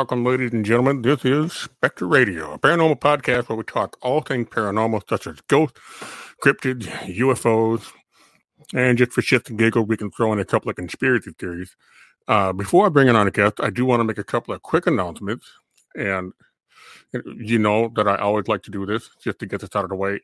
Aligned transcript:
Welcome, 0.00 0.24
ladies 0.24 0.54
and 0.54 0.64
gentlemen. 0.64 1.02
This 1.02 1.26
is 1.26 1.52
Specter 1.52 2.06
Radio, 2.06 2.54
a 2.54 2.58
paranormal 2.58 3.00
podcast 3.00 3.50
where 3.50 3.58
we 3.58 3.64
talk 3.64 3.98
all 4.00 4.22
things 4.22 4.48
paranormal, 4.48 5.02
such 5.06 5.26
as 5.26 5.42
ghosts, 5.42 5.78
cryptids, 6.42 6.86
UFOs, 7.18 7.92
and 8.72 8.96
just 8.96 9.12
for 9.12 9.20
shits 9.20 9.50
and 9.50 9.58
giggles, 9.58 9.86
we 9.86 9.98
can 9.98 10.10
throw 10.10 10.32
in 10.32 10.38
a 10.38 10.44
couple 10.46 10.70
of 10.70 10.76
conspiracy 10.76 11.32
theories. 11.38 11.76
Uh, 12.26 12.54
before 12.54 12.86
I 12.86 12.88
bring 12.88 13.08
in 13.08 13.14
on 13.14 13.26
a 13.26 13.30
guest, 13.30 13.56
I 13.60 13.68
do 13.68 13.84
want 13.84 14.00
to 14.00 14.04
make 14.04 14.16
a 14.16 14.24
couple 14.24 14.54
of 14.54 14.62
quick 14.62 14.86
announcements. 14.86 15.46
And 15.94 16.32
you 17.12 17.58
know 17.58 17.92
that 17.94 18.08
I 18.08 18.16
always 18.16 18.48
like 18.48 18.62
to 18.62 18.70
do 18.70 18.86
this 18.86 19.10
just 19.22 19.38
to 19.40 19.46
get 19.46 19.60
this 19.60 19.76
out 19.76 19.84
of 19.84 19.90
the 19.90 19.96
way. 19.96 20.20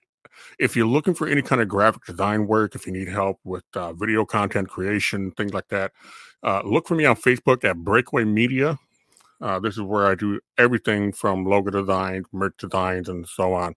If 0.58 0.74
you're 0.74 0.86
looking 0.86 1.12
for 1.12 1.28
any 1.28 1.42
kind 1.42 1.60
of 1.60 1.68
graphic 1.68 2.06
design 2.06 2.46
work, 2.46 2.74
if 2.74 2.86
you 2.86 2.94
need 2.94 3.08
help 3.08 3.40
with 3.44 3.64
uh, 3.74 3.92
video 3.92 4.24
content 4.24 4.70
creation, 4.70 5.32
things 5.32 5.52
like 5.52 5.68
that, 5.68 5.92
uh, 6.42 6.62
look 6.64 6.88
for 6.88 6.94
me 6.94 7.04
on 7.04 7.16
Facebook 7.16 7.62
at 7.62 7.76
Breakaway 7.76 8.24
Media. 8.24 8.78
Uh, 9.40 9.58
this 9.58 9.74
is 9.74 9.82
where 9.82 10.06
I 10.06 10.14
do 10.14 10.40
everything 10.58 11.12
from 11.12 11.44
logo 11.44 11.70
design, 11.70 12.24
merch 12.32 12.54
designs, 12.58 13.08
and 13.08 13.26
so 13.26 13.52
on. 13.54 13.74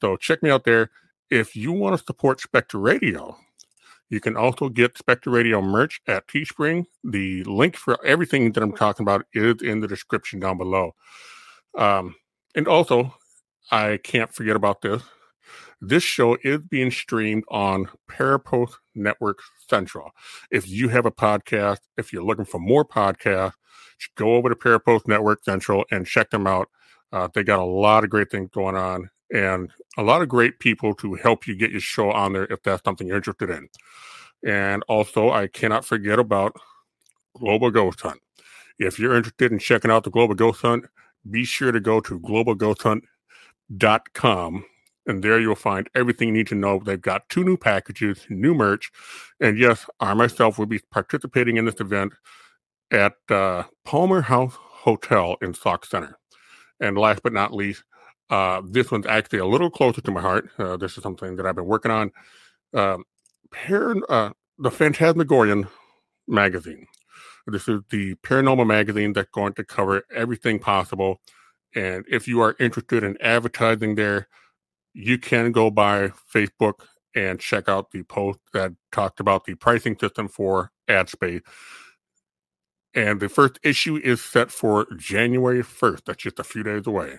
So 0.00 0.16
check 0.16 0.42
me 0.42 0.50
out 0.50 0.64
there. 0.64 0.90
If 1.30 1.56
you 1.56 1.72
want 1.72 1.98
to 1.98 2.04
support 2.04 2.40
Specter 2.40 2.78
Radio, 2.78 3.36
you 4.10 4.20
can 4.20 4.36
also 4.36 4.68
get 4.68 4.96
Specter 4.96 5.30
Radio 5.30 5.60
merch 5.60 6.00
at 6.06 6.28
Teespring. 6.28 6.84
The 7.02 7.44
link 7.44 7.76
for 7.76 8.04
everything 8.04 8.52
that 8.52 8.62
I'm 8.62 8.76
talking 8.76 9.04
about 9.04 9.26
is 9.32 9.62
in 9.62 9.80
the 9.80 9.88
description 9.88 10.40
down 10.40 10.58
below. 10.58 10.94
Um, 11.76 12.14
and 12.54 12.68
also, 12.68 13.14
I 13.70 13.98
can't 14.02 14.32
forget 14.32 14.56
about 14.56 14.82
this. 14.82 15.02
This 15.80 16.02
show 16.02 16.38
is 16.42 16.60
being 16.68 16.90
streamed 16.90 17.44
on 17.48 17.88
Parapost 18.10 18.74
Network 18.94 19.40
Central. 19.68 20.12
If 20.50 20.68
you 20.68 20.88
have 20.88 21.06
a 21.06 21.10
podcast, 21.10 21.80
if 21.98 22.12
you're 22.12 22.22
looking 22.24 22.44
for 22.44 22.58
more 22.58 22.84
podcasts, 22.84 23.54
go 24.16 24.36
over 24.36 24.48
to 24.48 24.54
Parapost 24.54 25.08
Network 25.08 25.44
Central 25.44 25.84
and 25.90 26.06
check 26.06 26.30
them 26.30 26.46
out. 26.46 26.68
Uh, 27.12 27.28
they 27.32 27.44
got 27.44 27.58
a 27.58 27.64
lot 27.64 28.04
of 28.04 28.10
great 28.10 28.30
things 28.30 28.50
going 28.52 28.76
on 28.76 29.10
and 29.32 29.70
a 29.96 30.02
lot 30.02 30.20
of 30.22 30.28
great 30.28 30.58
people 30.58 30.94
to 30.94 31.14
help 31.14 31.46
you 31.46 31.54
get 31.54 31.70
your 31.70 31.80
show 31.80 32.10
on 32.10 32.32
there 32.32 32.52
if 32.52 32.60
that's 32.62 32.82
something 32.84 33.06
you're 33.06 33.16
interested 33.16 33.50
in. 33.50 33.68
And 34.44 34.82
also, 34.88 35.30
I 35.30 35.46
cannot 35.46 35.84
forget 35.84 36.18
about 36.18 36.56
Global 37.38 37.70
Ghost 37.70 38.00
Hunt. 38.00 38.20
If 38.78 38.98
you're 38.98 39.14
interested 39.14 39.52
in 39.52 39.58
checking 39.58 39.90
out 39.90 40.04
the 40.04 40.10
Global 40.10 40.34
Ghost 40.34 40.62
Hunt, 40.62 40.86
be 41.30 41.44
sure 41.44 41.72
to 41.72 41.80
go 41.80 42.00
to 42.00 42.18
globalghosthunt.com 42.20 44.64
and 45.06 45.22
there 45.22 45.38
you'll 45.38 45.54
find 45.54 45.88
everything 45.94 46.28
you 46.28 46.34
need 46.34 46.46
to 46.48 46.54
know. 46.54 46.78
They've 46.78 47.00
got 47.00 47.28
two 47.28 47.44
new 47.44 47.56
packages, 47.56 48.26
new 48.28 48.54
merch, 48.54 48.90
and 49.40 49.58
yes, 49.58 49.86
I 50.00 50.14
myself 50.14 50.58
will 50.58 50.66
be 50.66 50.80
participating 50.90 51.56
in 51.56 51.64
this 51.64 51.80
event 51.80 52.14
at 52.90 53.14
uh, 53.30 53.64
Palmer 53.84 54.20
House 54.22 54.54
Hotel 54.56 55.36
in 55.40 55.54
Sauk 55.54 55.84
Centre. 55.84 56.18
And 56.80 56.98
last 56.98 57.22
but 57.22 57.32
not 57.32 57.54
least, 57.54 57.84
uh, 58.30 58.62
this 58.64 58.90
one's 58.90 59.06
actually 59.06 59.38
a 59.38 59.46
little 59.46 59.70
closer 59.70 60.00
to 60.00 60.10
my 60.10 60.20
heart. 60.20 60.48
Uh, 60.58 60.76
this 60.76 60.96
is 60.96 61.02
something 61.02 61.36
that 61.36 61.46
I've 61.46 61.56
been 61.56 61.66
working 61.66 61.92
on. 61.92 62.10
Um, 62.72 63.04
uh, 64.08 64.30
the 64.58 64.70
Phantasmagorian 64.70 65.68
magazine. 66.26 66.86
This 67.46 67.68
is 67.68 67.82
the 67.90 68.14
paranormal 68.16 68.66
magazine 68.66 69.12
that's 69.12 69.30
going 69.30 69.52
to 69.54 69.64
cover 69.64 70.02
everything 70.14 70.58
possible. 70.58 71.20
And 71.74 72.04
if 72.10 72.26
you 72.26 72.40
are 72.40 72.56
interested 72.58 73.04
in 73.04 73.20
advertising 73.20 73.96
there, 73.96 74.28
you 74.94 75.18
can 75.18 75.52
go 75.52 75.70
by 75.70 76.12
Facebook 76.32 76.74
and 77.14 77.38
check 77.38 77.68
out 77.68 77.90
the 77.90 78.02
post 78.04 78.38
that 78.52 78.72
talked 78.92 79.20
about 79.20 79.44
the 79.44 79.54
pricing 79.54 79.96
system 79.98 80.28
for 80.28 80.72
ad 80.88 81.08
space. 81.08 81.42
And 82.94 83.20
the 83.20 83.28
first 83.28 83.58
issue 83.62 83.96
is 83.96 84.22
set 84.22 84.50
for 84.50 84.86
January 84.96 85.62
1st. 85.62 86.04
That's 86.04 86.22
just 86.22 86.38
a 86.38 86.44
few 86.44 86.62
days 86.62 86.86
away. 86.86 87.18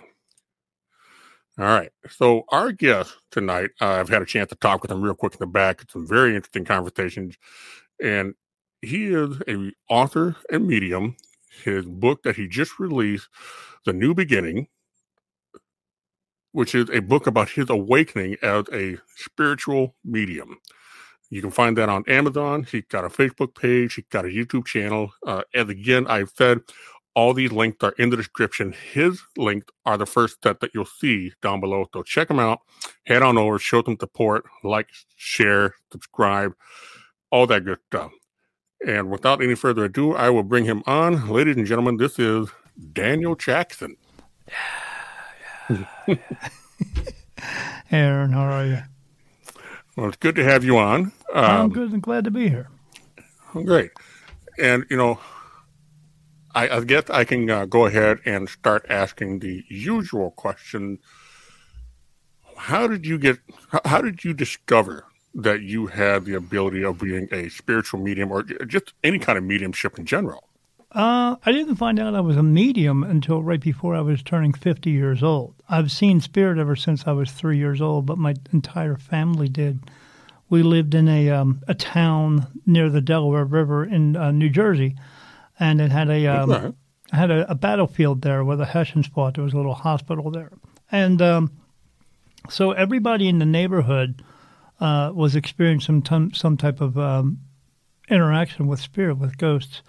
All 1.57 1.65
right. 1.65 1.91
So 2.09 2.43
our 2.49 2.71
guest 2.71 3.13
tonight, 3.31 3.71
uh, 3.81 3.91
I've 3.91 4.09
had 4.09 4.21
a 4.21 4.25
chance 4.25 4.49
to 4.49 4.55
talk 4.55 4.81
with 4.81 4.91
him 4.91 5.01
real 5.01 5.15
quick 5.15 5.33
in 5.33 5.39
the 5.39 5.47
back. 5.47 5.81
It's 5.81 5.93
some 5.93 6.07
very 6.07 6.35
interesting 6.35 6.65
conversations. 6.65 7.35
And 8.01 8.35
he 8.81 9.07
is 9.07 9.41
a 9.47 9.71
author 9.89 10.35
and 10.51 10.67
medium. 10.67 11.15
His 11.63 11.85
book 11.85 12.23
that 12.23 12.35
he 12.35 12.47
just 12.47 12.79
released, 12.79 13.29
The 13.85 13.93
New 13.93 14.13
Beginning, 14.13 14.67
which 16.51 16.75
is 16.75 16.89
a 16.89 16.99
book 16.99 17.27
about 17.27 17.49
his 17.49 17.69
awakening 17.69 18.37
as 18.41 18.65
a 18.73 18.97
spiritual 19.15 19.95
medium. 20.03 20.57
You 21.29 21.41
can 21.41 21.51
find 21.51 21.77
that 21.77 21.89
on 21.89 22.03
Amazon. 22.07 22.65
He's 22.69 22.85
got 22.89 23.05
a 23.05 23.09
Facebook 23.09 23.55
page. 23.55 23.95
He's 23.95 24.05
got 24.09 24.25
a 24.25 24.29
YouTube 24.29 24.65
channel. 24.65 25.11
Uh, 25.25 25.41
and 25.53 25.69
again, 25.69 26.07
I've 26.07 26.31
said 26.35 26.61
all 27.15 27.33
these 27.33 27.51
links 27.51 27.83
are 27.83 27.93
in 27.97 28.09
the 28.09 28.17
description. 28.17 28.75
His 28.93 29.21
links 29.37 29.67
are 29.85 29.97
the 29.97 30.05
first 30.05 30.35
step 30.35 30.59
that 30.59 30.71
you'll 30.73 30.85
see 30.85 31.33
down 31.41 31.61
below. 31.61 31.87
So 31.93 32.03
check 32.03 32.27
them 32.27 32.39
out. 32.39 32.59
Head 33.05 33.23
on 33.23 33.37
over, 33.37 33.57
show 33.57 33.81
them 33.81 33.97
support, 33.99 34.45
like, 34.63 34.89
share, 35.15 35.73
subscribe, 35.91 36.53
all 37.31 37.47
that 37.47 37.65
good 37.65 37.79
stuff. 37.87 38.11
And 38.85 39.09
without 39.09 39.41
any 39.41 39.55
further 39.55 39.85
ado, 39.85 40.13
I 40.13 40.29
will 40.29 40.43
bring 40.43 40.65
him 40.65 40.83
on. 40.85 41.29
Ladies 41.29 41.55
and 41.55 41.65
gentlemen, 41.65 41.97
this 41.97 42.19
is 42.19 42.49
Daniel 42.93 43.35
Jackson. 43.35 43.95
Yeah. 45.69 45.85
hey, 46.05 46.19
Aaron, 47.91 48.31
how 48.31 48.43
are 48.43 48.65
you? 48.65 48.94
Well, 49.95 50.07
it's 50.07 50.17
good 50.17 50.35
to 50.35 50.43
have 50.43 50.63
you 50.63 50.77
on. 50.77 51.13
Um, 51.33 51.45
I'm 51.45 51.69
good 51.69 51.93
and 51.93 52.01
glad 52.01 52.25
to 52.25 52.31
be 52.31 52.49
here. 52.49 52.69
Great. 53.53 53.91
And, 54.59 54.85
you 54.89 54.97
know, 54.97 55.19
I, 56.53 56.69
I 56.69 56.79
guess 56.81 57.09
I 57.09 57.23
can 57.23 57.49
uh, 57.49 57.65
go 57.65 57.85
ahead 57.85 58.19
and 58.25 58.49
start 58.49 58.85
asking 58.89 59.39
the 59.39 59.63
usual 59.69 60.31
question. 60.31 60.99
How 62.57 62.87
did 62.87 63.05
you 63.05 63.17
get, 63.17 63.39
how 63.85 64.01
did 64.01 64.23
you 64.23 64.33
discover 64.33 65.05
that 65.33 65.61
you 65.61 65.87
had 65.87 66.25
the 66.25 66.33
ability 66.35 66.83
of 66.83 66.99
being 66.99 67.27
a 67.31 67.49
spiritual 67.49 67.99
medium 67.99 68.31
or 68.31 68.43
just 68.43 68.93
any 69.03 69.19
kind 69.19 69.37
of 69.37 69.43
mediumship 69.43 69.97
in 69.99 70.05
general? 70.05 70.49
Uh, 70.95 71.35
I 71.45 71.51
didn't 71.51 71.75
find 71.75 71.99
out 71.99 72.15
I 72.15 72.21
was 72.21 72.37
a 72.37 72.43
medium 72.43 73.03
until 73.03 73.43
right 73.43 73.59
before 73.59 73.93
I 73.95 73.99
was 73.99 74.23
turning 74.23 74.53
50 74.53 74.89
years 74.89 75.21
old. 75.21 75.53
I've 75.67 75.91
seen 75.91 76.21
spirit 76.21 76.57
ever 76.57 76.77
since 76.77 77.05
I 77.05 77.11
was 77.11 77.31
three 77.31 77.57
years 77.57 77.81
old, 77.81 78.05
but 78.05 78.17
my 78.17 78.33
entire 78.53 78.95
family 78.95 79.49
did. 79.49 79.91
We 80.49 80.63
lived 80.63 80.95
in 80.95 81.09
a 81.09 81.31
um, 81.31 81.61
a 81.67 81.73
town 81.73 82.47
near 82.65 82.89
the 82.89 83.01
Delaware 83.01 83.43
River 83.43 83.83
in 83.83 84.15
uh, 84.15 84.31
New 84.31 84.47
Jersey, 84.47 84.95
and 85.59 85.81
it 85.81 85.91
had 85.91 86.09
a 86.09 86.27
um, 86.27 86.51
okay. 86.51 86.75
had 87.11 87.29
a, 87.29 87.51
a, 87.51 87.55
battlefield 87.55 88.21
there 88.21 88.45
where 88.45 88.55
the 88.55 88.67
Hessians 88.67 89.07
fought. 89.07 89.33
There 89.33 89.43
was 89.43 89.53
a 89.53 89.57
little 89.57 89.73
hospital 89.73 90.31
there, 90.31 90.51
and 90.91 91.21
um, 91.21 91.51
so 92.47 92.71
everybody 92.71 93.27
in 93.27 93.39
the 93.39 93.45
neighborhood 93.45 94.23
uh, 94.79 95.11
was 95.13 95.35
experiencing 95.35 96.05
some 96.05 96.29
t- 96.29 96.37
some 96.37 96.55
type 96.55 96.79
of 96.79 96.97
um, 96.97 97.41
interaction 98.07 98.67
with 98.67 98.79
spirit, 98.79 99.17
with 99.17 99.37
ghosts. 99.37 99.81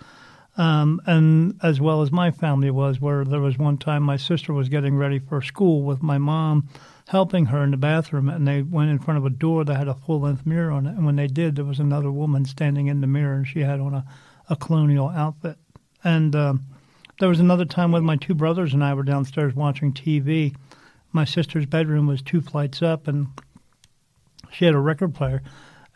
Um, 0.57 1.03
and 1.07 1.59
as 1.63 1.81
well 1.81 2.01
as 2.01 2.11
my 2.11 2.31
family 2.31 2.71
was, 2.71 3.01
where 3.01 3.25
there 3.25 3.41
was 3.41 3.59
one 3.59 3.77
time 3.77 4.03
my 4.03 4.17
sister 4.17 4.53
was 4.53 4.69
getting 4.69 4.97
ready 4.97 5.19
for 5.19 5.43
school 5.43 5.83
with 5.83 6.03
my 6.03 6.19
mom 6.19 6.69
helping 7.09 7.47
her 7.47 7.63
in 7.63 7.71
the 7.71 7.77
bathroom, 7.77 8.29
and 8.29 8.47
they 8.47 8.63
went 8.63 8.91
in 8.91 8.99
front 8.99 9.19
of 9.19 9.25
a 9.25 9.31
door 9.31 9.65
that 9.65 9.77
had 9.77 9.89
a 9.89 9.95
full 9.95 10.21
length 10.21 10.45
mirror 10.45 10.73
on 10.73 10.87
it. 10.87 10.91
And 10.91 11.07
when 11.07 11.17
they 11.17 11.29
did, 11.29 11.55
there 11.55 11.65
was 11.65 11.79
another 11.79 12.11
woman 12.11 12.45
standing 12.45 12.89
in 12.89 13.01
the 13.01 13.07
mirror, 13.07 13.37
and 13.37 13.47
she 13.47 13.61
had 13.61 13.81
on 13.81 13.95
a, 13.95 14.05
a 14.51 14.57
colonial 14.57 15.09
outfit. 15.09 15.57
And 16.03 16.35
um, 16.35 16.67
there 17.21 17.29
was 17.29 17.41
another 17.41 17.65
time 17.65 17.93
when 17.93 18.05
my 18.05 18.17
two 18.17 18.35
brothers 18.35 18.75
and 18.75 18.83
I 18.83 18.95
were 18.95 19.05
downstairs 19.05 19.55
watching 19.55 19.93
TV. 19.93 20.55
My 21.13 21.25
sister's 21.25 21.67
bedroom 21.67 22.07
was 22.07 22.23
two 22.23 22.41
flights 22.41 22.83
up, 22.83 23.07
and 23.07 23.29
she 24.53 24.65
had 24.65 24.75
a 24.75 24.81
record 24.81 25.15
player. 25.15 25.43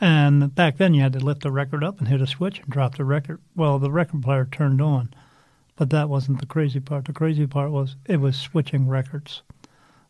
And 0.00 0.55
back 0.55 0.79
then, 0.79 0.94
you 0.94 1.02
had 1.02 1.12
to 1.12 1.19
lift 1.20 1.43
the 1.43 1.52
record 1.52 1.85
up 1.85 1.99
and 1.99 2.08
hit 2.08 2.23
a 2.23 2.26
switch 2.26 2.61
and 2.61 2.69
drop 2.70 2.97
the 2.97 3.05
record. 3.05 3.41
Well, 3.55 3.79
the 3.79 3.91
record 3.91 4.23
player 4.23 4.49
turned 4.50 4.81
on, 4.81 5.12
but 5.76 5.91
that 5.91 6.08
wasn't 6.08 6.41
the 6.41 6.47
crazy 6.47 6.81
part. 6.81 7.05
The 7.05 7.12
crazy 7.12 7.47
part 7.47 7.70
was 7.70 7.97
it 8.06 8.17
was 8.17 8.37
switching 8.37 8.88
records. 8.88 9.43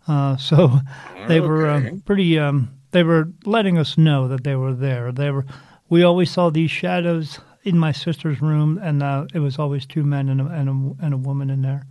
Uh, 0.06 0.36
so 0.36 0.80
they 1.26 1.40
okay. 1.40 1.40
were 1.40 1.66
uh, 1.66 1.90
pretty. 2.04 2.38
Um, 2.38 2.70
they 2.92 3.02
were 3.02 3.28
letting 3.44 3.78
us 3.78 3.98
know 3.98 4.28
that 4.28 4.44
they 4.44 4.54
were 4.54 4.74
there. 4.74 5.10
They 5.10 5.30
were. 5.30 5.44
We 5.88 6.04
always 6.04 6.30
saw 6.30 6.50
these 6.50 6.70
shadows 6.70 7.40
in 7.64 7.76
my 7.76 7.90
sister's 7.90 8.40
room, 8.40 8.78
and 8.80 9.02
uh, 9.02 9.26
it 9.34 9.40
was 9.40 9.58
always 9.58 9.86
two 9.86 10.04
men 10.04 10.28
and 10.28 10.40
a, 10.40 10.46
and 10.46 10.68
a, 10.68 11.04
and 11.04 11.14
a 11.14 11.18
woman 11.18 11.50
in 11.50 11.62
there. 11.62 11.84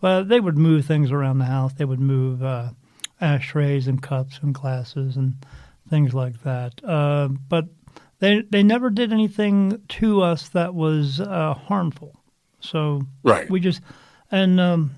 Well, 0.00 0.24
they 0.24 0.40
would 0.40 0.56
move 0.56 0.86
things 0.86 1.10
around 1.10 1.38
the 1.38 1.44
house. 1.46 1.72
They 1.74 1.84
would 1.84 2.00
move 2.00 2.42
uh, 2.42 2.70
ashtrays 3.20 3.88
and 3.88 4.00
cups 4.00 4.38
and 4.42 4.54
glasses 4.54 5.16
and 5.16 5.34
things 5.92 6.14
like 6.14 6.42
that. 6.42 6.82
Uh, 6.82 7.28
but 7.28 7.66
they 8.18 8.40
they 8.50 8.62
never 8.62 8.88
did 8.88 9.12
anything 9.12 9.82
to 10.00 10.22
us 10.22 10.48
that 10.48 10.74
was 10.74 11.20
uh, 11.20 11.52
harmful. 11.52 12.18
So 12.60 13.02
right. 13.22 13.48
we 13.50 13.60
just 13.60 13.82
and 14.30 14.58
um, 14.58 14.94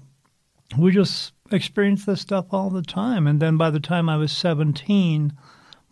we 0.79 0.93
just 0.93 1.33
experienced 1.51 2.07
this 2.07 2.21
stuff 2.21 2.47
all 2.53 2.71
the 2.71 2.83
time. 2.83 3.27
And 3.27 3.41
then 3.41 3.57
by 3.57 3.71
the 3.71 3.81
time 3.81 4.09
I 4.09 4.17
was 4.17 4.31
seventeen, 4.31 5.33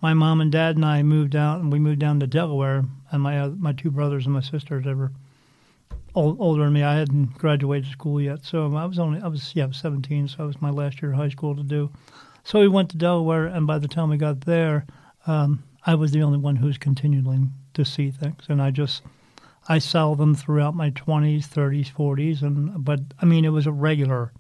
my 0.00 0.14
mom 0.14 0.40
and 0.40 0.52
dad 0.52 0.76
and 0.76 0.84
I 0.84 1.02
moved 1.02 1.34
out, 1.34 1.58
and 1.58 1.72
we 1.72 1.81
moved 1.81 1.98
down 1.98 2.20
to 2.20 2.28
Delaware. 2.28 2.84
And 3.10 3.22
my 3.22 3.40
uh, 3.40 3.48
my 3.48 3.72
two 3.72 3.90
brothers 3.90 4.26
and 4.26 4.34
my 4.34 4.40
sisters 4.40 4.84
they 4.84 4.94
were 4.94 5.10
old, 6.14 6.37
older 6.38 6.62
than 6.62 6.75
me. 6.75 6.84
I 6.84 6.94
hadn't 6.94 7.38
graduated 7.38 7.90
school 7.90 8.20
yet, 8.20 8.44
so 8.44 8.72
I 8.76 8.84
was 8.84 9.00
only 9.00 9.20
I 9.20 9.26
was 9.26 9.50
yeah 9.56 9.64
I 9.64 9.66
was 9.66 9.78
17, 9.78 10.28
so 10.28 10.44
it 10.44 10.46
was 10.46 10.62
my 10.62 10.70
last 10.70 11.02
year 11.02 11.10
of 11.10 11.19
high 11.19 11.28
school 11.28 11.56
to 11.56 11.64
do. 11.64 11.90
So 12.44 12.58
we 12.58 12.68
went 12.68 12.90
to 12.90 12.96
Delaware, 12.96 13.46
and 13.46 13.66
by 13.66 13.78
the 13.78 13.88
time 13.88 14.10
we 14.10 14.16
got 14.16 14.40
there, 14.42 14.84
um, 15.26 15.62
I 15.86 15.94
was 15.94 16.10
the 16.10 16.22
only 16.22 16.38
one 16.38 16.56
who 16.56 16.66
was 16.66 16.78
continuing 16.78 17.52
to 17.74 17.84
see 17.84 18.10
things, 18.10 18.44
and 18.48 18.60
I 18.60 18.70
just 18.70 19.02
I 19.68 19.78
saw 19.78 20.14
them 20.14 20.34
throughout 20.34 20.74
my 20.74 20.90
20s, 20.90 21.46
30s, 21.46 21.92
40s, 21.92 22.42
and 22.42 22.84
but 22.84 23.00
I 23.20 23.26
mean 23.26 23.44
it 23.44 23.50
was 23.50 23.66
a 23.66 23.72
regular 23.72 24.32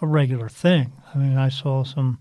a 0.00 0.06
regular 0.06 0.48
thing. 0.48 0.92
I 1.14 1.18
mean 1.18 1.36
I 1.36 1.48
saw 1.48 1.84
some 1.84 2.18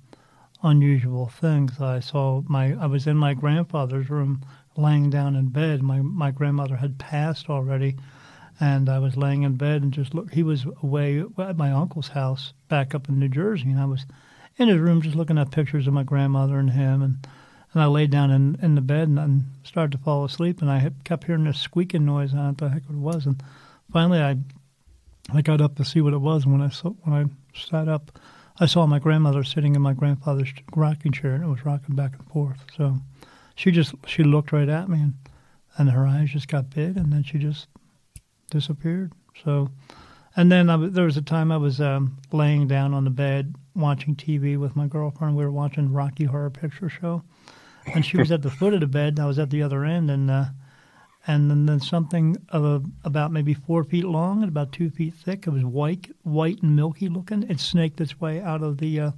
unusual 0.64 1.28
things. 1.28 1.82
I 1.82 2.00
saw 2.00 2.44
my 2.48 2.76
I 2.80 2.86
was 2.86 3.08
in 3.08 3.18
my 3.18 3.34
grandfather's 3.34 4.10
room 4.10 4.46
laying 4.76 5.10
down 5.10 5.36
in 5.36 5.48
bed. 5.50 5.82
My 5.82 6.02
my 6.02 6.32
grandmother 6.32 6.76
had 6.76 7.00
passed 7.00 7.50
already, 7.50 7.96
and 8.60 8.88
I 8.88 9.00
was 9.00 9.18
laying 9.18 9.44
in 9.44 9.56
bed 9.56 9.82
and 9.82 9.92
just 9.92 10.14
look. 10.14 10.32
He 10.32 10.44
was 10.44 10.66
away 10.84 11.24
at 11.40 11.58
my 11.58 11.72
uncle's 11.72 12.10
house 12.10 12.54
back 12.70 12.94
up 12.94 13.10
in 13.10 13.20
New 13.20 13.30
Jersey, 13.30 13.72
and 13.72 13.80
I 13.80 13.86
was 13.86 14.06
in 14.58 14.68
his 14.68 14.80
room 14.80 15.02
just 15.02 15.16
looking 15.16 15.38
at 15.38 15.52
pictures 15.52 15.88
of 15.88 15.94
my 15.94 16.04
grandmother 16.04 16.58
and 16.60 16.72
him, 16.72 17.02
and 17.02 17.28
and 17.74 17.82
I 17.82 17.86
laid 17.86 18.12
down 18.12 18.32
in 18.32 18.58
in 18.62 18.76
the 18.76 18.82
bed 18.82 19.08
and, 19.08 19.20
and 19.20 19.46
started 19.64 19.92
to 19.94 19.98
fall 19.98 20.26
asleep, 20.26 20.62
and 20.62 20.72
I 20.72 20.92
kept 21.04 21.26
hearing 21.26 21.44
this 21.44 21.60
squeaking 21.60 22.06
noise. 22.06 22.34
I 22.34 22.38
don't 22.38 22.44
know 22.44 22.50
what 22.50 22.58
the 22.58 22.70
heck 22.70 22.84
it 22.90 22.96
was, 22.96 23.26
and 23.26 23.42
finally 23.92 24.20
I 24.20 24.38
I 25.34 25.42
got 25.42 25.62
up 25.62 25.76
to 25.76 25.86
see 25.86 26.02
what 26.02 26.14
it 26.14 26.22
was. 26.22 26.44
And 26.44 26.54
when 26.54 26.62
I 26.62 26.70
saw, 26.70 26.92
when 27.04 27.14
I 27.14 27.26
sat 27.58 27.88
up, 27.88 28.20
I 28.60 28.66
saw 28.66 28.88
my 28.88 29.00
grandmother 29.00 29.44
sitting 29.44 29.76
in 29.76 29.82
my 29.82 29.94
grandfather's 29.94 30.54
rocking 30.76 31.12
chair, 31.12 31.34
and 31.34 31.44
it 31.44 31.48
was 31.48 31.66
rocking 31.66 31.96
back 31.96 32.14
and 32.18 32.28
forth. 32.30 32.66
So 32.76 32.98
she 33.56 33.72
just 33.72 33.94
she 34.06 34.24
looked 34.24 34.52
right 34.52 34.70
at 34.70 34.90
me, 34.90 35.00
and 35.02 35.14
and 35.78 35.92
her 35.92 36.08
eyes 36.08 36.32
just 36.32 36.48
got 36.48 36.70
big, 36.70 36.98
and 36.98 37.12
then 37.14 37.24
she 37.24 37.38
just 37.38 37.68
disappeared. 38.50 39.12
So, 39.44 39.70
and 40.36 40.52
then 40.52 40.70
I, 40.70 40.78
there 40.78 41.06
was 41.06 41.18
a 41.18 41.22
time 41.22 41.52
I 41.52 41.58
was 41.58 41.80
um, 41.80 42.18
laying 42.32 42.68
down 42.68 42.94
on 42.94 43.04
the 43.04 43.12
bed 43.12 43.54
watching 43.78 44.16
TV 44.16 44.58
with 44.58 44.76
my 44.76 44.88
girlfriend. 44.88 45.36
We 45.36 45.46
were 45.46 45.52
watching 45.52 45.94
Rocky 45.94 46.26
Horror 46.26 46.50
Picture 46.50 46.90
Show, 46.90 47.24
and 47.94 48.06
she 48.06 48.18
was 48.18 48.32
at 48.32 48.42
the 48.42 48.50
foot 48.50 48.74
of 48.74 48.82
the 48.82 48.88
bed, 48.88 49.14
and 49.14 49.20
I 49.20 49.26
was 49.26 49.40
at 49.40 49.50
the 49.50 49.62
other 49.62 49.86
end, 49.86 50.10
and 50.12 50.30
uh, 50.30 50.46
and 51.28 51.52
then, 51.52 51.66
then 51.66 51.80
something 51.82 52.38
of 52.50 52.64
a, 52.64 52.82
about 53.04 53.32
maybe 53.32 53.54
four 53.54 53.84
feet 53.84 54.06
long 54.06 54.42
and 54.42 54.50
about 54.50 54.72
two 54.72 54.90
feet 54.90 55.14
thick. 55.14 55.46
It 55.46 55.52
was 55.52 55.64
white, 55.64 56.10
white 56.24 56.64
and 56.64 56.76
milky 56.76 57.10
looking. 57.10 57.44
It 57.44 57.60
snaked 57.60 58.00
its 58.00 58.20
way 58.20 58.42
out 58.42 58.64
of 58.64 58.78
the 58.78 59.00
uh, 59.00 59.12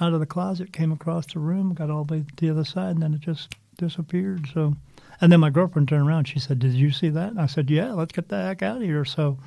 out 0.00 0.12
of 0.12 0.20
the 0.20 0.26
closet, 0.26 0.72
came 0.72 0.90
across 0.90 1.26
the 1.26 1.38
room, 1.38 1.72
got 1.72 1.90
all 1.90 2.04
the 2.04 2.14
way 2.14 2.24
to 2.36 2.44
the 2.44 2.50
other 2.50 2.64
side, 2.64 2.96
and 2.96 3.02
then 3.02 3.14
it 3.14 3.20
just 3.20 3.54
disappeared. 3.78 4.48
So, 4.52 4.74
and 5.20 5.30
then 5.30 5.40
my 5.40 5.50
girlfriend 5.50 5.88
turned 5.88 6.06
around. 6.06 6.26
She 6.26 6.40
said, 6.40 6.58
"Did 6.58 6.74
you 6.74 6.90
see 6.90 7.08
that?" 7.10 7.30
And 7.30 7.40
I 7.40 7.46
said, 7.46 7.70
"Yeah, 7.70 7.92
let's 7.92 8.12
get 8.12 8.28
the 8.28 8.42
heck 8.42 8.62
out 8.62 8.78
of 8.78 8.82
here." 8.82 9.04
So, 9.04 9.38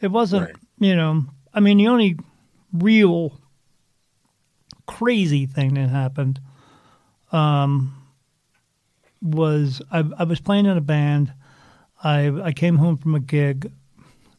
it 0.00 0.08
wasn't, 0.08 0.46
right. 0.46 0.56
you 0.78 0.94
know, 0.94 1.24
I 1.54 1.60
mean, 1.60 1.78
the 1.78 1.88
only 1.88 2.18
real 2.72 3.40
crazy 4.88 5.46
thing 5.46 5.74
that 5.74 5.90
happened 5.90 6.40
um, 7.30 7.94
was 9.22 9.80
I, 9.92 10.02
I 10.18 10.24
was 10.24 10.40
playing 10.40 10.66
in 10.66 10.76
a 10.76 10.80
band. 10.80 11.32
I 12.02 12.28
I 12.42 12.52
came 12.52 12.76
home 12.76 12.96
from 12.96 13.14
a 13.14 13.20
gig, 13.20 13.70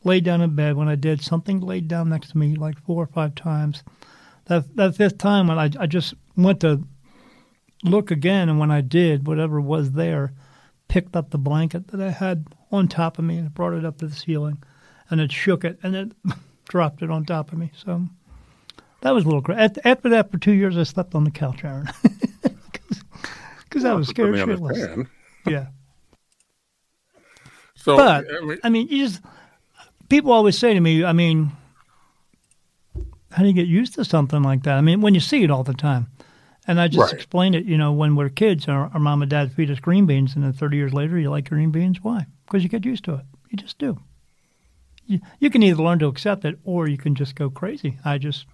laid 0.03 0.25
down 0.25 0.41
in 0.41 0.55
bed. 0.55 0.75
When 0.75 0.89
I 0.89 0.95
did, 0.95 1.21
something 1.21 1.61
laid 1.61 1.87
down 1.87 2.09
next 2.09 2.31
to 2.31 2.37
me 2.37 2.55
like 2.55 2.77
four 2.79 3.03
or 3.03 3.07
five 3.07 3.35
times. 3.35 3.83
That 4.45 4.75
that 4.75 4.95
fifth 4.95 5.17
time, 5.19 5.47
when 5.47 5.59
I 5.59 5.69
I 5.79 5.85
just 5.85 6.13
went 6.35 6.59
to 6.61 6.83
look 7.83 8.11
again, 8.11 8.49
and 8.49 8.59
when 8.59 8.71
I 8.71 8.81
did, 8.81 9.27
whatever 9.27 9.61
was 9.61 9.93
there 9.93 10.33
picked 10.87 11.15
up 11.15 11.29
the 11.29 11.37
blanket 11.37 11.89
that 11.89 12.01
I 12.01 12.09
had 12.09 12.47
on 12.71 12.87
top 12.87 13.19
of 13.19 13.25
me 13.25 13.37
and 13.37 13.53
brought 13.53 13.73
it 13.73 13.85
up 13.85 13.99
to 13.99 14.07
the 14.07 14.15
ceiling, 14.15 14.63
and 15.09 15.21
it 15.21 15.31
shook 15.31 15.63
it 15.63 15.77
and 15.83 15.95
it 15.95 16.11
dropped 16.67 17.03
it 17.03 17.11
on 17.11 17.25
top 17.25 17.51
of 17.51 17.59
me. 17.59 17.71
So 17.75 18.07
that 19.01 19.11
was 19.11 19.23
a 19.23 19.27
little 19.27 19.41
crazy. 19.41 19.75
After 19.83 20.09
that, 20.09 20.31
for 20.31 20.37
two 20.37 20.51
years, 20.51 20.77
I 20.77 20.83
slept 20.83 21.15
on 21.15 21.23
the 21.23 21.31
couch, 21.31 21.63
Aaron, 21.63 21.89
because 23.63 23.85
I 23.85 23.93
was 23.93 24.07
scared 24.07 24.35
shitless. 24.35 25.07
Yeah. 25.45 25.67
So, 27.75 27.95
but 27.95 28.25
I 28.29 28.41
mean, 28.41 28.57
I 28.65 28.69
mean, 28.69 28.87
you 28.89 29.07
just 29.07 29.21
people 30.09 30.31
always 30.31 30.57
say 30.57 30.73
to 30.73 30.79
me, 30.79 31.03
I 31.05 31.13
mean, 31.13 31.51
how 33.31 33.43
do 33.43 33.47
you 33.47 33.53
get 33.53 33.67
used 33.67 33.95
to 33.95 34.05
something 34.05 34.43
like 34.43 34.63
that? 34.63 34.77
I 34.77 34.81
mean, 34.81 35.01
when 35.01 35.13
you 35.13 35.19
see 35.19 35.43
it 35.43 35.51
all 35.51 35.63
the 35.63 35.73
time. 35.73 36.07
And 36.67 36.79
I 36.79 36.87
just 36.87 37.11
right. 37.11 37.13
explained 37.13 37.55
it, 37.55 37.65
you 37.65 37.79
know, 37.79 37.93
when 37.93 38.15
we're 38.15 38.29
kids, 38.29 38.67
our, 38.67 38.91
our, 38.93 38.99
mom 38.99 39.23
and 39.23 39.31
dad 39.31 39.51
feed 39.53 39.71
us 39.71 39.79
green 39.79 40.05
beans, 40.05 40.35
and 40.35 40.43
then 40.43 40.53
30 40.53 40.77
years 40.77 40.93
later, 40.93 41.17
you 41.17 41.31
like 41.31 41.49
green 41.49 41.71
beans. 41.71 42.03
Why? 42.03 42.27
Because 42.45 42.61
you 42.61 42.69
get 42.69 42.85
used 42.85 43.05
to 43.05 43.15
it. 43.15 43.25
You 43.49 43.57
just 43.57 43.79
do. 43.79 43.97
You, 45.07 45.19
you 45.39 45.49
can 45.49 45.63
either 45.63 45.81
learn 45.81 45.97
to 45.97 46.05
accept 46.05 46.45
it, 46.45 46.59
or 46.63 46.87
you 46.87 46.97
can 46.97 47.15
just 47.15 47.33
go 47.33 47.49
crazy. 47.49 47.97
I 48.05 48.19
just, 48.19 48.45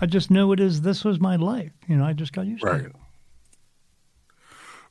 I 0.00 0.06
just 0.06 0.30
knew 0.30 0.52
it 0.52 0.60
is. 0.60 0.82
This 0.82 1.04
was 1.04 1.20
my 1.20 1.36
life. 1.36 1.72
You 1.86 1.96
know, 1.96 2.04
I 2.04 2.12
just 2.12 2.32
got 2.32 2.46
used 2.46 2.64
right. 2.64 2.82
to 2.82 2.86
it. 2.86 2.96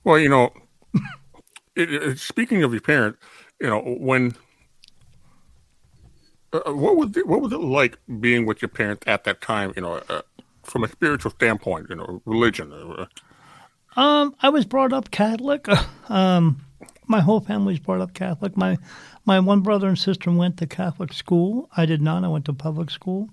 Well, 0.04 0.20
you 0.20 0.30
know, 0.30 0.52
it, 1.76 1.94
it, 1.94 2.20
speaking 2.20 2.64
of 2.64 2.72
your 2.72 2.82
parents, 2.82 3.20
you 3.60 3.68
know, 3.68 3.82
when 3.82 4.36
uh, 6.54 6.60
uh, 6.66 6.74
what 6.74 6.96
was 6.96 7.16
it, 7.18 7.28
what 7.28 7.42
was 7.42 7.52
it 7.52 7.60
like 7.60 7.98
being 8.20 8.46
with 8.46 8.62
your 8.62 8.70
parents 8.70 9.04
at 9.08 9.24
that 9.24 9.42
time? 9.42 9.74
You 9.76 9.82
know, 9.82 10.02
uh, 10.10 10.22
from 10.64 10.84
a 10.84 10.88
spiritual 10.88 11.32
standpoint, 11.32 11.88
you 11.90 11.96
know, 11.96 12.22
religion. 12.26 12.72
Um, 13.96 14.36
I 14.42 14.50
was 14.50 14.66
brought 14.66 14.94
up 14.94 15.12
Catholic. 15.12 15.68
Um, 16.10 16.66
my 17.08 17.22
whole 17.22 17.40
family 17.40 17.74
was 17.74 17.80
brought 17.80 18.02
up 18.02 18.14
Catholic. 18.14 18.58
My 18.58 18.78
my 19.26 19.40
one 19.40 19.62
brother 19.62 19.88
and 19.88 19.98
sister 19.98 20.30
went 20.32 20.58
to 20.58 20.68
Catholic 20.68 21.14
school. 21.14 21.70
I 21.76 21.86
did 21.86 22.02
not. 22.02 22.24
I 22.24 22.28
went 22.28 22.46
to 22.46 22.54
public 22.54 22.92
school, 22.92 23.30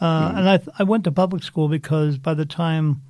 mm. 0.00 0.38
and 0.38 0.48
I 0.48 0.60
I 0.78 0.82
went 0.84 1.04
to 1.04 1.12
public 1.12 1.42
school 1.42 1.68
because 1.68 2.18
by 2.18 2.34
the 2.34 2.46
time 2.46 3.02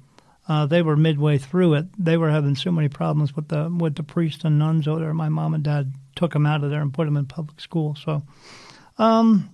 uh, 0.49 0.67
they 0.67 0.83
were 0.83 0.97
midway 0.97 1.39
through 1.39 1.75
it, 1.75 1.87
they 1.99 2.17
were 2.17 2.31
having 2.31 2.55
so 2.55 2.71
many 2.71 2.89
problems 2.89 3.35
with 3.35 3.49
the 3.49 3.69
with 3.69 3.97
the 3.97 4.03
priests 4.03 4.45
and 4.45 4.59
nuns 4.59 4.87
over 4.87 5.01
there. 5.01 5.15
My 5.15 5.29
mom 5.29 5.55
and 5.55 5.65
dad 5.65 5.93
took 6.15 6.33
them 6.33 6.47
out 6.47 6.65
of 6.65 6.71
there 6.71 6.81
and 6.81 6.95
put 6.95 7.05
them 7.05 7.17
in 7.17 7.27
public 7.27 7.61
school. 7.61 7.97
So, 7.97 8.23
um, 8.99 9.51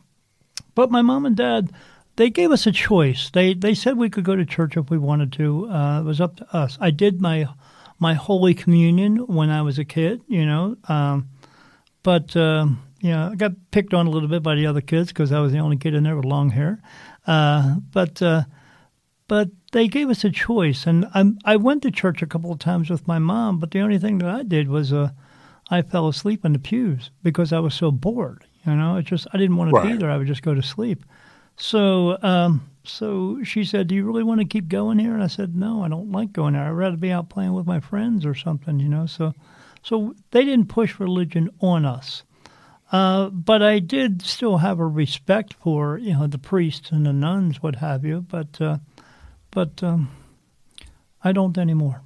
but 0.75 0.91
my 0.91 1.03
mom 1.03 1.27
and 1.27 1.37
dad 1.37 1.73
they 2.17 2.31
gave 2.31 2.51
us 2.51 2.67
a 2.67 2.73
choice. 2.73 3.31
They 3.31 3.55
they 3.55 3.75
said 3.75 3.97
we 3.97 4.11
could 4.11 4.25
go 4.25 4.37
to 4.37 4.45
church 4.45 4.77
if 4.77 4.91
we 4.91 4.99
wanted 4.99 5.33
to. 5.35 5.69
Uh, 5.69 6.01
it 6.01 6.05
was 6.05 6.21
up 6.21 6.37
to 6.37 6.57
us. 6.57 6.77
I 6.81 6.91
did 6.91 7.21
my 7.21 7.49
my 7.99 8.15
Holy 8.15 8.55
Communion 8.55 9.19
when 9.19 9.51
I 9.51 9.63
was 9.63 9.79
a 9.79 9.85
kid, 9.85 10.21
you 10.27 10.45
know, 10.45 10.77
um, 10.89 11.29
but 12.03 12.37
uh, 12.37 12.67
you 13.01 13.11
know 13.11 13.31
I 13.33 13.35
got 13.35 13.53
picked 13.71 13.95
on 13.95 14.07
a 14.07 14.11
little 14.11 14.29
bit 14.29 14.43
by 14.43 14.57
the 14.57 14.67
other 14.67 14.81
kids 14.81 15.09
because 15.09 15.33
I 15.33 15.41
was 15.41 15.53
the 15.53 15.59
only 15.59 15.77
kid 15.77 15.95
in 15.95 16.03
there 16.03 16.17
with 16.17 16.25
long 16.25 16.51
hair. 16.51 16.83
Uh, 17.27 17.77
but 17.93 18.21
uh, 18.21 18.45
but 19.29 19.51
they 19.73 19.89
gave 19.89 20.11
us 20.11 20.25
a 20.25 20.31
choice, 20.31 20.87
and 20.87 21.07
I, 21.15 21.25
I 21.45 21.57
went 21.57 21.83
to 21.83 21.91
church 21.91 22.23
a 22.23 22.27
couple 22.27 22.53
of 22.53 22.59
times 22.59 22.91
with 22.91 23.09
my 23.09 23.19
mom. 23.19 23.59
But 23.59 23.71
the 23.71 23.81
only 23.81 23.99
thing 23.99 24.19
that 24.19 24.29
I 24.29 24.43
did 24.43 24.69
was 24.69 24.93
uh, 24.93 25.11
I 25.71 25.83
fell 25.83 26.09
asleep 26.09 26.45
in 26.45 26.53
the 26.53 26.59
pews 26.59 27.11
because 27.23 27.53
I 27.53 27.61
was 27.61 27.75
so 27.75 27.91
bored. 27.91 28.45
You 28.67 28.75
know, 28.75 28.97
it 28.97 29.05
just 29.05 29.27
I 29.33 29.39
didn't 29.39 29.57
want 29.57 29.71
to 29.71 29.77
right. 29.77 29.93
be 29.93 29.97
there. 29.97 30.11
I 30.11 30.19
would 30.19 30.27
just 30.27 30.43
go 30.43 30.55
to 30.55 30.63
sleep. 30.63 31.05
So, 31.57 32.19
um, 32.23 32.69
so 32.85 33.43
she 33.43 33.65
said, 33.65 33.87
"Do 33.87 33.95
you 33.95 34.05
really 34.05 34.23
want 34.23 34.41
to 34.41 34.47
keep 34.47 34.69
going 34.69 34.99
here?" 34.99 35.15
And 35.15 35.23
I 35.23 35.29
said, 35.29 35.57
"No, 35.57 35.83
I 35.83 35.89
don't 35.89 36.13
like 36.13 36.33
going 36.33 36.55
there. 36.55 36.65
I'd 36.65 36.71
rather 36.71 36.97
be 36.97 37.13
out 37.13 37.29
playing 37.29 37.55
with 37.55 37.67
my 37.67 37.81
friends 37.81 38.27
or 38.27 38.35
something." 38.35 38.81
You 38.81 38.89
know, 38.89 39.07
so, 39.07 39.33
so 39.83 40.15
they 40.31 40.45
didn't 40.45 40.69
push 40.69 41.01
religion 41.01 41.51
on 41.61 41.85
us. 41.85 42.23
Uh, 42.93 43.31
but 43.31 43.63
I 43.63 43.79
did 43.79 44.21
still 44.23 44.59
have 44.59 44.79
a 44.79 44.87
respect 44.87 45.55
for 45.55 45.99
you 45.99 46.13
know 46.13 46.27
the 46.27 46.39
priests 46.39 46.93
and 46.93 47.07
the 47.07 47.13
nuns, 47.13 47.63
what 47.63 47.77
have 47.77 48.05
you. 48.05 48.21
But 48.21 48.61
uh, 48.61 48.79
but 49.51 49.83
um, 49.83 50.11
I 51.25 51.33
don't 51.33 51.57
anymore 51.57 52.03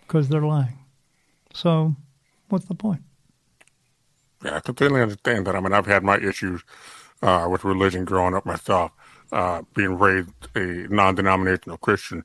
because 0.00 0.28
they're 0.28 0.40
lying. 0.40 0.78
So, 1.52 1.94
what's 2.48 2.64
the 2.64 2.74
point? 2.74 3.02
Yeah, 4.44 4.56
I 4.56 4.60
completely 4.60 5.02
understand 5.02 5.46
that. 5.46 5.54
I 5.54 5.60
mean, 5.60 5.72
I've 5.72 5.86
had 5.86 6.02
my 6.02 6.18
issues 6.18 6.62
uh, 7.22 7.46
with 7.50 7.64
religion 7.64 8.04
growing 8.04 8.34
up 8.34 8.46
myself, 8.46 8.92
uh, 9.32 9.62
being 9.74 9.98
raised 9.98 10.30
a 10.54 10.86
non 10.88 11.14
denominational 11.14 11.76
Christian. 11.76 12.24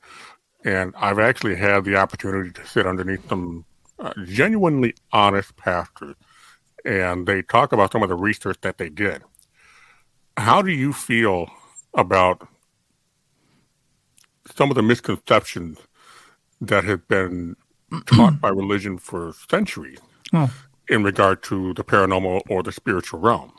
And 0.63 0.93
I've 0.97 1.19
actually 1.19 1.55
had 1.55 1.83
the 1.83 1.97
opportunity 1.97 2.51
to 2.51 2.65
sit 2.65 2.87
underneath 2.87 3.27
some 3.29 3.65
uh, 3.99 4.13
genuinely 4.25 4.95
honest 5.11 5.55
pastors, 5.57 6.15
and 6.85 7.27
they 7.27 7.41
talk 7.41 7.71
about 7.71 7.91
some 7.91 8.03
of 8.03 8.09
the 8.09 8.15
research 8.15 8.57
that 8.61 8.77
they 8.77 8.89
did. 8.89 9.23
How 10.37 10.61
do 10.61 10.71
you 10.71 10.93
feel 10.93 11.49
about 11.93 12.47
some 14.53 14.69
of 14.69 14.75
the 14.75 14.83
misconceptions 14.83 15.79
that 16.61 16.83
have 16.83 17.07
been 17.07 17.55
taught 18.05 18.39
by 18.39 18.49
religion 18.49 18.97
for 18.97 19.33
centuries 19.49 19.99
oh. 20.33 20.53
in 20.89 21.03
regard 21.03 21.41
to 21.43 21.73
the 21.73 21.83
paranormal 21.83 22.41
or 22.49 22.61
the 22.61 22.71
spiritual 22.71 23.19
realm? 23.19 23.51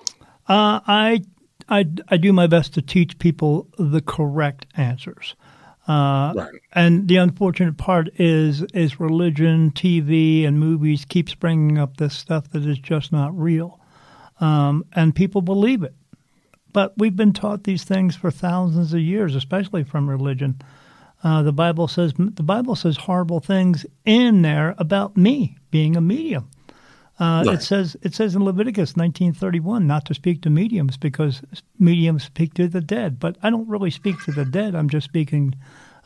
Uh, 0.49 0.80
I, 0.87 1.23
I, 1.68 1.87
I 2.09 2.16
do 2.16 2.33
my 2.33 2.47
best 2.47 2.75
to 2.75 2.83
teach 2.83 3.18
people 3.18 3.68
the 3.78 4.00
correct 4.00 4.66
answers. 4.76 5.35
Uh, 5.88 6.33
right. 6.35 6.55
And 6.73 7.07
the 7.09 7.16
unfortunate 7.16 7.76
part 7.78 8.09
is 8.19 8.62
is 8.75 8.99
religion, 9.00 9.71
TV, 9.71 10.47
and 10.47 10.59
movies 10.59 11.05
keeps 11.05 11.35
bringing 11.35 11.78
up 11.78 11.97
this 11.99 12.14
stuff 12.14 12.50
that 12.50 12.66
is 12.66 12.78
just 12.78 13.12
not 13.12 13.37
real. 13.38 13.81
um, 14.40 14.85
and 14.95 15.14
people 15.14 15.43
believe 15.43 15.83
it. 15.83 15.95
But 16.73 16.93
we've 16.99 17.16
been 17.16 17.33
taught 17.33 17.64
these 17.64 17.85
things 17.85 18.16
for 18.16 18.31
thousands 18.31 18.93
of 18.93 19.00
years, 19.00 19.35
especially 19.35 19.85
from 19.85 20.11
religion. 20.11 20.61
Uh, 21.25 21.43
the 21.43 21.52
Bible 21.52 21.88
says 21.88 22.12
the 22.19 22.43
Bible 22.43 22.76
says 22.76 22.97
horrible 22.99 23.40
things 23.40 23.87
in 24.05 24.43
there 24.43 24.75
about 24.78 25.16
me 25.16 25.57
being 25.71 25.97
a 25.97 26.00
medium. 26.00 26.50
Uh, 27.18 27.44
right. 27.46 27.54
It 27.54 27.62
says 27.62 27.96
it 28.02 28.14
says 28.14 28.35
in 28.35 28.44
Leviticus 28.44 28.92
19:31 28.92 29.85
not 29.85 30.04
to 30.06 30.14
speak 30.14 30.42
to 30.42 30.50
mediums 30.50 30.96
because 30.96 31.42
mediums 31.78 32.25
speak 32.25 32.54
to 32.54 32.68
the 32.68 32.82
dead. 32.82 33.18
But 33.18 33.37
I 33.42 33.50
don't 33.50 33.68
really 33.68 33.90
speak 33.90 34.23
to 34.25 34.32
the 34.32 34.44
dead. 34.44 34.75
I'm 34.75 34.90
just 34.90 35.06
speaking 35.06 35.54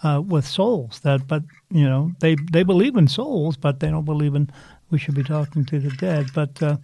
uh, 0.03 0.23
with 0.25 0.47
souls. 0.47 1.01
That, 1.01 1.27
but 1.27 1.43
you 1.71 1.85
know, 1.85 2.13
they 2.21 2.37
they 2.53 2.63
believe 2.63 2.97
in 2.97 3.09
souls, 3.09 3.57
but 3.57 3.81
they 3.81 3.91
don't 3.91 4.05
believe 4.05 4.35
in 4.35 4.51
we 4.91 4.99
should 4.99 5.15
be 5.15 5.25
talking 5.25 5.65
to 5.67 5.81
the 5.81 5.91
dead. 5.91 6.27
But 6.35 6.63
uh, 6.63 6.77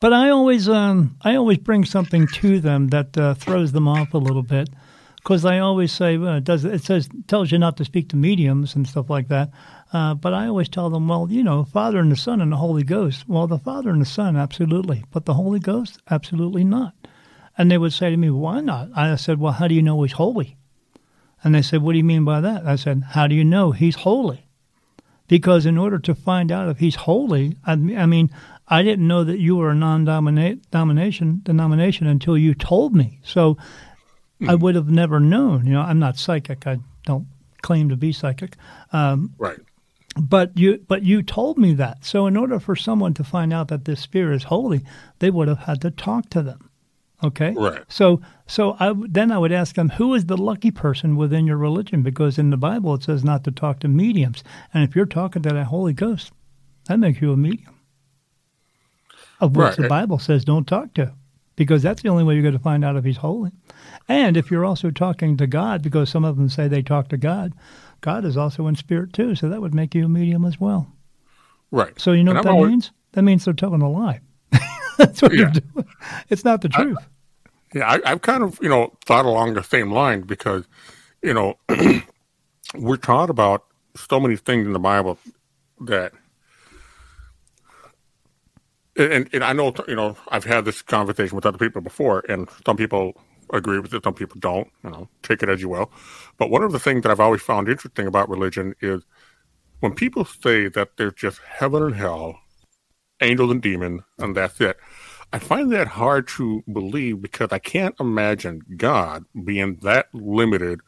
but 0.00 0.12
I 0.12 0.28
always 0.30 0.68
um, 0.68 1.16
I 1.22 1.34
always 1.34 1.58
bring 1.58 1.84
something 1.84 2.26
to 2.34 2.60
them 2.60 2.88
that 2.88 3.16
uh, 3.16 3.34
throws 3.34 3.72
them 3.72 3.88
off 3.88 4.14
a 4.14 4.18
little 4.18 4.42
bit 4.42 4.68
because 5.16 5.44
I 5.44 5.58
always 5.58 5.92
say 5.92 6.16
well, 6.16 6.36
it 6.36 6.44
does 6.44 6.64
it 6.64 6.84
says 6.84 7.08
tells 7.26 7.50
you 7.52 7.58
not 7.58 7.76
to 7.78 7.84
speak 7.84 8.08
to 8.10 8.16
mediums 8.16 8.74
and 8.74 8.86
stuff 8.86 9.10
like 9.10 9.28
that. 9.28 9.50
Uh, 9.92 10.14
but 10.14 10.34
I 10.34 10.46
always 10.46 10.68
tell 10.68 10.90
them, 10.90 11.08
well, 11.08 11.28
you 11.30 11.42
know, 11.42 11.64
Father 11.64 11.98
and 11.98 12.12
the 12.12 12.16
Son 12.16 12.40
and 12.40 12.52
the 12.52 12.56
Holy 12.56 12.82
Ghost. 12.82 13.26
Well, 13.26 13.46
the 13.46 13.58
Father 13.58 13.90
and 13.90 14.02
the 14.02 14.06
Son, 14.06 14.36
absolutely, 14.36 15.04
but 15.10 15.24
the 15.24 15.34
Holy 15.34 15.60
Ghost, 15.60 15.98
absolutely 16.10 16.64
not. 16.64 16.94
And 17.56 17.70
they 17.70 17.78
would 17.78 17.92
say 17.92 18.10
to 18.10 18.16
me, 18.16 18.30
why 18.30 18.60
not? 18.60 18.90
I 18.94 19.16
said, 19.16 19.40
well, 19.40 19.54
how 19.54 19.66
do 19.66 19.74
you 19.74 19.82
know 19.82 20.02
He's 20.02 20.12
holy? 20.12 20.56
And 21.42 21.54
they 21.54 21.62
said, 21.62 21.82
what 21.82 21.92
do 21.92 21.98
you 21.98 22.04
mean 22.04 22.24
by 22.24 22.40
that? 22.40 22.66
I 22.66 22.76
said, 22.76 23.02
how 23.10 23.26
do 23.26 23.34
you 23.34 23.44
know 23.44 23.72
He's 23.72 23.96
holy? 23.96 24.46
Because 25.26 25.66
in 25.66 25.78
order 25.78 25.98
to 25.98 26.14
find 26.14 26.52
out 26.52 26.68
if 26.68 26.78
He's 26.78 26.94
holy, 26.94 27.56
I, 27.66 27.72
I 27.72 28.06
mean, 28.06 28.30
I 28.68 28.82
didn't 28.82 29.08
know 29.08 29.24
that 29.24 29.38
you 29.38 29.56
were 29.56 29.70
a 29.70 29.74
non-domination 29.74 31.40
denomination 31.44 32.06
until 32.06 32.36
you 32.36 32.54
told 32.54 32.94
me. 32.94 33.20
So 33.24 33.56
mm. 34.40 34.48
I 34.48 34.54
would 34.54 34.74
have 34.74 34.90
never 34.90 35.18
known. 35.18 35.66
You 35.66 35.72
know, 35.72 35.80
I'm 35.80 35.98
not 35.98 36.18
psychic. 36.18 36.66
I 36.66 36.78
don't 37.06 37.26
claim 37.62 37.88
to 37.88 37.96
be 37.96 38.12
psychic. 38.12 38.56
Um, 38.92 39.34
right. 39.38 39.58
But 40.20 40.56
you, 40.58 40.84
but 40.88 41.02
you 41.02 41.22
told 41.22 41.58
me 41.58 41.74
that. 41.74 42.04
So 42.04 42.26
in 42.26 42.36
order 42.36 42.58
for 42.58 42.74
someone 42.74 43.14
to 43.14 43.24
find 43.24 43.52
out 43.52 43.68
that 43.68 43.84
this 43.84 44.00
spirit 44.00 44.36
is 44.36 44.44
holy, 44.44 44.84
they 45.20 45.30
would 45.30 45.48
have 45.48 45.60
had 45.60 45.80
to 45.82 45.90
talk 45.90 46.28
to 46.30 46.42
them. 46.42 46.70
Okay. 47.22 47.52
Right. 47.56 47.82
So, 47.88 48.20
so 48.46 48.76
I 48.78 48.94
then 48.96 49.32
I 49.32 49.38
would 49.38 49.50
ask 49.50 49.74
them, 49.74 49.88
who 49.90 50.14
is 50.14 50.26
the 50.26 50.36
lucky 50.36 50.70
person 50.70 51.16
within 51.16 51.46
your 51.46 51.56
religion? 51.56 52.02
Because 52.02 52.38
in 52.38 52.50
the 52.50 52.56
Bible 52.56 52.94
it 52.94 53.02
says 53.02 53.24
not 53.24 53.42
to 53.44 53.50
talk 53.50 53.80
to 53.80 53.88
mediums, 53.88 54.44
and 54.72 54.84
if 54.84 54.94
you're 54.94 55.04
talking 55.04 55.42
to 55.42 55.48
that 55.48 55.66
Holy 55.66 55.92
Ghost, 55.92 56.30
that 56.86 56.98
makes 56.98 57.20
you 57.20 57.32
a 57.32 57.36
medium 57.36 57.74
of 59.40 59.56
which 59.56 59.64
right. 59.64 59.76
the 59.76 59.88
Bible 59.88 60.18
says 60.18 60.44
don't 60.44 60.66
talk 60.66 60.94
to, 60.94 61.12
because 61.56 61.82
that's 61.82 62.02
the 62.02 62.08
only 62.08 62.22
way 62.22 62.34
you're 62.34 62.42
going 62.42 62.52
to 62.52 62.60
find 62.60 62.84
out 62.84 62.96
if 62.96 63.04
he's 63.04 63.16
holy. 63.16 63.50
And 64.08 64.36
if 64.36 64.50
you're 64.50 64.64
also 64.64 64.90
talking 64.92 65.36
to 65.38 65.46
God, 65.48 65.82
because 65.82 66.08
some 66.10 66.24
of 66.24 66.36
them 66.36 66.48
say 66.48 66.68
they 66.68 66.82
talk 66.82 67.08
to 67.08 67.16
God, 67.16 67.52
God 68.00 68.24
is 68.24 68.36
also 68.36 68.66
in 68.66 68.76
spirit 68.76 69.12
too, 69.12 69.34
so 69.34 69.48
that 69.48 69.60
would 69.60 69.74
make 69.74 69.94
you 69.94 70.04
a 70.04 70.08
medium 70.08 70.44
as 70.44 70.60
well. 70.60 70.92
Right. 71.70 71.98
So 72.00 72.12
you 72.12 72.24
know 72.24 72.30
and 72.30 72.38
what 72.38 72.46
I'm 72.46 72.52
that 72.52 72.56
always... 72.56 72.70
means? 72.70 72.90
That 73.12 73.22
means 73.22 73.44
they're 73.44 73.54
telling 73.54 73.82
a 73.82 73.90
lie. 73.90 74.20
that's 74.98 75.22
what 75.22 75.32
yeah. 75.32 75.50
they're 75.50 75.60
doing. 75.60 75.88
It's 76.28 76.44
not 76.44 76.60
the 76.60 76.68
truth. 76.68 76.98
I, 77.00 77.78
yeah, 77.78 77.90
I, 77.90 78.12
I've 78.12 78.22
kind 78.22 78.42
of 78.42 78.58
you 78.62 78.68
know 78.68 78.92
thought 79.04 79.26
along 79.26 79.54
the 79.54 79.62
same 79.62 79.90
line 79.90 80.22
because 80.22 80.66
you 81.22 81.34
know 81.34 81.58
we're 82.74 82.96
taught 82.96 83.30
about 83.30 83.64
so 83.96 84.20
many 84.20 84.36
things 84.36 84.66
in 84.66 84.72
the 84.72 84.78
Bible 84.78 85.18
that 85.80 86.12
and, 88.96 89.28
and 89.32 89.44
I 89.44 89.52
know 89.52 89.74
you 89.86 89.96
know 89.96 90.16
I've 90.28 90.44
had 90.44 90.64
this 90.64 90.82
conversation 90.82 91.36
with 91.36 91.46
other 91.46 91.58
people 91.58 91.80
before, 91.80 92.24
and 92.28 92.48
some 92.66 92.76
people 92.76 93.20
agree 93.52 93.78
with 93.78 93.94
it, 93.94 94.04
some 94.04 94.14
people 94.14 94.38
don't. 94.40 94.68
You 94.84 94.90
know, 94.90 95.08
take 95.22 95.42
it 95.42 95.48
as 95.48 95.60
you 95.60 95.68
will. 95.68 95.90
But 96.36 96.50
one 96.50 96.62
of 96.62 96.72
the 96.72 96.78
things 96.78 97.02
that 97.02 97.10
I've 97.10 97.20
always 97.20 97.42
found 97.42 97.68
interesting 97.68 98.06
about 98.06 98.28
religion 98.28 98.74
is 98.80 99.02
when 99.80 99.94
people 99.94 100.24
say 100.24 100.68
that 100.68 100.96
there's 100.96 101.14
just 101.14 101.40
heaven 101.40 101.82
and 101.82 101.94
hell, 101.94 102.40
angels 103.20 103.50
and 103.50 103.62
demons, 103.62 104.02
and 104.18 104.36
that's 104.36 104.60
it. 104.60 104.76
I 105.32 105.38
find 105.38 105.70
that 105.72 105.88
hard 105.88 106.26
to 106.28 106.62
believe 106.72 107.20
because 107.20 107.48
I 107.52 107.58
can't 107.58 107.94
imagine 108.00 108.62
God 108.76 109.24
being 109.44 109.76
that 109.82 110.06
limited 110.14 110.80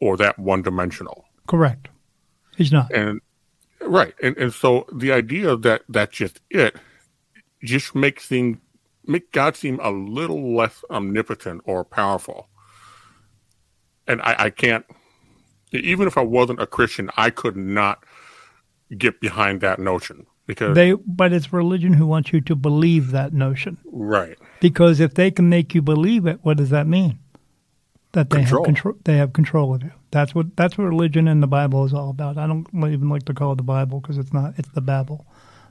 or 0.00 0.16
that 0.18 0.38
one 0.38 0.62
dimensional. 0.62 1.24
Correct. 1.46 1.88
He's 2.56 2.70
not. 2.70 2.92
And 2.92 3.20
right. 3.80 4.14
And 4.22 4.36
and 4.36 4.52
so 4.52 4.86
the 4.92 5.12
idea 5.12 5.56
that 5.56 5.82
that's 5.88 6.16
just 6.16 6.40
it 6.50 6.76
just 7.64 7.94
makes 7.94 8.26
things 8.26 8.58
make 9.08 9.32
God 9.32 9.56
seem 9.56 9.80
a 9.80 9.90
little 9.90 10.54
less 10.54 10.84
omnipotent 10.90 11.62
or 11.64 11.84
powerful. 11.84 12.48
And 14.06 14.20
I, 14.22 14.36
I 14.38 14.50
can't 14.50 14.84
even 15.72 16.06
if 16.06 16.16
I 16.16 16.22
wasn't 16.22 16.60
a 16.60 16.66
Christian, 16.66 17.10
I 17.16 17.30
could 17.30 17.56
not 17.56 18.04
get 18.96 19.20
behind 19.20 19.60
that 19.60 19.78
notion 19.78 20.26
because 20.46 20.74
they 20.74 20.92
but 20.92 21.32
it's 21.32 21.52
religion 21.52 21.92
who 21.92 22.06
wants 22.06 22.32
you 22.32 22.40
to 22.42 22.54
believe 22.54 23.10
that 23.10 23.32
notion. 23.32 23.78
Right. 23.84 24.38
Because 24.60 25.00
if 25.00 25.14
they 25.14 25.30
can 25.30 25.48
make 25.48 25.74
you 25.74 25.82
believe 25.82 26.26
it, 26.26 26.40
what 26.42 26.56
does 26.56 26.70
that 26.70 26.86
mean? 26.86 27.18
That 28.12 28.30
they 28.30 28.38
control. 28.38 28.64
have 28.64 28.66
control 28.66 28.94
they 29.04 29.16
have 29.18 29.32
control 29.32 29.74
of 29.74 29.82
you. 29.82 29.92
That's 30.10 30.34
what 30.34 30.56
that's 30.56 30.78
what 30.78 30.84
religion 30.84 31.28
in 31.28 31.40
the 31.40 31.46
Bible 31.46 31.84
is 31.84 31.92
all 31.92 32.10
about. 32.10 32.38
I 32.38 32.46
don't 32.46 32.66
even 32.74 33.10
like 33.10 33.24
to 33.26 33.34
call 33.34 33.52
it 33.52 33.56
the 33.56 33.62
Bible 33.62 34.00
because 34.00 34.16
it's 34.16 34.32
not 34.32 34.54
it's 34.56 34.70
the 34.70 34.80
Babel. 34.80 35.26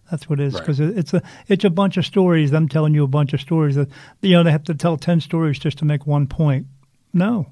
That's 0.09 0.29
what 0.29 0.39
it 0.39 0.47
is 0.47 0.59
because 0.59 0.79
right. 0.79 0.97
it's 0.97 1.13
a 1.13 1.21
it's 1.47 1.65
a 1.65 1.69
bunch 1.69 1.97
of 1.97 2.05
stories. 2.05 2.53
I'm 2.53 2.69
telling 2.69 2.93
you 2.93 3.03
a 3.03 3.07
bunch 3.07 3.33
of 3.33 3.41
stories 3.41 3.75
that 3.75 3.89
you 4.21 4.31
know 4.31 4.43
they 4.43 4.51
have 4.51 4.63
to 4.65 4.73
tell 4.73 4.97
ten 4.97 5.19
stories 5.19 5.59
just 5.59 5.77
to 5.79 5.85
make 5.85 6.07
one 6.07 6.27
point. 6.27 6.67
No, 7.13 7.51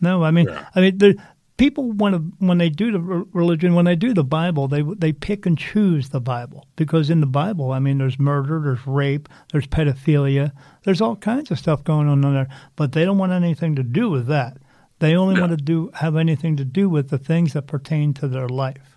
no. 0.00 0.22
I 0.22 0.30
mean, 0.30 0.48
yeah. 0.48 0.66
I 0.74 0.80
mean, 0.80 0.98
the 0.98 1.16
people 1.60 1.92
want 1.92 2.14
to 2.14 2.46
when 2.46 2.56
they 2.56 2.70
do 2.70 2.90
the 2.90 3.00
religion, 3.00 3.74
when 3.74 3.84
they 3.84 3.96
do 3.96 4.14
the 4.14 4.24
Bible, 4.24 4.66
they 4.68 4.82
they 4.82 5.12
pick 5.12 5.44
and 5.46 5.58
choose 5.58 6.08
the 6.08 6.20
Bible 6.20 6.66
because 6.76 7.10
in 7.10 7.20
the 7.20 7.26
Bible, 7.26 7.72
I 7.72 7.78
mean, 7.78 7.98
there's 7.98 8.18
murder, 8.18 8.60
there's 8.64 8.86
rape, 8.86 9.28
there's 9.52 9.66
pedophilia, 9.66 10.52
there's 10.84 11.02
all 11.02 11.16
kinds 11.16 11.50
of 11.50 11.58
stuff 11.58 11.84
going 11.84 12.08
on 12.08 12.24
in 12.24 12.34
there. 12.34 12.48
But 12.76 12.92
they 12.92 13.04
don't 13.04 13.18
want 13.18 13.32
anything 13.32 13.76
to 13.76 13.82
do 13.82 14.08
with 14.08 14.26
that. 14.28 14.56
They 15.00 15.16
only 15.16 15.34
yeah. 15.34 15.42
want 15.42 15.58
to 15.58 15.62
do 15.62 15.90
have 15.94 16.16
anything 16.16 16.56
to 16.56 16.64
do 16.64 16.88
with 16.88 17.10
the 17.10 17.18
things 17.18 17.52
that 17.52 17.66
pertain 17.66 18.14
to 18.14 18.28
their 18.28 18.48
life. 18.48 18.89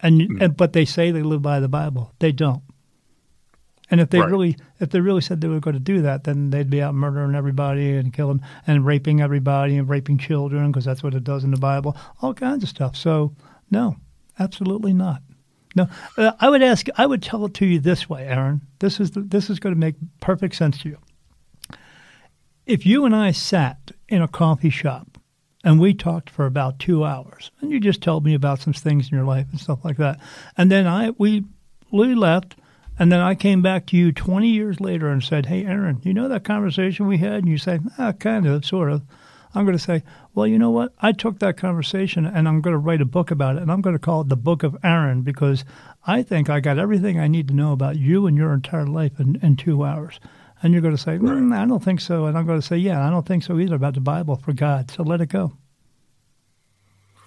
And, 0.00 0.20
mm. 0.20 0.42
and 0.42 0.56
but 0.56 0.72
they 0.72 0.84
say 0.84 1.10
they 1.10 1.22
live 1.22 1.42
by 1.42 1.60
the 1.60 1.68
Bible. 1.68 2.12
They 2.18 2.32
don't. 2.32 2.62
And 3.90 4.00
if 4.00 4.10
they 4.10 4.20
right. 4.20 4.30
really, 4.30 4.56
if 4.80 4.90
they 4.90 5.00
really 5.00 5.22
said 5.22 5.40
they 5.40 5.48
were 5.48 5.60
going 5.60 5.74
to 5.74 5.80
do 5.80 6.02
that, 6.02 6.24
then 6.24 6.50
they'd 6.50 6.68
be 6.68 6.82
out 6.82 6.94
murdering 6.94 7.34
everybody 7.34 7.96
and 7.96 8.12
killing 8.12 8.42
and 8.66 8.84
raping 8.84 9.20
everybody 9.20 9.76
and 9.76 9.88
raping 9.88 10.18
children 10.18 10.70
because 10.70 10.84
that's 10.84 11.02
what 11.02 11.14
it 11.14 11.24
does 11.24 11.42
in 11.42 11.50
the 11.50 11.56
Bible. 11.56 11.96
All 12.20 12.34
kinds 12.34 12.62
of 12.62 12.68
stuff. 12.68 12.96
So 12.96 13.34
no, 13.70 13.96
absolutely 14.38 14.92
not. 14.92 15.22
No, 15.74 15.86
uh, 16.16 16.32
I 16.40 16.50
would 16.50 16.62
ask. 16.62 16.86
I 16.96 17.06
would 17.06 17.22
tell 17.22 17.44
it 17.44 17.54
to 17.54 17.66
you 17.66 17.78
this 17.78 18.08
way, 18.08 18.26
Aaron. 18.26 18.62
This 18.78 19.00
is 19.00 19.12
the, 19.12 19.20
this 19.20 19.48
is 19.48 19.58
going 19.58 19.74
to 19.74 19.78
make 19.78 19.94
perfect 20.20 20.54
sense 20.54 20.78
to 20.78 20.88
you. 20.88 20.98
If 22.66 22.84
you 22.84 23.04
and 23.04 23.14
I 23.14 23.30
sat 23.30 23.92
in 24.08 24.20
a 24.20 24.28
coffee 24.28 24.70
shop 24.70 25.17
and 25.64 25.80
we 25.80 25.92
talked 25.94 26.30
for 26.30 26.46
about 26.46 26.78
two 26.78 27.04
hours. 27.04 27.50
And 27.60 27.70
you 27.70 27.80
just 27.80 28.02
told 28.02 28.24
me 28.24 28.34
about 28.34 28.60
some 28.60 28.72
things 28.72 29.10
in 29.10 29.16
your 29.16 29.26
life 29.26 29.46
and 29.50 29.60
stuff 29.60 29.84
like 29.84 29.96
that. 29.96 30.20
And 30.56 30.70
then 30.70 30.86
I 30.86 31.10
we 31.18 31.44
we 31.90 32.14
left, 32.14 32.56
and 32.98 33.10
then 33.10 33.20
I 33.20 33.34
came 33.34 33.62
back 33.62 33.86
to 33.86 33.96
you 33.96 34.12
20 34.12 34.48
years 34.48 34.80
later 34.80 35.08
and 35.08 35.22
said, 35.22 35.46
"Hey, 35.46 35.64
Aaron, 35.64 36.00
you 36.02 36.14
know 36.14 36.28
that 36.28 36.44
conversation 36.44 37.06
we 37.06 37.18
had?" 37.18 37.44
And 37.44 37.48
you 37.48 37.58
say, 37.58 37.80
"Ah, 37.98 38.12
kind 38.12 38.46
of, 38.46 38.64
sort 38.64 38.90
of." 38.90 39.02
I'm 39.54 39.64
going 39.64 39.76
to 39.76 39.82
say, 39.82 40.02
well, 40.34 40.46
you 40.46 40.58
know 40.58 40.70
what? 40.70 40.92
I 41.00 41.12
took 41.12 41.38
that 41.38 41.56
conversation 41.56 42.26
and 42.26 42.46
I'm 42.46 42.60
going 42.60 42.74
to 42.74 42.78
write 42.78 43.00
a 43.00 43.06
book 43.06 43.30
about 43.30 43.56
it, 43.56 43.62
and 43.62 43.72
I'm 43.72 43.80
going 43.80 43.94
to 43.96 43.98
call 43.98 44.20
it 44.20 44.28
the 44.28 44.36
Book 44.36 44.62
of 44.62 44.76
Aaron 44.84 45.22
because 45.22 45.64
I 46.06 46.22
think 46.22 46.50
I 46.50 46.60
got 46.60 46.78
everything 46.78 47.18
I 47.18 47.28
need 47.28 47.48
to 47.48 47.54
know 47.54 47.72
about 47.72 47.96
you 47.96 48.26
and 48.26 48.36
your 48.36 48.52
entire 48.52 48.86
life 48.86 49.18
in, 49.18 49.38
in 49.42 49.56
two 49.56 49.84
hours. 49.84 50.20
And 50.62 50.72
you're 50.72 50.82
going 50.82 50.96
to 50.96 51.00
say, 51.00 51.18
mm, 51.18 51.56
I 51.56 51.66
don't 51.66 51.82
think 51.82 52.00
so. 52.00 52.26
And 52.26 52.36
I'm 52.36 52.46
going 52.46 52.60
to 52.60 52.66
say, 52.66 52.76
yeah, 52.76 53.06
I 53.06 53.10
don't 53.10 53.26
think 53.26 53.44
so 53.44 53.58
either 53.58 53.76
about 53.76 53.94
the 53.94 54.00
Bible 54.00 54.36
for 54.36 54.52
God. 54.52 54.90
So 54.90 55.02
let 55.02 55.20
it 55.20 55.28
go. 55.28 55.52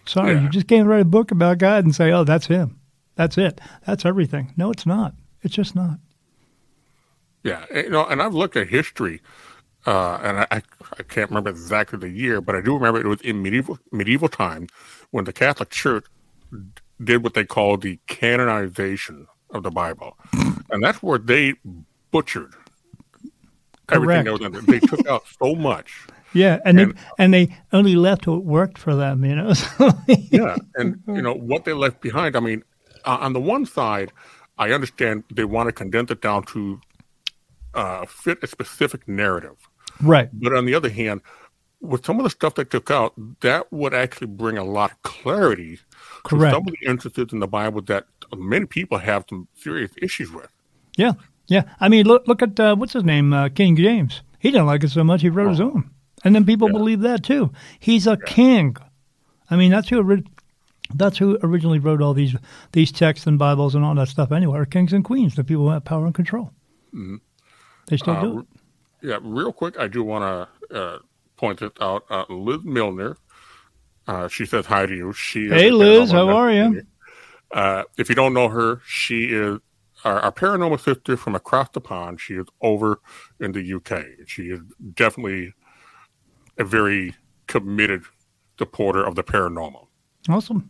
Sorry, 0.05 0.33
yeah. 0.33 0.41
you 0.41 0.49
just 0.49 0.67
can't 0.67 0.87
write 0.87 1.01
a 1.01 1.05
book 1.05 1.31
about 1.31 1.59
God 1.59 1.85
and 1.85 1.95
say, 1.95 2.11
oh, 2.11 2.23
that's 2.23 2.47
him. 2.47 2.79
That's 3.15 3.37
it. 3.37 3.61
That's 3.85 4.05
everything. 4.05 4.53
No, 4.57 4.71
it's 4.71 4.85
not. 4.85 5.13
It's 5.43 5.55
just 5.55 5.75
not. 5.75 5.99
Yeah. 7.43 7.65
You 7.73 7.89
know, 7.89 8.05
and 8.05 8.21
I've 8.21 8.33
looked 8.33 8.57
at 8.57 8.67
history, 8.67 9.21
uh, 9.85 10.19
and 10.21 10.39
I, 10.39 10.61
I 10.97 11.03
can't 11.03 11.29
remember 11.29 11.49
exactly 11.49 11.99
the 11.99 12.09
year, 12.09 12.41
but 12.41 12.55
I 12.55 12.61
do 12.61 12.73
remember 12.73 12.99
it 12.99 13.07
was 13.07 13.21
in 13.21 13.41
medieval 13.41 13.79
medieval 13.91 14.27
time 14.27 14.67
when 15.11 15.25
the 15.25 15.33
Catholic 15.33 15.69
Church 15.69 16.05
did 17.03 17.23
what 17.23 17.33
they 17.33 17.45
call 17.45 17.77
the 17.77 17.99
canonization 18.07 19.27
of 19.51 19.63
the 19.63 19.71
Bible. 19.71 20.17
and 20.33 20.83
that's 20.83 21.01
where 21.01 21.17
they 21.17 21.55
butchered 22.11 22.53
everything 23.91 24.25
that 24.25 24.31
was 24.31 24.65
there. 24.65 24.79
They 24.79 24.79
took 24.79 25.07
out 25.07 25.23
so 25.41 25.55
much. 25.55 26.07
Yeah, 26.33 26.59
and 26.63 26.79
and, 26.79 26.93
they, 26.93 27.01
and 27.17 27.33
they 27.33 27.57
only 27.73 27.95
left 27.97 28.25
what 28.25 28.45
worked 28.45 28.77
for 28.77 28.95
them, 28.95 29.25
you 29.25 29.35
know. 29.35 29.51
yeah, 30.07 30.55
and 30.75 31.01
you 31.07 31.21
know 31.21 31.33
what 31.33 31.65
they 31.65 31.73
left 31.73 31.99
behind. 31.99 32.37
I 32.37 32.39
mean, 32.39 32.63
uh, 33.03 33.17
on 33.19 33.33
the 33.33 33.41
one 33.41 33.65
side, 33.65 34.13
I 34.57 34.71
understand 34.71 35.25
they 35.29 35.43
want 35.43 35.67
to 35.67 35.73
condense 35.73 36.09
it 36.09 36.21
down 36.21 36.43
to 36.43 36.79
uh, 37.73 38.05
fit 38.05 38.39
a 38.43 38.47
specific 38.47 39.09
narrative. 39.09 39.57
Right. 40.01 40.29
But 40.31 40.55
on 40.55 40.65
the 40.65 40.73
other 40.73 40.89
hand, 40.89 41.19
with 41.81 42.05
some 42.05 42.17
of 42.17 42.23
the 42.23 42.29
stuff 42.29 42.55
they 42.55 42.63
took 42.63 42.89
out, 42.89 43.13
that 43.41 43.71
would 43.71 43.93
actually 43.93 44.27
bring 44.27 44.57
a 44.57 44.63
lot 44.63 44.91
of 44.91 45.01
clarity 45.01 45.79
Correct. 46.23 46.51
to 46.51 46.55
some 46.55 46.67
of 46.67 46.73
the 46.79 46.89
instances 46.89 47.33
in 47.33 47.39
the 47.39 47.47
Bible 47.47 47.81
that 47.83 48.05
many 48.35 48.65
people 48.65 48.99
have 48.99 49.25
some 49.27 49.47
serious 49.55 49.91
issues 50.01 50.31
with. 50.31 50.49
Yeah, 50.97 51.13
yeah. 51.47 51.63
I 51.79 51.89
mean, 51.89 52.05
look 52.05 52.27
look 52.27 52.41
at 52.41 52.59
uh, 52.59 52.75
what's 52.75 52.93
his 52.93 53.03
name, 53.03 53.33
uh, 53.33 53.49
King 53.49 53.75
James. 53.75 54.21
He 54.39 54.51
didn't 54.51 54.67
like 54.67 54.83
it 54.83 54.89
so 54.89 55.03
much 55.03 55.21
he 55.21 55.29
wrote 55.29 55.49
his 55.49 55.61
own, 55.61 55.89
and 56.23 56.33
then 56.35 56.45
people 56.45 56.67
Yeah. 56.69 56.77
believe 56.77 57.01
that 57.01 57.23
too. 57.23 57.51
He's 57.79 58.07
a 58.07 58.17
king. 58.17 58.75
I 59.49 59.55
mean, 59.55 59.71
that's 59.71 59.89
who 59.89 59.97
ori- 59.97 60.23
that's 60.93 61.17
who 61.17 61.37
originally 61.43 61.79
wrote 61.79 62.01
all 62.01 62.13
these 62.13 62.35
these 62.71 62.91
texts 62.91 63.27
and 63.27 63.37
Bibles 63.37 63.75
and 63.75 63.83
all 63.85 63.95
that 63.95 64.07
stuff. 64.07 64.31
Anyway, 64.31 64.57
are 64.57 64.65
kings 64.65 64.93
and 64.93 65.03
queens, 65.03 65.35
the 65.35 65.43
people 65.43 65.65
who 65.65 65.71
have 65.71 65.83
power 65.85 66.05
and 66.05 66.15
control. 66.15 66.51
They 67.87 67.97
still 67.97 68.13
Uh, 68.15 68.21
do 68.21 68.39
it. 68.39 68.45
Yeah, 69.01 69.17
real 69.21 69.51
quick, 69.51 69.79
I 69.79 69.87
do 69.87 70.03
want 70.03 70.23
to 70.69 70.75
uh, 70.79 70.99
point 71.37 71.59
this 71.59 71.71
out. 71.81 72.03
Uh, 72.09 72.25
Liz 72.29 72.61
Milner, 72.63 73.17
uh, 74.07 74.27
she 74.27 74.45
says 74.45 74.65
hi 74.67 74.85
to 74.85 74.95
you. 74.95 75.11
She 75.13 75.47
Hey, 75.49 75.71
Liz, 75.71 76.11
how 76.11 76.29
are 76.29 76.51
you? 76.51 76.83
Uh, 77.51 77.83
if 77.97 78.07
you 78.09 78.15
don't 78.15 78.33
know 78.33 78.47
her, 78.47 78.81
she 78.85 79.25
is 79.25 79.59
our, 80.03 80.19
our 80.19 80.31
paranormal 80.31 80.79
sister 80.79 81.17
from 81.17 81.35
across 81.35 81.69
the 81.73 81.81
pond. 81.81 82.19
She 82.19 82.35
is 82.35 82.45
over 82.61 82.99
in 83.39 83.51
the 83.51 83.73
UK. 83.73 84.27
She 84.27 84.43
is 84.43 84.59
definitely 84.93 85.53
a 86.57 86.63
very 86.63 87.15
committed 87.47 88.03
supporter 88.57 89.03
of 89.03 89.15
the 89.15 89.23
paranormal. 89.23 89.87
Awesome. 90.29 90.69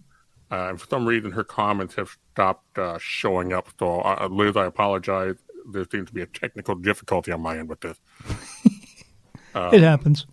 Uh, 0.52 0.70
and 0.70 0.82
for 0.82 0.88
some 0.88 1.06
reason, 1.06 1.32
her 1.32 1.44
comments 1.44 1.96
have 1.96 2.18
stopped 2.34 2.78
uh, 2.78 2.98
showing 3.00 3.54
up. 3.54 3.70
So, 3.80 4.02
uh, 4.02 4.28
Liz, 4.30 4.58
I 4.58 4.66
apologize. 4.66 5.36
There 5.72 5.86
seems 5.90 6.08
to 6.08 6.14
be 6.14 6.22
a 6.22 6.26
technical 6.26 6.76
difficulty 6.76 7.32
on 7.32 7.42
my 7.42 7.58
end 7.58 7.70
with 7.70 7.82
this. 7.82 7.98
it 9.56 9.82
happens. 9.82 10.26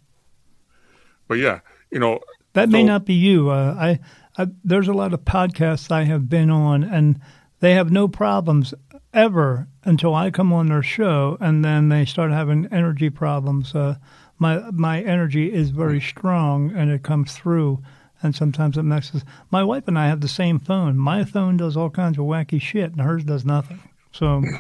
But 1.29 1.39
yeah, 1.39 1.61
you 1.91 2.01
know, 2.01 2.21
That 2.55 2.69
may 2.69 2.83
not 2.83 3.05
be 3.05 3.15
you. 3.15 3.51
Uh, 3.51 3.77
I, 3.79 4.01
I 4.37 4.49
there's 4.65 4.89
a 4.89 4.93
lot 4.93 5.13
of 5.13 5.21
podcasts 5.21 5.93
I 5.93 6.05
have 6.05 6.29
been 6.29 6.51
on, 6.51 6.83
and 6.83 7.21
they 7.61 7.75
have 7.75 7.93
no 7.93 8.09
problems 8.09 8.73
ever 9.13 9.69
until 9.85 10.15
I 10.15 10.31
come 10.31 10.53
on 10.53 10.69
their 10.69 10.83
show, 10.83 11.37
and 11.41 11.65
then 11.65 11.89
they 11.89 12.05
start 12.05 12.31
having 12.31 12.67
energy 12.71 13.11
problems. 13.11 13.75
Uh, 13.75 13.97
my 14.39 14.71
my 14.71 15.01
energy 15.03 15.53
is 15.53 15.71
very 15.71 16.01
strong, 16.01 16.71
and 16.73 16.91
it 16.91 17.03
comes 17.03 17.33
through, 17.33 17.83
and 18.23 18.35
sometimes 18.35 18.77
it 18.77 18.83
messes. 18.83 19.25
My 19.51 19.65
wife 19.65 19.89
and 19.89 19.99
I 19.99 20.07
have 20.07 20.21
the 20.21 20.29
same 20.29 20.59
phone. 20.59 20.97
My 20.99 21.25
phone 21.25 21.57
does 21.57 21.77
all 21.77 21.91
kinds 21.91 22.19
of 22.19 22.25
wacky 22.25 22.61
shit, 22.61 22.93
and 22.93 23.01
hers 23.01 23.25
does 23.25 23.45
nothing. 23.45 23.81
So. 24.13 24.43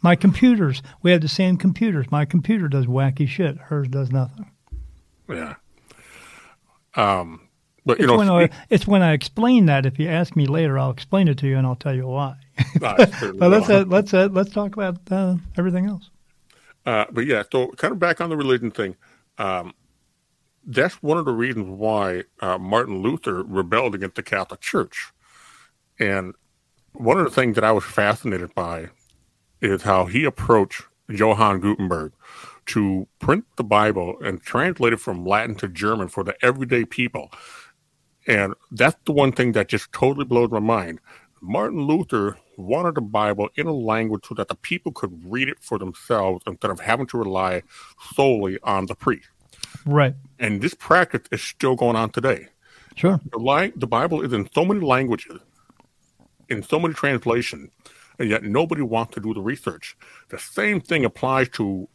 My 0.00 0.14
computers, 0.14 0.80
we 1.02 1.10
have 1.10 1.22
the 1.22 1.28
same 1.28 1.56
computers. 1.56 2.06
My 2.10 2.24
computer 2.24 2.68
does 2.68 2.86
wacky 2.86 3.26
shit. 3.26 3.56
Hers 3.58 3.88
does 3.88 4.12
nothing. 4.12 4.48
yeah. 5.28 5.54
Um, 6.94 7.47
but 7.88 7.98
you 7.98 8.04
It's 8.04 8.12
know, 8.12 8.18
when 8.18 8.28
I, 8.28 8.50
it's 8.68 8.86
when 8.86 9.00
I 9.00 9.14
explain 9.14 9.64
that. 9.64 9.86
If 9.86 9.98
you 9.98 10.08
ask 10.08 10.36
me 10.36 10.44
later, 10.44 10.78
I'll 10.78 10.90
explain 10.90 11.26
it 11.26 11.38
to 11.38 11.46
you 11.46 11.56
and 11.56 11.66
I'll 11.66 11.74
tell 11.74 11.94
you 11.94 12.06
why. 12.06 12.36
But 12.80 13.38
let's 13.38 13.70
uh, 13.70 13.84
let's 13.88 14.12
uh, 14.12 14.28
let's 14.30 14.50
talk 14.50 14.76
about 14.76 14.98
uh, 15.10 15.36
everything 15.56 15.86
else. 15.86 16.10
Uh, 16.84 17.06
but 17.10 17.24
yeah, 17.24 17.44
so 17.50 17.68
kind 17.78 17.92
of 17.92 17.98
back 17.98 18.20
on 18.20 18.28
the 18.28 18.36
religion 18.36 18.70
thing. 18.70 18.94
Um, 19.38 19.72
that's 20.66 21.02
one 21.02 21.16
of 21.16 21.24
the 21.24 21.32
reasons 21.32 21.66
why 21.66 22.24
uh, 22.40 22.58
Martin 22.58 23.00
Luther 23.00 23.42
rebelled 23.42 23.94
against 23.94 24.16
the 24.16 24.22
Catholic 24.22 24.60
Church. 24.60 25.10
And 25.98 26.34
one 26.92 27.16
of 27.16 27.24
the 27.24 27.30
things 27.30 27.54
that 27.54 27.64
I 27.64 27.72
was 27.72 27.84
fascinated 27.84 28.54
by 28.54 28.90
is 29.62 29.80
how 29.84 30.04
he 30.04 30.24
approached 30.24 30.82
Johann 31.08 31.60
Gutenberg 31.60 32.12
to 32.66 33.08
print 33.18 33.46
the 33.56 33.64
Bible 33.64 34.18
and 34.22 34.42
translate 34.42 34.92
it 34.92 35.00
from 35.00 35.24
Latin 35.24 35.54
to 35.56 35.68
German 35.68 36.08
for 36.08 36.22
the 36.22 36.36
everyday 36.44 36.84
people. 36.84 37.32
And 38.28 38.54
that's 38.70 38.96
the 39.06 39.12
one 39.12 39.32
thing 39.32 39.52
that 39.52 39.68
just 39.68 39.90
totally 39.92 40.26
blows 40.26 40.50
my 40.50 40.60
mind. 40.60 41.00
Martin 41.40 41.80
Luther 41.80 42.36
wanted 42.56 42.94
the 42.94 43.00
Bible 43.00 43.48
in 43.56 43.66
a 43.66 43.72
language 43.72 44.26
so 44.28 44.34
that 44.34 44.48
the 44.48 44.54
people 44.54 44.92
could 44.92 45.12
read 45.24 45.48
it 45.48 45.58
for 45.60 45.78
themselves 45.78 46.42
instead 46.46 46.70
of 46.70 46.80
having 46.80 47.06
to 47.06 47.18
rely 47.18 47.62
solely 48.14 48.58
on 48.62 48.86
the 48.86 48.94
priest. 48.94 49.28
Right. 49.86 50.14
And 50.38 50.60
this 50.60 50.74
practice 50.74 51.22
is 51.32 51.42
still 51.42 51.74
going 51.74 51.96
on 51.96 52.10
today. 52.10 52.48
Sure. 52.96 53.20
The, 53.30 53.38
li- 53.38 53.72
the 53.76 53.86
Bible 53.86 54.22
is 54.22 54.32
in 54.32 54.48
so 54.52 54.64
many 54.64 54.80
languages, 54.80 55.40
in 56.48 56.62
so 56.62 56.78
many 56.80 56.94
translations, 56.94 57.70
and 58.18 58.28
yet 58.28 58.42
nobody 58.42 58.82
wants 58.82 59.14
to 59.14 59.20
do 59.20 59.32
the 59.32 59.40
research. 59.40 59.96
The 60.28 60.38
same 60.38 60.80
thing 60.80 61.04
applies 61.04 61.48
to 61.50 61.88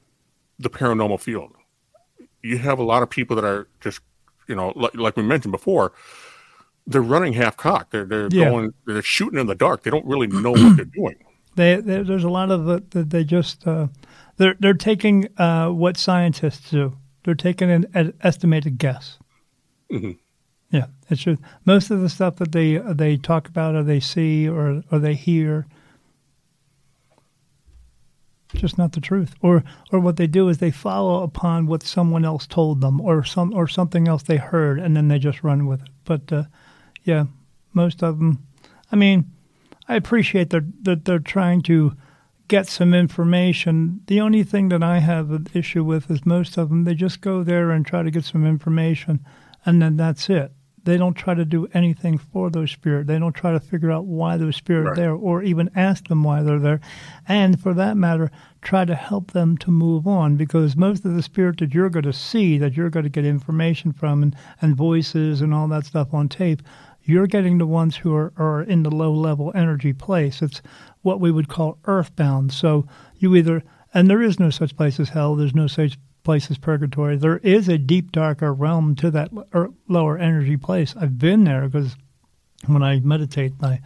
the 0.58 0.70
paranormal 0.70 1.20
field. 1.20 1.52
You 2.42 2.58
have 2.58 2.80
a 2.80 2.84
lot 2.84 3.04
of 3.04 3.10
people 3.10 3.36
that 3.36 3.46
are 3.46 3.68
just, 3.82 4.00
you 4.48 4.56
know, 4.56 4.74
like, 4.76 4.96
like 4.96 5.18
we 5.18 5.24
mentioned 5.24 5.52
before, 5.52 5.94
they're 6.88 7.02
running 7.02 7.34
half 7.34 7.56
cocked. 7.58 7.92
They're 7.92 8.06
they're 8.06 8.28
Yeah. 8.32 8.50
going, 8.50 8.74
they're 8.86 9.02
shooting 9.02 9.40
in 9.40 9.48
the 9.48 9.56
dark. 9.56 9.84
They 9.84 9.92
don't 9.92 10.06
really 10.06 10.28
know 10.28 10.52
what 10.52 10.76
they're 10.76 10.86
doing. 10.86 11.16
They, 11.56 11.76
they, 11.76 12.02
there's 12.02 12.24
a 12.24 12.30
lot 12.32 12.50
of 12.50 12.68
it 12.68 12.90
that 12.92 13.12
they 13.12 13.24
just 13.24 13.68
uh, 13.68 13.86
they're 14.38 14.56
they're 14.60 14.74
taking 14.74 15.28
uh, 15.38 15.70
what 15.70 15.98
scientists 15.98 16.72
do. 16.72 16.98
They're 17.24 17.36
taking 17.36 17.70
an, 17.70 17.86
an 17.94 18.14
estimated 18.22 18.80
guess. 18.80 19.20
Mhm. 19.92 20.18
Yeah, 20.72 20.88
it's 21.12 21.22
just 21.22 21.40
most 21.66 21.92
of 21.92 22.02
the 22.02 22.10
stuff 22.10 22.38
that 22.38 22.54
they 22.54 22.78
they 22.80 23.18
talk 23.18 23.48
about 23.48 23.76
or 23.76 23.84
they 23.84 24.00
see 24.00 24.50
or 24.50 24.82
or 24.92 24.98
they 24.98 25.14
hear. 25.14 25.68
Just 28.56 28.78
not 28.78 28.92
the 28.92 29.02
truth, 29.02 29.36
or 29.42 29.64
or 29.92 30.00
what 30.00 30.18
they 30.18 30.28
do 30.28 30.48
is 30.48 30.58
they 30.60 30.72
follow 30.72 31.24
upon 31.24 31.66
what 31.66 31.84
someone 31.84 32.24
else 32.24 32.46
told 32.46 32.82
them, 32.82 33.02
or 33.02 33.24
some 33.24 33.54
or 33.54 33.68
something 33.68 34.08
else 34.08 34.24
they 34.24 34.38
heard, 34.38 34.80
and 34.80 34.96
then 34.96 35.08
they 35.08 35.20
just 35.20 35.44
run 35.44 35.66
with 35.66 35.82
it. 35.82 35.90
But 36.06 36.32
uh, 36.32 36.44
yeah, 37.04 37.26
most 37.74 38.04
of 38.04 38.20
them. 38.20 38.46
I 38.92 38.96
mean, 38.96 39.32
I 39.88 39.96
appreciate 39.96 40.52
that 40.52 40.84
that 40.84 41.06
they're 41.06 41.20
trying 41.20 41.62
to 41.64 41.94
get 42.48 42.68
some 42.68 42.94
information. 42.94 44.02
The 44.08 44.22
only 44.22 44.44
thing 44.44 44.70
that 44.70 44.84
I 44.84 45.00
have 45.00 45.32
an 45.32 45.48
issue 45.54 45.84
with 45.84 46.12
is 46.12 46.26
most 46.26 46.58
of 46.58 46.70
them 46.70 46.84
they 46.84 46.94
just 46.94 47.22
go 47.22 47.44
there 47.44 47.72
and 47.72 47.86
try 47.86 48.04
to 48.04 48.12
get 48.12 48.26
some 48.26 48.46
information, 48.46 49.26
and 49.66 49.82
then 49.82 49.98
that's 49.98 50.30
it. 50.30 50.52
They 50.86 50.98
don't 50.98 51.14
try 51.14 51.34
to 51.34 51.46
do 51.46 51.68
anything 51.74 52.18
for 52.18 52.50
those 52.50 52.72
spirits. 52.72 53.08
They 53.08 53.18
don't 53.18 53.34
try 53.34 53.54
to 53.54 53.60
figure 53.60 53.92
out 53.92 54.06
why 54.06 54.36
those 54.38 54.56
spirits 54.58 54.86
are 54.86 54.90
Right. 54.90 54.96
there, 54.98 55.14
or 55.14 55.42
even 55.42 55.70
ask 55.76 56.08
them 56.08 56.24
why 56.24 56.44
they're 56.44 56.60
there, 56.60 56.82
and 57.28 57.60
for 57.60 57.74
that 57.74 57.96
matter, 57.96 58.30
try 58.62 58.84
to 58.86 58.96
help 58.96 59.32
them 59.32 59.58
to 59.60 59.72
move 59.72 60.06
on. 60.08 60.36
Because 60.36 60.76
most 60.76 61.06
of 61.06 61.14
the 61.16 61.22
spirit 61.24 61.58
that 61.60 61.74
you're 61.74 61.90
going 61.90 62.04
to 62.04 62.14
see, 62.14 62.58
that 62.58 62.76
you're 62.76 62.90
going 62.90 63.04
to 63.06 63.10
get 63.10 63.26
information 63.26 63.94
from, 63.94 64.24
and, 64.24 64.36
and 64.62 64.76
voices 64.76 65.42
and 65.42 65.54
all 65.54 65.68
that 65.70 65.86
stuff 65.86 66.14
on 66.14 66.28
tape, 66.28 66.62
you're 67.06 67.28
getting 67.28 67.58
the 67.58 67.68
ones 67.68 67.98
who 67.98 68.14
are, 68.16 68.34
are 68.38 68.62
in 68.62 68.84
the 68.84 68.92
low 68.92 69.14
level 69.14 69.52
energy 69.56 69.94
place. 69.94 70.42
It's 70.42 70.62
what 71.02 71.20
we 71.20 71.32
would 71.32 71.50
call 71.50 71.78
earthbound. 71.86 72.52
So 72.54 72.86
you 73.18 73.36
either, 73.36 73.62
and 73.94 74.10
there 74.10 74.22
is 74.22 74.40
no 74.40 74.50
such 74.50 74.76
place 74.76 75.00
as 75.00 75.10
hell, 75.10 75.36
there's 75.36 75.56
no 75.56 75.68
such 75.68 75.98
place 76.24 76.50
as 76.50 76.58
purgatory. 76.58 77.18
There 77.18 77.38
is 77.38 77.68
a 77.68 77.78
deep, 77.78 78.12
darker 78.12 78.54
realm 78.54 78.96
to 78.96 79.12
that 79.12 79.32
er, 79.54 79.70
lower 79.88 80.18
energy 80.18 80.58
place. 80.58 80.96
I've 81.00 81.18
been 81.18 81.44
there 81.44 81.68
because 81.68 81.96
when 82.66 82.84
I 82.84 83.00
meditate, 83.00 83.54
my, 83.60 83.82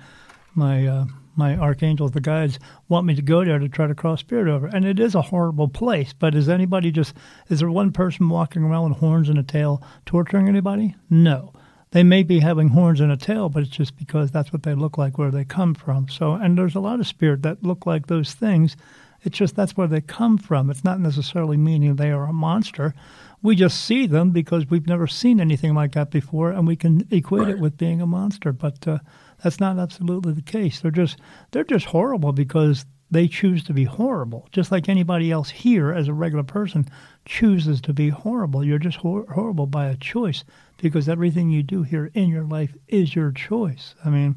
my, 0.56 0.88
uh, 0.88 1.06
my 1.36 1.56
archangels, 1.56 2.12
the 2.12 2.21
guides, 2.21 2.60
want 2.89 3.06
me 3.06 3.15
to 3.15 3.21
go 3.21 3.43
there 3.43 3.60
to 3.60 3.69
try 3.69 3.88
to 3.88 3.95
cross 3.95 4.19
spirit 4.19 4.47
over. 4.47 4.67
And 4.67 4.86
it 4.86 5.00
is 5.00 5.15
a 5.15 5.21
horrible 5.21 5.67
place. 5.67 6.13
But 6.13 6.36
is 6.36 6.50
anybody 6.50 6.91
just, 6.91 7.13
is 7.50 7.60
there 7.60 7.69
one 7.69 7.91
person 7.91 8.30
walking 8.30 8.63
around 8.63 8.89
with 8.89 9.00
horns 9.00 9.30
and 9.30 9.38
a 9.38 9.43
tail 9.43 9.84
torturing 10.06 10.47
anybody? 10.47 10.95
No 11.10 11.54
they 11.91 12.04
may 12.04 12.23
be 12.23 12.39
having 12.39 12.69
horns 12.69 13.00
and 13.00 13.12
a 13.12 13.17
tail, 13.17 13.50
but 13.50 13.63
it's 13.63 13.71
just 13.71 13.95
because 13.97 14.32
that's 14.32 14.52
what 14.52 14.63
they 14.63 14.76
look 14.76 14.97
like 14.97 15.17
where 15.17 15.32
they 15.32 15.45
come 15.45 15.73
from. 15.73 16.10
So, 16.10 16.34
and 16.34 16.58
there's 16.58 16.76
a 16.76 16.80
lot 16.80 17.00
of 17.00 17.08
spirit 17.08 17.43
that 17.43 17.63
look 17.63 17.86
like 17.86 18.08
those 18.08 18.34
things. 18.34 18.76
It's 19.23 19.38
just 19.38 19.56
that's 19.56 19.75
where 19.75 19.88
they 19.88 20.01
come 20.01 20.38
from. 20.38 20.69
It's 20.69 20.84
not 20.84 20.99
necessarily 20.99 21.58
meaning 21.58 21.95
they 21.95 22.12
are 22.12 22.25
a 22.25 22.34
monster. 22.34 22.93
We 23.41 23.56
just 23.56 23.84
see 23.84 24.08
them 24.08 24.32
because 24.32 24.69
we've 24.69 24.88
never 24.88 25.08
seen 25.08 25.39
anything 25.39 25.73
like 25.73 25.93
that 25.93 26.12
before, 26.12 26.51
and 26.51 26.67
we 26.67 26.75
can 26.75 27.08
equate 27.12 27.47
it 27.49 27.60
with 27.60 27.77
being 27.77 28.01
a 28.01 28.08
monster. 28.08 28.51
But 28.51 28.88
uh, 28.88 28.99
that's 29.43 29.60
not 29.60 29.77
absolutely 29.77 30.34
the 30.34 30.41
case. 30.41 30.80
They're 30.80 30.91
just 30.91 31.17
they're 31.51 31.63
just 31.63 31.86
horrible 31.86 32.32
because 32.32 32.86
they 33.10 33.27
choose 33.27 33.63
to 33.63 33.73
be 33.73 33.86
horrible, 33.86 34.47
just 34.51 34.71
like 34.71 34.89
anybody 34.89 35.32
else 35.32 35.49
here 35.49 35.93
as 35.93 36.08
a 36.08 36.13
regular 36.13 36.43
person 36.43 36.88
chooses 37.25 37.80
to 37.82 37.93
be 37.93 38.10
horrible. 38.10 38.63
You're 38.63 38.80
just 38.80 38.97
hor- 38.97 39.25
horrible 39.32 39.65
by 39.65 39.86
a 39.86 39.95
choice 39.95 40.43
because 40.77 41.08
everything 41.08 41.49
you 41.49 41.63
do 41.63 41.84
here 41.84 42.12
in 42.13 42.30
your 42.30 42.43
life 42.43 42.75
is 42.88 43.15
your 43.15 43.32
choice. 43.32 43.95
I 44.03 44.10
mean, 44.10 44.36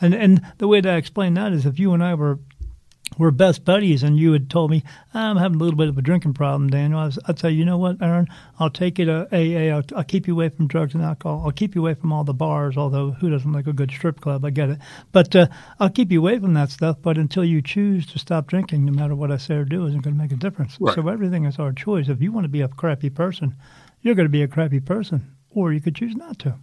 and 0.00 0.14
and 0.14 0.42
the 0.58 0.68
way 0.68 0.80
that 0.80 0.92
I 0.92 0.96
explain 0.96 1.34
that 1.34 1.52
is 1.52 1.64
if 1.64 1.78
you 1.78 1.94
and 1.94 2.02
I 2.02 2.14
were 2.14 2.38
we're 3.18 3.30
best 3.30 3.64
buddies, 3.64 4.02
and 4.02 4.18
you 4.18 4.32
had 4.32 4.48
told 4.50 4.70
me 4.70 4.82
I'm 5.14 5.36
having 5.36 5.60
a 5.60 5.64
little 5.64 5.76
bit 5.76 5.88
of 5.88 5.98
a 5.98 6.02
drinking 6.02 6.34
problem, 6.34 6.70
Daniel, 6.70 7.00
I 7.00 7.04
was, 7.06 7.18
I'd 7.26 7.38
say, 7.38 7.50
you 7.50 7.64
know 7.64 7.78
what, 7.78 8.00
Aaron, 8.00 8.28
I'll 8.58 8.70
take 8.70 8.98
you 8.98 9.04
to 9.06 9.28
AA. 9.32 9.74
I'll, 9.74 9.84
I'll 9.96 10.04
keep 10.04 10.26
you 10.26 10.34
away 10.34 10.48
from 10.48 10.66
drugs 10.66 10.94
and 10.94 11.02
alcohol. 11.02 11.42
I'll 11.44 11.52
keep 11.52 11.74
you 11.74 11.82
away 11.82 11.94
from 11.94 12.12
all 12.12 12.24
the 12.24 12.34
bars. 12.34 12.76
Although 12.76 13.12
who 13.12 13.30
doesn't 13.30 13.52
like 13.52 13.66
a 13.66 13.72
good 13.72 13.90
strip 13.90 14.20
club? 14.20 14.44
I 14.44 14.50
get 14.50 14.70
it, 14.70 14.78
but 15.12 15.34
uh, 15.34 15.46
I'll 15.78 15.90
keep 15.90 16.10
you 16.10 16.20
away 16.20 16.38
from 16.38 16.54
that 16.54 16.70
stuff. 16.70 16.98
But 17.02 17.18
until 17.18 17.44
you 17.44 17.62
choose 17.62 18.06
to 18.06 18.18
stop 18.18 18.46
drinking, 18.46 18.84
no 18.84 18.92
matter 18.92 19.14
what 19.14 19.30
I 19.30 19.36
say 19.36 19.54
or 19.54 19.64
do, 19.64 19.86
isn't 19.86 20.00
going 20.02 20.14
to 20.14 20.22
make 20.22 20.32
a 20.32 20.36
difference. 20.36 20.76
Right. 20.80 20.94
So 20.94 21.08
everything 21.08 21.44
is 21.44 21.58
our 21.58 21.72
choice. 21.72 22.08
If 22.08 22.22
you 22.22 22.32
want 22.32 22.44
to 22.44 22.48
be 22.48 22.62
a 22.62 22.68
crappy 22.68 23.10
person, 23.10 23.56
you're 24.00 24.14
going 24.14 24.26
to 24.26 24.30
be 24.30 24.42
a 24.42 24.48
crappy 24.48 24.80
person, 24.80 25.36
or 25.50 25.72
you 25.72 25.80
could 25.80 25.94
choose 25.94 26.16
not 26.16 26.38
to. 26.40 26.56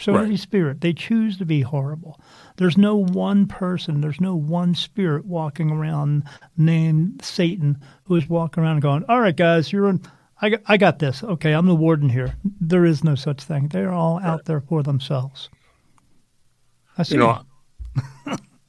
So 0.00 0.14
Right. 0.14 0.24
any 0.24 0.36
spirit, 0.36 0.80
they 0.80 0.92
choose 0.94 1.36
to 1.38 1.44
be 1.44 1.60
horrible. 1.60 2.18
There's 2.56 2.78
no 2.78 2.96
one 2.96 3.46
person, 3.46 4.00
there's 4.00 4.20
no 4.20 4.34
one 4.34 4.74
spirit 4.74 5.26
walking 5.26 5.70
around 5.70 6.24
named 6.56 7.20
Satan 7.22 7.78
who 8.04 8.16
is 8.16 8.28
walking 8.28 8.62
around 8.62 8.80
going, 8.80 9.04
"All 9.08 9.20
right, 9.20 9.36
guys, 9.36 9.72
you're 9.72 9.88
in. 9.88 10.00
I 10.42 10.48
got, 10.50 10.60
I 10.66 10.76
got 10.78 10.98
this. 11.00 11.22
Okay, 11.22 11.52
I'm 11.52 11.66
the 11.66 11.74
warden 11.74 12.08
here." 12.08 12.34
There 12.60 12.86
is 12.86 13.04
no 13.04 13.14
such 13.14 13.42
thing. 13.42 13.68
They're 13.68 13.92
all 13.92 14.18
out 14.20 14.46
there 14.46 14.60
for 14.62 14.82
themselves. 14.82 15.50
I 16.96 17.02
see. 17.02 17.14
You 17.14 17.20
know, 17.20 17.42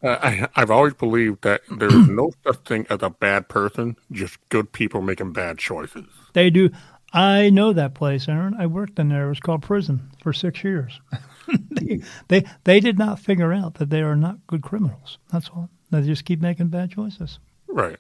I, 0.04 0.48
I've 0.56 0.72
always 0.72 0.94
believed 0.96 1.44
that 1.44 1.62
there 1.78 1.90
is 1.90 2.08
no 2.08 2.32
such 2.44 2.58
thing 2.66 2.88
as 2.90 3.00
a 3.04 3.10
bad 3.12 3.48
person, 3.50 3.96
just 4.12 4.38
good 4.50 4.72
people 4.72 5.02
making 5.02 5.32
bad 5.32 5.60
choices. 5.60 6.06
they 6.34 6.50
do. 6.50 6.70
I 7.14 7.50
know 7.50 7.74
that 7.74 7.94
place, 7.94 8.28
Aaron. 8.28 8.56
I 8.58 8.68
worked 8.68 8.98
in 9.00 9.10
there. 9.10 9.26
It 9.26 9.30
was 9.30 9.40
called 9.40 9.64
prison 9.64 10.12
for 10.22 10.32
six 10.32 10.64
years. 10.64 11.00
they, 11.72 12.02
they 12.30 12.46
they 12.64 12.80
did 12.80 12.98
not 12.98 13.20
figure 13.20 13.52
out 13.52 13.76
that 13.76 13.90
they 13.90 14.02
are 14.02 14.16
not 14.16 14.48
good 14.48 14.62
criminals. 14.62 15.18
That's 15.32 15.50
all. 15.50 15.70
They 15.90 16.02
just 16.04 16.26
keep 16.26 16.42
making 16.42 16.68
bad 16.68 16.92
choices. 16.92 17.40
Right. 17.68 17.98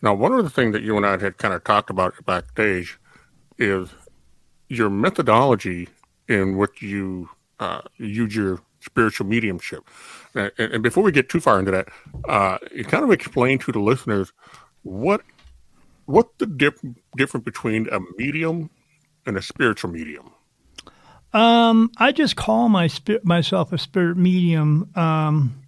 Now, 0.00 0.14
one 0.14 0.32
of 0.32 0.42
the 0.42 0.50
things 0.50 0.72
that 0.72 0.82
you 0.82 0.96
and 0.96 1.06
I 1.06 1.12
had 1.18 1.38
kind 1.38 1.54
of 1.54 1.62
talked 1.64 1.90
about 1.90 2.14
backstage 2.24 2.98
is 3.58 3.90
your 4.68 4.90
methodology 4.90 5.88
in 6.28 6.56
which 6.56 6.82
you 6.82 7.28
uh, 7.60 7.82
use 7.98 8.34
your 8.34 8.60
spiritual 8.80 9.26
mediumship. 9.26 9.84
And, 10.34 10.50
and 10.58 10.82
before 10.82 11.04
we 11.04 11.12
get 11.12 11.28
too 11.28 11.40
far 11.40 11.58
into 11.60 11.70
that, 11.70 11.88
uh, 12.28 12.58
you 12.74 12.84
kind 12.84 13.04
of 13.04 13.10
explain 13.10 13.58
to 13.60 13.72
the 13.72 13.78
listeners 13.78 14.32
what 14.82 15.20
what 16.12 16.36
the 16.36 16.44
dip, 16.44 16.78
difference 17.16 17.42
between 17.42 17.88
a 17.88 17.98
medium 18.18 18.68
and 19.24 19.38
a 19.38 19.40
spiritual 19.40 19.90
medium. 19.90 20.30
Um, 21.32 21.90
I 21.96 22.12
just 22.12 22.36
call 22.36 22.68
my 22.68 22.90
myself 23.22 23.72
a 23.72 23.78
spirit 23.78 24.18
medium 24.18 24.90
um, 24.94 25.62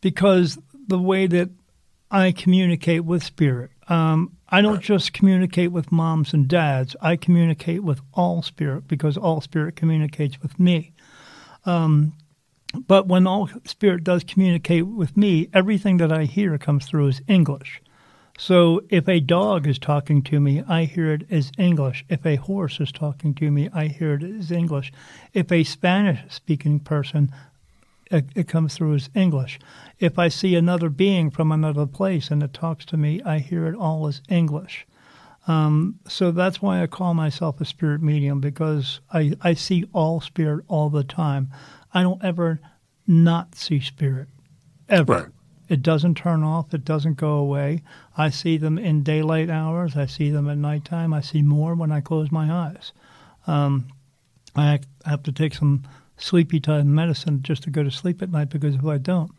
because 0.00 0.56
the 0.86 1.00
way 1.00 1.26
that 1.26 1.50
I 2.12 2.30
communicate 2.30 3.04
with 3.04 3.24
spirit. 3.24 3.72
Um, 3.88 4.36
I 4.48 4.60
don't 4.60 4.80
just 4.80 5.12
communicate 5.12 5.72
with 5.72 5.90
moms 5.90 6.32
and 6.32 6.46
dads. 6.46 6.94
I 7.00 7.16
communicate 7.16 7.82
with 7.82 8.00
all 8.12 8.42
spirit 8.42 8.86
because 8.86 9.16
all 9.16 9.40
spirit 9.40 9.74
communicates 9.74 10.40
with 10.40 10.60
me. 10.60 10.92
Um, 11.64 12.12
but 12.86 13.08
when 13.08 13.26
all 13.26 13.50
spirit 13.64 14.04
does 14.04 14.22
communicate 14.22 14.86
with 14.86 15.16
me, 15.16 15.48
everything 15.52 15.96
that 15.96 16.12
I 16.12 16.24
hear 16.24 16.56
comes 16.56 16.86
through 16.86 17.08
as 17.08 17.22
English. 17.26 17.82
So 18.44 18.82
if 18.88 19.08
a 19.08 19.20
dog 19.20 19.68
is 19.68 19.78
talking 19.78 20.20
to 20.22 20.40
me, 20.40 20.64
I 20.66 20.86
hear 20.86 21.12
it 21.12 21.30
as 21.30 21.52
English. 21.58 22.04
If 22.08 22.26
a 22.26 22.34
horse 22.34 22.80
is 22.80 22.90
talking 22.90 23.34
to 23.34 23.52
me, 23.52 23.68
I 23.72 23.86
hear 23.86 24.14
it 24.14 24.24
as 24.24 24.50
English. 24.50 24.92
If 25.32 25.52
a 25.52 25.62
Spanish 25.62 26.18
speaking 26.28 26.80
person, 26.80 27.32
it, 28.10 28.24
it 28.34 28.48
comes 28.48 28.74
through 28.74 28.96
as 28.96 29.10
English. 29.14 29.60
If 30.00 30.18
I 30.18 30.26
see 30.26 30.56
another 30.56 30.88
being 30.88 31.30
from 31.30 31.52
another 31.52 31.86
place 31.86 32.32
and 32.32 32.42
it 32.42 32.52
talks 32.52 32.84
to 32.86 32.96
me, 32.96 33.22
I 33.22 33.38
hear 33.38 33.68
it 33.68 33.76
all 33.76 34.08
as 34.08 34.22
English. 34.28 34.88
Um, 35.46 36.00
so 36.08 36.32
that's 36.32 36.60
why 36.60 36.82
I 36.82 36.88
call 36.88 37.14
myself 37.14 37.60
a 37.60 37.64
spirit 37.64 38.02
medium 38.02 38.40
because 38.40 38.98
I, 39.12 39.36
I 39.40 39.54
see 39.54 39.84
all 39.92 40.20
spirit 40.20 40.64
all 40.66 40.90
the 40.90 41.04
time. 41.04 41.52
I 41.94 42.02
don't 42.02 42.24
ever 42.24 42.58
not 43.06 43.54
see 43.54 43.78
spirit, 43.78 44.26
ever. 44.88 45.12
Right. 45.12 45.26
It 45.72 45.80
doesn't 45.80 46.16
turn 46.18 46.42
off. 46.44 46.74
It 46.74 46.84
doesn't 46.84 47.14
go 47.16 47.32
away. 47.36 47.82
I 48.16 48.28
see 48.28 48.58
them 48.58 48.76
in 48.78 49.02
daylight 49.02 49.48
hours. 49.48 49.96
I 49.96 50.04
see 50.04 50.28
them 50.30 50.46
at 50.50 50.58
nighttime. 50.58 51.14
I 51.14 51.22
see 51.22 51.40
more 51.40 51.74
when 51.74 51.90
I 51.90 52.02
close 52.02 52.30
my 52.30 52.52
eyes. 52.52 52.92
Um, 53.46 53.86
I 54.54 54.80
have- 55.06 55.22
to 55.22 55.32
take 55.32 55.54
some 55.54 55.82
sleepy 56.18 56.60
time 56.60 56.94
medicine 56.94 57.42
just 57.42 57.62
to 57.62 57.70
go 57.70 57.82
to 57.82 57.90
sleep 57.90 58.20
at 58.20 58.30
night 58.30 58.50
because 58.50 58.74
if 58.74 58.84
I 58.84 58.98
don't, 58.98 59.32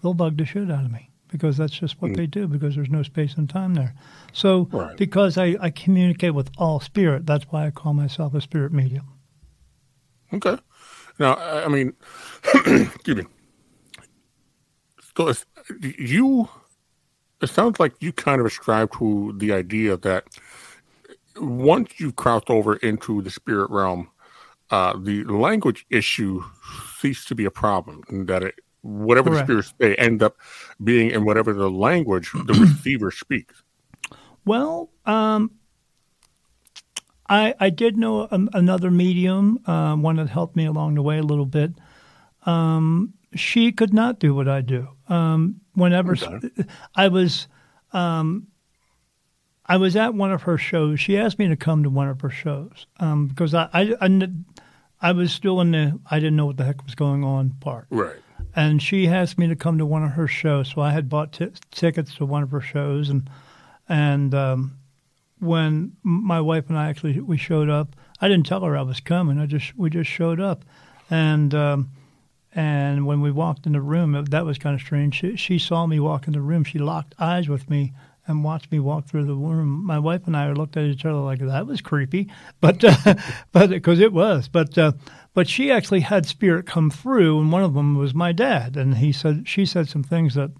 they'll 0.00 0.14
bug 0.14 0.36
the 0.36 0.44
shit 0.44 0.70
out 0.70 0.84
of 0.84 0.92
me 0.92 1.10
because 1.28 1.56
that's 1.56 1.72
just 1.76 2.00
what 2.00 2.14
they 2.14 2.26
do 2.26 2.46
because 2.46 2.76
there's 2.76 2.88
no 2.88 3.02
space 3.02 3.34
and 3.34 3.50
time 3.50 3.74
there. 3.74 3.94
So 4.32 4.68
Right. 4.70 4.96
because 4.96 5.36
I, 5.36 5.56
I 5.60 5.70
communicate 5.70 6.34
with 6.34 6.50
all 6.56 6.78
spirit, 6.78 7.26
that's 7.26 7.46
why 7.50 7.66
I 7.66 7.70
call 7.72 7.94
myself 7.94 8.32
a 8.34 8.40
spirit 8.40 8.72
medium. 8.72 9.06
Okay. 10.32 10.56
Now, 11.18 11.34
I 11.34 11.64
I 11.64 11.68
mean, 11.68 11.94
excuse 12.54 13.16
me. 13.16 13.24
So 15.16 15.28
it's, 15.28 15.44
you, 15.80 16.48
it 17.40 17.48
sounds 17.48 17.80
like 17.80 17.94
you 18.00 18.12
kind 18.12 18.40
of 18.40 18.46
ascribe 18.46 18.92
to 18.98 19.34
the 19.36 19.52
idea 19.52 19.96
that 19.98 20.24
once 21.36 21.98
you've 21.98 22.16
crossed 22.16 22.50
over 22.50 22.76
into 22.76 23.22
the 23.22 23.30
spirit 23.30 23.70
realm, 23.70 24.08
uh, 24.70 24.96
the 24.98 25.24
language 25.24 25.86
issue 25.90 26.42
ceased 26.98 27.28
to 27.28 27.34
be 27.34 27.44
a 27.44 27.50
problem, 27.50 28.02
and 28.08 28.28
that 28.28 28.42
it, 28.42 28.54
whatever 28.82 29.30
Correct. 29.30 29.46
the 29.46 29.62
spirits 29.62 29.74
say 29.80 29.94
end 29.96 30.22
up 30.22 30.36
being 30.82 31.10
in 31.10 31.24
whatever 31.24 31.52
the 31.52 31.70
language 31.70 32.30
the 32.32 32.52
receiver 32.60 33.10
speaks. 33.10 33.62
Well, 34.44 34.90
um, 35.06 35.52
I 37.28 37.54
I 37.58 37.70
did 37.70 37.96
know 37.96 38.28
an, 38.30 38.48
another 38.52 38.90
medium, 38.90 39.58
uh, 39.66 39.96
one 39.96 40.16
that 40.16 40.28
helped 40.28 40.56
me 40.56 40.66
along 40.66 40.94
the 40.94 41.02
way 41.02 41.18
a 41.18 41.22
little 41.22 41.46
bit. 41.46 41.72
Um, 42.46 43.14
she 43.34 43.72
could 43.72 43.92
not 43.94 44.18
do 44.18 44.34
what 44.34 44.48
I 44.48 44.60
do. 44.60 44.88
Um, 45.08 45.60
whenever 45.74 46.12
Okay. 46.12 46.50
I 46.94 47.08
was, 47.08 47.46
um, 47.92 48.48
I 49.66 49.76
was 49.76 49.94
at 49.96 50.14
one 50.14 50.32
of 50.32 50.42
her 50.42 50.58
shows. 50.58 50.98
She 51.00 51.16
asked 51.16 51.38
me 51.38 51.48
to 51.48 51.56
come 51.56 51.82
to 51.84 51.90
one 51.90 52.08
of 52.08 52.20
her 52.22 52.30
shows 52.30 52.86
um, 52.98 53.26
because 53.28 53.54
I, 53.54 53.68
I, 53.72 53.94
I 54.00 54.28
I 55.02 55.12
was 55.12 55.32
still 55.32 55.60
in 55.60 55.70
the 55.70 55.98
I 56.10 56.18
didn't 56.18 56.36
know 56.36 56.46
what 56.46 56.56
the 56.56 56.64
heck 56.64 56.84
was 56.84 56.94
going 56.94 57.22
on 57.24 57.50
part 57.60 57.86
Right. 57.90 58.16
and 58.54 58.82
she 58.82 59.06
asked 59.08 59.38
me 59.38 59.46
to 59.48 59.56
come 59.56 59.78
to 59.78 59.86
one 59.86 60.02
of 60.02 60.10
her 60.10 60.26
shows. 60.28 60.68
So 60.74 60.80
I 60.82 60.90
had 60.90 61.08
bought 61.08 61.32
t- 61.32 61.48
tickets 61.70 62.14
to 62.16 62.26
one 62.26 62.42
of 62.42 62.50
her 62.50 62.60
shows, 62.60 63.08
and 63.10 63.30
and 63.88 64.34
um, 64.34 64.76
when 65.38 65.92
my 66.02 66.40
wife 66.40 66.68
and 66.68 66.76
I 66.76 66.88
actually 66.88 67.20
we 67.20 67.36
showed 67.38 67.70
up, 67.70 67.94
I 68.20 68.28
didn't 68.28 68.46
tell 68.46 68.60
her 68.62 68.76
I 68.76 68.82
was 68.82 69.00
coming. 69.00 69.38
I 69.38 69.46
just 69.46 69.76
we 69.76 69.88
just 69.88 70.10
showed 70.10 70.40
up, 70.40 70.64
and 71.08 71.54
um, 71.54 71.90
and 72.52 73.06
when 73.06 73.20
we 73.20 73.30
walked 73.30 73.66
in 73.66 73.72
the 73.72 73.80
room, 73.80 74.24
that 74.24 74.44
was 74.44 74.58
kind 74.58 74.74
of 74.74 74.80
strange. 74.80 75.16
She, 75.16 75.36
she 75.36 75.58
saw 75.58 75.86
me 75.86 76.00
walk 76.00 76.26
in 76.26 76.32
the 76.32 76.40
room. 76.40 76.64
She 76.64 76.78
locked 76.78 77.14
eyes 77.18 77.48
with 77.48 77.70
me 77.70 77.92
and 78.26 78.44
watched 78.44 78.70
me 78.72 78.78
walk 78.78 79.06
through 79.06 79.24
the 79.24 79.34
room. 79.34 79.84
My 79.86 79.98
wife 79.98 80.26
and 80.26 80.36
I 80.36 80.50
looked 80.52 80.76
at 80.76 80.84
each 80.84 81.04
other 81.04 81.18
like 81.18 81.40
that 81.40 81.66
was 81.66 81.80
creepy, 81.80 82.30
but 82.60 82.82
uh, 82.84 83.14
but 83.52 83.70
because 83.70 84.00
it 84.00 84.12
was, 84.12 84.48
but 84.48 84.76
uh, 84.76 84.92
but 85.34 85.48
she 85.48 85.70
actually 85.70 86.00
had 86.00 86.26
spirit 86.26 86.66
come 86.66 86.90
through, 86.90 87.40
and 87.40 87.52
one 87.52 87.62
of 87.62 87.74
them 87.74 87.96
was 87.96 88.14
my 88.14 88.32
dad, 88.32 88.76
and 88.76 88.98
he 88.98 89.12
said 89.12 89.48
she 89.48 89.64
said 89.64 89.88
some 89.88 90.02
things 90.02 90.34
that 90.34 90.50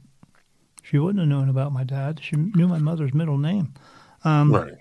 she 0.83 0.98
wouldn't 0.98 1.20
have 1.20 1.29
known 1.29 1.48
about 1.48 1.72
my 1.72 1.85
dad. 1.85 2.20
She 2.22 2.37
knew 2.37 2.66
my 2.66 2.79
mother's 2.79 3.14
middle 3.14 3.38
name. 3.38 3.74
Um, 4.24 4.53
right. 4.53 4.74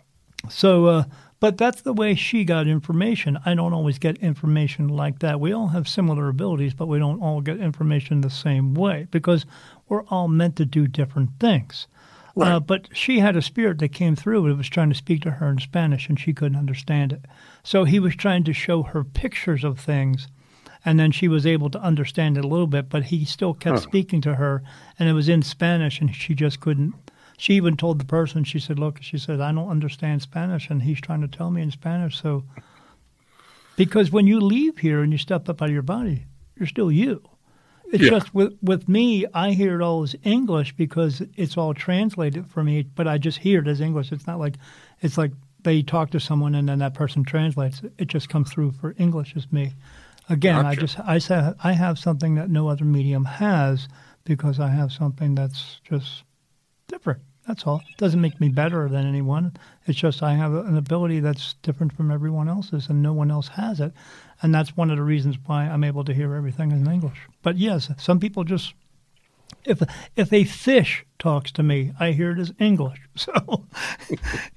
So, 0.50 0.86
uh, 0.86 1.04
but 1.39 1.58
that's 1.58 1.82
the 1.82 1.93
way 1.93 2.15
she 2.15 2.43
got 2.43 2.67
information. 2.67 3.39
I 3.45 3.54
don't 3.56 3.73
always 3.73 3.97
get 3.99 4.17
information 4.17 4.88
like 4.88 5.19
that. 5.19 5.39
We 5.39 5.54
all 5.54 5.67
have 5.69 5.88
similar 5.88 6.28
abilities, 6.28 6.73
but 6.73 6.88
we 6.88 6.99
don't 6.99 7.21
all 7.21 7.41
get 7.41 7.60
information 7.60 8.21
the 8.21 8.30
same 8.30 8.73
way 8.73 9.08
because 9.12 9.45
we're 9.88 10.04
all 10.06 10.28
meant 10.28 10.56
to 10.58 10.65
do 10.65 10.88
different 10.88 11.32
things. 11.39 11.88
Right. 12.36 12.52
Uh, 12.54 12.60
but 12.60 12.89
she 12.93 13.19
had 13.19 13.36
a 13.36 13.41
spirit 13.41 13.80
that 13.80 13.89
came 13.89 14.15
through 14.15 14.45
and 14.45 14.58
was 14.58 14.69
trying 14.69 14.89
to 14.89 14.95
speak 14.95 15.21
to 15.23 15.32
her 15.32 15.49
in 15.49 15.60
Spanish, 15.60 16.08
and 16.10 16.19
she 16.19 16.34
couldn't 16.34 16.58
understand 16.58 17.12
it. 17.13 17.25
So 17.63 17.84
he 17.86 17.99
was 17.99 18.15
trying 18.15 18.43
to 18.45 18.54
show 18.54 18.84
her 18.84 19.04
pictures 19.04 19.63
of 19.63 19.80
things, 19.80 20.28
and 20.86 20.99
then 20.99 21.12
she 21.12 21.28
was 21.28 21.45
able 21.45 21.69
to 21.71 21.82
understand 21.82 22.38
it 22.38 22.45
a 22.45 22.47
little 22.47 22.67
bit, 22.67 22.89
but 22.89 23.04
he 23.06 23.25
still 23.25 23.54
kept 23.54 23.78
Huh. 23.80 23.82
speaking 23.84 24.21
to 24.21 24.36
her, 24.36 24.63
and 24.97 25.10
it 25.10 25.13
was 25.13 25.28
in 25.28 25.41
Spanish, 25.41 25.99
and 25.99 26.15
she 26.15 26.34
just 26.36 26.60
couldn't. 26.60 26.93
She 27.39 27.54
even 27.54 27.78
told 27.78 27.99
the 27.99 28.06
person, 28.06 28.43
she 28.43 28.60
said, 28.60 28.78
Look, 28.78 29.02
she 29.02 29.17
said, 29.17 29.39
I 29.39 29.54
don't 29.54 29.69
understand 29.69 30.21
Spanish, 30.21 30.69
and 30.69 30.82
he's 30.84 30.99
trying 30.99 31.21
to 31.21 31.28
tell 31.30 31.49
me 31.52 31.62
in 31.62 31.71
Spanish. 31.71 32.21
So, 32.21 32.43
because 33.78 34.12
when 34.12 34.28
you 34.28 34.41
leave 34.41 34.80
here 34.80 35.02
and 35.02 35.13
you 35.13 35.17
step 35.17 35.47
up 35.47 35.62
out 35.62 35.69
of 35.69 35.73
your 35.73 35.82
body, 35.82 36.25
you're 36.58 36.67
still 36.67 36.91
you. 36.91 37.23
It's 37.93 38.04
Yeah. 38.04 38.10
just 38.10 38.34
with 38.36 38.58
with 38.62 38.89
me, 38.89 39.25
I 39.34 39.52
hear 39.52 39.80
it 39.80 39.82
all 39.82 40.04
as 40.04 40.17
English 40.23 40.73
because 40.75 41.21
it's 41.38 41.58
all 41.58 41.73
translated 41.73 42.45
for 42.45 42.62
me, 42.62 42.84
but 42.84 43.08
I 43.08 43.17
just 43.17 43.38
hear 43.38 43.62
it 43.62 43.67
as 43.69 43.80
English. 43.80 44.12
It's 44.12 44.28
not 44.28 44.38
like 44.38 44.58
it's 44.99 45.17
like 45.17 45.32
they 45.63 45.82
talk 45.82 46.10
to 46.12 46.19
someone 46.19 46.56
and 46.56 46.67
then 46.67 46.80
that 46.80 46.93
person 46.93 47.23
translates 47.23 47.82
it. 47.82 47.93
It 47.97 48.08
just 48.10 48.28
comes 48.28 48.52
through 48.52 48.71
for 48.73 48.95
English 48.97 49.34
as 49.38 49.49
me. 49.49 49.71
Again, 50.28 50.65
I 50.65 50.75
just 50.75 50.99
I 50.99 51.17
say 51.19 51.54
I 51.63 51.71
have 51.71 51.97
something 51.97 52.36
that 52.36 52.49
no 52.49 52.67
other 52.67 52.84
medium 52.86 53.23
has 53.23 53.88
because 54.25 54.60
I 54.60 54.67
have 54.67 54.91
something 54.91 55.36
that's 55.36 55.80
just 55.86 56.23
That's 57.49 57.65
all. 57.65 57.81
It 57.89 57.97
doesn't 57.97 58.21
make 58.21 58.39
me 58.39 58.49
better 58.49 58.88
than 58.88 59.07
anyone. 59.07 59.53
It's 59.88 59.97
just 59.97 60.21
I 60.21 60.35
have 60.35 60.53
an 60.53 60.77
ability 60.77 61.19
that's 61.19 61.55
different 61.63 61.91
from 61.91 62.12
everyone 62.12 62.47
else's, 62.47 62.89
and 62.89 63.01
no 63.01 63.12
one 63.12 63.31
else 63.31 63.47
has 63.47 63.79
it. 63.79 63.91
And 64.43 64.53
that's 64.53 64.77
one 64.77 64.91
of 64.91 64.97
the 64.97 65.03
reasons 65.03 65.35
why 65.47 65.63
I'm 65.63 65.83
able 65.83 66.03
to 66.03 66.13
hear 66.13 66.35
everything 66.35 66.71
in 66.71 66.88
English. 66.88 67.17
But 67.41 67.57
yes, 67.57 67.89
some 67.97 68.19
people 68.19 68.43
just 68.43 68.75
if 69.65 69.81
if 70.15 70.31
a 70.31 70.43
fish 70.43 71.03
talks 71.17 71.51
to 71.53 71.63
me, 71.63 71.91
I 71.99 72.12
hear 72.12 72.29
it 72.29 72.38
as 72.38 72.53
English. 72.59 72.99
So 73.15 73.65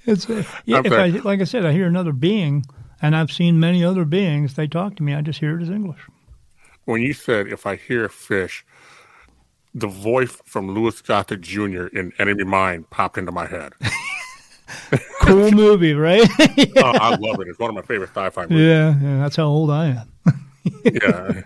it's 0.05 0.29
uh, 0.29 0.45
yeah, 0.67 0.83
if 0.85 0.93
I 0.93 1.07
like 1.25 1.41
I 1.41 1.45
said, 1.45 1.65
I 1.65 1.73
hear 1.73 1.87
another 1.87 2.13
being, 2.13 2.67
and 3.01 3.17
I've 3.17 3.33
seen 3.33 3.59
many 3.59 3.83
other 3.83 4.05
beings. 4.05 4.53
They 4.53 4.67
talk 4.67 4.97
to 4.97 5.03
me. 5.03 5.15
I 5.15 5.23
just 5.23 5.41
hear 5.41 5.59
it 5.59 5.63
as 5.63 5.71
English. 5.71 6.01
When 6.85 7.01
you 7.01 7.15
said 7.15 7.47
if 7.47 7.65
I 7.65 7.77
hear 7.77 8.05
a 8.05 8.11
fish, 8.11 8.67
the 9.75 9.87
voice 9.87 10.37
from 10.45 10.71
Louis 10.75 11.01
Gossett 11.03 11.41
Jr. 11.41 11.87
in 11.87 12.13
Enemy 12.19 12.45
Mine 12.45 12.85
popped 12.91 13.19
into 13.19 13.33
my 13.33 13.47
head. 13.47 13.73
cool 15.23 15.51
movie, 15.51 15.95
right? 15.95 16.29
yeah. 16.57 16.67
oh, 16.77 16.93
I 16.93 17.17
love 17.17 17.41
it. 17.41 17.49
It's 17.49 17.59
one 17.59 17.71
of 17.71 17.77
my 17.77 17.83
favorite 17.83 18.11
sci-fi 18.11 18.43
movies. 18.43 18.59
Yeah, 18.59 18.95
yeah 19.01 19.19
that's 19.19 19.37
how 19.37 19.45
old 19.45 19.71
I 19.71 19.87
am. 19.87 20.13
yeah. 20.85 21.43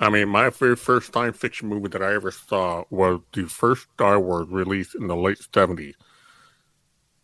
I 0.00 0.10
mean, 0.10 0.28
my 0.28 0.50
very 0.50 0.76
first 0.76 1.12
science 1.12 1.36
fiction 1.36 1.68
movie 1.68 1.88
that 1.88 2.02
I 2.02 2.14
ever 2.14 2.30
saw 2.30 2.84
was 2.90 3.20
the 3.32 3.44
first 3.44 3.86
Star 3.94 4.18
Wars 4.20 4.48
released 4.48 4.94
in 4.94 5.06
the 5.06 5.16
late 5.16 5.38
70s. 5.38 5.94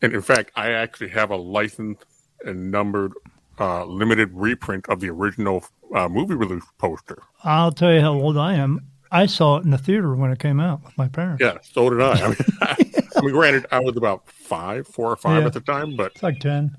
And 0.02 0.14
in 0.14 0.22
fact, 0.22 0.52
I 0.56 0.70
actually 0.72 1.08
have 1.10 1.30
a 1.30 1.36
licensed 1.36 2.04
and 2.44 2.70
numbered 2.70 3.12
uh, 3.58 3.84
limited 3.84 4.30
reprint 4.32 4.88
of 4.88 5.00
the 5.00 5.10
original 5.10 5.64
uh, 5.94 6.08
movie 6.08 6.34
release 6.34 6.64
poster. 6.78 7.22
I'll 7.44 7.72
tell 7.72 7.92
you 7.92 8.00
how 8.00 8.12
old 8.12 8.38
I 8.38 8.54
am. 8.54 8.89
I 9.10 9.26
saw 9.26 9.56
it 9.56 9.64
in 9.64 9.70
the 9.70 9.78
theater 9.78 10.14
when 10.14 10.30
it 10.30 10.38
came 10.38 10.60
out 10.60 10.84
with 10.84 10.96
my 10.96 11.08
parents. 11.08 11.42
Yeah, 11.42 11.58
so 11.62 11.90
did 11.90 12.00
I. 12.00 12.12
I 12.12 12.28
mean, 12.28 12.36
I, 12.60 12.76
I 13.16 13.20
mean 13.22 13.32
granted, 13.32 13.66
I 13.70 13.80
was 13.80 13.96
about 13.96 14.28
five, 14.30 14.86
four 14.86 15.10
or 15.10 15.16
five 15.16 15.42
yeah. 15.42 15.46
at 15.46 15.52
the 15.52 15.60
time, 15.60 15.96
but 15.96 16.12
it's 16.12 16.22
like 16.22 16.38
ten. 16.40 16.76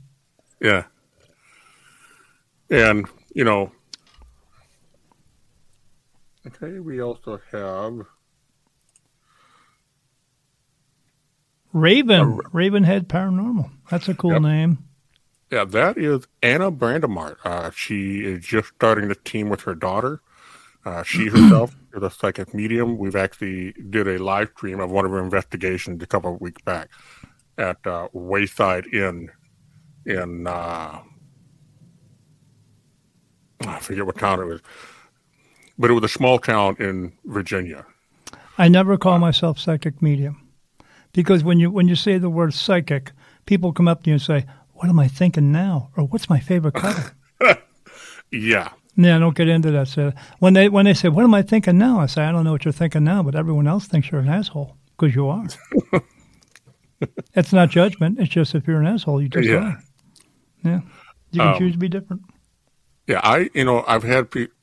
Yeah, 0.59 0.85
and 2.69 3.07
you 3.33 3.43
know, 3.43 3.71
okay, 6.47 6.79
we 6.79 7.01
also 7.01 7.41
have 7.51 8.05
Raven, 11.73 12.19
uh, 12.19 12.49
Ravenhead 12.49 13.07
Paranormal. 13.07 13.71
That's 13.89 14.07
a 14.07 14.13
cool 14.13 14.33
yep. 14.33 14.41
name. 14.41 14.85
Yeah, 15.51 15.65
that 15.65 15.97
is 15.97 16.27
Anna 16.41 16.71
Brandemart. 16.71 17.35
Uh, 17.43 17.71
she 17.71 18.23
is 18.23 18.45
just 18.45 18.69
starting 18.69 19.09
the 19.09 19.15
team 19.15 19.49
with 19.49 19.61
her 19.61 19.75
daughter. 19.75 20.21
Uh, 20.83 21.03
she 21.03 21.27
herself 21.27 21.75
is 21.93 22.01
a 22.01 22.09
psychic 22.09 22.53
medium. 22.53 22.97
We've 22.97 23.15
actually 23.15 23.73
did 23.89 24.07
a 24.07 24.17
live 24.17 24.49
stream 24.55 24.79
of 24.79 24.89
one 24.89 25.05
of 25.05 25.11
her 25.11 25.23
investigations 25.23 26.01
a 26.01 26.07
couple 26.07 26.33
of 26.33 26.41
weeks 26.41 26.61
back 26.63 26.89
at 27.57 27.85
uh, 27.85 28.07
Wayside 28.13 28.87
Inn 28.87 29.29
in 30.05 30.47
uh, 30.47 30.99
I 33.67 33.79
forget 33.79 34.05
what 34.05 34.17
town 34.17 34.39
it 34.39 34.45
was, 34.45 34.61
but 35.77 35.91
it 35.91 35.93
was 35.93 36.03
a 36.03 36.09
small 36.09 36.39
town 36.39 36.75
in 36.79 37.13
Virginia. 37.25 37.85
I 38.57 38.67
never 38.67 38.97
call 38.97 39.19
myself 39.19 39.59
psychic 39.59 40.01
medium 40.01 40.49
because 41.13 41.43
when 41.43 41.59
you 41.59 41.69
when 41.71 41.87
you 41.87 41.95
say 41.95 42.17
the 42.17 42.29
word 42.29 42.53
psychic, 42.53 43.11
people 43.45 43.73
come 43.73 43.87
up 43.87 44.03
to 44.03 44.09
you 44.09 44.15
and 44.15 44.21
say, 44.21 44.45
"What 44.73 44.89
am 44.89 44.99
I 44.99 45.07
thinking 45.07 45.51
now?" 45.51 45.89
or 45.95 46.05
"What's 46.05 46.29
my 46.29 46.39
favorite 46.39 46.75
color?" 46.75 47.11
yeah, 48.31 48.69
yeah, 48.95 49.15
I 49.15 49.19
don't 49.19 49.35
get 49.35 49.47
into 49.47 49.71
that. 49.71 49.87
So 49.87 50.11
when 50.39 50.53
they 50.53 50.69
when 50.69 50.85
they 50.85 50.93
say, 50.93 51.07
"What 51.07 51.23
am 51.23 51.33
I 51.33 51.41
thinking 51.41 51.77
now?" 51.77 51.99
I 51.99 52.07
say, 52.07 52.23
"I 52.23 52.31
don't 52.31 52.43
know 52.43 52.51
what 52.51 52.65
you're 52.65 52.71
thinking 52.71 53.03
now, 53.03 53.23
but 53.23 53.35
everyone 53.35 53.67
else 53.67 53.87
thinks 53.87 54.11
you're 54.11 54.21
an 54.21 54.27
asshole 54.27 54.75
because 54.97 55.15
you 55.15 55.27
are." 55.27 55.45
it's 57.33 57.53
not 57.53 57.69
judgment. 57.69 58.19
It's 58.19 58.29
just 58.29 58.53
if 58.53 58.67
you're 58.67 58.81
an 58.81 58.87
asshole, 58.87 59.21
you 59.21 59.29
just 59.29 59.47
yeah. 59.47 59.55
are. 59.55 59.83
Yeah, 60.63 60.79
you 61.31 61.39
can 61.39 61.47
um, 61.53 61.57
choose 61.57 61.73
to 61.73 61.77
be 61.77 61.89
different. 61.89 62.23
Yeah, 63.07 63.21
I 63.23 63.49
you 63.53 63.63
know 63.63 63.83
I've 63.87 64.03
had 64.03 64.29
people. 64.29 64.55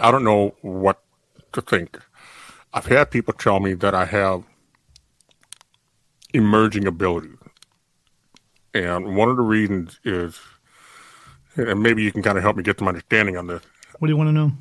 I 0.00 0.10
don't 0.10 0.24
know 0.24 0.54
what 0.62 1.02
to 1.52 1.60
think. 1.60 1.98
I've 2.72 2.86
had 2.86 3.10
people 3.10 3.34
tell 3.34 3.60
me 3.60 3.74
that 3.74 3.94
I 3.94 4.04
have 4.04 4.44
emerging 6.32 6.86
ability, 6.86 7.30
and 8.74 9.16
one 9.16 9.28
of 9.28 9.36
the 9.36 9.42
reasons 9.42 9.98
is 10.04 10.38
and 11.56 11.82
maybe 11.82 12.02
you 12.02 12.12
can 12.12 12.22
kind 12.22 12.38
of 12.38 12.44
help 12.44 12.56
me 12.56 12.62
get 12.62 12.78
some 12.78 12.88
understanding 12.88 13.36
on 13.36 13.46
this. 13.46 13.62
What 13.98 14.08
do 14.08 14.12
you 14.12 14.16
want 14.16 14.28
to 14.28 14.32
know? 14.32 14.52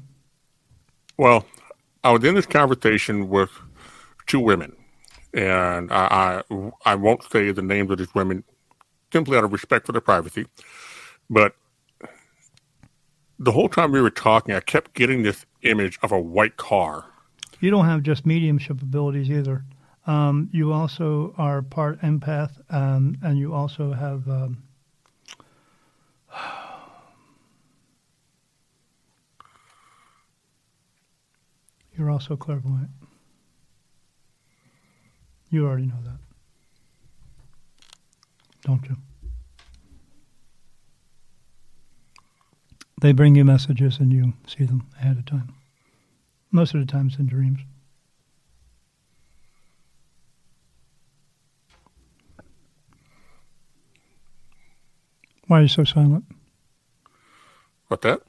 Well, 1.17 1.45
I 2.03 2.11
was 2.11 2.23
in 2.23 2.35
this 2.35 2.45
conversation 2.45 3.29
with 3.29 3.51
two 4.27 4.39
women, 4.39 4.75
and 5.33 5.91
I, 5.91 6.43
I, 6.49 6.71
I 6.85 6.95
won't 6.95 7.23
say 7.23 7.51
the 7.51 7.61
names 7.61 7.91
of 7.91 7.97
these 7.97 8.13
women 8.13 8.43
simply 9.11 9.37
out 9.37 9.43
of 9.43 9.53
respect 9.53 9.85
for 9.85 9.91
their 9.91 10.01
privacy, 10.01 10.45
but 11.29 11.55
the 13.39 13.51
whole 13.51 13.69
time 13.69 13.91
we 13.91 14.01
were 14.01 14.09
talking, 14.09 14.55
I 14.55 14.59
kept 14.59 14.93
getting 14.93 15.23
this 15.23 15.45
image 15.63 15.99
of 16.01 16.11
a 16.11 16.19
white 16.19 16.57
car. 16.57 17.05
You 17.59 17.71
don't 17.71 17.85
have 17.85 18.03
just 18.03 18.25
mediumship 18.25 18.81
abilities 18.81 19.29
either. 19.29 19.65
Um, 20.07 20.49
you 20.53 20.71
also 20.71 21.33
are 21.37 21.61
part 21.61 21.99
empath, 22.01 22.51
um, 22.69 23.17
and 23.23 23.37
you 23.39 23.53
also 23.53 23.91
have 23.93 24.27
um, 24.29 24.63
You're 31.97 32.11
also 32.11 32.35
clairvoyant. 32.35 32.89
You 35.49 35.65
already 35.65 35.85
know 35.85 36.01
that. 36.03 36.17
Don't 38.63 38.83
you? 38.85 38.97
They 43.01 43.11
bring 43.11 43.35
you 43.35 43.45
messages 43.45 43.99
and 43.99 44.11
you 44.11 44.33
see 44.47 44.65
them 44.65 44.87
ahead 44.99 45.17
of 45.17 45.25
time. 45.25 45.53
Most 46.51 46.73
of 46.73 46.79
the 46.79 46.85
times 46.85 47.17
in 47.19 47.27
dreams. 47.27 47.59
Why 55.47 55.59
are 55.59 55.61
you 55.61 55.67
so 55.67 55.83
silent? 55.83 56.25
What 57.87 58.01
that? 58.01 58.21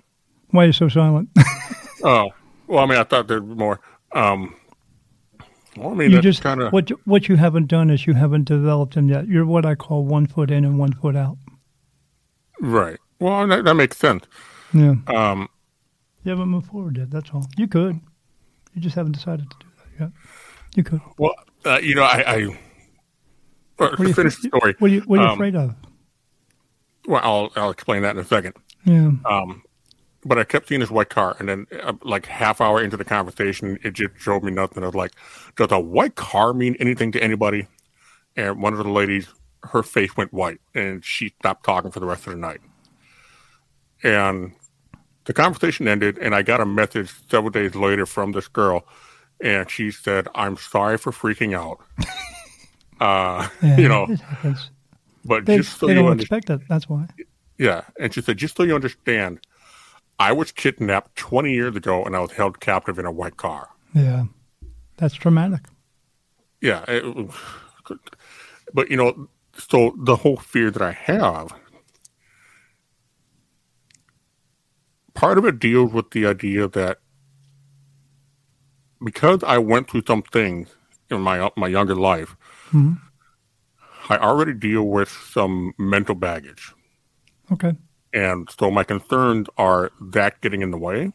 Why 0.51 0.65
are 0.65 0.67
you 0.67 0.73
so 0.73 0.89
silent? 0.89 1.31
oh. 2.05 2.31
Well, 2.67 2.81
I 2.81 2.87
mean, 2.87 2.99
I 2.99 3.05
thought 3.05 3.29
there'd 3.29 3.49
be 3.49 3.55
more. 3.55 3.81
Um, 4.13 4.55
well, 5.77 5.91
I 5.91 5.95
mean, 5.95 6.11
you 6.11 6.21
just 6.21 6.43
kind 6.43 6.63
of 6.63 6.73
what 6.73 6.91
you, 6.91 7.01
what 7.05 7.29
you 7.29 7.37
haven't 7.37 7.67
done 7.67 7.91
is 7.91 8.07
you 8.07 8.15
haven't 8.15 8.45
developed 8.45 8.95
them 8.95 9.09
yet. 9.09 9.29
You're 9.29 9.47
what 9.47 9.67
I 9.67 9.75
call 9.75 10.05
one 10.05 10.27
foot 10.27 10.51
in 10.51 10.65
and 10.65 10.79
one 10.79 10.93
foot 10.93 11.17
out. 11.17 11.37
Right. 12.61 12.99
Well, 13.21 13.47
that, 13.47 13.65
that 13.65 13.75
makes 13.75 13.99
sense. 13.99 14.25
Yeah. 14.73 14.95
Um, 15.07 15.49
you 16.25 16.31
haven't 16.31 16.49
moved 16.49 16.69
forward 16.69 16.97
yet. 16.97 17.11
That's 17.11 17.31
all. 17.33 17.47
You 17.57 17.69
could. 17.69 18.01
You 18.75 18.81
just 18.81 18.97
haven't 18.97 19.13
decided 19.13 19.51
to 19.51 19.57
do 19.61 19.67
that 19.77 20.01
yet. 20.01 20.13
You 20.75 20.83
could. 20.83 21.01
Well, 21.19 21.35
uh, 21.65 21.79
you 21.83 21.95
know, 21.95 22.03
I. 22.03 22.25
I 22.27 22.59
uh, 23.79 23.91
to 23.91 24.15
finish 24.15 24.37
the 24.37 24.49
story. 24.49 24.75
What 24.79 24.91
are 24.91 24.95
you, 24.95 25.01
what 25.03 25.21
are 25.21 25.23
you 25.23 25.29
um, 25.29 25.35
afraid 25.35 25.57
of? 25.57 25.75
Well, 27.07 27.21
I'll 27.23 27.53
I'll 27.57 27.71
explain 27.71 28.03
that 28.03 28.17
in 28.17 28.19
a 28.19 28.25
second. 28.25 28.55
Yeah. 28.85 29.11
Um, 29.25 29.63
but 30.27 30.39
I 30.39 30.45
kept 30.45 30.69
seeing 30.69 30.81
this 30.81 30.91
white 30.91 31.09
car, 31.09 31.37
and 31.39 31.49
then 31.49 31.67
uh, 31.83 31.93
like 32.03 32.27
half 32.27 32.61
hour 32.61 32.83
into 32.83 32.97
the 32.97 33.05
conversation, 33.05 33.79
it 33.83 33.93
just 33.93 34.19
showed 34.19 34.43
me 34.43 34.51
nothing. 34.51 34.83
I 34.83 34.87
was 34.87 34.95
like, 34.95 35.13
"Does 35.57 35.71
a 35.71 35.79
white 35.79 36.17
car 36.17 36.53
mean 36.53 36.77
anything 36.81 37.13
to 37.13 37.23
anybody?" 37.23 37.69
And 38.37 38.61
one 38.61 38.73
of 38.73 38.79
the 38.79 38.91
ladies, 38.91 39.29
her 39.63 39.83
face 39.83 40.17
went 40.17 40.33
white, 40.33 40.61
and 40.75 41.05
she 41.05 41.31
stopped 41.41 41.65
talking 41.65 41.91
for 41.91 42.01
the 42.01 42.07
rest 42.07 42.27
of 42.27 42.33
the 42.33 42.39
night. 42.39 42.61
And 44.03 44.53
the 45.25 45.33
conversation 45.33 45.87
ended, 45.89 46.19
and 46.19 46.35
I 46.35 46.43
got 46.43 46.61
a 46.61 46.67
message 46.67 47.13
several 47.31 47.51
days 47.51 47.75
later 47.75 48.05
from 48.05 48.33
this 48.33 48.49
girl, 48.49 48.85
and 49.41 49.71
she 49.71 49.91
said, 49.93 50.27
"I'm 50.35 50.57
sorry 50.57 50.99
for 50.99 51.13
freaking 51.13 51.55
out." 51.55 51.79
uh, 53.01 53.49
yeah, 53.63 53.77
you 53.77 53.89
know, 53.89 54.09
but 55.25 55.47
they, 55.47 55.59
just 55.59 55.79
so 55.79 55.87
they 55.87 55.95
you 55.95 56.03
don't 56.03 56.21
expect 56.21 56.51
it. 56.51 56.61
That's 56.69 56.89
why. 56.89 57.07
Yeah, 57.59 57.83
and 58.01 58.13
she 58.13 58.23
said, 58.23 58.39
"Just 58.39 58.57
so 58.57 58.65
you 58.65 58.75
understand." 58.75 59.41
I 60.19 60.33
was 60.33 60.53
kidnapped 60.53 61.17
20 61.17 61.53
years 61.53 61.77
ago 61.77 62.05
and 62.05 62.17
I 62.17 62.21
was 62.21 62.33
held 62.33 62.61
captive 62.61 62.99
in 62.99 63.07
a 63.07 63.13
white 63.13 63.37
car. 63.37 63.69
Yeah. 63.95 64.25
That's 64.97 65.15
traumatic. 65.15 65.61
Yeah. 66.61 66.85
It, 66.89 67.31
but, 68.73 68.91
you 68.91 68.97
know, 68.97 69.29
so 69.59 69.95
the 69.99 70.17
whole 70.17 70.37
fear 70.37 70.71
that 70.71 70.83
I 70.83 70.93
have, 70.93 71.53
part 75.15 75.39
of 75.39 75.45
it 75.45 75.59
deals 75.59 75.93
with 75.93 76.11
the 76.11 76.27
idea 76.27 76.69
that 76.69 76.99
because 79.05 79.43
I 79.43 79.59
went 79.59 79.91
through 79.91 80.05
some 80.07 80.23
things 80.23 80.75
in 81.11 81.21
my 81.21 81.51
my 81.57 81.69
younger 81.69 81.95
life, 81.95 82.37
mm-hmm. 82.69 82.95
I 84.09 84.19
already 84.19 84.53
deal 84.53 84.85
with 84.85 85.09
some 85.09 85.75
mental 85.79 86.15
baggage. 86.15 86.73
Okay. 87.53 87.75
And 88.17 88.49
so 88.59 88.71
my 88.71 88.83
concerns 88.83 89.47
are 89.59 89.93
that 90.01 90.41
getting 90.41 90.63
in 90.63 90.71
the 90.71 90.79
way. 90.79 91.13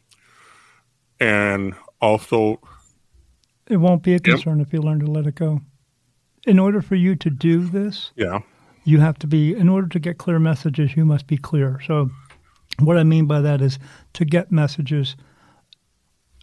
And 1.19 1.73
also, 1.99 2.61
it 3.67 3.77
won't 3.77 4.03
be 4.03 4.13
a 4.13 4.19
concern 4.19 4.61
if 4.61 4.71
you 4.71 4.81
learn 4.81 4.99
to 4.99 5.07
let 5.07 5.25
it 5.25 5.35
go. 5.35 5.61
in 6.47 6.57
order 6.57 6.81
for 6.81 6.95
you 6.95 7.15
to 7.15 7.29
do 7.29 7.59
this, 7.67 8.11
Yeah. 8.15 8.39
you 8.83 8.99
have 8.99 9.17
to 9.19 9.27
be 9.27 9.53
in 9.55 9.69
order 9.69 9.87
to 9.87 9.99
get 9.99 10.17
clear 10.17 10.39
messages 10.39 10.95
you 10.95 11.05
must 11.05 11.27
be 11.27 11.37
clear 11.37 11.79
so 11.85 12.09
what 12.79 12.97
i 12.97 13.03
mean 13.03 13.27
by 13.27 13.39
that 13.39 13.61
is 13.61 13.77
to 14.13 14.25
get 14.25 14.51
messages 14.51 15.15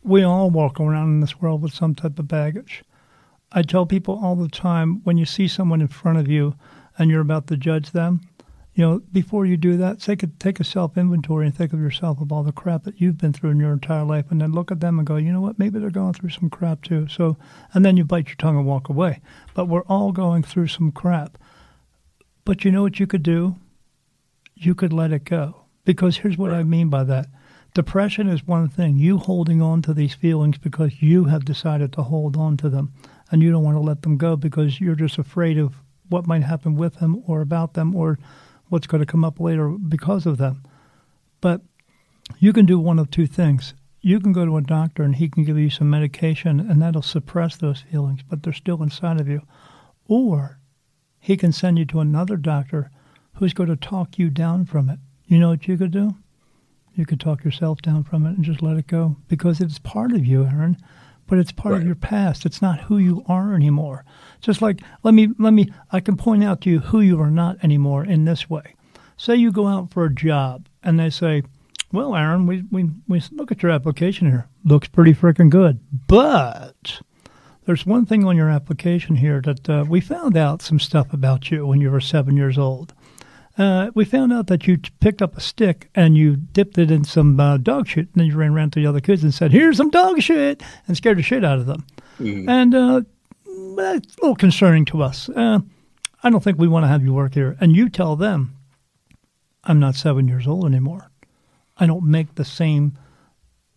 we 0.05 0.23
all 0.23 0.51
walk 0.51 0.79
around 0.79 1.09
in 1.15 1.21
this 1.21 1.41
world 1.41 1.61
with 1.61 1.73
some 1.75 1.97
type 1.97 2.17
of 2.21 2.29
baggage 2.29 2.85
i 3.51 3.61
tell 3.61 3.87
people 3.87 4.21
all 4.23 4.37
the 4.37 4.49
time 4.49 5.01
when 5.03 5.19
you 5.19 5.25
see 5.25 5.49
someone 5.49 5.81
in 5.81 5.89
front 5.89 6.17
of 6.17 6.29
you 6.29 6.55
and 6.97 7.11
you're 7.11 7.21
about 7.29 7.49
to 7.49 7.57
judge 7.57 7.91
them 7.91 8.21
you 8.79 8.85
know 8.85 9.03
before 9.13 9.45
you 9.45 9.57
do 9.57 9.77
that 9.77 10.01
take 10.01 10.23
a, 10.23 10.27
take 10.39 10.61
a 10.61 10.65
self 10.65 10.97
inventory 10.97 11.45
and 11.47 11.55
think 11.55 11.73
of 11.73 11.81
yourself 11.81 12.21
of 12.21 12.31
all 12.33 12.43
the 12.43 12.53
crap 12.53 12.85
that 12.85 13.01
you've 13.01 13.19
been 13.19 13.33
through 13.33 13.51
in 13.51 13.59
your 13.59 13.73
entire 13.73 14.05
life 14.05 14.27
and 14.31 14.41
then 14.41 14.53
look 14.53 14.71
at 14.71 14.81
them 14.81 14.99
and 14.99 15.07
go 15.07 15.17
you 15.17 15.33
know 15.33 15.41
what 15.41 15.59
maybe 15.59 15.79
they're 15.79 15.91
going 15.91 16.13
through 16.13 16.31
some 16.31 16.49
crap 16.49 16.83
too 16.83 17.07
so 17.09 17.37
and 17.75 17.85
then 17.85 17.97
you 17.97 18.05
bite 18.05 18.29
your 18.29 18.37
tongue 18.37 18.57
and 18.57 18.67
walk 18.67 18.89
away 18.89 19.21
but 19.55 19.67
we're 19.67 19.83
all 19.83 20.13
going 20.13 20.43
through 20.43 20.69
some 20.69 20.93
crap 20.93 21.37
but 22.49 22.65
you 22.65 22.73
know 22.73 22.81
what 22.81 22.99
you 22.99 23.07
could 23.07 23.23
do? 23.23 23.57
You 24.55 24.75
could 24.75 24.91
let 24.91 25.13
it 25.13 25.25
go. 25.25 25.67
Because 25.85 26.17
here's 26.17 26.39
what 26.39 26.51
I 26.51 26.63
mean 26.63 26.89
by 26.89 27.05
that 27.05 27.27
depression 27.75 28.27
is 28.27 28.47
one 28.47 28.71
thing. 28.71 28.97
You 28.97 29.19
holding 29.19 29.61
on 29.61 29.83
to 29.83 29.93
these 29.93 30.15
feelings 30.15 30.57
because 30.57 31.03
you 31.03 31.25
have 31.25 31.45
decided 31.45 31.93
to 31.93 32.05
hold 32.05 32.39
on 32.39 32.57
to 32.57 32.71
them 32.71 32.95
and 33.31 33.43
you 33.43 33.53
don't 33.53 33.65
want 33.65 33.75
to 33.77 33.83
let 33.83 34.01
them 34.01 34.17
go 34.17 34.35
because 34.35 34.81
you're 34.81 34.95
just 34.95 35.19
afraid 35.19 35.59
of 35.59 35.83
what 36.09 36.27
might 36.27 36.43
happen 36.43 36.75
with 36.75 37.01
them 37.01 37.23
or 37.27 37.43
about 37.43 37.75
them 37.75 37.95
or 37.95 38.19
what's 38.69 38.87
going 38.87 39.01
to 39.01 39.07
come 39.07 39.25
up 39.25 39.41
later 39.41 39.69
because 39.69 40.27
of 40.27 40.39
them. 40.39 40.63
But 41.41 41.63
you 42.39 42.53
can 42.53 42.67
do 42.67 42.79
one 42.79 42.99
of 42.99 43.11
two 43.11 43.27
things. 43.27 43.75
You 44.01 44.21
can 44.21 44.33
go 44.33 44.45
to 44.45 44.57
a 44.57 44.63
doctor 44.63 45.03
and 45.03 45.17
he 45.17 45.29
can 45.29 45.45
give 45.45 45.59
you 45.59 45.71
some 45.71 45.91
medication 45.91 46.61
and 46.61 46.81
that'll 46.81 47.03
suppress 47.03 47.57
those 47.57 47.81
feelings, 47.81 48.21
but 48.29 48.43
they're 48.43 48.53
still 48.53 48.83
inside 48.83 49.21
of 49.21 49.29
you. 49.29 49.43
Or 50.07 50.59
he 51.21 51.37
can 51.37 51.53
send 51.53 51.79
you 51.79 51.85
to 51.87 52.01
another 52.01 52.37
doctor 52.37 52.91
who's 53.35 53.55
going 53.55 53.69
to 53.69 53.77
talk 53.77 54.19
you 54.19 54.31
down 54.31 54.65
from 54.65 54.89
it. 54.89 54.99
You 55.27 55.39
know 55.39 55.51
what 55.51 55.69
you 55.69 55.77
could 55.77 55.91
do? 55.91 56.17
You 56.95 57.07
could 57.07 57.21
talk 57.21 57.45
yourself 57.45 57.81
down 57.83 58.05
from 58.05 58.27
it 58.27 58.31
and 58.31 58.45
just 58.45 58.63
let 58.63 58.77
it 58.77 58.87
go 58.87 59.17
because 59.29 59.61
it's 59.61 59.79
part 59.79 60.13
of 60.13 60.25
you, 60.25 60.45
Aaron, 60.45 60.77
but 61.29 61.39
it's 61.39 61.53
part 61.53 61.73
Right. 61.75 61.81
of 61.83 61.87
your 61.87 61.95
past. 61.95 62.45
It's 62.45 62.61
not 62.61 62.81
who 62.81 62.99
you 62.99 63.23
are 63.29 63.55
anymore. 63.55 64.05
Just 64.41 64.61
like 64.61 64.81
let 65.05 65.15
me 65.15 65.29
let 65.39 65.53
me 65.53 65.71
I 65.93 66.01
can 66.01 66.17
point 66.17 66.43
out 66.43 66.61
to 66.63 66.71
you 66.71 66.81
who 66.81 67.01
you 67.01 67.21
are 67.21 67.31
not 67.31 67.63
anymore 67.63 68.05
in 68.05 68.25
this 68.25 68.51
way. 68.51 68.75
Say 69.17 69.37
you 69.37 69.53
go 69.53 69.67
out 69.69 69.91
for 69.93 70.05
a 70.05 70.15
job 70.15 70.67
and 70.83 70.99
they 70.99 71.11
say, 71.11 71.43
"Well, 71.93 72.17
Aaron, 72.17 72.47
we 72.47 72.65
we 72.71 72.91
we 73.07 73.23
look 73.33 73.53
at 73.53 73.63
your 73.63 73.71
application 73.73 74.27
here. 74.29 74.47
Looks 74.65 74.89
pretty 74.89 75.15
freaking 75.15 75.51
good, 75.51 75.79
but 76.09 77.01
there's 77.67 77.85
one 77.87 78.07
thing 78.07 78.25
on 78.25 78.37
your 78.37 78.49
application 78.49 79.17
here 79.17 79.41
that 79.43 79.69
uh, 79.69 79.85
we 79.89 80.01
found 80.01 80.37
out 80.37 80.63
some 80.63 80.79
stuff 80.81 81.13
about 81.13 81.51
you 81.51 81.67
when 81.67 81.81
you 81.81 81.91
were 81.91 82.01
seven 82.01 82.37
years 82.37 82.57
old. 82.59 82.95
Uh, 83.59 83.91
we 83.95 84.05
found 84.05 84.33
out 84.33 84.47
that 84.47 84.69
you 84.69 84.79
picked 85.01 85.21
up 85.21 85.37
a 85.37 85.41
stick 85.41 85.91
and 85.97 86.17
you 86.17 86.37
dipped 86.37 86.79
it 86.79 86.93
in 86.93 87.03
some 87.03 87.39
uh, 87.41 87.57
dog 87.57 87.89
shit, 87.89 88.07
and 88.07 88.15
then 88.15 88.27
you 88.27 88.37
ran 88.37 88.53
around 88.53 88.73
to 88.73 88.81
the 88.81 88.87
other 88.87 89.01
kids 89.01 89.25
and 89.25 89.35
said, 89.35 89.51
"Here's 89.51 89.77
some 89.77 89.91
dog 89.91 90.23
shit," 90.23 90.63
and 90.87 90.97
scared 90.97 91.19
the 91.19 91.23
shit 91.23 91.45
out 91.45 91.59
of 91.59 91.67
them. 91.67 91.85
And 92.49 92.75
uh, 92.75 93.03
that's 93.77 94.17
a 94.17 94.21
little 94.23 94.37
concerning 94.37 94.85
to 94.87 95.03
us. 95.03 95.29
Uh, 95.29 95.59
I 96.23 96.31
don't 96.31 96.43
think 96.43 96.59
we 96.59 96.69
want 96.69 96.85
to 96.85 96.89
have 96.89 97.03
you 97.03 97.13
work 97.13 97.35
here. 97.35 97.57
And 97.61 97.75
you 97.75 97.89
tell 97.89 98.15
them, 98.15 98.55
"I'm 99.65 99.81
not 99.81 99.97
seven 99.97 100.29
years 100.29 100.47
old 100.47 100.65
anymore. 100.65 101.11
I 101.77 101.87
don't 101.87 102.05
make 102.05 102.37
the 102.37 102.45
same." 102.45 102.97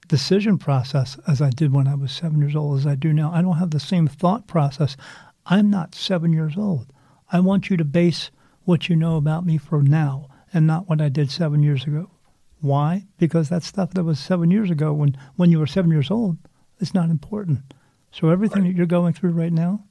decision 0.08 0.58
process 0.58 1.18
as 1.26 1.42
I 1.42 1.52
did 1.52 1.72
when 1.72 1.88
I 1.88 1.96
was 1.96 2.12
seven 2.12 2.42
years 2.42 2.54
old 2.54 2.78
as 2.78 2.86
I 2.86 2.96
do 2.96 3.14
now. 3.14 3.32
I 3.32 3.42
don't 3.42 3.60
have 3.60 3.72
the 3.72 3.80
same 3.80 4.08
thought 4.08 4.46
process. 4.46 4.98
I'm 5.46 5.70
not 5.70 5.96
seven 5.96 6.34
years 6.34 6.58
old. 6.58 6.92
I 7.32 7.40
want 7.40 7.70
you 7.70 7.78
to 7.78 7.86
base 7.86 8.30
what 8.66 8.90
you 8.90 8.96
know 8.96 9.16
about 9.18 9.46
me 9.46 9.58
for 9.58 9.82
now 9.82 10.28
and 10.54 10.68
not 10.68 10.88
what 10.90 11.02
I 11.02 11.10
did 11.10 11.32
seven 11.32 11.64
years 11.64 11.86
ago. 11.86 12.12
Why? 12.60 13.06
Because 13.18 13.50
that 13.50 13.64
stuff 13.64 13.92
that 13.94 14.04
was 14.04 14.20
seven 14.20 14.52
years 14.52 14.70
ago 14.70 14.94
when, 14.94 15.18
when 15.36 15.50
you 15.52 15.60
were 15.60 15.68
seven 15.68 15.92
years 15.92 16.12
old 16.12 16.38
is 16.80 16.94
not 16.94 17.10
important. 17.10 17.74
So 18.12 18.30
everything 18.30 18.64
that 18.64 18.76
you're 18.76 18.86
going 18.86 19.14
through 19.14 19.32
right 19.32 19.54
now, 19.54 19.86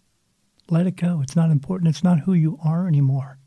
let 0.68 0.86
it 0.86 0.96
go. 0.96 1.20
It's 1.22 1.34
not 1.34 1.50
important. 1.50 1.88
It's 1.88 2.04
not 2.04 2.20
who 2.20 2.32
you 2.32 2.58
are 2.64 2.86
anymore. 2.86 3.38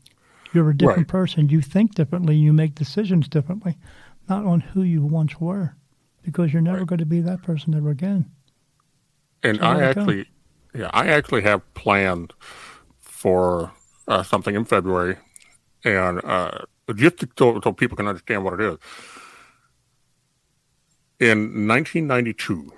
You're 0.52 0.70
a 0.70 0.76
different 0.76 0.98
Right. 0.98 1.08
person. 1.08 1.48
You 1.48 1.62
think 1.62 1.94
differently. 1.94 2.36
You 2.36 2.52
make 2.52 2.74
decisions 2.74 3.28
differently, 3.28 3.78
not 4.28 4.44
on 4.44 4.60
who 4.60 4.82
you 4.82 5.02
once 5.04 5.40
were 5.40 5.74
because 6.22 6.52
you're 6.52 6.60
never 6.62 6.78
Right. 6.78 6.86
going 6.86 6.98
to 6.98 7.06
be 7.06 7.20
that 7.20 7.42
person 7.42 7.74
ever 7.74 7.90
again. 7.90 8.30
And 9.42 9.58
So 9.58 9.64
I 9.64 9.72
you 9.74 9.78
go. 9.80 9.84
actually, 10.00 10.26
yeah, 10.74 10.90
I 10.92 11.06
actually 11.08 11.42
have 11.42 11.62
planned 11.74 12.34
for 12.98 13.72
uh, 14.08 14.22
something 14.22 14.54
in 14.54 14.64
February, 14.64 15.16
and 15.84 16.24
uh, 16.24 16.58
just 16.94 17.24
so, 17.38 17.60
so 17.62 17.72
people 17.72 17.96
can 17.96 18.06
understand 18.06 18.44
what 18.44 18.54
it 18.54 18.60
is. 18.60 18.78
In 21.20 21.68
1992, 21.68 22.72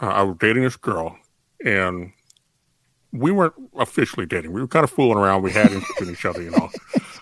uh, 0.00 0.06
I 0.06 0.22
was 0.22 0.36
dating 0.38 0.64
this 0.64 0.76
girl, 0.76 1.16
and 1.64 2.12
we 3.12 3.30
weren't 3.30 3.54
officially 3.76 4.26
dating. 4.26 4.52
We 4.52 4.60
were 4.60 4.68
kind 4.68 4.84
of 4.84 4.90
fooling 4.90 5.18
around. 5.18 5.42
We 5.42 5.52
had 5.52 5.70
interest 5.70 6.00
in 6.02 6.10
each 6.10 6.24
other, 6.24 6.42
you 6.42 6.50
know. 6.50 6.70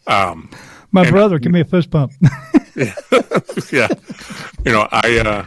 Um, 0.08 0.50
My 0.90 1.08
brother, 1.08 1.38
give 1.38 1.52
me 1.52 1.60
a 1.60 1.64
fist 1.64 1.88
bump. 1.90 2.10
yeah, 2.74 2.92
yeah, 3.72 3.86
you 4.64 4.72
know, 4.72 4.88
I. 4.90 5.18
Uh, 5.20 5.46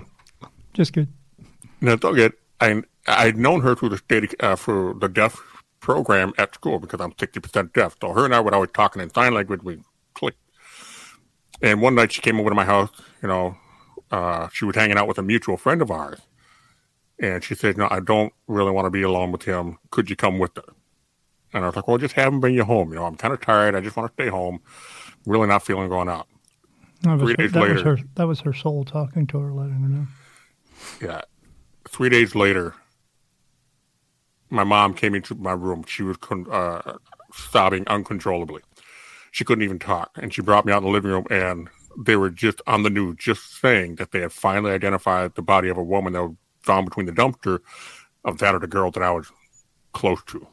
Just 0.74 0.94
good. 0.94 1.10
No, 1.82 1.98
don't 1.98 2.16
get. 2.16 2.32
I 2.62 2.82
I'd 3.06 3.36
known 3.36 3.60
her 3.62 3.76
through 3.76 3.90
the 3.90 3.98
state 3.98 4.34
uh, 4.40 4.56
for 4.56 4.94
the 4.94 5.10
deaf 5.10 5.42
program 5.86 6.34
at 6.40 6.56
school 6.56 6.80
because 6.80 7.00
I'm 7.00 7.14
sixty 7.20 7.40
percent 7.40 7.72
deaf. 7.74 7.96
So 8.02 8.12
her 8.12 8.26
and 8.26 8.34
I 8.34 8.40
would 8.40 8.56
always 8.56 8.72
talking 8.74 9.04
in 9.04 9.14
sign 9.14 9.36
language. 9.36 9.62
We 9.64 9.78
click. 10.16 10.34
And 11.62 11.80
one 11.80 11.94
night 11.94 12.12
she 12.12 12.22
came 12.22 12.40
over 12.40 12.50
to 12.50 12.56
my 12.56 12.66
house. 12.66 12.90
You 13.22 13.28
know, 13.28 13.56
uh, 14.10 14.48
she 14.52 14.66
was 14.66 14.76
hanging 14.76 14.98
out 14.98 15.08
with 15.08 15.20
a 15.20 15.22
mutual 15.22 15.58
friend 15.58 15.84
of 15.84 15.92
ours, 15.92 16.22
and 17.20 17.44
she 17.44 17.54
said, 17.54 17.78
"No, 17.78 17.88
I 17.92 18.00
don't 18.00 18.34
really 18.48 18.72
want 18.72 18.88
to 18.88 18.90
be 18.90 19.04
alone 19.04 19.32
with 19.32 19.44
him. 19.44 19.78
Could 19.92 20.10
you 20.10 20.16
come 20.16 20.40
with 20.40 20.58
us?" 20.58 20.74
And 21.54 21.64
I 21.64 21.68
was 21.68 21.76
like, 21.76 21.88
"Well, 21.88 22.00
just 22.00 22.16
have 22.16 22.34
him 22.34 22.40
bring 22.40 22.56
you 22.56 22.64
home. 22.66 22.90
You 22.90 22.96
know, 22.96 23.06
I'm 23.06 23.16
kind 23.16 23.34
of 23.34 23.40
tired. 23.40 23.76
I 23.76 23.82
just 23.82 23.96
want 23.96 24.10
to 24.10 24.14
stay 24.22 24.30
home. 24.30 24.62
Really 25.28 25.48
not 25.48 25.64
feeling 25.64 25.88
going 25.88 26.10
out." 26.10 26.28
That 27.04 27.20
was, 27.20 27.22
Three 27.22 27.32
her, 27.34 27.38
days 27.38 27.52
that 27.52 27.62
was 27.62 27.70
later. 27.78 27.98
her. 27.98 28.04
That 28.16 28.28
was 28.28 28.40
her 28.42 28.54
soul 28.54 28.84
talking 28.86 29.28
to 29.28 29.38
her, 29.38 29.54
letting 29.54 29.80
her 29.82 29.90
know. 29.90 30.08
Yeah. 31.00 31.22
Three 31.88 32.10
days 32.10 32.34
later, 32.34 32.74
my 34.50 34.64
mom 34.64 34.94
came 34.94 35.16
into 35.16 35.36
my 35.36 35.52
room. 35.52 35.84
She 35.88 36.04
was 36.04 36.18
con- 36.18 36.48
uh, 36.52 36.98
sobbing 37.34 37.88
uncontrollably. 37.88 38.62
She 39.32 39.44
couldn't 39.44 39.64
even 39.64 39.80
talk. 39.80 40.12
And 40.16 40.34
she 40.34 40.42
brought 40.42 40.66
me 40.66 40.72
out 40.72 40.78
in 40.78 40.86
the 40.86 40.92
living 40.92 41.12
room, 41.12 41.26
and 41.30 41.70
they 41.98 42.16
were 42.16 42.30
just 42.30 42.62
on 42.68 42.84
the 42.84 42.90
news, 42.90 43.18
just 43.18 43.60
saying 43.60 43.96
that 43.96 44.12
they 44.12 44.22
had 44.22 44.32
finally 44.32 44.72
identified 44.72 45.36
the 45.36 45.42
body 45.42 45.70
of 45.70 45.78
a 45.78 45.84
woman 45.84 46.14
that 46.14 46.24
was 46.24 46.36
found 46.62 46.86
between 46.86 47.06
the 47.06 47.12
dumpster 47.12 47.60
of 48.24 48.38
that 48.40 48.56
of 48.56 48.62
the 48.62 48.68
girl 48.68 48.92
that 48.92 49.04
I 49.04 49.12
was 49.12 49.32
close 49.94 50.22
to. 50.28 50.48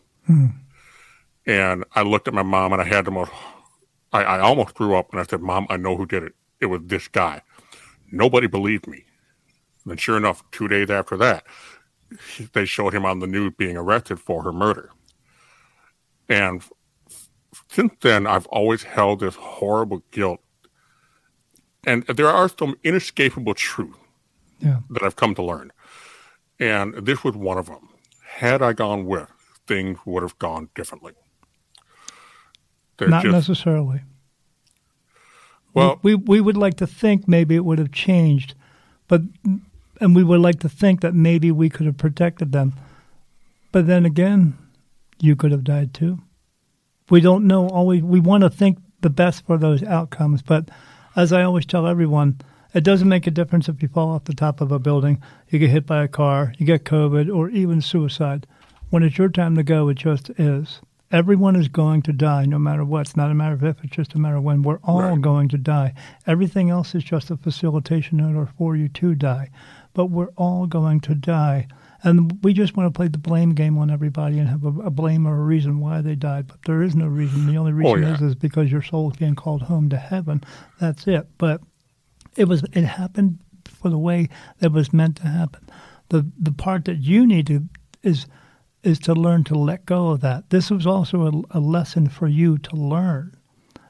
And 1.47 1.85
I 1.95 2.03
looked 2.03 2.29
at 2.29 2.35
my 2.35 2.43
mom, 2.43 2.73
and 2.73 2.81
I 2.81 2.85
had 2.85 3.05
the 3.05 3.11
most, 3.11 3.33
I, 4.13 4.23
I 4.23 4.41
almost 4.41 4.77
threw 4.77 4.95
up, 4.97 5.11
and 5.11 5.21
I 5.21 5.25
said, 5.25 5.41
Mom, 5.41 5.67
I 5.71 5.77
know 5.77 5.97
who 5.97 6.07
did 6.07 6.23
it. 6.23 6.35
It 6.61 6.67
was 6.67 6.81
this 6.85 7.09
guy. 7.09 7.43
Nobody 8.11 8.47
believed 8.47 8.87
me. 8.87 9.05
And 9.87 9.99
sure 10.01 10.17
enough, 10.17 10.49
two 10.53 10.69
days 10.69 10.91
after 10.91 11.17
that, 11.17 11.45
they 12.53 12.65
showed 12.65 12.95
him 12.95 13.05
on 13.05 13.19
the 13.21 13.27
news 13.27 13.53
being 13.57 13.77
arrested 13.77 14.19
for 14.21 14.43
her 14.43 14.53
murder. 14.53 14.91
And 16.29 16.63
since 17.69 17.93
then, 18.01 18.27
I've 18.27 18.47
always 18.47 18.83
held 18.83 19.21
this 19.21 19.35
horrible 19.37 20.03
guilt. 20.11 20.41
And 21.87 22.05
there 22.07 22.29
are 22.29 22.49
some 22.49 22.77
inescapable 22.85 23.55
truths 23.55 23.99
Yeah. 24.61 24.81
that 24.91 25.03
I've 25.03 25.17
come 25.17 25.35
to 25.35 25.43
learn. 25.43 25.73
And 26.61 26.95
this 26.95 27.25
was 27.25 27.35
one 27.35 27.59
of 27.59 27.67
them. 27.67 27.89
Had 28.25 28.63
I 28.63 28.73
gone 28.73 29.05
with, 29.07 29.29
things 29.67 29.99
would 30.07 30.23
have 30.23 30.39
gone 30.39 30.69
differently. 30.75 31.13
They're 32.97 33.09
Not 33.09 33.25
just- 33.25 33.33
necessarily. 33.33 34.03
well, 35.75 35.99
we 36.03 36.15
we 36.15 36.41
would 36.41 36.57
like 36.57 36.77
to 36.77 36.87
think 36.87 37.27
maybe 37.27 37.55
it 37.57 37.65
would 37.65 37.79
have 37.79 37.91
changed, 37.93 38.55
but 39.09 39.23
and 40.03 40.15
we 40.17 40.25
would 40.25 40.41
like 40.41 40.59
to 40.61 40.69
think 40.69 41.01
that 41.01 41.15
maybe 41.15 41.51
we 41.51 41.69
could 41.71 41.87
have 41.87 41.97
protected 41.97 42.53
them. 42.53 42.75
But 43.71 43.87
then 43.87 44.05
again, 44.05 44.59
you 45.21 45.37
could 45.37 45.53
have 45.53 45.65
died 45.65 45.95
too. 45.95 46.19
We 47.11 47.21
don't 47.21 47.47
know 47.47 47.69
always 47.69 48.03
we 48.03 48.21
want 48.21 48.43
to 48.43 48.51
think 48.51 48.79
the 49.01 49.11
best 49.11 49.47
for 49.47 49.59
those 49.59 49.83
outcomes, 49.83 50.43
but 50.43 50.69
as 51.17 51.33
I 51.33 51.43
always 51.43 51.67
tell 51.67 51.87
everyone, 51.87 52.41
it 52.75 52.85
doesn't 52.85 53.09
make 53.09 53.27
a 53.27 53.31
difference 53.31 53.69
if 53.69 53.83
you 53.83 53.89
fall 53.89 54.11
off 54.11 54.25
the 54.25 54.35
top 54.35 54.61
of 54.61 54.73
a 54.73 54.79
building, 54.79 55.23
you 55.51 55.59
get 55.59 55.71
hit 55.71 55.87
by 55.87 56.03
a 56.03 56.09
car, 56.09 56.55
you 56.59 56.65
get 56.65 56.85
COVID, 56.85 57.35
or 57.35 57.51
even 57.51 57.81
suicide. 57.83 58.47
When 58.91 59.03
it's 59.03 59.19
your 59.19 59.29
time 59.29 59.57
to 59.57 59.63
go, 59.63 59.89
it 59.89 59.95
just 59.99 60.31
is. 60.31 60.81
Everyone 61.11 61.57
is 61.57 61.69
going 61.69 62.01
to 62.03 62.13
die 62.15 62.47
no 62.47 62.59
matter 62.59 62.85
what. 62.85 63.03
It's 63.03 63.17
not 63.17 63.31
a 63.31 63.35
matter 63.35 63.55
of 63.55 63.63
if, 63.65 63.85
it's 63.85 63.95
just 63.95 64.15
a 64.15 64.19
matter 64.19 64.37
of 64.37 64.45
when. 64.45 64.63
We're 64.63 64.79
all 64.83 65.03
Right. 65.03 65.21
going 65.21 65.49
to 65.49 65.59
die. 65.59 65.93
Everything 66.27 66.71
else 66.71 66.95
is 66.95 67.05
just 67.05 67.31
a 67.31 67.37
facilitation 67.37 68.19
in 68.19 68.35
order 68.35 68.51
for 68.57 68.75
you 68.77 68.89
to 68.89 69.15
die. 69.15 69.51
But 69.95 70.07
we're 70.07 70.31
all 70.37 70.67
going 70.67 71.01
to 71.01 71.15
die. 71.15 71.69
And 72.05 72.43
we 72.43 72.53
just 72.53 72.77
want 72.77 72.93
to 72.93 72.97
play 72.97 73.09
the 73.09 73.19
blame 73.19 73.51
game 73.55 73.79
on 73.79 73.91
everybody 73.91 74.39
and 74.39 74.49
have 74.49 74.65
a, 74.65 74.69
a 74.81 74.91
blame 74.91 75.27
or 75.27 75.39
a 75.41 75.45
reason 75.45 75.79
why 75.79 76.01
they 76.01 76.17
died. 76.17 76.49
But 76.49 76.59
there 76.67 76.83
is 76.83 76.97
no 76.97 77.07
reason. 77.07 77.47
The 77.47 77.57
only 77.59 77.73
oh, 77.73 77.75
reason 77.77 78.05
Oh, 78.05 78.09
yeah. 78.09 78.15
is 78.15 78.23
is 78.23 78.35
because 78.35 78.73
your 78.73 78.83
soul 78.83 79.11
is 79.11 79.17
being 79.17 79.37
called 79.37 79.63
home 79.63 79.89
to 79.91 79.97
heaven. 79.97 80.43
That's 80.81 81.07
it. 81.07 81.29
But 81.39 81.61
it 82.37 82.47
was 82.47 82.65
it 82.73 82.85
happened 82.85 83.39
for 83.69 83.89
the 83.91 83.99
way 83.99 84.29
that 84.59 84.73
was 84.73 84.93
meant 84.93 85.17
to 85.19 85.29
happen. 85.29 85.69
The 86.09 86.27
the 86.39 86.53
part 86.53 86.87
that 86.87 86.99
you 86.99 87.27
need 87.27 87.47
to 87.49 87.69
is 88.03 88.27
is 88.83 88.99
to 89.01 89.15
learn 89.15 89.45
to 89.45 89.55
let 89.55 89.87
go 89.87 90.09
of 90.09 90.23
that. 90.23 90.51
This 90.51 90.71
was 90.71 90.87
also 90.87 91.45
a, 91.53 91.59
a 91.59 91.61
lesson 91.61 92.09
for 92.09 92.27
you 92.27 92.59
to 92.59 92.75
learn. 92.77 93.37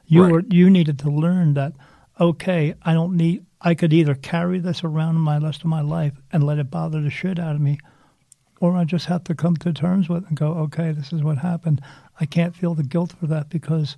You 0.05 0.23
Right. 0.23 0.31
were 0.31 0.43
you 0.51 0.69
needed 0.69 0.99
to 0.99 1.09
learn 1.09 1.55
that 1.55 1.73
okay, 2.19 2.75
I 2.83 2.93
don't 2.93 3.17
need 3.17 3.43
I 3.63 3.73
could 3.75 3.93
either 3.93 4.15
carry 4.15 4.59
this 4.59 4.83
around 4.83 5.15
my 5.15 5.37
rest 5.37 5.61
of 5.61 5.67
my 5.67 5.81
life 5.81 6.13
and 6.31 6.43
let 6.43 6.59
it 6.59 6.69
bother 6.69 7.01
the 7.01 7.09
shit 7.09 7.39
out 7.39 7.55
of 7.55 7.61
me, 7.61 7.79
or 8.59 8.75
I 8.75 8.83
just 8.83 9.05
have 9.07 9.23
to 9.25 9.35
come 9.35 9.55
to 9.57 9.71
terms 9.73 10.09
with 10.09 10.23
it 10.23 10.29
and 10.29 10.37
go, 10.37 10.47
okay, 10.53 10.91
this 10.91 11.13
is 11.13 11.23
what 11.23 11.37
happened. 11.37 11.81
I 12.19 12.25
can't 12.25 12.55
feel 12.55 12.75
the 12.75 12.83
guilt 12.83 13.13
for 13.19 13.27
that 13.27 13.49
because 13.49 13.95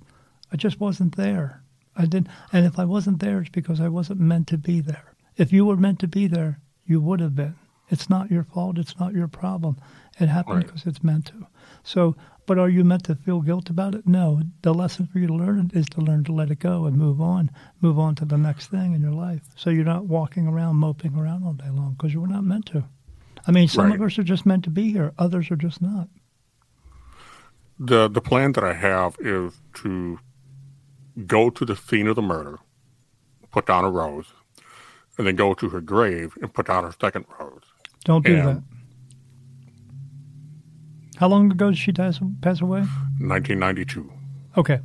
I 0.52 0.56
just 0.56 0.78
wasn't 0.80 1.16
there. 1.16 1.62
I 1.96 2.06
didn't, 2.06 2.28
and 2.52 2.64
if 2.66 2.78
I 2.78 2.84
wasn't 2.84 3.20
there, 3.20 3.40
it's 3.40 3.50
because 3.50 3.80
I 3.80 3.88
wasn't 3.88 4.20
meant 4.20 4.46
to 4.48 4.58
be 4.58 4.80
there. 4.80 5.14
If 5.36 5.52
you 5.52 5.64
were 5.64 5.76
meant 5.76 5.98
to 6.00 6.08
be 6.08 6.26
there, 6.26 6.60
you 6.86 7.00
would 7.00 7.20
have 7.20 7.34
been. 7.34 7.56
It's 7.88 8.08
not 8.10 8.30
your 8.30 8.44
fault. 8.44 8.78
It's 8.78 8.98
not 8.98 9.14
your 9.14 9.28
problem. 9.28 9.76
It 10.20 10.26
happened 10.28 10.56
Right. 10.56 10.66
because 10.66 10.86
it's 10.86 11.02
meant 11.04 11.26
to. 11.26 11.46
So, 11.82 12.16
but 12.46 12.58
are 12.58 12.68
you 12.68 12.84
meant 12.84 13.04
to 13.04 13.14
feel 13.14 13.40
guilt 13.40 13.68
about 13.70 13.94
it? 13.94 14.06
No. 14.06 14.40
The 14.62 14.72
lesson 14.72 15.06
for 15.06 15.18
you 15.18 15.26
to 15.26 15.34
learn 15.34 15.70
is 15.74 15.86
to 15.90 16.00
learn 16.00 16.24
to 16.24 16.32
let 16.32 16.50
it 16.50 16.60
go 16.60 16.86
and 16.86 16.96
move 16.96 17.20
on, 17.20 17.50
move 17.80 17.98
on 17.98 18.14
to 18.16 18.24
the 18.24 18.38
next 18.38 18.68
thing 18.68 18.94
in 18.94 19.00
your 19.02 19.12
life. 19.12 19.42
So 19.56 19.70
you're 19.70 19.84
not 19.84 20.06
walking 20.06 20.46
around 20.46 20.76
moping 20.76 21.16
around 21.16 21.44
all 21.44 21.52
day 21.54 21.68
long 21.70 21.94
because 21.98 22.14
you 22.14 22.20
were 22.20 22.28
not 22.28 22.44
meant 22.44 22.66
to. 22.66 22.84
I 23.46 23.52
mean, 23.52 23.68
some 23.68 23.92
of 23.92 24.00
us 24.00 24.18
are 24.18 24.22
just 24.24 24.46
meant 24.46 24.64
to 24.64 24.70
be 24.70 24.90
here. 24.92 25.12
Others 25.18 25.50
are 25.50 25.56
just 25.56 25.80
not. 25.82 26.08
The 27.78 28.08
the 28.08 28.20
plan 28.20 28.52
that 28.52 28.64
I 28.64 28.72
have 28.72 29.16
is 29.20 29.52
to 29.82 30.18
go 31.26 31.50
to 31.50 31.64
the 31.64 31.76
scene 31.76 32.06
of 32.06 32.16
the 32.16 32.22
murder, 32.22 32.58
put 33.50 33.66
down 33.66 33.84
a 33.84 33.90
rose, 33.90 34.26
and 35.18 35.26
then 35.26 35.36
go 35.36 35.52
to 35.54 35.68
her 35.68 35.80
grave 35.80 36.34
and 36.40 36.52
put 36.52 36.66
down 36.66 36.84
her 36.84 36.94
second 37.00 37.26
rose. 37.38 37.62
Don't 38.04 38.24
do 38.24 38.32
Yeah. 38.32 38.46
that. 38.46 38.62
How 41.16 41.28
long 41.28 41.50
ago 41.50 41.70
did 41.70 41.78
she 41.78 41.92
pass, 41.92 42.20
pass 42.40 42.60
away? 42.60 42.80
1992. 43.20 44.12
Okay, 44.56 44.80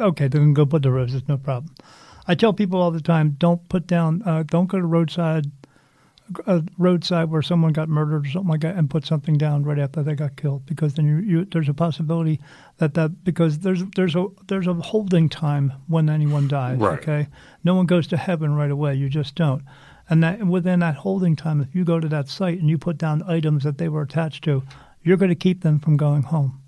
okay, 0.00 0.28
then 0.28 0.54
go 0.54 0.66
put 0.66 0.82
the 0.82 0.90
roses, 0.90 1.22
no 1.28 1.36
problem. 1.36 1.74
I 2.28 2.34
tell 2.34 2.52
people 2.52 2.80
all 2.80 2.90
the 2.90 3.00
time, 3.00 3.36
don't 3.38 3.68
put 3.68 3.86
down, 3.86 4.22
uh, 4.24 4.44
don't 4.44 4.66
go 4.66 4.78
to 4.78 4.86
roadside, 4.86 5.50
a 6.46 6.62
roadside 6.76 7.30
where 7.30 7.42
someone 7.42 7.72
got 7.72 7.88
murdered 7.88 8.26
or 8.26 8.30
something 8.30 8.50
like 8.50 8.60
that, 8.60 8.76
and 8.76 8.90
put 8.90 9.06
something 9.06 9.36
down 9.38 9.62
right 9.62 9.78
after 9.78 10.02
they 10.02 10.14
got 10.14 10.36
killed, 10.36 10.66
because 10.66 10.94
then 10.94 11.06
you, 11.06 11.18
you 11.18 11.44
there's 11.44 11.68
a 11.68 11.74
possibility 11.74 12.40
that 12.78 12.94
that 12.94 13.24
because 13.24 13.60
there's 13.60 13.84
there's 13.94 14.16
a 14.16 14.26
there's 14.48 14.66
a 14.66 14.74
holding 14.74 15.28
time 15.28 15.72
when 15.86 16.08
anyone 16.08 16.48
dies. 16.48 16.78
Right. 16.78 16.98
Okay, 16.98 17.28
no 17.62 17.76
one 17.76 17.86
goes 17.86 18.08
to 18.08 18.16
heaven 18.16 18.54
right 18.54 18.70
away. 18.70 18.94
You 18.94 19.08
just 19.08 19.36
don't. 19.36 19.62
And 20.08 20.22
that 20.22 20.44
within 20.44 20.80
that 20.80 20.96
holding 20.96 21.36
time, 21.36 21.60
if 21.60 21.74
you 21.74 21.84
go 21.84 22.00
to 22.00 22.08
that 22.08 22.28
site 22.28 22.58
and 22.58 22.68
you 22.68 22.78
put 22.78 22.98
down 22.98 23.22
items 23.28 23.64
that 23.64 23.78
they 23.78 23.88
were 23.88 24.02
attached 24.02 24.44
to, 24.44 24.62
you're 25.06 25.16
going 25.16 25.28
to 25.28 25.36
keep 25.36 25.62
them 25.62 25.78
from 25.78 25.96
going 25.96 26.22
home. 26.22 26.60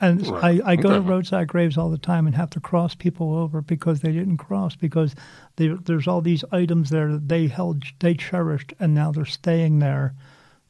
And 0.00 0.26
Right. 0.26 0.60
I, 0.60 0.72
I 0.72 0.76
go 0.76 0.90
to 0.92 1.00
roadside 1.00 1.46
graves 1.46 1.78
all 1.78 1.88
the 1.88 1.98
time 1.98 2.26
and 2.26 2.34
have 2.34 2.50
to 2.50 2.60
cross 2.60 2.96
people 2.96 3.34
over 3.34 3.62
because 3.62 4.00
they 4.00 4.12
didn't 4.12 4.38
cross 4.38 4.74
because 4.74 5.14
they, 5.56 5.68
there's 5.68 6.08
all 6.08 6.20
these 6.20 6.44
items 6.50 6.90
there 6.90 7.12
that 7.12 7.28
they 7.28 7.46
held, 7.46 7.84
they 8.00 8.14
cherished, 8.14 8.74
and 8.80 8.92
now 8.92 9.12
they're 9.12 9.24
staying 9.24 9.78
there 9.78 10.14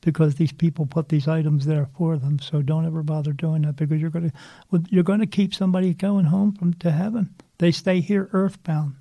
because 0.02 0.34
these 0.34 0.52
people 0.52 0.84
put 0.84 1.08
these 1.08 1.26
items 1.26 1.64
there 1.64 1.88
for 1.96 2.18
them. 2.18 2.38
So 2.38 2.60
don't 2.60 2.86
ever 2.86 3.02
bother 3.02 3.32
doing 3.32 3.62
that 3.62 3.76
because 3.76 4.00
you're 4.00 4.10
going 4.10 4.30
to 4.30 4.82
you're 4.90 5.02
going 5.02 5.20
to 5.20 5.26
keep 5.26 5.54
somebody 5.54 5.94
going 5.94 6.26
home 6.26 6.52
from 6.52 6.74
to 6.74 6.90
heaven. 6.90 7.34
They 7.58 7.72
stay 7.72 8.00
here 8.00 8.28
earthbound. 8.32 8.94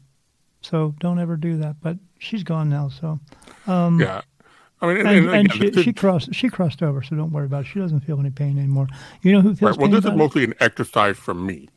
So 0.61 0.95
don't 0.99 1.20
ever 1.20 1.36
do 1.38 1.57
that. 1.57 1.78
But 1.82 1.97
she's 2.18 2.43
gone 2.43 2.70
now, 2.70 2.89
so 2.89 3.20
um, 3.68 3.99
yeah. 3.99 4.22
I 4.82 4.88
mean, 4.88 4.98
and, 4.98 5.08
and, 5.08 5.28
and 5.30 5.52
again, 5.56 5.74
she, 5.74 5.84
she 5.84 5.94
crossed 5.94 6.36
she 6.36 6.50
crossed 6.50 6.84
over, 6.84 7.02
so 7.02 7.16
don't 7.16 7.32
worry 7.32 7.46
about 7.48 7.62
it. 7.66 7.68
She 7.68 7.80
doesn't 7.80 8.02
feel 8.02 8.20
any 8.20 8.30
pain 8.30 8.58
anymore. 8.60 8.88
You 9.24 9.32
know 9.34 9.42
who 9.42 9.56
feels 9.56 9.72
right, 9.72 9.78
well, 9.80 9.88
pain 9.88 9.92
this 9.92 10.00
is 10.00 10.06
about 10.06 10.16
it? 10.16 10.18
mostly 10.18 10.44
an 10.44 10.54
exercise 10.60 11.18
for 11.18 11.34
me 11.34 11.68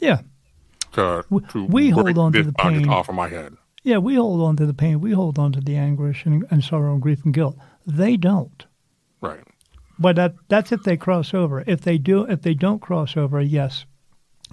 Yeah, 0.00 0.20
to, 0.92 1.24
We- 1.28 1.42
to 1.50 1.66
we 1.66 1.90
hold 1.90 2.16
on 2.18 2.32
to 2.32 2.42
the 2.42 2.52
pain. 2.52 2.88
off 2.88 3.08
of 3.10 3.14
my 3.14 3.28
head. 3.28 3.56
yeah. 3.82 3.98
We 3.98 4.14
hold 4.14 4.40
on 4.40 4.56
to 4.56 4.64
the 4.66 4.72
pain. 4.74 5.00
We 5.00 5.12
hold 5.12 5.38
on 5.38 5.52
to 5.52 5.60
the 5.60 5.76
anguish 5.76 6.24
and, 6.24 6.46
and 6.50 6.64
sorrow 6.64 6.92
and 6.94 7.02
grief 7.02 7.24
and 7.24 7.34
guilt. 7.34 7.56
They 7.86 8.16
don't. 8.16 8.64
Right. 9.20 9.44
But 9.98 10.16
that 10.16 10.34
that's 10.48 10.72
if 10.72 10.82
they 10.82 10.96
cross 10.96 11.34
over. 11.34 11.62
If 11.66 11.82
they 11.82 11.98
do, 11.98 12.24
if 12.24 12.40
they 12.42 12.54
don't 12.54 12.80
cross 12.80 13.16
over, 13.16 13.40
yes, 13.40 13.84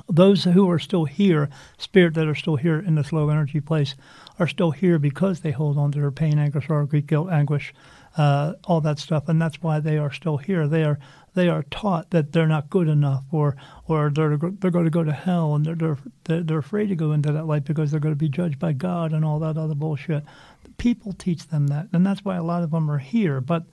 those 0.09 0.43
who 0.45 0.69
are 0.69 0.79
still 0.79 1.05
here, 1.05 1.49
spirit 1.77 2.13
that 2.15 2.27
are 2.27 2.35
still 2.35 2.55
here 2.57 2.79
in 2.79 2.95
this 2.95 3.11
low 3.13 3.29
energy 3.29 3.59
place, 3.61 3.95
are 4.39 4.47
still 4.47 4.71
here 4.71 4.97
because 4.97 5.41
they 5.41 5.51
hold 5.51 5.77
on 5.77 5.91
to 5.91 5.99
their 5.99 6.11
pain, 6.11 6.39
anger, 6.39 6.61
sorrow, 6.61 6.85
grief, 6.85 7.05
guilt, 7.05 7.29
anguish, 7.29 7.73
uh, 8.17 8.53
all 8.65 8.81
that 8.81 8.99
stuff, 8.99 9.27
and 9.27 9.41
that's 9.41 9.61
why 9.61 9.79
they 9.79 9.97
are 9.97 10.11
still 10.11 10.37
here. 10.37 10.67
They 10.67 10.83
are 10.83 10.99
they 11.33 11.49
are 11.49 11.63
taught 11.63 12.11
that 12.11 12.31
they're 12.31 12.47
not 12.47 12.69
good 12.69 12.87
enough, 12.87 13.23
or 13.31 13.55
or 13.87 14.11
they're 14.11 14.37
they're 14.37 14.71
going 14.71 14.85
to 14.85 14.91
go 14.91 15.03
to 15.03 15.11
hell, 15.11 15.55
and 15.55 15.65
they're 15.65 15.97
they're 16.25 16.41
they're, 16.41 16.57
afraid 16.59 16.89
to 16.89 16.95
go 16.95 17.11
into 17.11 17.31
that 17.31 17.47
light 17.47 17.65
because 17.65 17.91
they're 17.91 17.99
going 17.99 18.13
to 18.13 18.19
be 18.19 18.29
judged 18.29 18.59
by 18.59 18.73
God 18.73 19.13
and 19.13 19.25
all 19.25 19.39
that 19.39 19.57
other 19.57 19.75
bullshit. 19.75 20.23
People 20.77 21.13
teach 21.13 21.47
them 21.47 21.67
that, 21.67 21.87
and 21.91 22.05
that's 22.05 22.23
why 22.23 22.35
a 22.35 22.43
lot 22.43 22.63
of 22.63 22.71
them 22.71 22.89
are 22.89 22.99
here. 22.99 23.41
But 23.41 23.63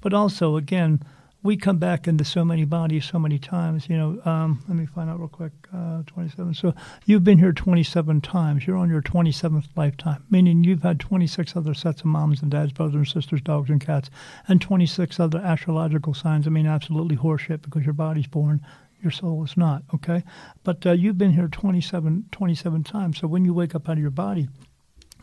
but 0.00 0.12
also 0.12 0.56
again 0.56 1.02
we 1.48 1.56
come 1.56 1.78
back 1.78 2.06
into 2.06 2.26
so 2.26 2.44
many 2.44 2.66
bodies 2.66 3.06
so 3.06 3.18
many 3.18 3.38
times 3.38 3.88
you 3.88 3.96
know 3.96 4.20
um, 4.26 4.62
let 4.68 4.76
me 4.76 4.84
find 4.84 5.08
out 5.08 5.18
real 5.18 5.28
quick 5.28 5.52
uh, 5.74 6.02
27 6.02 6.52
so 6.52 6.74
you've 7.06 7.24
been 7.24 7.38
here 7.38 7.52
27 7.52 8.20
times. 8.20 8.66
You're 8.66 8.76
on 8.76 8.90
your 8.90 9.00
27th 9.00 9.68
lifetime 9.74 10.22
meaning 10.28 10.62
you've 10.62 10.82
had 10.82 11.00
26 11.00 11.56
other 11.56 11.72
sets 11.72 12.00
of 12.02 12.06
moms 12.06 12.42
and 12.42 12.50
dads 12.50 12.74
brothers 12.74 12.94
and 12.94 13.08
sisters 13.08 13.40
dogs 13.40 13.70
and 13.70 13.80
cats 13.80 14.10
and 14.46 14.60
26 14.60 15.18
other 15.18 15.38
astrological 15.38 16.12
signs. 16.12 16.46
I 16.46 16.50
mean 16.50 16.66
absolutely 16.66 17.16
horseshit 17.16 17.62
because 17.62 17.82
your 17.82 17.94
body's 17.94 18.26
born 18.26 18.60
your 19.00 19.10
soul 19.10 19.42
is 19.42 19.56
not 19.56 19.84
okay? 19.94 20.24
But 20.64 20.84
uh, 20.84 20.92
you've 20.92 21.16
been 21.16 21.32
here 21.32 21.48
27 21.48 22.26
27 22.30 22.84
times. 22.84 23.20
So 23.20 23.26
when 23.26 23.46
you 23.46 23.54
wake 23.54 23.74
up 23.74 23.88
out 23.88 23.92
of 23.92 24.00
your 24.00 24.10
body 24.10 24.48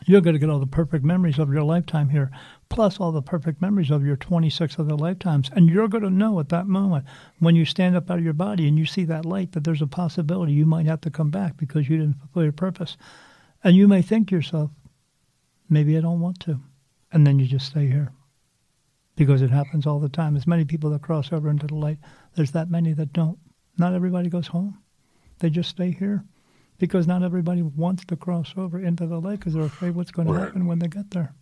you're 0.04 0.20
going 0.20 0.34
to 0.34 0.40
get 0.40 0.50
all 0.50 0.58
the 0.58 0.66
perfect 0.66 1.04
memories 1.04 1.38
of 1.38 1.52
your 1.52 1.62
lifetime 1.62 2.08
here, 2.08 2.30
plus 2.68 2.98
all 2.98 3.12
the 3.12 3.22
perfect 3.22 3.62
memories 3.62 3.90
of 3.90 4.04
your 4.04 4.16
26 4.16 4.78
other 4.78 4.96
lifetimes. 4.96 5.50
And 5.52 5.68
you're 5.68 5.88
going 5.88 6.04
to 6.04 6.10
know 6.10 6.38
at 6.40 6.48
that 6.50 6.66
moment 6.66 7.04
when 7.38 7.56
you 7.56 7.64
stand 7.64 7.96
up 7.96 8.10
out 8.10 8.18
of 8.18 8.24
your 8.24 8.32
body 8.32 8.68
and 8.68 8.78
you 8.78 8.86
see 8.86 9.04
that 9.04 9.24
light 9.24 9.52
that 9.52 9.64
there's 9.64 9.82
a 9.82 9.86
possibility 9.86 10.52
you 10.52 10.66
might 10.66 10.86
have 10.86 11.00
to 11.02 11.10
come 11.10 11.30
back 11.30 11.56
because 11.56 11.88
you 11.88 11.96
didn't 11.96 12.18
fulfill 12.18 12.42
your 12.42 12.52
purpose. 12.52 12.96
And 13.62 13.76
you 13.76 13.88
may 13.88 14.02
think 14.02 14.28
to 14.28 14.34
yourself, 14.34 14.70
maybe 15.68 15.96
I 15.96 16.00
don't 16.00 16.20
want 16.20 16.40
to. 16.40 16.60
And 17.12 17.26
then 17.26 17.38
you 17.38 17.46
just 17.46 17.66
stay 17.66 17.86
here 17.86 18.12
because 19.16 19.42
it 19.42 19.50
happens 19.50 19.86
all 19.86 19.98
the 19.98 20.08
time. 20.08 20.36
As 20.36 20.46
many 20.46 20.64
people 20.64 20.90
that 20.90 21.02
cross 21.02 21.32
over 21.32 21.48
into 21.48 21.66
the 21.66 21.74
light, 21.74 21.98
there's 22.34 22.52
that 22.52 22.70
many 22.70 22.92
that 22.92 23.12
don't. 23.12 23.38
Not 23.78 23.94
everybody 23.94 24.28
goes 24.28 24.48
home, 24.48 24.78
they 25.38 25.50
just 25.50 25.70
stay 25.70 25.90
here 25.90 26.24
because 26.78 27.06
not 27.06 27.22
everybody 27.22 27.62
wants 27.62 28.04
to 28.06 28.16
cross 28.16 28.52
over 28.56 28.78
into 28.78 29.06
the 29.06 29.20
lake 29.20 29.40
because 29.40 29.54
they're 29.54 29.64
afraid 29.64 29.94
what's 29.94 30.10
going 30.10 30.28
to 30.28 30.34
happen 30.34 30.66
when 30.66 30.78
they 30.78 30.88
get 30.88 31.10
there. 31.10 31.34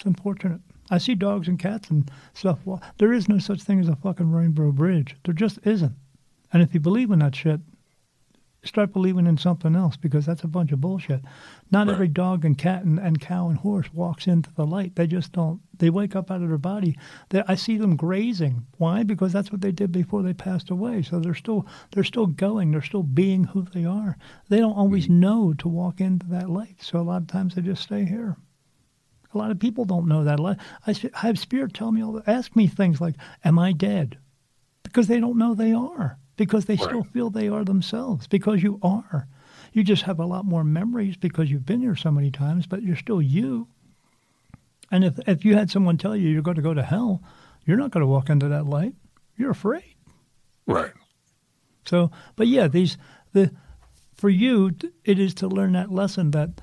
It's 0.00 0.06
unfortunate. 0.06 0.62
I 0.88 0.96
see 0.96 1.14
dogs 1.14 1.46
and 1.46 1.58
cats 1.58 1.90
and 1.90 2.10
stuff. 2.32 2.60
Well, 2.64 2.80
there 2.96 3.12
is 3.12 3.28
no 3.28 3.38
such 3.38 3.60
thing 3.60 3.80
as 3.80 3.88
a 3.90 3.96
fucking 3.96 4.32
rainbow 4.32 4.72
bridge. 4.72 5.14
There 5.26 5.34
just 5.34 5.58
isn't. 5.62 5.94
And 6.54 6.62
if 6.62 6.72
you 6.72 6.80
believe 6.80 7.10
in 7.10 7.18
that 7.18 7.36
shit, 7.36 7.60
start 8.64 8.94
believing 8.94 9.26
in 9.26 9.36
something 9.36 9.76
else 9.76 9.98
because 9.98 10.24
that's 10.24 10.42
a 10.42 10.48
bunch 10.48 10.72
of 10.72 10.80
bullshit. 10.80 11.20
Not 11.70 11.86
Right. 11.86 11.92
every 11.92 12.08
dog 12.08 12.46
and 12.46 12.56
cat 12.56 12.82
and, 12.82 12.98
and 12.98 13.20
cow 13.20 13.50
and 13.50 13.58
horse 13.58 13.92
walks 13.92 14.26
into 14.26 14.50
the 14.54 14.66
light. 14.66 14.96
They 14.96 15.06
just 15.06 15.32
don't. 15.32 15.60
They 15.76 15.90
wake 15.90 16.16
up 16.16 16.30
out 16.30 16.40
of 16.40 16.48
their 16.48 16.56
body. 16.56 16.96
They, 17.28 17.42
I 17.46 17.56
see 17.56 17.76
them 17.76 17.96
grazing. 17.96 18.64
Why? 18.78 19.02
Because 19.02 19.34
that's 19.34 19.52
what 19.52 19.60
they 19.60 19.72
did 19.72 19.92
before 19.92 20.22
they 20.22 20.32
passed 20.32 20.70
away. 20.70 21.02
So 21.02 21.20
they're 21.20 21.34
still 21.34 21.66
they're 21.90 22.04
still 22.04 22.26
going. 22.26 22.70
They're 22.70 22.80
still 22.80 23.02
being 23.02 23.44
who 23.44 23.64
they 23.64 23.84
are. 23.84 24.16
They 24.48 24.60
don't 24.60 24.78
always 24.78 25.04
mm-hmm. 25.04 25.20
know 25.20 25.52
to 25.58 25.68
walk 25.68 26.00
into 26.00 26.26
that 26.28 26.48
light. 26.48 26.76
So 26.80 26.98
a 26.98 27.02
lot 27.02 27.20
of 27.20 27.28
times 27.28 27.54
they 27.54 27.60
just 27.60 27.82
stay 27.82 28.06
here. 28.06 28.38
A 29.32 29.38
lot 29.38 29.50
of 29.50 29.58
people 29.58 29.84
don't 29.84 30.08
know 30.08 30.24
that. 30.24 30.40
A 30.40 30.42
lot- 30.42 30.58
I, 30.86 30.94
I 31.14 31.26
have 31.26 31.38
spirit 31.38 31.74
tell 31.74 31.92
me 31.92 32.02
all. 32.02 32.12
The, 32.12 32.30
ask 32.30 32.54
me 32.56 32.66
things 32.66 33.00
like, 33.00 33.14
"Am 33.44 33.58
I 33.58 33.72
dead?" 33.72 34.18
Because 34.82 35.06
they 35.06 35.20
don't 35.20 35.38
know 35.38 35.54
they 35.54 35.72
are. 35.72 36.18
Because 36.36 36.64
they 36.64 36.76
still 36.76 37.04
feel 37.04 37.30
they 37.30 37.48
are 37.48 37.64
themselves. 37.64 38.26
Because 38.26 38.62
you 38.62 38.78
are. 38.82 39.28
You 39.72 39.84
just 39.84 40.02
have 40.02 40.18
a 40.18 40.26
lot 40.26 40.44
more 40.44 40.64
memories 40.64 41.16
because 41.16 41.50
you've 41.50 41.66
been 41.66 41.80
here 41.80 41.94
so 41.94 42.10
many 42.10 42.30
times, 42.30 42.66
but 42.66 42.82
you're 42.82 42.96
still 42.96 43.22
you. 43.22 43.68
And 44.90 45.04
if 45.04 45.18
if 45.28 45.44
you 45.44 45.54
had 45.54 45.70
someone 45.70 45.96
tell 45.96 46.16
you 46.16 46.28
you're 46.28 46.42
going 46.42 46.56
to 46.56 46.62
go 46.62 46.74
to 46.74 46.82
hell, 46.82 47.22
you're 47.64 47.76
not 47.76 47.90
going 47.92 48.02
to 48.02 48.06
walk 48.06 48.30
into 48.30 48.48
that 48.48 48.66
light. 48.66 48.94
You're 49.36 49.52
afraid. 49.52 49.94
Right. 50.66 50.92
So, 51.84 52.10
but 52.36 52.48
yeah, 52.48 52.66
these 52.68 52.96
the 53.32 53.52
for 54.14 54.28
you 54.28 54.72
it 55.04 55.18
is 55.18 55.34
to 55.34 55.48
learn 55.48 55.72
that 55.72 55.92
lesson 55.92 56.32
that 56.32 56.60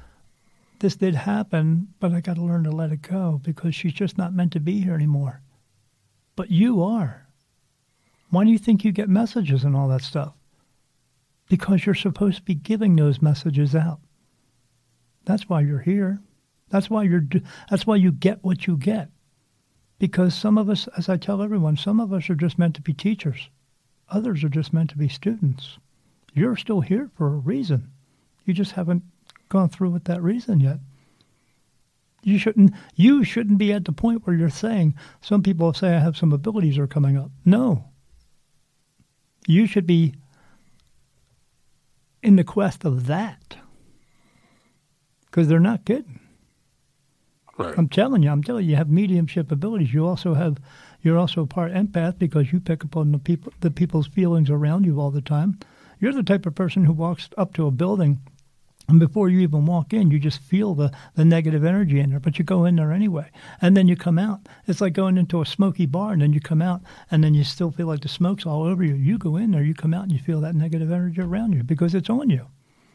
this 0.79 0.95
did 0.95 1.15
happen, 1.15 1.87
but 1.99 2.11
I 2.13 2.21
got 2.21 2.35
to 2.35 2.43
learn 2.43 2.63
to 2.65 2.71
let 2.71 2.91
it 2.91 3.01
go 3.01 3.39
because 3.43 3.75
she's 3.75 3.93
just 3.93 4.17
not 4.17 4.33
meant 4.33 4.53
to 4.53 4.59
be 4.59 4.81
here 4.81 4.93
anymore. 4.95 5.41
but 6.35 6.51
you 6.51 6.83
are. 6.83 7.27
Why 8.29 8.43
do 8.45 8.51
you 8.51 8.57
think 8.59 8.85
you 8.85 8.91
get 8.91 9.09
messages 9.09 9.63
and 9.63 9.75
all 9.75 9.87
that 9.89 10.03
stuff? 10.03 10.33
Because 11.49 11.85
you're 11.85 11.95
supposed 11.95 12.37
to 12.37 12.43
be 12.43 12.55
giving 12.55 12.95
those 12.95 13.21
messages 13.21 13.73
out. 13.75 13.99
That's 15.25 15.49
why 15.49 15.61
you're 15.61 15.79
here. 15.79 16.19
That's 16.69 16.89
why 16.89 17.03
you're. 17.03 17.23
That's 17.69 17.87
why 17.87 17.95
you 17.95 18.11
get 18.11 18.43
what 18.43 18.67
you 18.67 18.77
get. 18.77 19.09
Because 19.99 20.35
some 20.35 20.57
of 20.57 20.69
us, 20.69 20.87
as 20.97 21.09
I 21.09 21.17
tell 21.17 21.41
everyone, 21.41 21.75
some 21.77 21.99
of 21.99 22.13
us 22.13 22.29
are 22.29 22.35
just 22.35 22.59
meant 22.59 22.75
to 22.75 22.81
be 22.81 22.93
teachers. 22.93 23.49
Others 24.09 24.43
are 24.43 24.49
just 24.49 24.73
meant 24.73 24.89
to 24.91 24.97
be 24.97 25.07
students. 25.09 25.79
You're 26.33 26.55
still 26.55 26.81
here 26.81 27.09
for 27.15 27.27
a 27.27 27.37
reason. 27.37 27.89
You 28.45 28.53
just 28.53 28.73
haven't 28.73 29.03
gone 29.49 29.69
through 29.69 29.91
with 29.91 30.05
that 30.05 30.21
reason 30.21 30.59
yet. 30.59 30.79
You 32.23 32.37
shouldn't 32.37 32.73
you 32.95 33.23
shouldn't 33.23 33.57
be 33.57 33.71
at 33.71 33.85
the 33.85 33.91
point 33.91 34.25
where 34.25 34.35
you're 34.35 34.49
saying 34.49 34.95
some 35.21 35.43
people 35.43 35.73
say 35.73 35.95
I 35.95 35.99
have 35.99 36.17
some 36.17 36.33
abilities 36.33 36.77
are 36.77 36.87
coming 36.87 37.17
up. 37.17 37.31
No. 37.45 37.85
You 39.47 39.65
should 39.65 39.87
be 39.87 40.15
in 42.21 42.35
the 42.35 42.43
quest 42.43 42.83
of 42.83 43.07
that. 43.07 43.57
Because 45.25 45.47
they're 45.47 45.59
not 45.59 45.85
kidding. 45.85 46.19
Right. 47.57 47.77
I'm 47.77 47.89
telling 47.89 48.23
you, 48.23 48.29
I'm 48.29 48.43
telling 48.43 48.65
you, 48.65 48.71
you 48.71 48.75
have 48.75 48.89
mediumship 48.89 49.51
abilities. 49.51 49.93
You 49.93 50.05
also 50.05 50.35
have, 50.35 50.57
you're 51.01 51.17
also 51.17 51.45
part 51.45 51.73
empath 51.73 52.19
because 52.19 52.51
you 52.51 52.59
pick 52.59 52.83
up 52.83 52.95
on 52.95 53.11
the 53.11 53.17
people, 53.17 53.51
the 53.61 53.71
people's 53.71 54.07
feelings 54.07 54.49
around 54.49 54.85
you 54.85 54.99
all 54.99 55.09
the 55.09 55.21
time. 55.21 55.57
You're 55.99 56.13
the 56.13 56.21
type 56.21 56.45
of 56.45 56.53
person 56.53 56.83
who 56.83 56.93
walks 56.93 57.29
up 57.37 57.53
to 57.53 57.65
a 57.65 57.71
building, 57.71 58.19
and 58.89 59.01
before 59.01 59.27
you 59.27 59.39
even 59.41 59.65
walk 59.65 59.93
in, 59.93 60.11
you 60.11 60.19
just 60.19 60.39
feel 60.39 60.73
the 60.73 60.91
the 61.15 61.25
negative 61.25 61.65
energy 61.65 61.99
in 61.99 62.11
there. 62.11 62.21
But 62.21 62.39
you 62.39 62.45
go 62.45 62.63
in 62.63 62.77
there 62.77 62.93
anyway, 62.93 63.29
and 63.61 63.75
then 63.75 63.87
you 63.89 63.97
come 63.97 64.17
out. 64.17 64.47
It's 64.65 64.79
like 64.79 64.93
going 64.93 65.17
into 65.17 65.41
a 65.41 65.45
smoky 65.45 65.85
bar, 65.85 66.13
and 66.13 66.21
then 66.21 66.31
you 66.31 66.39
come 66.39 66.61
out, 66.61 66.81
and 67.11 67.21
then 67.23 67.33
you 67.33 67.43
still 67.43 67.69
feel 67.71 67.87
like 67.87 67.99
the 68.01 68.07
smoke's 68.07 68.45
all 68.45 68.63
over 68.63 68.83
you. 68.83 68.95
You 68.95 69.17
go 69.17 69.35
in 69.35 69.51
there, 69.51 69.63
you 69.63 69.73
come 69.73 69.93
out, 69.93 70.03
and 70.03 70.11
you 70.13 70.19
feel 70.19 70.39
that 70.41 70.55
negative 70.55 70.91
energy 70.91 71.21
around 71.21 71.53
you 71.53 71.63
because 71.63 71.93
it's 71.93 72.09
on 72.09 72.29
you. 72.29 72.47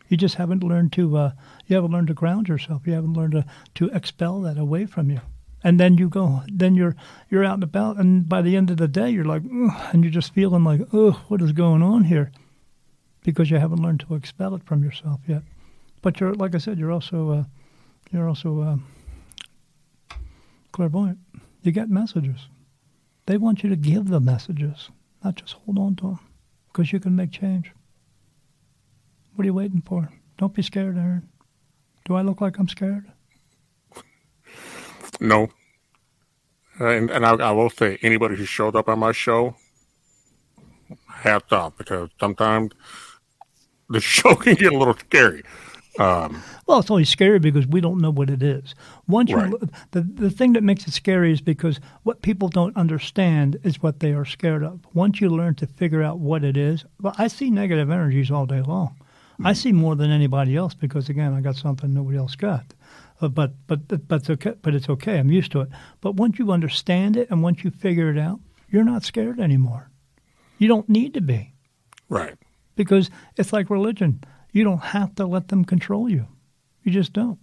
You 0.08 0.16
just 0.16 0.36
haven't 0.36 0.62
learned 0.62 0.92
to 0.94 1.16
uh, 1.16 1.32
you 1.66 1.76
haven't 1.76 1.92
learned 1.92 2.08
to 2.08 2.14
ground 2.14 2.48
yourself. 2.48 2.86
You 2.86 2.94
haven't 2.94 3.14
learned 3.14 3.32
to, 3.32 3.44
to 3.74 3.90
expel 3.90 4.40
that 4.42 4.58
away 4.58 4.86
from 4.86 5.10
you. 5.10 5.20
And 5.64 5.78
then 5.78 5.96
you 5.96 6.08
go, 6.08 6.42
then 6.50 6.74
you're 6.74 6.96
you're 7.30 7.44
out 7.44 7.54
and 7.54 7.62
about, 7.62 7.98
and 7.98 8.26
by 8.26 8.40
the 8.40 8.56
end 8.56 8.70
of 8.70 8.78
the 8.78 8.88
day, 8.88 9.10
you're 9.10 9.24
like, 9.24 9.42
and 9.44 10.02
you're 10.02 10.10
just 10.10 10.32
feeling 10.32 10.64
like, 10.64 10.80
oh, 10.94 11.22
what 11.28 11.42
is 11.42 11.52
going 11.52 11.82
on 11.82 12.04
here? 12.04 12.32
Because 13.22 13.50
you 13.50 13.58
haven't 13.58 13.82
learned 13.82 14.00
to 14.00 14.14
expel 14.14 14.54
it 14.54 14.64
from 14.64 14.82
yourself 14.82 15.20
yet. 15.28 15.42
But 16.02 16.18
you're, 16.18 16.34
like 16.34 16.54
I 16.54 16.58
said, 16.58 16.78
you're 16.78 16.92
also 16.92 17.30
uh, 17.30 17.44
you're 18.10 18.28
also 18.28 18.60
uh, 18.60 20.16
clairvoyant. 20.72 21.18
You 21.62 21.72
get 21.72 21.88
messages. 21.88 22.48
They 23.26 23.36
want 23.36 23.62
you 23.62 23.70
to 23.70 23.76
give 23.76 24.08
the 24.08 24.20
messages, 24.20 24.90
not 25.24 25.36
just 25.36 25.54
hold 25.54 25.78
on 25.78 25.94
to 25.96 26.02
them, 26.02 26.18
because 26.68 26.92
you 26.92 26.98
can 26.98 27.14
make 27.14 27.30
change. 27.30 27.70
What 29.34 29.44
are 29.44 29.46
you 29.46 29.54
waiting 29.54 29.80
for? 29.80 30.10
Don't 30.38 30.52
be 30.52 30.62
scared, 30.62 30.98
Aaron. 30.98 31.28
Do 32.04 32.16
I 32.16 32.22
look 32.22 32.40
like 32.40 32.58
I'm 32.58 32.68
scared? 32.68 33.10
No. 35.20 35.50
And, 36.80 37.10
and 37.10 37.24
I, 37.24 37.34
I 37.34 37.50
will 37.52 37.70
say, 37.70 37.98
anybody 38.02 38.34
who 38.34 38.44
showed 38.44 38.74
up 38.74 38.88
on 38.88 38.98
my 38.98 39.12
show, 39.12 39.54
hats 41.06 41.52
off, 41.52 41.76
because 41.78 42.10
sometimes 42.18 42.72
the 43.88 44.00
show 44.00 44.34
can 44.34 44.54
get 44.54 44.72
a 44.72 44.76
little 44.76 44.96
scary. 44.96 45.44
Um, 45.98 46.42
well, 46.66 46.78
it's 46.78 46.90
only 46.90 47.04
scary 47.04 47.38
because 47.38 47.66
we 47.66 47.80
don't 47.82 48.00
know 48.00 48.10
what 48.10 48.30
it 48.30 48.42
is. 48.42 48.74
Once 49.06 49.28
you, 49.28 49.58
the 49.90 50.00
the 50.00 50.30
thing 50.30 50.54
that 50.54 50.62
makes 50.62 50.86
it 50.86 50.92
scary 50.92 51.32
is 51.32 51.42
because 51.42 51.80
what 52.02 52.22
people 52.22 52.48
don't 52.48 52.76
understand 52.76 53.58
is 53.62 53.82
what 53.82 54.00
they 54.00 54.12
are 54.12 54.24
scared 54.24 54.64
of. 54.64 54.80
Once 54.94 55.20
you 55.20 55.28
learn 55.28 55.54
to 55.56 55.66
figure 55.66 56.02
out 56.02 56.18
what 56.18 56.44
it 56.44 56.56
is, 56.56 56.86
well, 57.00 57.14
I 57.18 57.28
see 57.28 57.50
negative 57.50 57.90
energies 57.90 58.30
all 58.30 58.46
day 58.46 58.62
long. 58.62 58.96
I 59.44 59.54
see 59.54 59.72
more 59.72 59.96
than 59.96 60.10
anybody 60.10 60.56
else 60.56 60.74
because 60.74 61.08
again, 61.08 61.34
I 61.34 61.40
got 61.40 61.56
something 61.56 61.92
nobody 61.92 62.16
else 62.16 62.36
got. 62.36 62.74
Uh, 63.20 63.28
but 63.28 63.52
but 63.66 64.08
but 64.08 64.20
it's 64.20 64.30
okay. 64.30 64.54
But 64.62 64.74
it's 64.74 64.88
okay. 64.88 65.18
I'm 65.18 65.30
used 65.30 65.52
to 65.52 65.60
it. 65.62 65.68
But 66.00 66.16
once 66.16 66.38
you 66.38 66.52
understand 66.52 67.16
it 67.16 67.30
and 67.30 67.42
once 67.42 67.64
you 67.64 67.70
figure 67.70 68.10
it 68.10 68.18
out, 68.18 68.40
you're 68.70 68.84
not 68.84 69.04
scared 69.04 69.40
anymore. 69.40 69.90
You 70.58 70.68
don't 70.68 70.88
need 70.88 71.14
to 71.14 71.20
be 71.20 71.52
right. 72.08 72.36
because 72.76 73.10
it's 73.36 73.52
like 73.52 73.68
religion. 73.68 74.22
You 74.52 74.64
don't 74.64 74.78
have 74.82 75.14
to 75.16 75.26
let 75.26 75.48
them 75.48 75.64
control 75.64 76.08
you. 76.08 76.26
You 76.84 76.92
just 76.92 77.12
don't. 77.12 77.38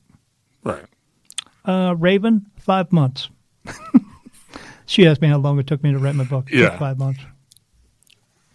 Right. 0.64 0.86
Uh, 1.66 1.96
Raven, 1.98 2.46
five 2.58 2.92
months. 2.92 3.30
she 4.86 5.08
asked 5.08 5.22
me 5.22 5.28
how 5.28 5.38
long 5.38 5.60
it 5.60 5.68
took 5.68 5.84
me 5.84 5.92
to 5.92 5.98
write 6.00 6.16
my 6.16 6.24
book. 6.24 6.50
Yeah. 6.52 6.78
five 6.78 6.98
months. 6.98 7.22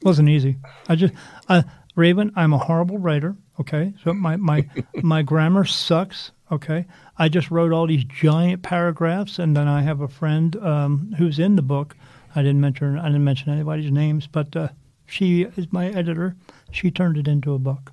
wasn't 0.02 0.28
easy. 0.28 0.56
I 0.88 0.94
just, 0.96 1.14
uh, 1.48 1.62
Raven, 1.96 2.32
I'm 2.36 2.52
a 2.52 2.58
horrible 2.58 2.98
writer. 2.98 3.36
Okay, 3.60 3.94
so 4.02 4.12
my 4.12 4.36
my 4.36 4.68
my 5.02 5.22
grammar 5.22 5.64
sucks. 5.64 6.32
Okay, 6.50 6.86
I 7.16 7.28
just 7.28 7.50
wrote 7.50 7.72
all 7.72 7.86
these 7.86 8.04
giant 8.04 8.62
paragraphs, 8.62 9.38
and 9.38 9.56
then 9.56 9.68
I 9.68 9.82
have 9.82 10.00
a 10.00 10.08
friend 10.08 10.56
um, 10.56 11.14
who's 11.18 11.38
in 11.38 11.56
the 11.56 11.62
book. 11.62 11.96
I 12.34 12.42
didn't 12.42 12.60
mention 12.60 12.98
I 12.98 13.06
didn't 13.06 13.24
mention 13.24 13.52
anybody's 13.52 13.92
names, 13.92 14.26
but 14.26 14.56
uh, 14.56 14.68
she 15.06 15.42
is 15.42 15.72
my 15.72 15.86
editor. 15.88 16.34
She 16.72 16.90
turned 16.90 17.16
it 17.16 17.28
into 17.28 17.54
a 17.54 17.58
book. 17.58 17.92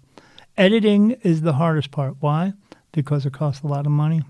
Editing 0.58 1.12
is 1.24 1.42
the 1.42 1.54
hardest 1.54 1.92
part. 1.92 2.16
Why? 2.20 2.54
Because 2.92 3.26
it 3.26 3.34
costs 3.34 3.64
a 3.64 3.68
lot 3.68 3.86
of 3.86 3.92
money. 3.92 4.24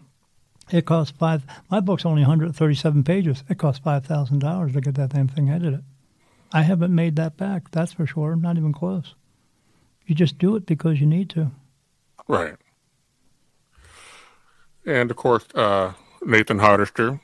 It 0.72 0.86
costs 0.86 1.18
five. 1.18 1.44
My 1.70 1.80
book's 1.80 2.06
only 2.06 2.22
137 2.22 3.04
pages. 3.04 3.44
It 3.50 3.58
costs 3.58 3.84
five 3.84 4.06
thousand 4.06 4.40
dollars 4.40 4.74
to 4.74 4.82
get 4.82 4.96
that 4.96 5.10
damn 5.10 5.28
thing 5.28 5.50
edited. 5.50 5.84
I 6.54 6.62
haven't 6.62 6.94
made 6.94 7.16
that 7.16 7.38
back. 7.38 7.72
That's 7.72 7.94
for 7.94 8.06
sure. 8.06 8.36
Not 8.36 8.58
even 8.58 8.74
close. 8.74 9.16
You 10.06 10.16
just 10.16 10.38
do 10.38 10.56
it 10.56 10.66
because 10.66 11.00
you 11.00 11.08
need 11.08 11.30
to. 11.32 11.52
Right. 12.28 12.56
And 14.86 15.12
of 15.12 15.18
course, 15.18 15.46
uh, 15.56 15.94
Nathan 16.24 16.60
Hardister. 16.60 17.20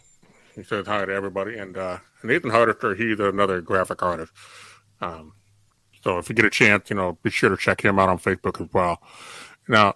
He 0.56 0.64
says 0.64 0.88
hi 0.88 1.06
to 1.06 1.14
everybody. 1.14 1.58
And 1.58 1.78
uh, 1.78 2.00
Nathan 2.24 2.52
Hardister, 2.52 2.95
he's 2.98 3.20
another 3.20 3.62
graphic 3.62 4.02
artist. 4.02 4.34
Um, 5.02 5.34
so 6.04 6.18
if 6.18 6.30
you 6.30 6.36
get 6.36 6.45
a 6.45 6.50
chance, 6.50 6.89
you 6.89 6.95
know, 6.95 7.18
be 7.24 7.30
sure 7.30 7.50
to 7.50 7.58
check 7.58 7.84
him 7.84 8.00
out 8.00 8.10
on 8.10 8.20
Facebook 8.20 8.62
as 8.62 8.72
well. 8.74 9.02
Now, 9.68 9.95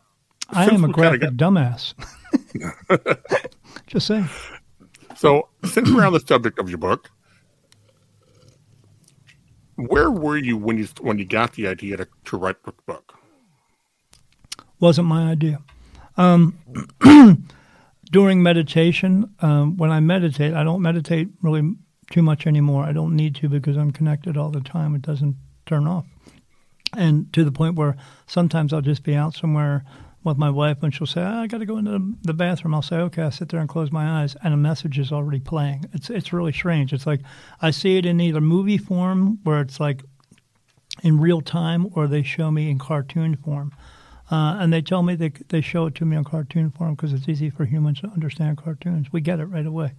I 0.49 0.65
am 0.65 0.83
a 0.83 0.87
we 0.87 0.93
kinda 0.93 1.31
dumbass. 1.31 1.93
just 3.87 4.07
saying. 4.07 4.29
So, 5.15 5.49
since 5.65 5.89
we're 5.91 6.05
on 6.05 6.13
the 6.13 6.19
subject 6.19 6.59
of 6.59 6.69
your 6.69 6.77
book, 6.77 7.09
where 9.75 10.09
were 10.09 10.37
you 10.37 10.57
when 10.57 10.77
you 10.77 10.87
when 10.99 11.17
you 11.17 11.25
got 11.25 11.53
the 11.53 11.67
idea 11.67 11.97
to, 11.97 12.07
to 12.25 12.37
write 12.37 12.63
the 12.63 12.73
book? 12.85 13.17
wasn't 14.81 15.07
my 15.07 15.31
idea. 15.31 15.61
Um, 16.17 16.57
during 18.11 18.43
meditation, 18.43 19.33
um, 19.39 19.77
when 19.77 19.91
I 19.91 20.01
meditate, 20.01 20.53
I 20.53 20.63
don't 20.63 20.81
meditate 20.81 21.29
really 21.41 21.75
too 22.09 22.21
much 22.21 22.45
anymore. 22.45 22.83
I 22.83 22.91
don't 22.91 23.15
need 23.15 23.35
to 23.35 23.47
because 23.47 23.77
I'm 23.77 23.91
connected 23.91 24.35
all 24.35 24.49
the 24.49 24.59
time. 24.59 24.95
It 24.95 25.03
doesn't 25.03 25.37
turn 25.65 25.87
off. 25.87 26.05
And 26.95 27.31
to 27.33 27.43
the 27.43 27.51
point 27.51 27.75
where 27.75 27.95
sometimes 28.27 28.73
I'll 28.73 28.81
just 28.81 29.03
be 29.03 29.15
out 29.15 29.33
somewhere 29.33 29.83
with 30.23 30.37
my 30.37 30.49
wife 30.49 30.83
and 30.83 30.93
she'll 30.93 31.07
say, 31.07 31.21
"Ah, 31.21 31.41
I 31.41 31.47
got 31.47 31.59
to 31.59 31.65
go 31.65 31.77
into 31.77 32.15
the- 32.21 32.33
bathroom. 32.33 32.75
I'll 32.75 32.81
say, 32.81 32.97
okay, 32.97 33.23
I 33.23 33.29
sit 33.29 33.49
there 33.49 33.59
and 33.59 33.69
close 33.69 33.91
my 33.91 34.21
eyes 34.21 34.35
and 34.43 34.53
a 34.53 34.57
message 34.57 34.99
is 34.99 35.11
already 35.11 35.39
playing. 35.39 35.85
It's, 35.93 36.09
it's 36.09 36.33
really 36.33 36.51
strange. 36.51 36.93
It's 36.93 37.07
like 37.07 37.21
I 37.61 37.71
see 37.71 37.97
it 37.97 38.05
in 38.05 38.19
either 38.21 38.41
movie 38.41 38.77
form 38.77 39.39
where 39.43 39.61
it's 39.61 39.79
like 39.79 40.03
in 41.03 41.19
real 41.19 41.41
time 41.41 41.87
or 41.93 42.07
they 42.07 42.23
show 42.23 42.51
me 42.51 42.69
in 42.69 42.77
cartoon 42.77 43.35
form. 43.35 43.73
Uh, 44.29 44.57
and 44.59 44.71
they 44.71 44.81
tell 44.81 45.03
me 45.03 45.15
they 45.15 45.29
they 45.49 45.59
show 45.59 45.87
it 45.87 45.95
to 45.95 46.05
me 46.05 46.15
in 46.15 46.23
cartoon 46.23 46.71
form 46.71 46.95
because 46.95 47.11
it's 47.11 47.27
easy 47.27 47.49
for 47.49 47.65
humans 47.65 47.99
to 47.99 48.07
understand 48.07 48.57
cartoons. 48.57 49.11
We 49.11 49.19
get 49.19 49.41
it 49.41 49.45
right 49.45 49.65
away. 49.65 49.91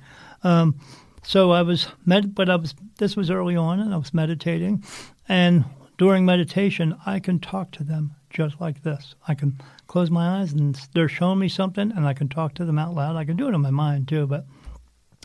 Um, 0.43 0.81
so 1.23 1.53
I 1.53 1.63
was 1.63 1.89
med, 2.05 2.35
but 2.35 2.51
I 2.51 2.57
was 2.57 2.75
this 2.99 3.17
was 3.17 3.31
early 3.31 3.57
on, 3.57 3.81
and 3.81 3.95
I 3.95 3.97
was 3.97 4.15
meditating, 4.15 4.85
and 5.29 5.65
during 5.99 6.25
meditation, 6.25 6.97
I 7.07 7.21
can 7.21 7.39
talk 7.39 7.71
to 7.73 7.85
them 7.85 8.15
just 8.31 8.61
like 8.61 8.83
this. 8.83 9.15
I 9.29 9.35
can 9.35 9.61
close 9.87 10.11
my 10.11 10.41
eyes, 10.41 10.53
and 10.53 10.75
they're 10.95 11.09
showing 11.09 11.39
me 11.39 11.49
something, 11.49 11.93
and 11.93 12.07
I 12.07 12.15
can 12.15 12.29
talk 12.29 12.55
to 12.55 12.65
them 12.65 12.79
out 12.79 12.95
loud. 12.95 13.17
I 13.17 13.25
can 13.25 13.37
do 13.37 13.49
it 13.49 13.55
in 13.55 13.61
my 13.61 13.71
mind 13.71 14.09
too, 14.09 14.27
but 14.27 14.47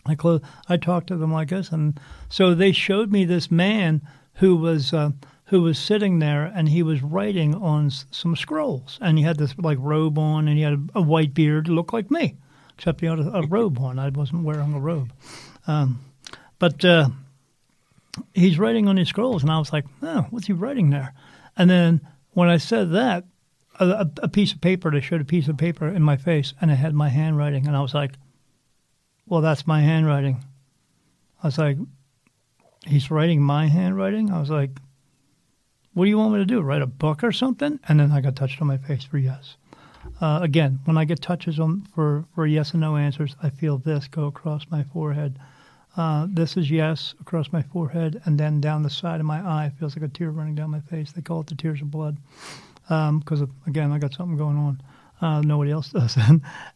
I 0.06 0.16
close, 0.16 0.42
I 0.70 0.78
talked 0.78 1.08
to 1.08 1.18
them 1.18 1.32
like 1.32 1.50
this, 1.50 1.72
and 1.72 2.00
so 2.30 2.54
they 2.54 2.72
showed 2.72 3.12
me 3.12 3.26
this 3.26 3.50
man 3.52 4.02
who 4.36 4.56
was 4.56 4.94
uh, 4.94 5.12
who 5.46 5.62
was 5.62 5.80
sitting 5.80 6.20
there, 6.20 6.46
and 6.46 6.70
he 6.70 6.84
was 6.84 7.02
writing 7.02 7.56
on 7.56 7.90
some 7.90 8.36
scrolls, 8.36 9.00
and 9.02 9.18
he 9.18 9.24
had 9.24 9.38
this 9.38 9.58
like 9.58 9.78
robe 9.82 10.18
on, 10.18 10.48
and 10.48 10.58
he 10.58 10.64
had 10.64 10.74
a, 10.74 11.00
a 11.00 11.02
white 11.02 11.34
beard, 11.34 11.70
looked 11.70 11.94
like 11.94 12.12
me, 12.12 12.38
except 12.78 13.02
he 13.02 13.08
had 13.08 13.20
a, 13.20 13.38
a 13.38 13.48
robe 13.48 13.80
on. 13.80 14.00
I 14.00 14.10
wasn't 14.10 14.44
wearing 14.44 14.74
a 14.74 14.80
robe, 14.80 15.12
um, 15.68 16.00
but 16.60 16.84
uh, 16.84 17.10
he's 18.34 18.58
writing 18.58 18.88
on 18.88 18.98
his 18.98 19.10
scrolls, 19.10 19.44
and 19.44 19.52
I 19.52 19.60
was 19.60 19.72
like, 19.72 19.86
oh, 20.02 20.26
what's 20.30 20.48
he 20.48 20.54
writing 20.54 20.90
there? 20.90 21.14
And 21.56 21.70
then 21.70 22.02
when 22.32 22.50
I 22.50 22.58
said 22.58 22.92
that, 22.92 23.26
a, 23.80 24.10
a, 24.24 24.28
piece 24.28 24.54
of 24.54 24.62
paper, 24.62 24.90
they 24.90 25.02
showed 25.02 25.22
a 25.22 25.26
piece 25.26 25.48
of 25.48 25.58
paper 25.58 25.88
in 25.88 26.02
my 26.02 26.18
face, 26.18 26.54
and 26.60 26.72
it 26.72 26.76
had 26.76 26.96
my 26.96 27.10
handwriting, 27.10 27.68
and 27.68 27.76
I 27.76 27.82
was 27.82 27.94
like 27.94 28.14
well, 29.28 29.42
that's 29.42 29.68
my 29.68 29.82
handwriting. 29.82 30.44
I 31.44 31.48
was 31.48 31.58
like, 31.58 31.78
he's 32.86 33.12
writing 33.12 33.42
my 33.42 33.68
handwriting. 33.68 34.32
I 34.32 34.40
was 34.40 34.50
like, 34.50 34.72
what 35.94 36.06
do 36.06 36.10
you 36.10 36.18
want 36.18 36.34
me 36.34 36.40
to 36.40 36.46
do? 36.46 36.62
Write 36.62 36.82
a 36.82 36.88
book 36.88 37.24
or 37.24 37.32
something? 37.32 37.80
And 37.88 38.00
then 38.00 38.12
I 38.12 38.22
got 38.22 38.36
touched 38.36 38.62
on 38.62 38.68
my 38.68 38.78
face 38.78 39.04
for 39.04 39.18
yes. 39.18 39.58
Uh, 40.22 40.40
again, 40.42 40.80
when 40.86 40.98
I 40.98 41.06
get 41.06 41.22
touches 41.22 41.60
on 41.60 41.88
for, 41.94 42.26
for 42.34 42.48
yes 42.48 42.72
and 42.72 42.82
no 42.82 42.96
answers, 42.96 43.36
I 43.44 43.50
feel 43.50 43.78
this 43.78 44.08
go 44.08 44.26
across 44.26 44.66
my 44.70 44.84
forehead. 44.84 45.38
Uh, 45.98 46.28
this 46.30 46.56
is 46.56 46.70
yes 46.70 47.16
across 47.20 47.52
my 47.52 47.64
forehead, 47.64 48.22
and 48.26 48.40
then 48.40 48.62
down 48.62 48.84
the 48.84 48.90
side 48.90 49.20
of 49.20 49.26
my 49.26 49.40
eye 49.40 49.66
it 49.66 49.74
feels 49.80 49.96
like 49.96 50.06
a 50.06 50.08
tear 50.08 50.30
running 50.30 50.54
down 50.54 50.70
my 50.70 50.80
face. 50.80 51.12
They 51.12 51.24
call 51.24 51.42
it 51.42 51.48
the 51.48 51.56
tears 51.56 51.82
of 51.82 51.90
blood 51.90 52.18
because, 52.88 53.42
um, 53.42 53.54
again, 53.66 53.92
I 53.92 53.98
got 53.98 54.14
something 54.14 54.38
going 54.38 54.58
on. 54.58 54.82
Uh, 55.20 55.42
nobody 55.42 55.72
else 55.72 55.90
does. 55.94 56.16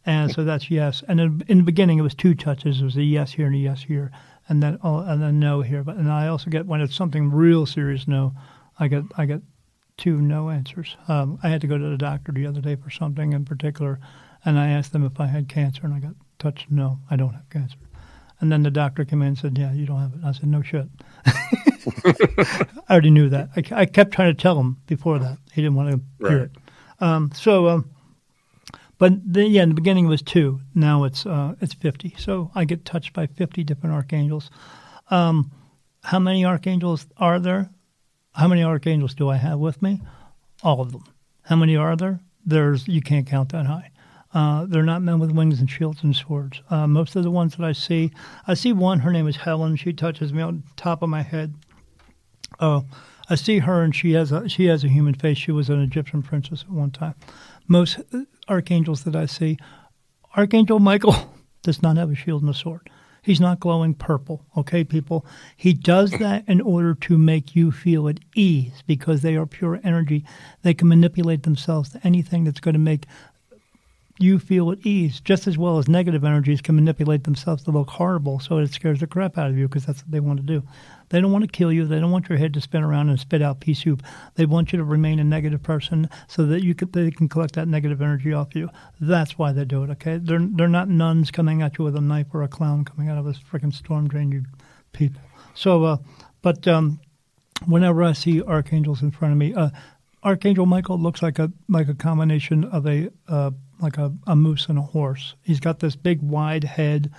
and 0.04 0.32
so 0.32 0.42
that's 0.42 0.70
yes. 0.70 1.04
And 1.06 1.20
in, 1.20 1.44
in, 1.46 1.58
the 1.58 1.64
beginning, 1.64 1.98
it 1.98 2.02
was 2.02 2.16
two 2.16 2.34
touches. 2.34 2.80
It 2.80 2.84
was 2.84 2.96
a 2.96 3.02
yes 3.02 3.32
here 3.32 3.46
and 3.46 3.54
a 3.54 3.58
yes 3.58 3.84
here, 3.84 4.10
and 4.48 4.60
then 4.60 4.78
oh, 4.82 4.98
and 4.98 5.22
then 5.22 5.38
no 5.38 5.60
here. 5.60 5.84
But 5.84 5.96
and 5.96 6.10
I 6.10 6.26
also 6.26 6.50
get 6.50 6.66
when 6.66 6.80
it's 6.80 6.96
something 6.96 7.30
real 7.30 7.64
serious, 7.64 8.08
no. 8.08 8.34
I 8.80 8.88
get 8.88 9.04
I 9.16 9.26
get 9.26 9.42
two 9.96 10.20
no 10.20 10.50
answers. 10.50 10.96
Um, 11.06 11.38
I 11.44 11.48
had 11.48 11.60
to 11.60 11.68
go 11.68 11.78
to 11.78 11.88
the 11.88 11.96
doctor 11.96 12.32
the 12.32 12.46
other 12.46 12.60
day 12.60 12.74
for 12.74 12.90
something 12.90 13.32
in 13.32 13.44
particular, 13.44 14.00
and 14.44 14.58
I 14.58 14.70
asked 14.70 14.92
them 14.92 15.06
if 15.06 15.20
I 15.20 15.26
had 15.26 15.48
cancer, 15.48 15.82
and 15.84 15.94
I 15.94 16.00
got 16.00 16.14
touched. 16.40 16.68
No, 16.70 16.98
I 17.08 17.14
don't 17.14 17.34
have 17.34 17.48
cancer. 17.48 17.76
And 18.42 18.50
then 18.50 18.64
the 18.64 18.72
doctor 18.72 19.04
came 19.04 19.22
in 19.22 19.28
and 19.28 19.38
said, 19.38 19.56
"Yeah, 19.56 19.72
you 19.72 19.86
don't 19.86 20.00
have 20.00 20.14
it." 20.14 20.24
I 20.24 20.32
said, 20.32 20.48
"No 20.48 20.62
shit." 20.62 20.88
I 21.24 22.66
already 22.90 23.10
knew 23.10 23.28
that. 23.28 23.50
I, 23.56 23.62
I, 23.82 23.86
kept 23.86 24.12
trying 24.12 24.34
to 24.34 24.42
tell 24.42 24.58
him 24.58 24.78
before 24.88 25.20
that. 25.20 25.38
He 25.52 25.62
didn't 25.62 25.76
want 25.76 25.90
to 25.90 26.00
right. 26.18 26.30
hear 26.30 26.42
it. 26.42 26.50
Um, 27.00 27.30
so, 27.32 27.68
um, 27.68 27.90
but 28.98 29.12
the, 29.32 29.46
yeah, 29.46 29.62
in 29.62 29.68
the 29.68 29.76
beginning 29.76 30.06
it 30.06 30.08
was 30.08 30.22
two. 30.22 30.60
Now 30.74 31.04
it's 31.04 31.24
uh, 31.24 31.54
it's 31.60 31.72
fifty. 31.72 32.16
So 32.18 32.50
I 32.52 32.64
get 32.64 32.84
touched 32.84 33.12
by 33.12 33.28
fifty 33.28 33.62
different 33.62 33.94
archangels. 33.94 34.50
Um, 35.08 35.52
how 36.02 36.18
many 36.18 36.44
archangels 36.44 37.06
are 37.18 37.38
there? 37.38 37.70
How 38.32 38.48
many 38.48 38.64
archangels 38.64 39.14
do 39.14 39.28
I 39.28 39.36
have 39.36 39.60
with 39.60 39.80
me? 39.82 40.00
All 40.64 40.80
of 40.80 40.90
them. 40.90 41.04
How 41.42 41.54
many 41.54 41.76
are 41.76 41.94
there? 41.94 42.18
There's 42.44 42.88
you 42.88 43.02
can't 43.02 43.24
count 43.28 43.52
that 43.52 43.66
high. 43.66 43.91
Uh, 44.34 44.64
they're 44.66 44.82
not 44.82 45.02
men 45.02 45.18
with 45.18 45.30
wings 45.30 45.60
and 45.60 45.70
shields 45.70 46.02
and 46.02 46.16
swords. 46.16 46.62
Uh, 46.70 46.86
most 46.86 47.16
of 47.16 47.22
the 47.22 47.30
ones 47.30 47.56
that 47.56 47.64
I 47.64 47.72
see, 47.72 48.10
I 48.46 48.54
see 48.54 48.72
one. 48.72 49.00
Her 49.00 49.12
name 49.12 49.28
is 49.28 49.36
Helen. 49.36 49.76
She 49.76 49.92
touches 49.92 50.32
me 50.32 50.42
on 50.42 50.62
top 50.76 51.02
of 51.02 51.08
my 51.10 51.22
head. 51.22 51.54
Oh, 52.58 52.84
I 53.28 53.34
see 53.34 53.58
her, 53.60 53.82
and 53.82 53.94
she 53.94 54.12
has 54.12 54.32
a 54.32 54.48
she 54.48 54.66
has 54.66 54.84
a 54.84 54.88
human 54.88 55.14
face. 55.14 55.38
She 55.38 55.52
was 55.52 55.68
an 55.68 55.80
Egyptian 55.80 56.22
princess 56.22 56.62
at 56.62 56.70
one 56.70 56.90
time. 56.90 57.14
Most 57.68 58.00
uh, 58.12 58.22
archangels 58.48 59.04
that 59.04 59.16
I 59.16 59.26
see, 59.26 59.58
Archangel 60.36 60.80
Michael 60.80 61.14
does 61.62 61.82
not 61.82 61.96
have 61.96 62.10
a 62.10 62.14
shield 62.14 62.42
and 62.42 62.50
a 62.50 62.54
sword. 62.54 62.88
He's 63.22 63.40
not 63.40 63.60
glowing 63.60 63.94
purple, 63.94 64.44
okay, 64.56 64.82
people? 64.82 65.24
He 65.56 65.72
does 65.72 66.10
that 66.12 66.42
in 66.48 66.60
order 66.60 66.92
to 66.94 67.16
make 67.16 67.54
you 67.54 67.70
feel 67.70 68.08
at 68.08 68.18
ease 68.34 68.82
because 68.84 69.22
they 69.22 69.36
are 69.36 69.46
pure 69.46 69.80
energy. 69.84 70.24
They 70.62 70.74
can 70.74 70.88
manipulate 70.88 71.44
themselves 71.44 71.90
to 71.90 72.04
anything 72.04 72.42
that's 72.42 72.58
going 72.58 72.72
to 72.72 72.80
make 72.80 73.06
you 74.18 74.38
feel 74.38 74.70
at 74.70 74.84
ease, 74.84 75.20
just 75.20 75.46
as 75.46 75.56
well 75.56 75.78
as 75.78 75.88
negative 75.88 76.24
energies 76.24 76.60
can 76.60 76.74
manipulate 76.74 77.24
themselves 77.24 77.64
to 77.64 77.70
look 77.70 77.90
horrible 77.90 78.38
so 78.38 78.58
it 78.58 78.72
scares 78.72 79.00
the 79.00 79.06
crap 79.06 79.38
out 79.38 79.50
of 79.50 79.56
you 79.56 79.66
because 79.66 79.86
that's 79.86 80.02
what 80.02 80.10
they 80.10 80.20
want 80.20 80.38
to 80.38 80.46
do. 80.46 80.62
They 81.08 81.20
don't 81.20 81.32
want 81.32 81.44
to 81.44 81.50
kill 81.50 81.72
you. 81.72 81.86
They 81.86 81.98
don't 81.98 82.10
want 82.10 82.28
your 82.28 82.38
head 82.38 82.54
to 82.54 82.60
spin 82.60 82.82
around 82.82 83.08
and 83.08 83.18
spit 83.18 83.42
out 83.42 83.60
pea 83.60 83.74
soup. 83.74 84.02
They 84.34 84.46
want 84.46 84.72
you 84.72 84.78
to 84.78 84.84
remain 84.84 85.18
a 85.18 85.24
negative 85.24 85.62
person 85.62 86.08
so 86.28 86.46
that 86.46 86.62
you 86.62 86.74
can, 86.74 86.90
they 86.92 87.10
can 87.10 87.28
collect 87.28 87.54
that 87.54 87.68
negative 87.68 88.00
energy 88.00 88.32
off 88.32 88.54
you. 88.54 88.70
That's 89.00 89.38
why 89.38 89.52
they 89.52 89.64
do 89.64 89.82
it. 89.84 89.90
Okay, 89.90 90.18
they're 90.18 90.46
they're 90.52 90.68
not 90.68 90.88
nuns 90.88 91.30
coming 91.30 91.62
at 91.62 91.78
you 91.78 91.84
with 91.84 91.96
a 91.96 92.00
knife 92.00 92.28
or 92.32 92.42
a 92.42 92.48
clown 92.48 92.84
coming 92.84 93.08
out 93.08 93.18
of 93.18 93.26
a 93.26 93.32
freaking 93.32 93.74
storm 93.74 94.08
drain. 94.08 94.32
You 94.32 94.44
people. 94.92 95.20
So, 95.54 95.84
uh, 95.84 95.96
but 96.40 96.66
um, 96.68 97.00
whenever 97.66 98.02
I 98.02 98.12
see 98.12 98.42
archangels 98.42 99.02
in 99.02 99.10
front 99.10 99.32
of 99.32 99.38
me, 99.38 99.54
uh, 99.54 99.70
Archangel 100.22 100.66
Michael 100.66 100.98
looks 100.98 101.22
like 101.22 101.38
a 101.38 101.50
like 101.68 101.88
a 101.88 101.94
combination 101.94 102.64
of 102.64 102.86
a 102.86 103.10
uh, 103.26 103.50
like 103.82 103.98
a, 103.98 104.12
a 104.26 104.36
moose 104.36 104.68
and 104.68 104.78
a 104.78 104.82
horse. 104.82 105.34
He's 105.42 105.60
got 105.60 105.80
this 105.80 105.96
big 105.96 106.22
wide 106.22 106.64
head 106.64 107.10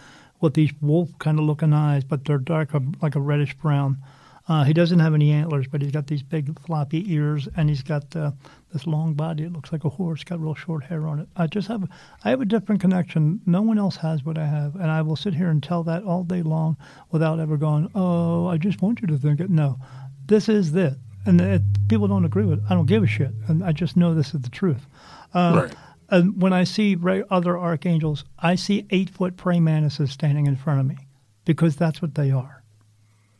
with 0.41 0.53
these 0.53 0.71
wolf 0.81 1.09
kind 1.19 1.39
of 1.39 1.45
looking 1.45 1.73
eyes, 1.73 2.03
but 2.03 2.25
they're 2.25 2.37
dark, 2.37 2.71
like 3.01 3.15
a 3.15 3.21
reddish 3.21 3.53
brown. 3.55 3.97
Uh, 4.45 4.65
he 4.65 4.73
doesn't 4.73 4.99
have 4.99 5.13
any 5.13 5.31
antlers, 5.31 5.67
but 5.67 5.81
he's 5.81 5.91
got 5.91 6.07
these 6.07 6.21
big 6.21 6.59
floppy 6.59 7.09
ears, 7.13 7.47
and 7.55 7.69
he's 7.69 7.81
got 7.81 8.13
uh, 8.13 8.31
this 8.73 8.85
long 8.85 9.13
body. 9.13 9.43
It 9.43 9.53
looks 9.53 9.71
like 9.71 9.85
a 9.85 9.89
horse, 9.89 10.23
got 10.25 10.41
real 10.41 10.53
short 10.53 10.83
hair 10.83 11.07
on 11.07 11.19
it. 11.19 11.29
I 11.37 11.47
just 11.47 11.69
have, 11.69 11.89
I 12.25 12.29
have 12.29 12.41
a 12.41 12.45
different 12.45 12.81
connection. 12.81 13.39
No 13.45 13.61
one 13.61 13.79
else 13.79 13.95
has 13.97 14.25
what 14.25 14.37
I 14.37 14.45
have, 14.45 14.75
and 14.75 14.91
I 14.91 15.01
will 15.01 15.15
sit 15.15 15.33
here 15.33 15.49
and 15.49 15.63
tell 15.63 15.83
that 15.83 16.03
all 16.03 16.25
day 16.25 16.41
long 16.41 16.75
without 17.09 17.39
ever 17.39 17.55
going, 17.55 17.89
"Oh, 17.95 18.47
I 18.47 18.57
just 18.57 18.81
want 18.81 18.99
you 18.99 19.07
to 19.07 19.17
think 19.17 19.39
it." 19.39 19.49
No, 19.49 19.79
this 20.25 20.49
is 20.49 20.73
this, 20.73 20.97
and 21.25 21.39
it, 21.39 21.61
people 21.87 22.09
don't 22.09 22.25
agree 22.25 22.45
with. 22.45 22.59
it. 22.59 22.65
I 22.69 22.73
don't 22.73 22.85
give 22.85 23.03
a 23.03 23.07
shit, 23.07 23.31
and 23.47 23.63
I 23.63 23.71
just 23.71 23.95
know 23.95 24.13
this 24.13 24.33
is 24.33 24.41
the 24.41 24.49
truth. 24.49 24.85
Uh, 25.33 25.67
right. 25.67 25.75
And 26.09 26.41
when 26.41 26.53
I 26.53 26.63
see 26.63 26.97
other 27.29 27.57
archangels, 27.57 28.25
I 28.39 28.55
see 28.55 28.85
eight 28.89 29.09
foot 29.09 29.37
praying 29.37 29.63
mantises 29.63 30.11
standing 30.11 30.47
in 30.47 30.55
front 30.55 30.79
of 30.79 30.85
me 30.85 30.97
because 31.45 31.75
that's 31.75 32.01
what 32.01 32.15
they 32.15 32.31
are. 32.31 32.63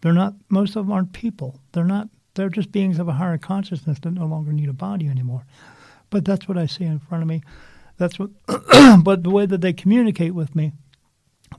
They're 0.01 0.14
not, 0.14 0.34
most 0.49 0.76
of 0.76 0.86
them 0.86 0.91
aren't 0.91 1.14
people. 1.14 1.59
They're 1.72 1.86
not, 1.86 2.09
they're 2.34 2.49
just 2.49 2.72
beings 2.72 2.99
of 2.99 3.07
a 3.07 3.14
higher 3.14 3.38
consciousness 3.38 3.99
that 3.99 4.11
no 4.11 4.26
longer 4.26 4.51
need 4.51 4.70
a 4.70 4.74
body 4.74 5.07
anymore. 5.07 5.45
But 6.09 6.26
that's 6.26 6.47
what 6.47 6.57
I 6.57 6.66
see 6.66 6.84
in 6.84 6.99
front 6.99 7.22
of 7.22 7.28
me. 7.28 7.41
That's 7.97 8.20
what, 8.20 8.32
but 9.03 9.24
the 9.24 9.30
way 9.30 9.45
that 9.45 9.61
they 9.61 9.74
communicate 9.74 10.34
with 10.34 10.55
me, 10.55 10.74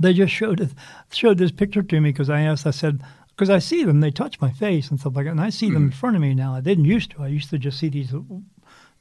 they 0.01 0.13
just 0.13 0.33
showed 0.33 0.61
it, 0.61 0.73
showed 1.13 1.39
this 1.39 1.53
picture 1.53 1.83
to 1.83 2.01
me 2.01 2.11
because 2.11 2.29
I 2.29 2.41
asked, 2.41 2.67
I 2.67 2.71
said, 2.71 3.03
because 3.29 3.51
I 3.51 3.59
see 3.59 3.85
them, 3.85 4.01
they 4.01 4.11
touch 4.11 4.41
my 4.41 4.51
face 4.51 4.91
and 4.91 5.01
stuff 5.01 5.17
like 5.17 5.25
that, 5.25 5.33
and 5.33 5.41
I 5.41 5.51
see 5.51 5.71
them 5.71 5.85
in 5.85 5.91
mm. 5.91 5.95
front 5.95 6.17
of 6.17 6.23
me 6.23 6.35
now. 6.35 6.55
I 6.55 6.61
didn't 6.61 6.85
used 6.85 7.13
to. 7.13 7.23
I 7.23 7.29
used 7.29 7.51
to 7.51 7.59
just 7.59 7.79
see 7.79 7.89
these 7.89 8.13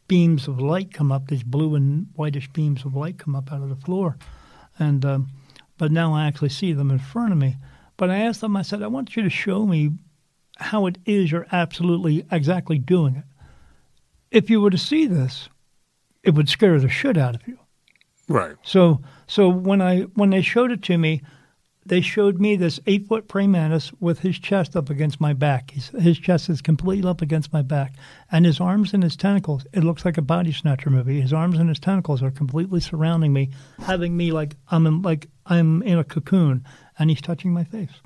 beams 0.07 0.47
of 0.47 0.59
light 0.59 0.93
come 0.93 1.11
up, 1.11 1.27
these 1.27 1.43
blue 1.43 1.75
and 1.75 2.07
whitish 2.15 2.49
beams 2.49 2.85
of 2.85 2.95
light 2.95 3.17
come 3.17 3.35
up 3.35 3.51
out 3.51 3.61
of 3.61 3.69
the 3.69 3.75
floor. 3.75 4.17
And 4.79 5.05
um, 5.05 5.29
but 5.77 5.91
now 5.91 6.13
I 6.13 6.27
actually 6.27 6.49
see 6.49 6.73
them 6.73 6.91
in 6.91 6.99
front 6.99 7.31
of 7.31 7.37
me. 7.37 7.57
But 7.97 8.09
I 8.09 8.17
asked 8.17 8.41
them, 8.41 8.57
I 8.57 8.61
said, 8.61 8.81
I 8.81 8.87
want 8.87 9.15
you 9.15 9.23
to 9.23 9.29
show 9.29 9.65
me 9.65 9.91
how 10.57 10.85
it 10.85 10.97
is 11.05 11.31
you're 11.31 11.47
absolutely 11.51 12.25
exactly 12.31 12.77
doing 12.77 13.15
it. 13.15 13.23
If 14.31 14.49
you 14.49 14.61
were 14.61 14.69
to 14.69 14.77
see 14.77 15.05
this, 15.05 15.49
it 16.23 16.33
would 16.33 16.49
scare 16.49 16.79
the 16.79 16.89
shit 16.89 17.17
out 17.17 17.35
of 17.35 17.47
you. 17.47 17.59
Right. 18.27 18.55
So 18.63 19.01
so 19.27 19.49
when 19.49 19.81
I 19.81 20.01
when 20.15 20.29
they 20.29 20.41
showed 20.41 20.71
it 20.71 20.81
to 20.83 20.97
me, 20.97 21.21
they 21.85 22.01
showed 22.01 22.39
me 22.39 22.55
this 22.55 22.79
eight 22.85 23.07
foot 23.07 23.27
praying 23.27 23.51
mantis 23.51 23.91
with 23.99 24.19
his 24.19 24.39
chest 24.39 24.75
up 24.75 24.89
against 24.89 25.19
my 25.19 25.33
back. 25.33 25.71
His, 25.71 25.89
his 25.89 26.17
chest 26.17 26.49
is 26.49 26.61
completely 26.61 27.09
up 27.09 27.21
against 27.21 27.51
my 27.51 27.61
back, 27.61 27.95
and 28.31 28.45
his 28.45 28.59
arms 28.59 28.93
and 28.93 29.03
his 29.03 29.17
tentacles. 29.17 29.65
It 29.73 29.83
looks 29.83 30.05
like 30.05 30.17
a 30.17 30.21
body 30.21 30.53
snatcher 30.53 30.89
movie. 30.89 31.19
His 31.19 31.33
arms 31.33 31.57
and 31.57 31.69
his 31.69 31.79
tentacles 31.79 32.23
are 32.23 32.31
completely 32.31 32.79
surrounding 32.79 33.33
me, 33.33 33.49
having 33.79 34.15
me 34.15 34.31
like 34.31 34.55
I'm 34.69 34.87
in, 34.87 35.01
like 35.01 35.27
I'm 35.45 35.81
in 35.83 35.99
a 35.99 36.03
cocoon, 36.03 36.65
and 36.97 37.09
he's 37.09 37.21
touching 37.21 37.53
my 37.53 37.63
face. 37.63 38.01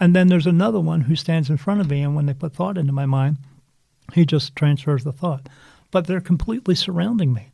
And 0.00 0.16
then 0.16 0.28
there's 0.28 0.46
another 0.46 0.80
one 0.80 1.02
who 1.02 1.14
stands 1.14 1.50
in 1.50 1.58
front 1.58 1.80
of 1.80 1.90
me, 1.90 2.02
and 2.02 2.16
when 2.16 2.26
they 2.26 2.34
put 2.34 2.54
thought 2.54 2.78
into 2.78 2.92
my 2.92 3.06
mind, 3.06 3.36
he 4.14 4.24
just 4.24 4.56
transfers 4.56 5.04
the 5.04 5.12
thought. 5.12 5.48
But 5.90 6.06
they're 6.06 6.20
completely 6.20 6.74
surrounding 6.74 7.32
me 7.32 7.51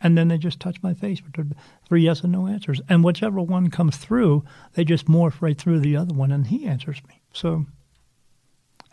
and 0.00 0.16
then 0.16 0.28
they 0.28 0.38
just 0.38 0.60
touch 0.60 0.82
my 0.82 0.94
face 0.94 1.22
with 1.22 1.52
for 1.88 1.96
yes 1.96 2.20
and 2.22 2.32
no 2.32 2.46
answers. 2.46 2.80
And 2.88 3.02
whichever 3.02 3.40
one 3.40 3.70
comes 3.70 3.96
through, 3.96 4.44
they 4.74 4.84
just 4.84 5.06
morph 5.06 5.40
right 5.40 5.58
through 5.58 5.80
the 5.80 5.96
other 5.96 6.14
one, 6.14 6.32
and 6.32 6.46
he 6.46 6.66
answers 6.66 7.00
me. 7.08 7.22
So, 7.32 7.66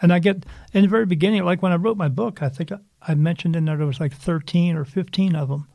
and 0.02 0.14
I 0.14 0.20
get 0.20 0.46
in 0.74 0.84
the 0.84 0.88
very 0.88 1.06
beginning, 1.06 1.44
like 1.44 1.62
when 1.62 1.72
I 1.72 1.76
wrote 1.76 1.98
my 1.98 2.08
book, 2.10 2.42
I 2.42 2.50
think 2.50 2.72
I 3.02 3.16
mentioned 3.16 3.56
in 3.56 3.66
there 3.66 3.78
there 3.78 3.88
was 3.88 4.00
like 4.00 4.14
thirteen 4.14 4.76
or 4.76 4.86
fifteen 4.86 5.36
of 5.36 5.50
them. 5.50 5.68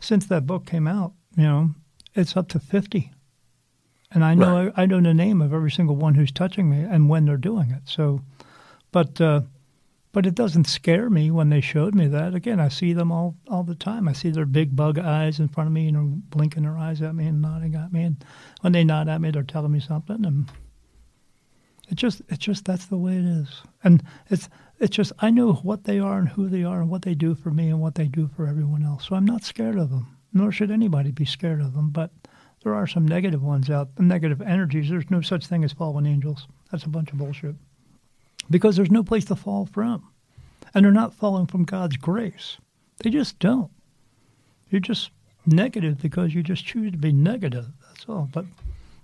Since 0.00 0.26
that 0.26 0.46
book 0.46 0.66
came 0.66 0.88
out, 0.88 1.12
you 1.36 1.44
know, 1.44 1.70
it's 2.14 2.36
up 2.36 2.48
to 2.48 2.58
fifty, 2.58 3.12
and 4.10 4.24
I 4.24 4.34
know 4.34 4.64
right. 4.64 4.72
I, 4.76 4.82
I 4.82 4.86
know 4.86 5.00
the 5.00 5.14
name 5.14 5.42
of 5.42 5.52
every 5.52 5.70
single 5.70 5.96
one 5.96 6.14
who's 6.14 6.32
touching 6.32 6.70
me 6.70 6.82
and 6.82 7.08
when 7.08 7.26
they're 7.26 7.36
doing 7.36 7.70
it. 7.70 7.82
So, 7.84 8.22
but. 8.92 9.20
Uh, 9.20 9.42
but 10.12 10.26
it 10.26 10.34
doesn't 10.34 10.64
scare 10.64 11.08
me 11.08 11.30
when 11.30 11.50
they 11.50 11.60
showed 11.60 11.94
me 11.94 12.08
that. 12.08 12.34
Again, 12.34 12.58
I 12.58 12.68
see 12.68 12.92
them 12.92 13.12
all, 13.12 13.36
all 13.48 13.62
the 13.62 13.76
time. 13.76 14.08
I 14.08 14.12
see 14.12 14.30
their 14.30 14.46
big 14.46 14.74
bug 14.74 14.98
eyes 14.98 15.38
in 15.38 15.48
front 15.48 15.68
of 15.68 15.72
me, 15.72 15.84
you 15.84 15.92
know, 15.92 16.20
blinking 16.30 16.64
their 16.64 16.76
eyes 16.76 17.00
at 17.00 17.14
me 17.14 17.26
and 17.26 17.40
nodding 17.40 17.76
at 17.76 17.92
me. 17.92 18.02
And 18.02 18.24
when 18.60 18.72
they 18.72 18.82
nod 18.82 19.08
at 19.08 19.20
me, 19.20 19.30
they're 19.30 19.44
telling 19.44 19.70
me 19.70 19.78
something. 19.78 20.24
And 20.24 20.50
it 21.88 21.94
just, 21.94 22.22
it's 22.28 22.44
just 22.44 22.64
that's 22.64 22.86
the 22.86 22.98
way 22.98 23.16
it 23.16 23.24
is. 23.24 23.62
And 23.84 24.02
it's, 24.28 24.48
it's 24.80 24.96
just 24.96 25.12
I 25.20 25.30
know 25.30 25.52
what 25.52 25.84
they 25.84 26.00
are 26.00 26.18
and 26.18 26.28
who 26.28 26.48
they 26.48 26.64
are 26.64 26.80
and 26.80 26.90
what 26.90 27.02
they 27.02 27.14
do 27.14 27.36
for 27.36 27.50
me 27.50 27.68
and 27.68 27.80
what 27.80 27.94
they 27.94 28.06
do 28.06 28.28
for 28.34 28.48
everyone 28.48 28.82
else. 28.82 29.06
So 29.06 29.14
I'm 29.14 29.26
not 29.26 29.44
scared 29.44 29.78
of 29.78 29.90
them. 29.90 30.16
Nor 30.32 30.52
should 30.52 30.70
anybody 30.70 31.12
be 31.12 31.24
scared 31.24 31.60
of 31.60 31.74
them. 31.74 31.90
But 31.90 32.10
there 32.64 32.74
are 32.74 32.86
some 32.86 33.06
negative 33.06 33.42
ones 33.42 33.70
out, 33.70 33.90
negative 33.98 34.42
energies. 34.42 34.90
There's 34.90 35.10
no 35.10 35.20
such 35.20 35.46
thing 35.46 35.64
as 35.64 35.72
fallen 35.72 36.06
angels. 36.06 36.48
That's 36.70 36.84
a 36.84 36.88
bunch 36.88 37.10
of 37.12 37.18
bullshit 37.18 37.56
because 38.48 38.76
there's 38.76 38.90
no 38.90 39.02
place 39.02 39.24
to 39.26 39.36
fall 39.36 39.66
from. 39.66 40.08
And 40.74 40.84
they're 40.84 40.92
not 40.92 41.14
falling 41.14 41.46
from 41.46 41.64
God's 41.64 41.96
grace. 41.96 42.58
They 42.98 43.10
just 43.10 43.38
don't. 43.38 43.70
You're 44.70 44.80
just 44.80 45.10
negative 45.46 46.00
because 46.00 46.34
you 46.34 46.42
just 46.42 46.64
choose 46.64 46.92
to 46.92 46.98
be 46.98 47.12
negative. 47.12 47.66
That's 47.86 48.06
all. 48.08 48.28
But 48.32 48.44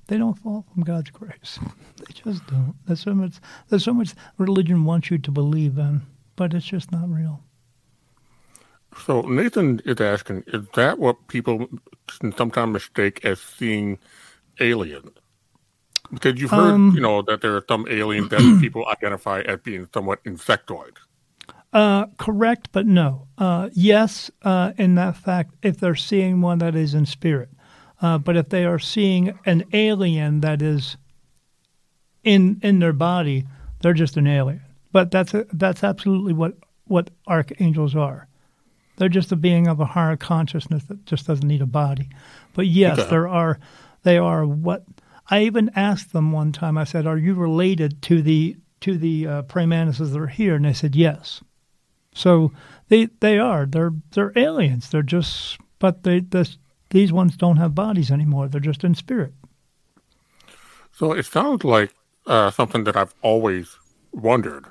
They 0.08 0.18
don't 0.18 0.38
fall 0.38 0.64
from 0.72 0.84
God's 0.84 1.10
grace. 1.10 1.58
they 1.96 2.12
just 2.12 2.46
don't. 2.46 2.74
There's 2.86 3.00
so 3.00 3.14
much. 3.14 3.34
There's 3.68 3.84
so 3.84 3.94
much 3.94 4.14
religion 4.38 4.84
wants 4.84 5.10
you 5.10 5.18
to 5.18 5.30
believe 5.30 5.78
in, 5.78 6.02
but 6.36 6.54
it's 6.54 6.66
just 6.66 6.92
not 6.92 7.10
real. 7.10 7.40
So 9.04 9.22
Nathan 9.22 9.80
is 9.84 10.00
asking: 10.00 10.44
Is 10.46 10.64
that 10.74 10.98
what 10.98 11.26
people 11.26 11.68
sometimes 12.08 12.72
mistake 12.72 13.24
as 13.24 13.40
seeing 13.40 13.98
aliens? 14.60 15.10
Because 16.12 16.40
you've 16.40 16.50
heard, 16.50 16.74
um, 16.74 16.92
you 16.94 17.00
know, 17.00 17.22
that 17.22 17.40
there 17.40 17.56
are 17.56 17.64
some 17.68 17.86
aliens 17.88 18.28
that 18.30 18.58
people 18.60 18.86
identify 18.86 19.40
as 19.40 19.60
being 19.60 19.88
somewhat 19.92 20.22
insectoid. 20.24 20.96
Uh, 21.72 22.06
correct, 22.18 22.68
but 22.72 22.86
no. 22.86 23.28
Uh, 23.36 23.68
yes, 23.72 24.30
uh, 24.42 24.72
in 24.78 24.94
that 24.94 25.16
fact, 25.16 25.54
if 25.62 25.78
they're 25.78 25.94
seeing 25.94 26.40
one 26.40 26.58
that 26.58 26.74
is 26.74 26.94
in 26.94 27.06
spirit. 27.06 27.50
Uh, 28.00 28.18
but 28.18 28.36
if 28.36 28.48
they 28.50 28.64
are 28.64 28.78
seeing 28.78 29.38
an 29.46 29.64
alien 29.72 30.40
that 30.40 30.60
is 30.62 30.96
in 32.24 32.60
in 32.62 32.78
their 32.78 32.92
body, 32.92 33.46
they're 33.80 33.94
just 33.94 34.16
an 34.16 34.26
alien. 34.26 34.62
But 34.92 35.10
that's 35.10 35.34
a, 35.34 35.46
that's 35.52 35.82
absolutely 35.82 36.32
what 36.32 36.54
what 36.84 37.10
archangels 37.26 37.96
are. 37.96 38.28
They're 38.96 39.08
just 39.08 39.32
a 39.32 39.36
being 39.36 39.66
of 39.66 39.80
a 39.80 39.84
higher 39.84 40.16
consciousness 40.16 40.84
that 40.84 41.04
just 41.04 41.26
doesn't 41.26 41.46
need 41.46 41.62
a 41.62 41.66
body. 41.66 42.08
But 42.54 42.66
yes, 42.66 42.98
okay. 42.98 43.10
there 43.10 43.28
are 43.28 43.58
they 44.02 44.18
are 44.18 44.46
what 44.46 44.84
I 45.28 45.42
even 45.42 45.70
asked 45.74 46.12
them 46.12 46.32
one 46.32 46.52
time. 46.52 46.78
I 46.78 46.84
said, 46.84 47.06
"Are 47.06 47.18
you 47.18 47.34
related 47.34 48.02
to 48.02 48.22
the 48.22 48.56
to 48.80 48.96
the 48.96 49.26
uh, 49.26 49.42
praying 49.42 49.70
mantises 49.70 50.12
that 50.12 50.20
are 50.20 50.26
here?" 50.26 50.54
And 50.54 50.64
they 50.64 50.72
said, 50.72 50.94
"Yes." 50.96 51.42
So 52.14 52.52
they 52.88 53.06
they 53.20 53.38
are 53.38 53.66
they're 53.66 53.92
they're 54.12 54.32
aliens. 54.36 54.90
They're 54.90 55.02
just 55.02 55.58
but 55.78 56.02
they 56.02 56.20
this, 56.20 56.58
these 56.90 57.12
ones 57.12 57.36
don't 57.36 57.58
have 57.58 57.74
bodies 57.74 58.10
anymore. 58.10 58.48
They're 58.48 58.60
just 58.60 58.84
in 58.84 58.94
spirit. 58.94 59.34
So 60.92 61.12
it 61.12 61.26
sounds 61.26 61.64
like 61.64 61.94
uh, 62.26 62.50
something 62.50 62.84
that 62.84 62.96
I've 62.96 63.14
always 63.22 63.76
wondered. 64.12 64.66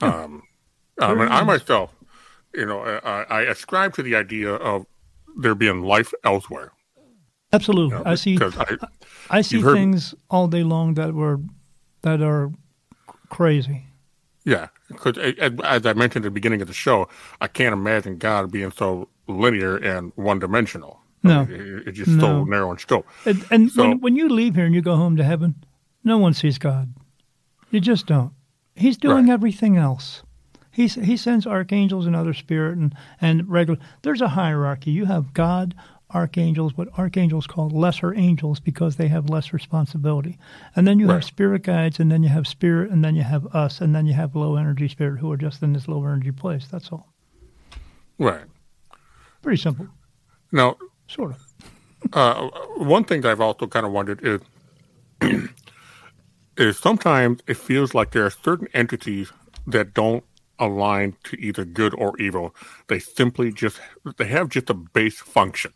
Um, 0.00 0.42
I 1.00 1.14
mean, 1.14 1.28
I 1.28 1.42
myself, 1.44 1.94
you 2.54 2.66
know, 2.66 2.80
I, 2.80 3.22
I 3.24 3.40
ascribe 3.42 3.94
to 3.94 4.02
the 4.02 4.16
idea 4.16 4.54
of 4.54 4.86
there 5.36 5.54
being 5.54 5.82
life 5.82 6.12
elsewhere. 6.24 6.72
Absolutely, 7.54 7.96
you 7.96 8.04
know, 8.04 8.10
I 8.10 8.14
see. 8.16 8.38
I, 8.40 8.76
I 9.30 9.40
see 9.42 9.62
things 9.62 10.10
heard, 10.10 10.18
all 10.30 10.48
day 10.48 10.62
long 10.62 10.94
that 10.94 11.14
were 11.14 11.40
that 12.02 12.20
are 12.20 12.52
crazy. 13.28 13.86
Yeah, 14.44 14.68
because 14.88 15.16
as 15.18 15.86
I 15.86 15.94
mentioned 15.94 16.24
at 16.24 16.28
the 16.28 16.30
beginning 16.30 16.60
of 16.60 16.68
the 16.68 16.74
show, 16.74 17.08
I 17.40 17.46
can't 17.46 17.72
imagine 17.72 18.18
God 18.18 18.50
being 18.52 18.70
so 18.70 19.08
linear 19.26 19.76
and 19.76 20.12
one 20.16 20.38
dimensional. 20.38 21.00
No, 21.22 21.40
I 21.40 21.44
mean, 21.46 21.82
it's 21.86 21.96
just 21.96 22.10
no. 22.10 22.20
so 22.20 22.44
narrow 22.44 22.70
and 22.70 22.78
scope. 22.78 23.06
And, 23.24 23.44
and 23.50 23.70
so, 23.70 23.88
when 23.88 24.00
when 24.00 24.16
you 24.16 24.28
leave 24.28 24.54
here 24.54 24.66
and 24.66 24.74
you 24.74 24.82
go 24.82 24.96
home 24.96 25.16
to 25.16 25.24
heaven, 25.24 25.64
no 26.04 26.18
one 26.18 26.34
sees 26.34 26.58
God. 26.58 26.92
You 27.70 27.80
just 27.80 28.06
don't. 28.06 28.32
He's 28.76 28.98
doing 28.98 29.26
right. 29.26 29.32
everything 29.32 29.76
else. 29.78 30.22
He 30.70 30.88
he 30.88 31.16
sends 31.16 31.46
archangels 31.46 32.06
and 32.06 32.14
other 32.14 32.34
spirit 32.34 32.76
and 32.76 32.94
and 33.20 33.48
regular. 33.48 33.80
There's 34.02 34.20
a 34.20 34.28
hierarchy. 34.28 34.90
You 34.90 35.06
have 35.06 35.32
God, 35.32 35.74
archangels, 36.14 36.76
what 36.76 36.88
archangels 36.98 37.46
call 37.46 37.68
lesser 37.68 38.14
angels 38.14 38.60
because 38.60 38.96
they 38.96 39.08
have 39.08 39.28
less 39.28 39.52
responsibility. 39.52 40.38
And 40.76 40.86
then 40.86 40.98
you 40.98 41.08
right. 41.08 41.14
have 41.14 41.24
spirit 41.24 41.62
guides, 41.62 41.98
and 42.00 42.10
then 42.10 42.22
you 42.22 42.28
have 42.28 42.46
spirit, 42.46 42.90
and 42.90 43.04
then 43.04 43.14
you 43.16 43.22
have 43.22 43.46
us, 43.54 43.80
and 43.80 43.94
then 43.94 44.06
you 44.06 44.14
have 44.14 44.34
low 44.36 44.56
energy 44.56 44.88
spirit 44.88 45.18
who 45.18 45.30
are 45.32 45.36
just 45.36 45.62
in 45.62 45.72
this 45.72 45.88
low 45.88 46.04
energy 46.04 46.30
place. 46.32 46.66
That's 46.70 46.90
all. 46.90 47.08
Right. 48.18 48.44
Pretty 49.42 49.60
simple. 49.60 49.88
Now, 50.52 50.76
sort 51.08 51.32
of. 51.32 52.14
uh, 52.14 52.48
one 52.76 53.04
thing 53.04 53.22
that 53.22 53.32
I've 53.32 53.40
also 53.40 53.66
kind 53.66 53.84
of 53.84 53.92
wondered 53.92 54.20
is 54.22 54.40
is 56.56 56.78
sometimes 56.78 57.40
it 57.46 57.56
feels 57.56 57.94
like 57.94 58.12
there 58.12 58.24
are 58.24 58.30
certain 58.30 58.68
entities 58.72 59.32
that 59.66 59.94
don't 59.94 60.24
align 60.58 61.16
to 61.24 61.36
either 61.40 61.64
good 61.64 61.94
or 61.94 62.16
evil. 62.18 62.54
They 62.88 62.98
simply 62.98 63.52
just 63.52 63.80
they 64.16 64.26
have 64.26 64.48
just 64.48 64.70
a 64.70 64.74
base 64.74 65.18
function. 65.18 65.72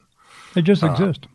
They 0.55 0.63
just 0.63 0.83
uh, 0.83 0.91
exist. 0.91 1.27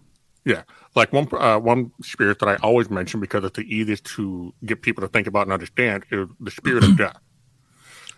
Yeah, 0.46 0.64
like 0.96 1.14
one 1.14 1.28
uh, 1.34 1.60
one 1.60 1.92
spirit 2.02 2.40
that 2.40 2.50
I 2.50 2.56
always 2.58 2.90
mention 2.90 3.20
because 3.20 3.44
it's 3.44 3.56
the 3.56 3.64
easiest 3.64 4.06
to 4.18 4.54
get 4.66 4.82
people 4.82 5.02
to 5.02 5.08
think 5.08 5.28
about 5.28 5.44
and 5.44 5.54
understand 5.54 6.06
is 6.12 6.28
the 6.40 6.52
spirit 6.52 6.84
of 6.84 6.98
death. 6.98 7.18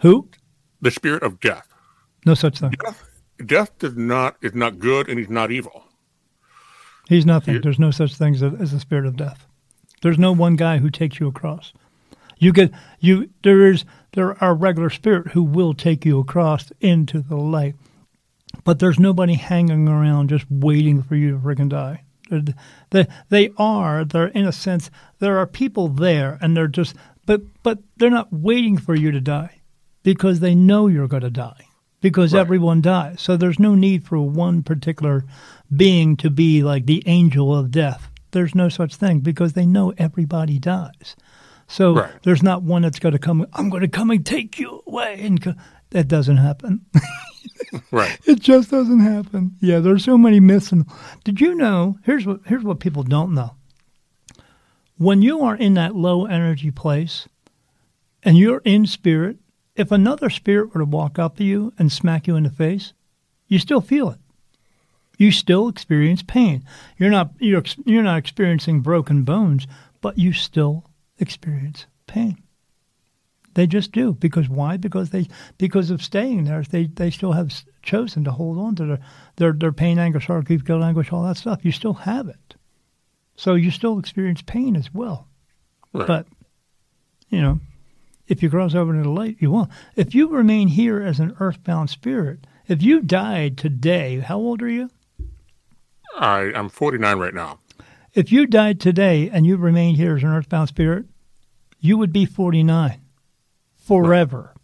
Who? 0.01 0.29
The 0.81 0.91
spirit 0.91 1.23
of 1.23 1.39
death. 1.39 1.67
No 2.25 2.33
such 2.33 2.59
thing. 2.59 2.71
Death, 2.83 3.07
death 3.45 3.83
is 3.83 3.95
not 3.95 4.37
is 4.41 4.53
not 4.53 4.79
good 4.79 5.07
and 5.07 5.19
he's 5.19 5.29
not 5.29 5.51
evil. 5.51 5.83
He's 7.07 7.25
nothing. 7.25 7.55
He, 7.55 7.59
There's 7.59 7.79
no 7.79 7.91
such 7.91 8.15
thing 8.15 8.33
as 8.33 8.41
a, 8.41 8.55
as 8.59 8.73
a 8.73 8.79
spirit 8.79 9.05
of 9.05 9.15
death. 9.15 9.45
There's 10.01 10.17
no 10.17 10.31
one 10.31 10.55
guy 10.55 10.79
who 10.79 10.89
takes 10.89 11.19
you 11.19 11.27
across. 11.27 11.71
You 12.37 12.51
get 12.51 12.71
you. 12.99 13.29
There 13.43 13.67
is 13.67 13.85
there 14.13 14.41
are 14.43 14.55
regular 14.55 14.89
spirit 14.89 15.31
who 15.31 15.43
will 15.43 15.73
take 15.73 16.05
you 16.05 16.19
across 16.19 16.71
into 16.81 17.21
the 17.21 17.37
light. 17.37 17.75
But 18.63 18.79
there's 18.79 18.99
nobody 18.99 19.35
hanging 19.35 19.87
around 19.87 20.29
just 20.29 20.45
waiting 20.49 21.01
for 21.03 21.15
you 21.15 21.31
to 21.31 21.37
freaking 21.37 21.69
die. 21.69 22.03
They, 22.89 23.07
they 23.29 23.51
are, 23.57 24.03
they're 24.03 24.27
in 24.27 24.47
a 24.47 24.51
sense, 24.51 24.89
there 25.19 25.37
are 25.37 25.45
people 25.45 25.87
there 25.87 26.39
and 26.41 26.57
they're 26.57 26.67
just, 26.67 26.95
but, 27.25 27.41
but 27.61 27.79
they're 27.97 28.09
not 28.09 28.33
waiting 28.33 28.77
for 28.77 28.95
you 28.95 29.11
to 29.11 29.21
die 29.21 29.61
because 30.01 30.39
they 30.39 30.55
know 30.55 30.87
you're 30.87 31.07
going 31.07 31.21
to 31.21 31.29
die 31.29 31.67
because 32.01 32.33
right. 32.33 32.39
everyone 32.39 32.81
dies. 32.81 33.21
So 33.21 33.37
there's 33.37 33.59
no 33.59 33.75
need 33.75 34.05
for 34.05 34.19
one 34.19 34.63
particular 34.63 35.25
being 35.75 36.15
to 36.17 36.29
be 36.29 36.63
like 36.63 36.85
the 36.85 37.03
angel 37.05 37.55
of 37.55 37.71
death. 37.71 38.09
There's 38.31 38.53
no 38.53 38.69
such 38.69 38.95
thing 38.95 39.21
because 39.21 39.53
they 39.53 39.65
know 39.65 39.93
everybody 39.97 40.59
dies. 40.59 41.15
So 41.67 41.95
right. 41.95 42.11
there's 42.23 42.43
not 42.43 42.63
one 42.63 42.83
that's 42.83 42.99
going 42.99 43.13
to 43.13 43.19
come, 43.19 43.47
I'm 43.53 43.69
going 43.69 43.81
to 43.81 43.87
come 43.87 44.11
and 44.11 44.25
take 44.25 44.59
you 44.59 44.83
away. 44.85 45.19
And 45.21 45.41
co- 45.41 45.55
that 45.91 46.07
doesn't 46.07 46.37
happen. 46.37 46.85
right. 47.91 48.19
It 48.25 48.39
just 48.39 48.71
doesn't 48.71 48.99
happen. 48.99 49.55
Yeah, 49.61 49.79
there's 49.79 50.03
so 50.03 50.17
many 50.17 50.39
myths. 50.39 50.71
And 50.71 50.85
did 51.23 51.41
you 51.41 51.55
know? 51.55 51.97
Here's 52.03 52.25
what 52.25 52.41
here's 52.45 52.63
what 52.63 52.79
people 52.79 53.03
don't 53.03 53.33
know. 53.33 53.55
When 54.97 55.21
you 55.21 55.41
are 55.41 55.55
in 55.55 55.73
that 55.73 55.95
low 55.95 56.25
energy 56.25 56.71
place, 56.71 57.27
and 58.23 58.37
you're 58.37 58.61
in 58.65 58.85
spirit, 58.87 59.37
if 59.75 59.91
another 59.91 60.29
spirit 60.29 60.73
were 60.73 60.79
to 60.79 60.85
walk 60.85 61.19
up 61.19 61.37
to 61.37 61.43
you 61.43 61.73
and 61.77 61.91
smack 61.91 62.27
you 62.27 62.35
in 62.35 62.43
the 62.43 62.49
face, 62.49 62.93
you 63.47 63.59
still 63.59 63.81
feel 63.81 64.09
it. 64.09 64.19
You 65.17 65.31
still 65.31 65.67
experience 65.67 66.23
pain. 66.23 66.65
You're 66.97 67.09
not 67.09 67.31
you're 67.39 67.63
you're 67.85 68.03
not 68.03 68.17
experiencing 68.17 68.81
broken 68.81 69.23
bones, 69.23 69.67
but 70.01 70.17
you 70.17 70.33
still 70.33 70.85
experience 71.19 71.85
pain. 72.07 72.37
They 73.55 73.67
just 73.67 73.93
do 73.93 74.13
because 74.13 74.49
why? 74.49 74.75
Because 74.75 75.09
they 75.09 75.27
because 75.57 75.89
of 75.89 76.03
staying 76.03 76.43
there, 76.43 76.61
they 76.61 76.87
they 76.87 77.09
still 77.09 77.31
have 77.31 77.53
chosen 77.81 78.25
to 78.25 78.31
hold 78.31 78.57
on 78.57 78.75
to 78.75 78.85
their 78.85 78.99
their, 79.37 79.53
their 79.53 79.71
pain, 79.71 79.97
anger, 79.97 80.19
sorrow, 80.19 80.41
grief, 80.41 80.65
guilt, 80.65 80.83
anguish, 80.83 81.11
all 81.11 81.23
that 81.23 81.37
stuff. 81.37 81.63
You 81.63 81.71
still 81.71 81.93
have 81.93 82.27
it, 82.27 82.55
so 83.37 83.55
you 83.55 83.71
still 83.71 83.97
experience 83.97 84.41
pain 84.41 84.75
as 84.75 84.93
well. 84.93 85.29
Right. 85.93 86.05
But 86.05 86.27
you 87.29 87.41
know, 87.41 87.61
if 88.27 88.43
you 88.43 88.49
cross 88.49 88.75
over 88.75 88.91
into 88.91 89.03
the 89.03 89.09
light, 89.09 89.37
you 89.39 89.49
won't. 89.49 89.71
If 89.95 90.13
you 90.13 90.27
remain 90.27 90.67
here 90.67 91.01
as 91.01 91.21
an 91.21 91.33
earthbound 91.39 91.89
spirit, 91.89 92.45
if 92.67 92.83
you 92.83 92.99
died 92.99 93.57
today, 93.57 94.19
how 94.19 94.37
old 94.37 94.61
are 94.61 94.69
you? 94.69 94.89
I 96.17 96.51
I'm 96.53 96.67
49 96.67 97.17
right 97.17 97.33
now. 97.33 97.59
If 98.13 98.33
you 98.33 98.47
died 98.47 98.81
today 98.81 99.29
and 99.29 99.45
you 99.45 99.55
remained 99.55 99.95
here 99.95 100.17
as 100.17 100.23
an 100.23 100.29
earthbound 100.29 100.67
spirit, 100.67 101.05
you 101.79 101.97
would 101.97 102.11
be 102.11 102.25
49 102.25 102.99
forever. 103.85 104.55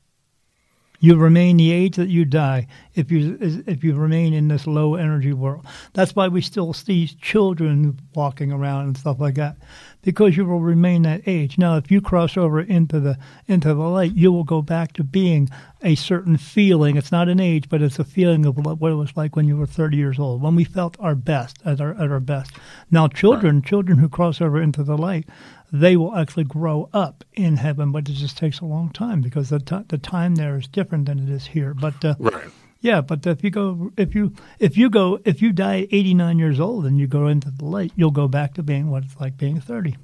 You 1.03 1.15
remain 1.15 1.57
the 1.57 1.71
age 1.71 1.95
that 1.95 2.09
you 2.09 2.25
die 2.25 2.67
if 2.93 3.11
you 3.11 3.35
if 3.41 3.83
you 3.83 3.95
remain 3.95 4.35
in 4.35 4.49
this 4.49 4.67
low 4.67 4.93
energy 4.93 5.33
world. 5.33 5.65
That's 5.93 6.15
why 6.15 6.27
we 6.27 6.41
still 6.41 6.73
see 6.73 7.07
children 7.07 7.99
walking 8.13 8.51
around 8.51 8.85
and 8.85 8.95
stuff 8.95 9.19
like 9.19 9.33
that, 9.35 9.57
because 10.03 10.37
you 10.37 10.45
will 10.45 10.59
remain 10.59 11.01
that 11.01 11.23
age. 11.25 11.57
Now, 11.57 11.75
if 11.77 11.89
you 11.89 12.01
cross 12.01 12.37
over 12.37 12.61
into 12.61 12.99
the 12.99 13.17
into 13.47 13.69
the 13.69 13.81
light, 13.81 14.13
you 14.13 14.31
will 14.31 14.43
go 14.43 14.61
back 14.61 14.93
to 14.93 15.03
being 15.03 15.49
a 15.81 15.95
certain 15.95 16.37
feeling. 16.37 16.97
It's 16.97 17.11
not 17.11 17.29
an 17.29 17.39
age, 17.39 17.67
but 17.67 17.81
it's 17.81 17.97
a 17.97 18.03
feeling 18.03 18.45
of 18.45 18.57
what 18.57 18.91
it 18.91 18.95
was 18.95 19.17
like 19.17 19.35
when 19.35 19.47
you 19.47 19.57
were 19.57 19.65
30 19.65 19.97
years 19.97 20.19
old, 20.19 20.43
when 20.43 20.55
we 20.55 20.65
felt 20.65 20.97
our 20.99 21.15
best 21.15 21.57
at 21.65 21.81
our 21.81 21.99
at 21.99 22.11
our 22.11 22.19
best. 22.19 22.51
Now, 22.91 23.07
children, 23.07 23.55
right. 23.55 23.65
children 23.65 23.97
who 23.97 24.07
cross 24.07 24.39
over 24.39 24.61
into 24.61 24.83
the 24.83 24.99
light 24.99 25.27
they 25.71 25.95
will 25.95 26.15
actually 26.15 26.43
grow 26.43 26.89
up 26.91 27.23
in 27.33 27.55
heaven, 27.57 27.91
but 27.91 28.09
it 28.09 28.13
just 28.13 28.37
takes 28.37 28.59
a 28.59 28.65
long 28.65 28.89
time 28.89 29.21
because 29.21 29.49
the 29.49 29.59
t- 29.59 29.85
the 29.87 29.97
time 29.97 30.35
there 30.35 30.57
is 30.57 30.67
different 30.67 31.05
than 31.05 31.19
it 31.19 31.29
is 31.29 31.47
here. 31.47 31.73
But 31.73 32.03
uh, 32.03 32.15
right. 32.19 32.49
yeah, 32.81 33.01
but 33.01 33.25
if 33.25 33.43
you 33.43 33.49
go 33.49 33.91
if 33.95 34.13
you 34.13 34.33
if 34.59 34.77
you 34.77 34.89
go 34.89 35.19
if 35.23 35.41
you 35.41 35.53
die 35.53 35.87
89 35.91 36.39
years 36.39 36.59
old 36.59 36.85
and 36.85 36.99
you 36.99 37.07
go 37.07 37.27
into 37.27 37.49
the 37.49 37.65
light, 37.65 37.93
you'll 37.95 38.11
go 38.11 38.27
back 38.27 38.53
to 38.55 38.63
being 38.63 38.89
what 38.89 39.03
it's 39.03 39.19
like 39.19 39.37
being 39.37 39.61
30. 39.61 39.95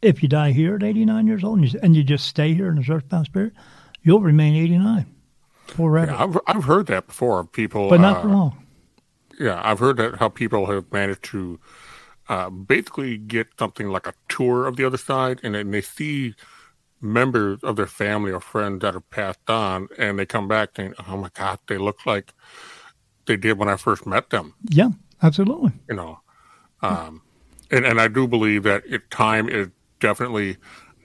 If 0.00 0.22
you 0.22 0.28
die 0.28 0.50
here 0.50 0.74
at 0.74 0.82
89 0.82 1.28
years 1.28 1.44
old 1.44 1.58
and 1.60 1.72
you, 1.72 1.80
and 1.80 1.94
you 1.94 2.02
just 2.02 2.26
stay 2.26 2.54
here 2.54 2.68
in 2.68 2.74
the 2.74 2.92
earthbound 2.92 3.26
spirit, 3.26 3.52
you'll 4.02 4.20
remain 4.20 4.56
89 4.56 5.06
forever. 5.68 6.10
Yeah, 6.10 6.22
I've 6.24 6.38
I've 6.48 6.64
heard 6.64 6.86
that 6.86 7.06
before. 7.06 7.44
People, 7.44 7.88
but 7.88 8.00
not 8.00 8.16
uh, 8.16 8.22
for 8.22 8.28
long. 8.28 8.66
Yeah, 9.38 9.60
I've 9.64 9.78
heard 9.78 9.98
that 9.98 10.16
how 10.16 10.28
people 10.28 10.66
have 10.66 10.92
managed 10.92 11.22
to 11.24 11.60
uh, 12.32 12.48
basically 12.48 13.18
get 13.18 13.46
something 13.58 13.88
like 13.88 14.06
a 14.06 14.14
tour 14.26 14.66
of 14.66 14.76
the 14.76 14.86
other 14.86 14.96
side, 14.96 15.38
and 15.42 15.54
then 15.54 15.70
they 15.70 15.82
see 15.82 16.34
members 16.98 17.58
of 17.62 17.76
their 17.76 17.86
family 17.86 18.32
or 18.32 18.40
friends 18.40 18.80
that 18.80 18.94
have 18.94 19.10
passed 19.10 19.50
on, 19.50 19.86
and 19.98 20.18
they 20.18 20.24
come 20.24 20.48
back 20.48 20.70
saying, 20.74 20.94
"Oh 21.06 21.18
my 21.18 21.28
God, 21.34 21.58
they 21.68 21.76
look 21.76 22.06
like 22.06 22.32
they 23.26 23.36
did 23.36 23.58
when 23.58 23.68
I 23.68 23.76
first 23.76 24.06
met 24.06 24.30
them." 24.30 24.54
Yeah, 24.70 24.92
absolutely. 25.22 25.72
You 25.90 25.96
know, 25.96 26.20
um, 26.80 27.20
and 27.70 27.84
and 27.84 28.00
I 28.00 28.08
do 28.08 28.26
believe 28.26 28.62
that 28.62 28.82
it, 28.88 29.10
time 29.10 29.50
is 29.50 29.68
definitely 30.00 30.56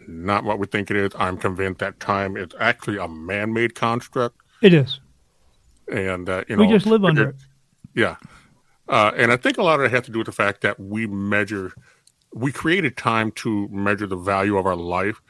not 0.08 0.46
what 0.46 0.60
we 0.60 0.66
think 0.66 0.90
it 0.90 0.96
is. 0.96 1.12
I'm 1.20 1.36
convinced 1.36 1.80
that 1.80 2.00
time 2.00 2.38
is 2.38 2.52
actually 2.58 3.00
a 3.00 3.10
man-made 3.10 3.76
construct. 3.76 4.38
It 4.62 4.74
is, 4.74 5.02
and 5.92 6.30
uh, 6.30 6.46
you 6.48 6.56
know, 6.56 6.64
we 6.64 6.72
just 6.72 6.86
live 6.86 7.04
under 7.04 7.32
it. 7.32 7.36
Yeah, 7.96 8.16
uh, 8.90 9.12
and 9.16 9.32
I 9.32 9.38
think 9.38 9.58
a 9.58 9.64
lot 9.64 9.80
of 9.80 9.86
it 9.86 9.92
has 9.92 10.04
to 10.06 10.12
do 10.12 10.20
with 10.20 10.28
the 10.28 10.32
fact 10.32 10.62
that 10.62 10.80
we 10.80 11.08
measure, 11.08 11.74
we 12.34 12.52
created 12.52 12.98
time 12.98 13.32
to 13.34 13.68
measure 13.70 14.08
the 14.08 14.16
value 14.16 14.58
of 14.58 14.66
our 14.66 14.76
life. 14.76 15.22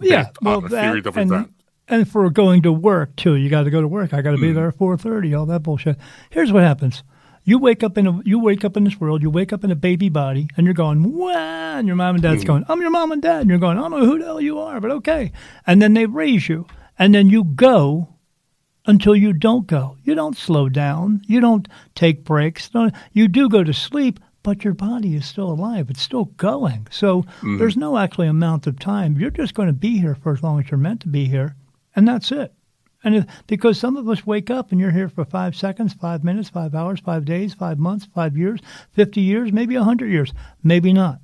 Yeah, 0.00 0.26
well, 0.40 0.60
that, 0.60 1.16
and, 1.16 1.52
and 1.88 2.08
for 2.08 2.30
going 2.30 2.62
to 2.62 2.72
work 2.72 3.16
too, 3.16 3.34
you 3.34 3.50
got 3.50 3.64
to 3.64 3.70
go 3.70 3.80
to 3.80 3.88
work. 3.88 4.14
I 4.14 4.22
got 4.22 4.30
to 4.30 4.38
be 4.38 4.52
mm. 4.52 4.54
there 4.54 4.68
at 4.68 4.76
four 4.76 4.96
thirty. 4.96 5.34
All 5.34 5.46
that 5.46 5.64
bullshit. 5.64 5.96
Here's 6.30 6.52
what 6.52 6.62
happens: 6.62 7.02
you 7.42 7.58
wake 7.58 7.82
up 7.82 7.98
in 7.98 8.06
a 8.06 8.20
you 8.24 8.38
wake 8.38 8.64
up 8.64 8.76
in 8.76 8.84
this 8.84 9.00
world. 9.00 9.22
You 9.22 9.30
wake 9.30 9.52
up 9.52 9.64
in 9.64 9.70
a 9.70 9.76
baby 9.76 10.08
body, 10.08 10.48
and 10.56 10.66
you're 10.66 10.74
going 10.74 11.16
wah, 11.16 11.78
and 11.78 11.86
your 11.86 11.96
mom 11.96 12.14
and 12.14 12.22
dad's 12.22 12.44
mm. 12.44 12.46
going, 12.46 12.64
"I'm 12.68 12.80
your 12.80 12.90
mom 12.90 13.10
and 13.10 13.22
dad," 13.22 13.40
and 13.40 13.50
you're 13.50 13.58
going, 13.58 13.78
"I 13.78 13.80
don't 13.80 13.90
know 13.90 14.04
who 14.04 14.18
the 14.18 14.24
hell 14.26 14.40
you 14.40 14.58
are, 14.60 14.80
but 14.80 14.90
okay." 14.90 15.32
And 15.66 15.80
then 15.80 15.94
they 15.94 16.06
raise 16.06 16.48
you, 16.48 16.66
and 16.98 17.14
then 17.14 17.28
you 17.30 17.44
go 17.44 18.17
until 18.88 19.14
you 19.14 19.34
don't 19.34 19.66
go. 19.66 19.96
You 20.02 20.14
don't 20.14 20.36
slow 20.36 20.68
down. 20.68 21.22
You 21.26 21.40
don't 21.40 21.68
take 21.94 22.24
breaks. 22.24 22.70
You 23.12 23.28
do 23.28 23.48
go 23.48 23.62
to 23.62 23.72
sleep, 23.72 24.18
but 24.42 24.64
your 24.64 24.72
body 24.72 25.14
is 25.14 25.26
still 25.26 25.50
alive. 25.50 25.90
It's 25.90 26.02
still 26.02 26.24
going. 26.24 26.88
So 26.90 27.22
mm-hmm. 27.22 27.58
there's 27.58 27.76
no 27.76 27.98
actually 27.98 28.28
amount 28.28 28.66
of 28.66 28.78
time. 28.80 29.18
You're 29.18 29.30
just 29.30 29.54
going 29.54 29.68
to 29.68 29.74
be 29.74 29.98
here 29.98 30.14
for 30.14 30.32
as 30.32 30.42
long 30.42 30.58
as 30.58 30.70
you're 30.70 30.78
meant 30.78 31.02
to 31.02 31.08
be 31.08 31.26
here, 31.26 31.54
and 31.94 32.08
that's 32.08 32.32
it. 32.32 32.52
And 33.04 33.14
if, 33.14 33.26
because 33.46 33.78
some 33.78 33.96
of 33.96 34.08
us 34.08 34.26
wake 34.26 34.50
up 34.50 34.72
and 34.72 34.80
you're 34.80 34.90
here 34.90 35.08
for 35.08 35.24
five 35.24 35.54
seconds, 35.54 35.92
five 35.92 36.24
minutes, 36.24 36.48
five 36.48 36.74
hours, 36.74 36.98
five 36.98 37.24
days, 37.26 37.54
five 37.54 37.78
months, 37.78 38.08
five 38.12 38.36
years, 38.36 38.58
50 38.92 39.20
years, 39.20 39.52
maybe 39.52 39.76
100 39.76 40.10
years, 40.10 40.32
maybe 40.64 40.92
not. 40.92 41.20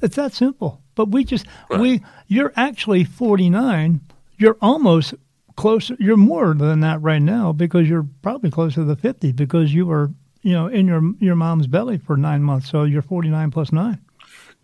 It's 0.00 0.16
that 0.16 0.32
simple. 0.32 0.82
But 0.96 1.10
we 1.10 1.22
just, 1.22 1.46
right. 1.70 1.80
we, 1.80 2.02
you're 2.26 2.52
actually 2.56 3.04
49. 3.04 4.00
You're 4.38 4.56
almost 4.60 5.14
closer. 5.58 5.96
You're 5.98 6.16
more 6.16 6.54
than 6.54 6.80
that 6.80 7.02
right 7.02 7.20
now 7.20 7.52
because 7.52 7.88
you're 7.88 8.06
probably 8.22 8.50
closer 8.50 8.76
to 8.76 8.84
the 8.84 8.96
50 8.96 9.32
because 9.32 9.74
you 9.74 9.86
were, 9.86 10.10
you 10.42 10.52
know, 10.52 10.68
in 10.68 10.86
your 10.86 11.02
your 11.18 11.34
mom's 11.34 11.66
belly 11.66 11.98
for 11.98 12.16
nine 12.16 12.42
months. 12.42 12.70
So 12.70 12.84
you're 12.84 13.02
49 13.02 13.50
plus 13.50 13.72
nine. 13.72 14.00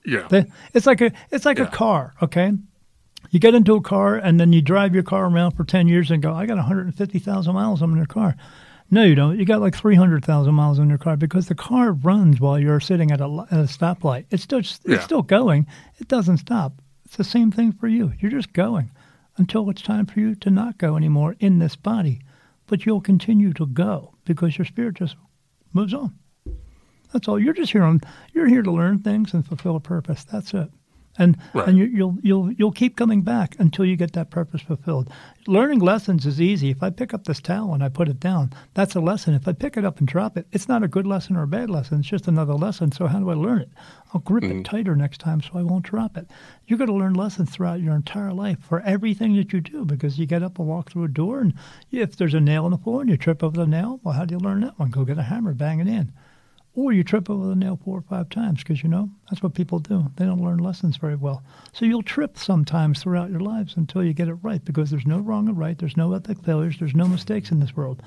Yeah. 0.07 0.29
it's 0.73 0.87
like 0.87 1.01
a 1.01 1.13
it's 1.31 1.45
like 1.45 1.59
yeah. 1.59 1.65
a 1.65 1.71
car. 1.71 2.15
Okay. 2.23 2.53
You 3.31 3.41
get 3.41 3.55
into 3.55 3.75
a 3.75 3.81
car 3.81 4.15
and 4.15 4.39
then 4.39 4.53
you 4.53 4.63
drive 4.63 4.95
your 4.95 5.03
car 5.03 5.27
around 5.27 5.53
for 5.53 5.65
10 5.65 5.89
years 5.89 6.11
and 6.13 6.23
go, 6.23 6.33
I 6.33 6.47
got 6.47 6.57
150,000 6.57 7.55
miles 7.55 7.83
on 7.83 7.97
your 7.97 8.07
car. 8.07 8.37
No, 8.91 9.03
you 9.03 9.17
don't. 9.17 9.37
You 9.37 9.45
got 9.45 9.61
like 9.61 9.75
300,000 9.75 10.55
miles 10.55 10.79
on 10.79 10.89
your 10.89 10.99
car 10.99 11.17
because 11.17 11.49
the 11.49 11.55
car 11.57 11.93
runs 11.93 12.39
while 12.39 12.61
you're 12.61 12.79
sitting 12.79 13.11
at 13.11 13.21
a, 13.21 13.47
at 13.51 13.59
a 13.59 13.65
stoplight. 13.65 14.27
It's 14.31 14.45
still, 14.45 14.61
it's 14.61 14.79
yeah. 14.87 15.01
still 15.01 15.23
going. 15.23 15.67
It 15.99 16.07
doesn't 16.07 16.37
stop. 16.37 16.75
It's 17.07 17.17
the 17.17 17.25
same 17.25 17.51
thing 17.51 17.73
for 17.73 17.89
you. 17.89 18.13
You're 18.21 18.31
just 18.31 18.53
going 18.53 18.91
until 19.37 19.69
it's 19.71 19.83
time 19.83 20.07
for 20.07 20.21
you 20.21 20.35
to 20.37 20.51
not 20.51 20.79
go 20.79 20.97
anymore 20.97 21.37
in 21.41 21.59
this 21.59 21.77
body. 21.77 22.21
But 22.67 22.87
you'll 22.87 23.01
continue 23.01 23.53
to 23.55 23.67
go 23.67 24.15
because 24.25 24.57
your 24.57 24.65
spirit 24.65 24.95
just 24.95 25.17
moves 25.73 25.95
on. 25.95 26.15
That's 27.13 27.29
all. 27.29 27.39
You're 27.39 27.55
just 27.55 27.73
here 27.73 27.83
on. 27.83 28.01
You're 28.33 28.49
here 28.49 28.63
to 28.63 28.73
learn 28.73 29.01
things 29.01 29.35
and 29.35 29.47
fulfill 29.47 29.77
a 29.77 29.81
purpose. 29.81 30.25
That's 30.25 30.55
it 30.55 30.71
and 31.19 31.37
right. 31.53 31.69
and 31.69 31.79
you, 31.79 31.85
you'll 31.85 32.17
you'll 32.23 32.53
you'll 32.53 32.73
keep 32.73 32.97
coming 32.97 33.23
back 33.23 33.57
until 33.59 33.85
you 33.85 33.97
get 33.97 34.13
that 34.13 34.31
purpose 34.31 34.63
fulfilled. 34.63 35.11
Learning 35.47 35.79
lessons 35.79 36.27
is 36.27 36.41
easy. 36.41 36.71
If 36.71 36.83
I 36.83 36.91
pick 36.91 37.13
up 37.15 37.25
this 37.25 37.41
towel 37.41 37.75
and 37.75 37.85
I 37.85 37.89
put 37.89 38.09
it 38.09 38.19
down, 38.19 38.53
that's 38.73 38.95
a 38.95 39.01
lesson. 39.01 39.35
If 39.35 39.47
I 39.47 39.53
pick 39.53 39.77
it 39.77 39.85
up 39.85 39.99
and 39.99 40.09
drop 40.09 40.37
it, 40.37 40.47
it's 40.53 40.69
not 40.69 40.83
a 40.83 40.89
good 40.89 41.07
lesson 41.07 41.37
or 41.37 41.43
a 41.43 41.47
bad 41.47 41.71
lesson. 41.71 42.01
It's 42.01 42.09
just 42.09 42.29
another 42.29 42.55
lesson. 42.55 42.93
So 42.93 43.07
how 43.07 43.21
do 43.21 43.31
I 43.31 43.35
learn 43.35 43.61
it? 43.61 43.71
I'll 44.13 44.21
grip 44.21 44.45
mm-hmm. 44.45 44.61
it 44.61 44.65
tighter 44.65 44.97
next 44.97 45.19
time 45.19 45.43
so 45.43 45.51
I 45.55 45.63
won't 45.63 45.85
drop 45.85 46.17
it. 46.17 46.31
You're 46.67 46.79
going 46.79 46.89
to 46.89 46.95
learn 46.95 47.15
lessons 47.15 47.51
throughout 47.51 47.81
your 47.81 47.95
entire 47.95 48.33
life 48.33 48.59
for 48.61 48.81
everything 48.81 49.37
that 49.37 49.53
you 49.53 49.61
do 49.61 49.85
because 49.85 50.19
you 50.19 50.27
get 50.27 50.43
up 50.43 50.59
and 50.59 50.69
walk 50.69 50.91
through 50.91 51.05
a 51.05 51.09
door, 51.09 51.41
and 51.41 51.53
if 51.91 52.17
there's 52.17 52.35
a 52.35 52.41
nail 52.41 52.65
in 52.65 52.71
the 52.71 52.79
floor 52.79 53.03
and 53.03 53.11
you 53.11 53.17
trip 53.17 53.43
over 53.43 53.57
the 53.57 53.67
nail, 53.67 54.01
well, 54.03 54.15
how 54.15 54.25
do 54.25 54.35
you 54.35 54.39
learn 54.39 54.61
that 54.61 54.79
one? 54.79 54.91
Go 54.91 55.05
get 55.05 55.19
a 55.19 55.23
hammer, 55.23 55.53
bang 55.53 55.81
it 55.81 55.89
in 55.89 56.13
or 56.77 56.93
you 56.93 57.05
trip 57.05 57.31
over 57.31 57.47
the 57.47 57.55
nail 57.55 57.79
four 57.85 57.99
or 57.99 58.03
five 58.03 58.29
times 58.29 58.63
because 58.63 58.83
you 58.83 58.89
know 58.89 59.09
that's 59.31 59.43
what 59.43 59.55
people 59.55 59.79
do. 59.79 60.11
They 60.17 60.25
don't 60.25 60.43
learn 60.43 60.59
lessons 60.59 60.97
very 60.97 61.15
well. 61.15 61.43
So 61.73 61.85
you'll 61.85 62.03
trip 62.03 62.37
sometimes 62.37 63.01
throughout 63.01 63.31
your 63.31 63.41
lives 63.41 63.77
until 63.77 64.03
you 64.03 64.13
get 64.13 64.29
it 64.29 64.35
right 64.35 64.65
because 64.65 64.91
there's 64.91 65.07
no 65.07 65.19
wrong 65.19 65.49
or 65.49 65.53
right. 65.53 65.79
There's 65.79 65.97
no 65.97 66.13
epic 66.13 66.39
failures. 66.45 66.77
There's 66.79 66.95
no 66.95 67.07
mistakes 67.07 67.51
in 67.51 67.61
this 67.61 67.77
world. 67.77 68.03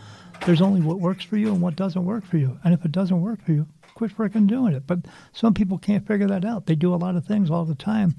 There's 0.45 0.61
only 0.61 0.81
what 0.81 0.99
works 0.99 1.23
for 1.23 1.37
you 1.37 1.47
and 1.53 1.61
what 1.61 1.75
doesn't 1.75 2.05
work 2.05 2.25
for 2.25 2.37
you. 2.37 2.59
And 2.63 2.73
if 2.73 2.83
it 2.83 2.91
doesn't 2.91 3.21
work 3.21 3.43
for 3.45 3.53
you, 3.53 3.67
quit 3.95 4.15
freaking 4.15 4.47
doing 4.47 4.73
it. 4.73 4.83
But 4.85 4.99
some 5.31 5.53
people 5.53 5.77
can't 5.77 6.05
figure 6.05 6.27
that 6.27 6.45
out. 6.45 6.65
They 6.65 6.75
do 6.75 6.93
a 6.93 6.97
lot 6.97 7.15
of 7.15 7.25
things 7.25 7.49
all 7.49 7.65
the 7.65 7.75
time 7.75 8.15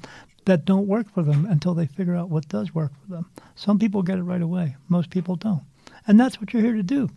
that 0.46 0.64
don't 0.64 0.86
work 0.86 1.12
for 1.12 1.22
them 1.22 1.44
until 1.44 1.74
they 1.74 1.86
figure 1.86 2.16
out 2.16 2.30
what 2.30 2.48
does 2.48 2.74
work 2.74 2.92
for 3.02 3.12
them. 3.12 3.30
Some 3.54 3.78
people 3.78 4.02
get 4.02 4.18
it 4.18 4.22
right 4.22 4.40
away. 4.40 4.76
Most 4.88 5.10
people 5.10 5.36
don't. 5.36 5.62
And 6.06 6.18
that's 6.18 6.40
what 6.40 6.54
you're 6.54 6.62
here 6.62 6.74
to 6.74 6.82
do. 6.82 7.10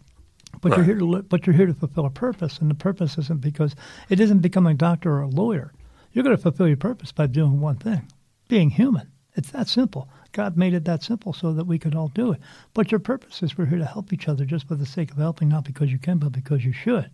But 0.62 0.72
right. 0.72 0.78
you're 0.78 0.86
here 0.86 1.00
to 1.00 1.24
but 1.24 1.46
you're 1.46 1.56
here 1.56 1.66
to 1.66 1.74
fulfill 1.74 2.06
a 2.06 2.12
purpose, 2.12 2.60
and 2.60 2.70
the 2.70 2.76
purpose 2.76 3.18
isn't 3.18 3.42
because 3.42 3.76
it 4.10 4.20
isn't 4.20 4.40
becoming 4.40 4.74
a 4.74 4.78
doctor 4.78 5.12
or 5.12 5.22
a 5.22 5.28
lawyer. 5.28 5.74
You're 6.14 6.24
going 6.24 6.36
to 6.36 6.42
fulfill 6.42 6.68
your 6.68 6.78
purpose 6.78 7.12
by 7.12 7.28
doing 7.28 7.60
one 7.60 7.78
thing: 7.78 8.08
being 8.48 8.70
human. 8.70 9.12
It's 9.34 9.52
that 9.52 9.70
simple. 9.70 10.10
God 10.34 10.58
made 10.58 10.74
it 10.74 10.86
that 10.86 11.04
simple 11.04 11.34
so 11.34 11.54
that 11.54 11.66
we 11.66 11.80
could 11.80 11.96
all 11.96 12.10
do 12.10 12.34
it. 12.34 12.42
But 12.74 12.92
your 12.92 13.00
purpose 13.00 13.42
is 13.42 13.58
we're 13.58 13.66
here 13.66 13.80
to 13.80 13.86
help 13.86 14.12
each 14.12 14.28
other 14.28 14.46
just 14.46 14.68
for 14.68 14.76
the 14.76 14.86
sake 14.86 15.12
of 15.12 15.18
helping, 15.18 15.50
not 15.50 15.64
because 15.64 15.92
you 15.92 15.98
can, 15.98 16.18
but 16.18 16.32
because 16.32 16.66
you 16.66 16.74
should. 16.74 17.10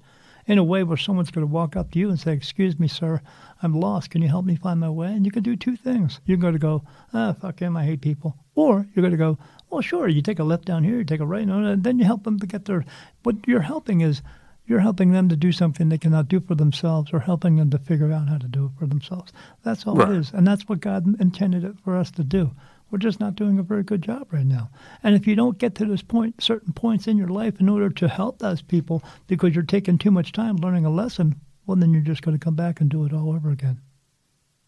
In 0.47 0.57
a 0.57 0.63
way 0.63 0.83
where 0.83 0.97
someone's 0.97 1.29
going 1.29 1.45
to 1.45 1.51
walk 1.51 1.75
up 1.75 1.91
to 1.91 1.99
you 1.99 2.09
and 2.09 2.19
say, 2.19 2.33
Excuse 2.33 2.79
me, 2.79 2.87
sir, 2.87 3.21
I'm 3.61 3.79
lost. 3.79 4.09
Can 4.09 4.21
you 4.21 4.29
help 4.29 4.45
me 4.45 4.55
find 4.55 4.79
my 4.79 4.89
way? 4.89 5.13
And 5.13 5.25
you 5.25 5.31
can 5.31 5.43
do 5.43 5.55
two 5.55 5.75
things. 5.75 6.19
You're 6.25 6.37
going 6.37 6.53
to 6.53 6.59
go, 6.59 6.83
Ah, 7.13 7.33
fuck 7.33 7.59
him, 7.59 7.77
I 7.77 7.85
hate 7.85 8.01
people. 8.01 8.35
Or 8.55 8.87
you're 8.93 9.03
going 9.03 9.11
to 9.11 9.17
go, 9.17 9.37
well, 9.69 9.81
sure, 9.81 10.07
you 10.07 10.21
take 10.21 10.39
a 10.39 10.43
left 10.43 10.65
down 10.65 10.83
here, 10.83 10.97
you 10.97 11.03
take 11.03 11.19
a 11.19 11.25
right, 11.25 11.45
and 11.47 11.83
then 11.83 11.99
you 11.99 12.05
help 12.05 12.23
them 12.23 12.39
to 12.39 12.47
get 12.47 12.65
there. 12.65 12.85
What 13.23 13.35
you're 13.47 13.61
helping 13.61 14.01
is 14.01 14.21
you're 14.65 14.79
helping 14.79 15.11
them 15.11 15.29
to 15.29 15.35
do 15.35 15.51
something 15.51 15.87
they 15.87 15.97
cannot 15.97 16.27
do 16.27 16.39
for 16.39 16.55
themselves 16.55 17.11
or 17.13 17.19
helping 17.19 17.55
them 17.55 17.69
to 17.71 17.77
figure 17.77 18.11
out 18.11 18.27
how 18.27 18.37
to 18.37 18.47
do 18.47 18.65
it 18.65 18.71
for 18.77 18.85
themselves. 18.85 19.31
That's 19.63 19.87
all 19.87 19.95
right. 19.95 20.09
it 20.09 20.17
is. 20.17 20.31
And 20.33 20.45
that's 20.45 20.67
what 20.67 20.81
God 20.81 21.19
intended 21.21 21.63
it 21.63 21.79
for 21.83 21.95
us 21.95 22.11
to 22.11 22.23
do. 22.23 22.51
We're 22.91 22.99
just 22.99 23.19
not 23.19 23.35
doing 23.35 23.59
a 23.59 23.63
very 23.63 23.83
good 23.83 24.01
job 24.01 24.27
right 24.31 24.45
now. 24.45 24.69
And 25.03 25.15
if 25.15 25.27
you 25.27 25.35
don't 25.35 25.57
get 25.57 25.75
to 25.75 25.85
this 25.85 26.01
point, 26.01 26.41
certain 26.41 26.73
points 26.73 27.07
in 27.07 27.17
your 27.17 27.27
life 27.27 27.59
in 27.59 27.69
order 27.69 27.89
to 27.89 28.07
help 28.07 28.39
those 28.39 28.61
people 28.61 29.03
because 29.27 29.53
you're 29.55 29.63
taking 29.63 29.97
too 29.97 30.11
much 30.11 30.31
time 30.31 30.57
learning 30.57 30.85
a 30.85 30.89
lesson, 30.89 31.35
well, 31.65 31.77
then 31.77 31.93
you're 31.93 32.01
just 32.01 32.21
going 32.21 32.37
to 32.37 32.43
come 32.43 32.55
back 32.55 32.79
and 32.79 32.89
do 32.89 33.05
it 33.05 33.13
all 33.13 33.31
over 33.33 33.49
again. 33.49 33.81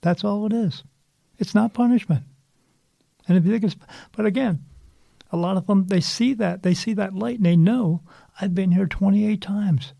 That's 0.01 0.23
all 0.23 0.45
it 0.45 0.53
is. 0.53 0.83
It's 1.37 1.55
not 1.55 1.73
punishment. 1.73 2.23
And 3.27 3.37
if 3.37 3.45
you 3.45 3.51
think 3.51 3.63
it's, 3.63 3.75
but 4.15 4.25
again, 4.25 4.65
a 5.31 5.37
lot 5.37 5.57
of 5.57 5.67
them, 5.67 5.87
they 5.87 6.01
see 6.01 6.33
that. 6.35 6.63
They 6.63 6.73
see 6.73 6.93
that 6.93 7.13
light 7.13 7.37
and 7.37 7.45
they 7.45 7.55
know 7.55 8.01
I've 8.41 8.55
been 8.55 8.71
here 8.71 8.87
28 8.87 9.41
times. 9.41 9.93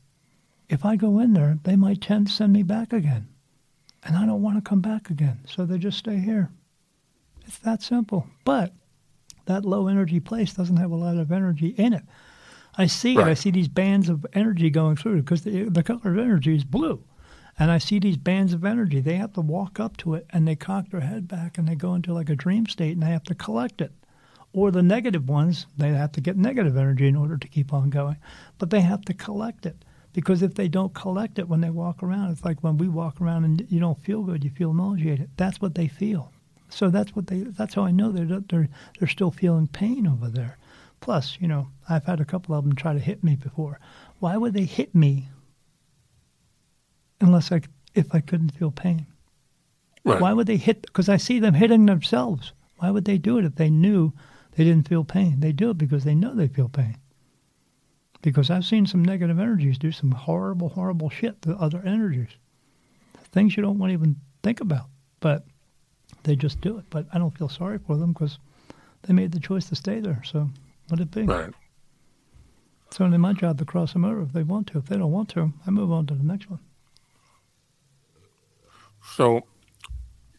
If 0.68 0.86
I 0.86 0.96
go 0.96 1.20
in 1.20 1.34
there, 1.34 1.60
they 1.64 1.76
might 1.76 2.02
tend 2.02 2.28
to 2.28 2.34
send 2.34 2.54
me 2.54 2.64
back 2.64 2.94
again. 2.94 3.28
And 4.04 4.16
I 4.16 4.26
don't 4.26 4.42
want 4.42 4.58
to 4.58 4.68
come 4.68 4.82
back 4.82 5.10
again. 5.10 5.40
So 5.46 5.66
they 5.66 5.78
just 5.78 5.98
stay 5.98 6.18
here. 6.18 6.50
It's 7.46 7.58
that 7.60 7.82
simple. 7.82 8.28
But 8.46 8.74
that 9.46 9.66
low 9.66 9.88
energy 9.88 10.20
place 10.20 10.54
doesn't 10.54 10.78
have 10.78 10.92
a 10.92 10.96
lot 10.96 11.18
of 11.18 11.32
energy 11.32 11.70
in 11.70 11.94
it. 11.94 12.04
I 12.78 12.86
see 12.86 13.16
right. 13.16 13.28
it. 13.28 13.32
I 13.32 13.34
see 13.34 13.52
these 13.52 13.68
bands 13.68 14.10
of 14.10 14.26
energy 14.34 14.70
going 14.70 14.96
through 14.96 15.22
because 15.22 15.42
the, 15.42 15.64
the 15.64 15.84
color 15.84 16.12
of 16.12 16.18
energy 16.18 16.56
is 16.56 16.64
blue. 16.64 17.04
And 17.58 17.72
I 17.72 17.78
see 17.78 18.00
these 18.00 18.16
bands 18.16 18.54
of 18.54 18.64
energy. 18.64 19.02
They 19.02 19.16
have 19.16 19.34
to 19.34 19.42
walk 19.42 19.80
up 19.80 19.98
to 19.98 20.14
it 20.14 20.26
and 20.30 20.48
they 20.48 20.56
cock 20.56 20.90
their 20.90 21.02
head 21.02 21.28
back 21.28 21.58
and 21.58 21.68
they 21.68 21.76
go 21.76 21.94
into 21.94 22.14
like 22.14 22.30
a 22.30 22.36
dream 22.36 22.68
state 22.68 22.94
and 22.94 23.04
they 23.04 23.08
have 23.08 23.24
to 23.24 23.36
collect 23.36 23.82
it 23.82 23.92
or 24.54 24.72
the 24.72 24.84
negative 24.84 25.30
ones, 25.30 25.68
they 25.78 25.90
have 25.90 26.12
to 26.14 26.22
get 26.22 26.38
negative 26.38 26.76
energy 26.76 27.08
in 27.08 27.16
order 27.16 27.38
to 27.38 27.48
keep 27.48 27.74
on 27.74 27.90
going. 27.90 28.18
But 28.58 28.70
they 28.70 28.82
have 28.82 29.02
to 29.06 29.14
collect 29.14 29.66
it 29.66 29.86
because 30.14 30.42
if 30.42 30.56
they 30.56 30.68
don't 30.68 30.94
collect 30.94 31.40
it 31.40 31.48
when 31.48 31.62
they 31.62 31.70
walk 31.70 32.02
around, 32.02 32.32
it's 32.32 32.44
like 32.44 32.64
when 32.64 32.78
we 32.78 32.88
walk 32.88 33.22
around 33.22 33.46
and 33.46 33.68
you 33.70 33.80
don't 33.80 34.02
feel 34.02 34.24
good, 34.24 34.44
you 34.44 34.50
feel 34.50 34.74
nauseated. 34.74 35.30
That's 35.38 35.62
what 35.62 35.76
they 35.76 35.88
feel. 35.88 36.32
So 36.70 36.90
that's 36.90 37.16
what 37.16 37.28
they. 37.28 37.40
That's 37.40 37.74
how 37.74 37.84
I 37.84 37.92
know 37.92 38.12
they're 38.12 38.42
they're 38.48 38.70
they're 39.00 39.08
still 39.08 39.32
feeling 39.32 39.68
pain 39.68 40.08
over 40.08 40.30
there. 40.30 40.58
Plus, 41.02 41.38
you 41.40 41.48
know, 41.48 41.70
I've 41.88 42.06
had 42.06 42.20
a 42.20 42.26
couple 42.26 42.56
of 42.56 42.64
them 42.64 42.76
try 42.76 42.94
to 42.94 43.00
hit 43.00 43.24
me 43.24 43.36
before. 43.36 43.80
Why 44.20 44.38
would 44.38 44.54
they 44.54 44.66
hit 44.66 44.94
me 44.94 45.30
unless 47.22 47.52
I 47.52 47.62
if 47.96 48.14
I 48.14 48.20
couldn't 48.20 48.52
feel 48.52 48.72
pain? 48.72 49.08
Right. 50.04 50.22
Why 50.22 50.34
would 50.34 50.48
they 50.48 50.58
hit? 50.58 50.82
Because 50.84 51.10
I 51.10 51.18
see 51.18 51.40
them 51.40 51.54
hitting 51.56 51.86
themselves. 51.86 52.54
Why 52.78 52.92
would 52.92 53.06
they 53.06 53.18
do 53.18 53.38
it 53.38 53.46
if 53.46 53.56
they 53.56 53.70
knew 53.70 54.14
they 54.60 54.66
didn't 54.66 54.90
feel 54.90 55.06
pain. 55.06 55.40
They 55.40 55.54
do 55.54 55.70
it 55.70 55.78
because 55.78 56.04
they 56.04 56.14
know 56.14 56.36
they 56.36 56.50
feel 56.50 56.68
pain. 56.68 56.98
because 58.22 58.50
I've 58.50 58.66
seen 58.66 58.86
some 58.86 59.06
negative 59.06 59.40
energies 59.40 59.78
do 59.78 59.90
some 59.94 60.12
horrible, 60.12 60.68
horrible 60.68 61.10
shit 61.10 61.42
to 61.44 61.56
other 61.56 61.82
energies. 61.86 62.32
Things 63.32 63.56
you 63.56 63.64
don't 63.64 63.78
want 63.80 63.92
to 63.92 63.94
even 63.94 64.18
think 64.44 64.60
about, 64.60 64.88
but 65.22 65.46
they 66.24 66.36
just 66.36 66.60
do 66.60 66.78
it. 66.78 66.84
But 66.90 67.06
I 67.14 67.20
don't 67.20 67.38
feel 67.38 67.48
sorry 67.48 67.78
for 67.78 67.96
them 67.96 68.12
because 68.12 68.38
they 69.04 69.14
made 69.14 69.32
the 69.32 69.40
choice 69.40 69.70
to 69.70 69.78
stay 69.78 70.02
there. 70.02 70.22
So 70.26 70.50
let 70.92 71.00
it 71.00 71.10
be. 71.10 71.22
Right. 71.22 71.54
It's 72.88 73.00
only 73.00 73.18
my 73.18 73.32
job 73.32 73.60
to 73.60 73.64
cross 73.64 73.94
them 73.94 74.04
over 74.04 74.24
if 74.24 74.34
they 74.34 74.44
want 74.44 74.68
to. 74.68 74.80
If 74.80 74.88
they 74.88 74.98
don't 74.98 75.14
want 75.14 75.30
to, 75.30 75.54
I 75.66 75.70
move 75.70 75.90
on 75.94 76.06
to 76.08 76.16
the 76.16 76.24
next 76.26 76.50
one. 76.50 76.60
So 79.16 79.46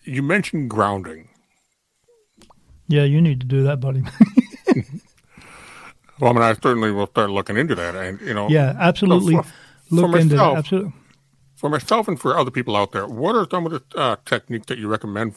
you 0.04 0.22
mentioned 0.22 0.68
grounding. 0.68 1.29
Yeah, 2.90 3.04
you 3.04 3.22
need 3.22 3.40
to 3.40 3.46
do 3.46 3.62
that, 3.64 3.78
buddy. 3.78 4.02
well, 6.20 6.30
I 6.30 6.34
mean, 6.34 6.42
I 6.42 6.54
certainly 6.54 6.90
will 6.90 7.06
start 7.06 7.30
looking 7.30 7.56
into 7.56 7.76
that, 7.76 7.94
and 7.94 8.20
you 8.20 8.34
know. 8.34 8.48
Yeah, 8.48 8.74
absolutely. 8.78 9.36
So 9.36 9.42
for, 9.42 9.52
Look 9.94 10.10
for 10.10 10.18
into 10.18 10.34
myself. 10.34 10.58
Absolutely. 10.58 10.92
For 11.54 11.70
myself 11.70 12.08
and 12.08 12.20
for 12.20 12.36
other 12.36 12.50
people 12.50 12.76
out 12.76 12.90
there, 12.90 13.06
what 13.06 13.36
are 13.36 13.46
some 13.48 13.64
of 13.64 13.72
the 13.72 13.82
uh, 13.96 14.16
techniques 14.24 14.66
that 14.66 14.78
you 14.78 14.88
recommend 14.88 15.34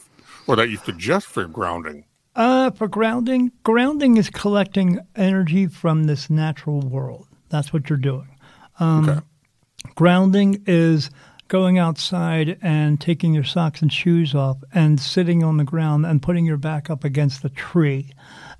or 0.48 0.56
that 0.56 0.68
you 0.68 0.78
suggest 0.78 1.26
for 1.26 1.46
grounding? 1.46 2.06
Uh, 2.34 2.70
for 2.72 2.88
grounding, 2.88 3.52
grounding 3.62 4.16
is 4.16 4.30
collecting 4.30 4.98
energy 5.14 5.68
from 5.68 6.04
this 6.04 6.28
natural 6.28 6.80
world. 6.80 7.28
That's 7.50 7.72
what 7.72 7.88
you're 7.88 7.98
doing. 7.98 8.28
Um, 8.80 9.08
okay. 9.08 9.20
Grounding 9.94 10.64
is 10.66 11.10
going 11.48 11.78
outside 11.78 12.58
and 12.62 13.00
taking 13.00 13.34
your 13.34 13.44
socks 13.44 13.82
and 13.82 13.92
shoes 13.92 14.34
off 14.34 14.58
and 14.72 14.98
sitting 14.98 15.42
on 15.42 15.56
the 15.56 15.64
ground 15.64 16.06
and 16.06 16.22
putting 16.22 16.44
your 16.44 16.56
back 16.56 16.88
up 16.88 17.04
against 17.04 17.42
the 17.42 17.50
tree 17.50 18.10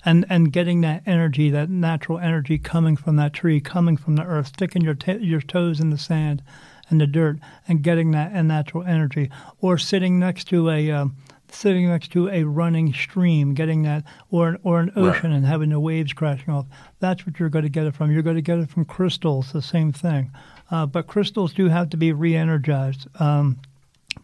and, 0.05 0.27
and 0.29 0.53
getting 0.53 0.83
that 0.83 1.03
energy, 1.07 1.51
that 1.51 1.71
natural 1.71 2.19
energy 2.19 2.59
coming 2.59 2.97
from 2.97 3.17
that 3.17 3.33
tree, 3.33 3.61
coming 3.61 3.97
from 3.97 4.17
the 4.17 4.25
earth, 4.25 4.49
sticking 4.49 4.83
your, 4.83 4.95
t- 4.95 5.19
your 5.19 5.41
toes 5.41 5.81
in 5.81 5.91
the 5.91 5.99
sand 5.99 6.43
and 6.91 7.01
the 7.01 7.07
dirt 7.07 7.39
and 7.67 7.83
getting 7.83 8.11
that 8.11 8.33
natural 8.45 8.85
energy. 8.85 9.31
Or 9.61 9.79
sitting 9.79 10.19
next 10.19 10.45
to 10.49 10.71
a. 10.71 10.91
Um, 10.91 11.17
sitting 11.51 11.89
next 11.89 12.11
to 12.11 12.29
a 12.31 12.43
running 12.43 12.93
stream, 12.93 13.55
getting 13.55 13.83
that, 13.83 14.03
or 14.31 14.49
an, 14.49 14.59
or 14.65 14.81
an 14.81 14.91
ocean 14.97 15.31
right. 15.31 15.37
and 15.37 15.47
having 15.47 15.71
the 15.71 15.79
waves 15.79 16.13
crashing 16.13 16.53
off. 16.53 16.67
That's 16.99 17.25
what 17.25 17.39
you're 17.39 17.49
going 17.49 17.63
to 17.63 17.69
get 17.69 17.87
it 17.87 17.95
from. 17.95 18.11
You're 18.11 18.23
going 18.23 18.35
to 18.35 18.43
get 18.43 18.59
it 18.59 18.69
from 18.69 18.85
crystals, 18.85 19.53
the 19.53 19.63
same 19.63 19.93
thing. 19.93 20.33
Uh, 20.75 20.87
but 20.87 21.07
crystals 21.07 21.53
do 21.53 21.69
have 21.69 21.89
to 21.91 21.97
be 21.97 22.13
re-energized. 22.13 23.07
Um, 23.21 23.59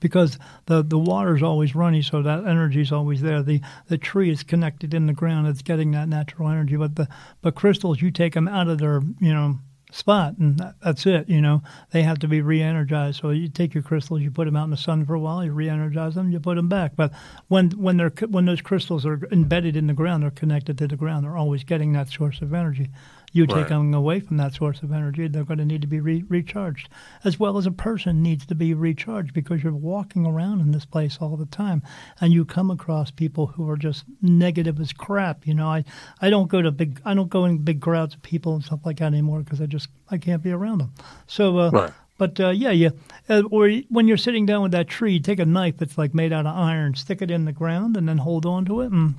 because 0.01 0.37
the 0.67 0.83
the 0.83 0.99
water's 0.99 1.43
always 1.43 1.77
running, 1.77 2.03
so 2.03 2.23
that 2.23 2.45
energy 2.45 2.81
is 2.81 2.91
always 2.91 3.21
there. 3.21 3.41
The 3.43 3.61
the 3.87 3.99
tree 3.99 4.31
is 4.31 4.43
connected 4.43 4.93
in 4.93 5.07
the 5.07 5.13
ground; 5.13 5.47
it's 5.47 5.63
getting 5.63 5.93
that 5.93 6.09
natural 6.09 6.49
energy. 6.49 6.75
But 6.75 6.97
the 6.97 7.09
but 7.41 7.55
crystals, 7.55 8.03
you 8.03 8.11
take 8.11 8.35
them 8.35 8.49
out 8.49 8.67
of 8.67 8.79
their 8.79 9.01
you 9.21 9.33
know 9.33 9.59
spot, 9.93 10.39
and 10.39 10.59
that, 10.59 10.75
that's 10.83 11.07
it. 11.07 11.29
You 11.29 11.41
know, 11.41 11.63
they 11.93 12.03
have 12.03 12.19
to 12.21 12.29
be 12.29 12.41
re-energized. 12.41 13.21
So 13.21 13.31
you 13.31 13.49
take 13.49 13.75
your 13.75 13.83
crystals, 13.83 14.21
you 14.21 14.31
put 14.31 14.47
them 14.47 14.57
out 14.57 14.65
in 14.65 14.71
the 14.71 14.77
sun 14.77 15.05
for 15.05 15.15
a 15.15 15.21
while, 15.21 15.45
you 15.45 15.53
re-energize 15.53 16.15
them, 16.15 16.31
you 16.31 16.41
put 16.41 16.57
them 16.57 16.69
back. 16.69 16.93
But 16.97 17.13
when 17.49 17.71
when 17.71 17.97
they're 17.97 18.13
when 18.29 18.47
those 18.47 18.61
crystals 18.61 19.07
are 19.07 19.21
embedded 19.31 19.77
in 19.77 19.87
the 19.87 19.95
ground, 19.95 20.23
they're 20.23 20.31
connected 20.31 20.79
to 20.79 20.89
the 20.89 20.97
ground. 20.97 21.25
They're 21.25 21.37
always 21.37 21.65
getting 21.65 21.93
that 21.93 22.09
source 22.09 22.41
of 22.43 22.55
energy. 22.55 22.91
You 23.33 23.47
take 23.47 23.57
right. 23.57 23.69
them 23.69 23.95
away 23.95 24.21
from 24.21 24.39
that 24.39 24.55
source 24.55 24.83
of 24.83 24.93
energy, 24.93 25.29
they're 25.29 25.45
going 25.45 25.59
to 25.59 25.65
need 25.65 25.83
to 25.83 25.87
be 25.87 26.01
re- 26.01 26.25
recharged, 26.29 26.89
as 27.23 27.39
well 27.39 27.59
as 27.59 27.67
a 27.67 27.71
person 27.71 28.23
needs 28.23 28.45
to 28.47 28.57
be 28.57 28.75
recharged 28.75 29.33
because 29.33 29.63
you're 29.63 29.73
walking 29.73 30.27
around 30.27 30.61
in 30.61 30.73
this 30.73 30.85
place 30.85 31.19
all 31.21 31.37
the 31.37 31.47
time, 31.47 31.83
and 32.21 32.33
you 32.33 32.45
come 32.45 32.71
across 32.71 33.11
people 33.11 33.47
who 33.47 33.69
are 33.71 33.77
just 33.77 34.05
negative 34.21 34.81
as 34.81 34.93
crap. 34.93 35.47
You 35.47 35.55
know, 35.55 35.69
I 35.69 35.85
I 36.21 36.29
don't 36.31 36.49
go 36.49 36.61
to 36.61 36.73
big 36.73 37.01
I 37.05 37.15
don't 37.15 37.31
go 37.31 37.45
in 37.45 37.59
big 37.59 37.81
crowds 37.81 38.15
of 38.15 38.23
people 38.23 38.55
and 38.55 38.65
stuff 38.65 38.81
like 38.85 38.99
that 38.99 39.07
anymore 39.07 39.41
because 39.41 39.61
I 39.61 39.67
just 39.67 39.89
I 40.11 40.19
can't 40.19 40.43
be 40.43 40.51
around 40.51 40.79
them. 40.79 40.93
So. 41.27 41.59
Uh, 41.59 41.71
right. 41.71 41.93
But 42.19 42.39
uh, 42.39 42.51
yeah, 42.51 42.73
yeah. 42.73 42.91
Uh, 43.31 43.45
or 43.51 43.71
when 43.89 44.07
you're 44.07 44.19
sitting 44.19 44.45
down 44.45 44.61
with 44.61 44.73
that 44.73 44.89
tree, 44.89 45.19
take 45.21 45.39
a 45.39 45.47
knife 45.47 45.79
that's 45.79 45.97
like 45.97 46.13
made 46.13 46.35
out 46.35 46.45
of 46.45 46.55
iron, 46.55 46.95
stick 46.95 47.23
it 47.23 47.31
in 47.31 47.47
the 47.47 47.53
ground, 47.53 47.97
and 47.97 48.07
then 48.07 48.19
hold 48.19 48.45
on 48.45 48.67
to 48.67 48.83
it 48.83 48.93
and 48.93 49.15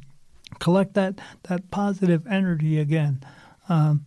collect 0.60 0.94
that 0.94 1.20
that 1.44 1.72
positive 1.72 2.28
energy 2.28 2.78
again. 2.78 3.24
Um, 3.72 4.06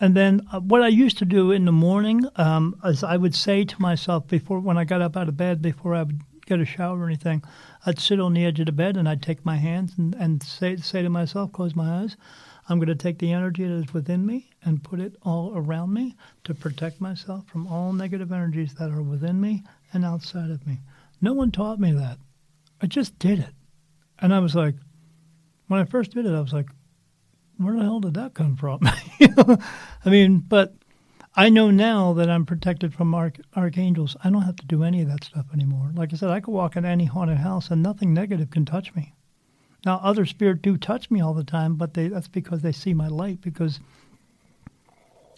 and 0.00 0.16
then 0.16 0.40
uh, 0.52 0.58
what 0.58 0.82
I 0.82 0.88
used 0.88 1.18
to 1.18 1.24
do 1.24 1.52
in 1.52 1.64
the 1.64 1.72
morning 1.72 2.22
um, 2.34 2.74
is 2.84 3.04
I 3.04 3.16
would 3.16 3.34
say 3.34 3.62
to 3.62 3.80
myself 3.80 4.26
before 4.26 4.58
when 4.58 4.76
I 4.76 4.82
got 4.82 5.02
up 5.02 5.16
out 5.16 5.28
of 5.28 5.36
bed 5.36 5.62
before 5.62 5.94
I 5.94 6.02
would 6.02 6.20
get 6.46 6.58
a 6.58 6.64
shower 6.64 6.98
or 6.98 7.06
anything, 7.06 7.44
I'd 7.86 8.00
sit 8.00 8.18
on 8.18 8.34
the 8.34 8.44
edge 8.44 8.58
of 8.58 8.66
the 8.66 8.72
bed 8.72 8.96
and 8.96 9.08
I'd 9.08 9.22
take 9.22 9.44
my 9.44 9.54
hands 9.54 9.94
and, 9.96 10.16
and 10.16 10.42
say 10.42 10.76
say 10.76 11.02
to 11.02 11.10
myself, 11.10 11.52
close 11.52 11.76
my 11.76 12.02
eyes. 12.02 12.16
I'm 12.68 12.78
going 12.78 12.88
to 12.88 12.96
take 12.96 13.20
the 13.20 13.32
energy 13.32 13.64
that 13.64 13.84
is 13.84 13.94
within 13.94 14.26
me 14.26 14.50
and 14.64 14.82
put 14.82 14.98
it 14.98 15.14
all 15.22 15.52
around 15.54 15.92
me 15.94 16.16
to 16.42 16.52
protect 16.52 17.00
myself 17.00 17.46
from 17.46 17.68
all 17.68 17.92
negative 17.92 18.32
energies 18.32 18.74
that 18.74 18.90
are 18.90 19.02
within 19.02 19.40
me 19.40 19.62
and 19.92 20.04
outside 20.04 20.50
of 20.50 20.66
me. 20.66 20.80
No 21.20 21.34
one 21.34 21.52
taught 21.52 21.78
me 21.78 21.92
that. 21.92 22.18
I 22.82 22.86
just 22.88 23.16
did 23.20 23.38
it. 23.38 23.54
And 24.18 24.34
I 24.34 24.40
was 24.40 24.56
like, 24.56 24.74
when 25.68 25.80
I 25.80 25.84
first 25.84 26.10
did 26.12 26.26
it, 26.26 26.34
I 26.34 26.40
was 26.40 26.52
like, 26.52 26.66
where 27.58 27.74
the 27.74 27.82
hell 27.82 28.00
did 28.00 28.14
that 28.14 28.34
come 28.34 28.56
from? 28.56 28.80
I 28.84 30.10
mean, 30.10 30.38
but 30.38 30.74
I 31.36 31.50
know 31.50 31.70
now 31.70 32.12
that 32.14 32.30
I'm 32.30 32.46
protected 32.46 32.94
from 32.94 33.14
arch- 33.14 33.40
archangels. 33.54 34.16
I 34.24 34.30
don't 34.30 34.42
have 34.42 34.56
to 34.56 34.66
do 34.66 34.82
any 34.82 35.02
of 35.02 35.08
that 35.08 35.24
stuff 35.24 35.46
anymore. 35.52 35.92
Like 35.94 36.12
I 36.12 36.16
said, 36.16 36.30
I 36.30 36.40
could 36.40 36.52
walk 36.52 36.76
in 36.76 36.84
any 36.84 37.04
haunted 37.04 37.38
house 37.38 37.70
and 37.70 37.82
nothing 37.82 38.14
negative 38.14 38.50
can 38.50 38.64
touch 38.64 38.94
me. 38.94 39.12
Now, 39.84 40.00
other 40.02 40.26
spirits 40.26 40.60
do 40.62 40.76
touch 40.76 41.10
me 41.10 41.20
all 41.20 41.34
the 41.34 41.44
time, 41.44 41.76
but 41.76 41.94
they, 41.94 42.08
that's 42.08 42.28
because 42.28 42.62
they 42.62 42.72
see 42.72 42.94
my 42.94 43.08
light. 43.08 43.40
Because 43.40 43.80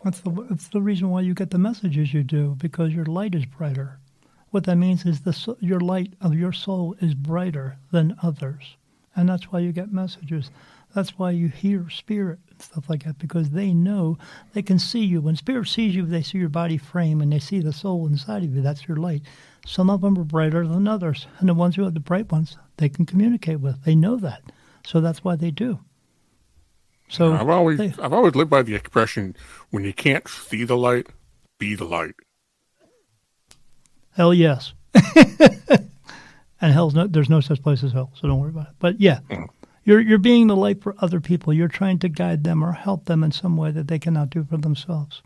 that's 0.03 0.21
the 0.21 0.31
that's 0.49 0.69
the 0.69 0.81
reason 0.81 1.11
why 1.11 1.21
you 1.21 1.35
get 1.35 1.51
the 1.51 1.59
messages 1.59 2.15
you 2.15 2.23
do 2.23 2.57
because 2.59 2.95
your 2.95 3.05
light 3.05 3.35
is 3.35 3.45
brighter. 3.45 3.99
What 4.51 4.65
that 4.65 4.77
means 4.77 5.05
is 5.05 5.21
the 5.21 5.57
your 5.61 5.81
light 5.81 6.15
of 6.21 6.35
your 6.35 6.53
soul 6.53 6.97
is 7.01 7.15
brighter 7.15 7.77
than 7.93 8.17
others, 8.23 8.77
and 9.15 9.29
that's 9.29 9.53
why 9.53 9.59
you 9.59 9.73
get 9.73 9.93
messages. 9.93 10.51
That's 10.95 11.19
why 11.19 11.31
you 11.31 11.49
hear 11.49 11.89
spirit 11.89 12.41
and 12.51 12.61
stuff 12.61 12.91
like 12.91 13.05
that 13.05 13.19
because 13.19 13.51
they 13.51 13.73
know 13.73 14.19
they 14.53 14.63
can 14.63 14.79
see 14.79 15.05
you. 15.05 15.21
When 15.21 15.37
spirit 15.37 15.69
sees 15.69 15.95
you, 15.95 16.05
they 16.05 16.23
see 16.23 16.39
your 16.39 16.49
body 16.49 16.79
frame 16.79 17.21
and 17.21 17.33
they 17.33 17.39
see 17.39 17.61
the 17.61 17.73
soul 17.73 18.07
inside 18.07 18.43
of 18.43 18.55
you. 18.55 18.61
That's 18.61 18.89
your 18.89 18.97
light. 18.97 19.23
Some 19.65 19.89
of 19.91 20.01
them 20.01 20.19
are 20.19 20.25
brighter 20.25 20.67
than 20.67 20.89
others, 20.89 21.27
and 21.39 21.49
the 21.49 21.55
ones 21.55 21.77
who 21.77 21.85
are 21.87 21.91
the 21.91 22.01
bright 22.01 22.33
ones, 22.33 22.57
they 22.79 22.89
can 22.89 23.07
communicate 23.07 23.61
with. 23.61 23.85
They 23.85 23.95
know 23.95 24.17
that, 24.17 24.43
so 24.85 25.01
that's 25.01 25.23
why 25.23 25.37
they 25.37 25.51
do. 25.51 25.81
So 27.09 27.35
I've 27.35 27.49
always 27.49 27.79
they, 27.79 27.93
I've 28.01 28.13
always 28.13 28.35
lived 28.35 28.51
by 28.51 28.63
the 28.63 28.75
expression: 28.75 29.37
when 29.71 29.85
you 29.85 29.93
can't 29.93 30.27
see 30.27 30.65
the 30.65 30.77
light, 30.77 31.09
be 31.59 31.75
the 31.75 31.85
light. 31.85 32.15
Hell 34.13 34.33
yes. 34.35 34.73
and 36.61 36.73
hell's 36.73 36.95
no, 36.95 37.07
there's 37.07 37.29
no 37.29 37.41
such 37.41 37.63
place 37.63 37.85
as 37.85 37.93
hell, 37.93 38.11
so 38.15 38.27
don't 38.27 38.41
worry 38.41 38.51
about 38.51 38.69
it. 38.69 38.75
But 38.79 39.01
yeah, 39.01 39.21
mm. 39.29 39.49
You're, 39.85 40.01
you're 40.01 40.19
being 40.19 40.47
the 40.47 40.57
light 40.57 40.83
for 40.83 40.95
other 40.99 41.21
people. 41.21 41.53
You're 41.53 41.69
trying 41.69 41.99
to 42.01 42.09
guide 42.09 42.45
them 42.45 42.63
or 42.63 42.73
help 42.73 43.07
them 43.07 43.25
in 43.25 43.33
some 43.33 43.57
way 43.57 43.71
that 43.71 43.89
they 43.89 43.99
cannot 43.99 44.31
do 44.31 44.45
for 44.45 44.57
themselves. 44.57 45.23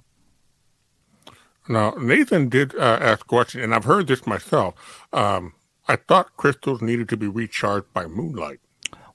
Now, 1.69 1.95
Nathan 1.99 2.49
did 2.49 2.75
uh, 2.75 2.99
ask 3.01 3.23
a 3.23 3.29
question, 3.29 3.63
and 3.63 3.75
I've 3.75 3.85
heard 3.85 4.07
this 4.07 4.27
myself. 4.27 5.07
Um, 5.13 5.55
I 5.89 5.97
thought 5.97 6.37
crystals 6.37 6.83
needed 6.83 7.09
to 7.11 7.17
be 7.17 7.27
recharged 7.27 7.93
by 7.93 8.07
moonlight. 8.07 8.61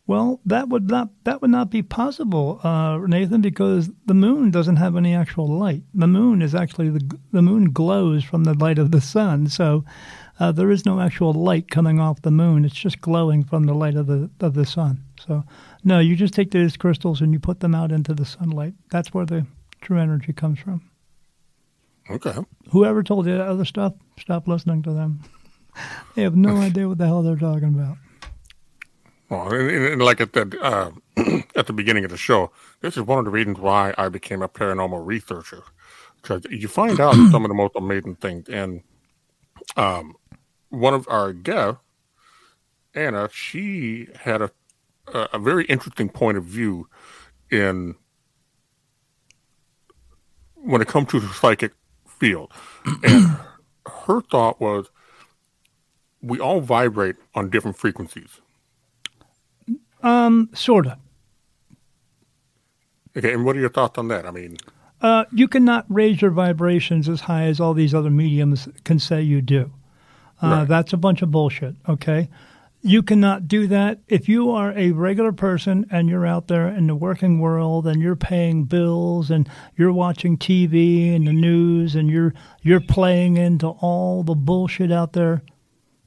Well, 0.07 0.39
that 0.43 0.69
would 0.69 0.89
not 0.89 1.09
that 1.25 1.39
would 1.39 1.51
not 1.51 1.69
be 1.69 1.83
possible, 1.83 2.59
uh, 2.63 2.97
Nathan, 3.05 3.41
because 3.41 3.91
the 4.07 4.15
moon 4.15 4.49
doesn't 4.49 4.77
have 4.77 4.95
any 4.95 5.13
actual 5.13 5.47
light. 5.47 5.83
The 5.93 6.07
moon 6.07 6.41
is 6.41 6.55
actually 6.55 6.89
the 6.89 7.19
the 7.31 7.43
moon 7.43 7.65
glows 7.71 8.23
from 8.23 8.43
the 8.43 8.55
light 8.55 8.79
of 8.79 8.89
the 8.89 9.01
sun. 9.01 9.49
So 9.49 9.85
uh, 10.39 10.51
there 10.51 10.71
is 10.71 10.83
no 10.83 10.99
actual 10.99 11.33
light 11.33 11.69
coming 11.69 11.99
off 11.99 12.23
the 12.23 12.31
moon. 12.31 12.65
It's 12.65 12.73
just 12.73 13.01
glowing 13.01 13.43
from 13.43 13.65
the 13.65 13.75
light 13.75 13.93
of 13.93 14.07
the 14.07 14.31
of 14.39 14.55
the 14.55 14.65
sun. 14.65 15.03
So, 15.25 15.43
no, 15.83 15.99
you 15.99 16.15
just 16.15 16.33
take 16.33 16.51
these 16.51 16.77
crystals 16.77 17.21
and 17.21 17.33
you 17.33 17.39
put 17.39 17.59
them 17.59 17.75
out 17.75 17.91
into 17.91 18.13
the 18.13 18.25
sunlight. 18.25 18.73
That's 18.89 19.13
where 19.13 19.25
the 19.25 19.45
true 19.81 19.99
energy 19.99 20.33
comes 20.33 20.59
from. 20.59 20.89
Okay. 22.09 22.35
Whoever 22.71 23.03
told 23.03 23.27
you 23.27 23.37
that 23.37 23.47
other 23.47 23.65
stuff, 23.65 23.93
stop 24.19 24.47
listening 24.47 24.81
to 24.83 24.93
them. 24.93 25.21
they 26.15 26.23
have 26.23 26.35
no 26.35 26.57
idea 26.61 26.87
what 26.87 26.97
the 26.97 27.05
hell 27.05 27.21
they're 27.21 27.35
talking 27.35 27.69
about. 27.69 27.97
Well, 29.29 29.53
and, 29.53 29.69
and 29.69 30.01
like 30.01 30.21
at 30.21 30.33
the 30.33 30.57
uh, 30.59 30.91
at 31.55 31.67
the 31.67 31.73
beginning 31.73 32.03
of 32.03 32.09
the 32.09 32.17
show, 32.17 32.51
this 32.81 32.97
is 32.97 33.03
one 33.03 33.19
of 33.19 33.25
the 33.25 33.31
reasons 33.31 33.59
why 33.59 33.93
I 33.97 34.09
became 34.09 34.41
a 34.41 34.49
paranormal 34.49 35.05
researcher 35.05 35.63
because 36.21 36.45
you 36.49 36.67
find 36.67 36.99
out 36.99 37.13
some 37.31 37.45
of 37.45 37.49
the 37.49 37.55
most 37.55 37.73
amazing 37.75 38.15
things. 38.15 38.49
And 38.49 38.81
um, 39.75 40.15
one 40.69 40.93
of 40.93 41.07
our 41.09 41.33
guests, 41.33 41.81
Anna, 42.93 43.29
she 43.31 44.07
had 44.21 44.41
a, 44.41 44.51
a 45.13 45.39
very 45.39 45.65
interesting 45.65 46.09
point 46.09 46.37
of 46.37 46.43
view 46.43 46.87
in 47.51 47.95
when 50.55 50.81
it 50.81 50.87
comes 50.87 51.09
to 51.09 51.19
the 51.19 51.27
psychic 51.29 51.73
field. 52.07 52.51
and 53.03 53.37
her 54.07 54.21
thought 54.21 54.59
was 54.59 54.89
we 56.21 56.39
all 56.39 56.61
vibrate 56.61 57.15
on 57.33 57.49
different 57.49 57.77
frequencies. 57.77 58.41
Um, 60.03 60.49
sort 60.53 60.87
of. 60.87 60.97
Okay, 63.17 63.33
and 63.33 63.43
what 63.45 63.55
are 63.55 63.59
your 63.59 63.69
thoughts 63.69 63.97
on 63.97 64.07
that? 64.09 64.25
I 64.25 64.31
mean, 64.31 64.57
Uh, 65.01 65.25
you 65.31 65.47
cannot 65.47 65.85
raise 65.89 66.21
your 66.21 66.31
vibrations 66.31 67.07
as 67.07 67.21
high 67.21 67.43
as 67.45 67.59
all 67.59 67.73
these 67.73 67.93
other 67.93 68.09
mediums 68.09 68.67
can 68.83 68.99
say 68.99 69.21
you 69.21 69.41
do. 69.41 69.71
Uh, 70.41 70.47
right. 70.47 70.67
That's 70.67 70.93
a 70.93 70.97
bunch 70.97 71.21
of 71.21 71.31
bullshit. 71.31 71.75
Okay, 71.87 72.29
you 72.81 73.03
cannot 73.03 73.47
do 73.47 73.67
that 73.67 73.99
if 74.07 74.29
you 74.29 74.51
are 74.51 74.71
a 74.71 74.91
regular 74.91 75.33
person 75.33 75.85
and 75.91 76.07
you're 76.07 76.25
out 76.25 76.47
there 76.47 76.67
in 76.69 76.87
the 76.87 76.95
working 76.95 77.39
world 77.39 77.85
and 77.85 78.01
you're 78.01 78.15
paying 78.15 78.63
bills 78.63 79.29
and 79.29 79.49
you're 79.75 79.91
watching 79.91 80.37
TV 80.37 81.13
and 81.13 81.27
the 81.27 81.33
news 81.33 81.95
and 81.95 82.09
you're 82.09 82.33
you're 82.61 82.79
playing 82.79 83.35
into 83.35 83.67
all 83.67 84.23
the 84.23 84.35
bullshit 84.35 84.91
out 84.91 85.11
there 85.11 85.41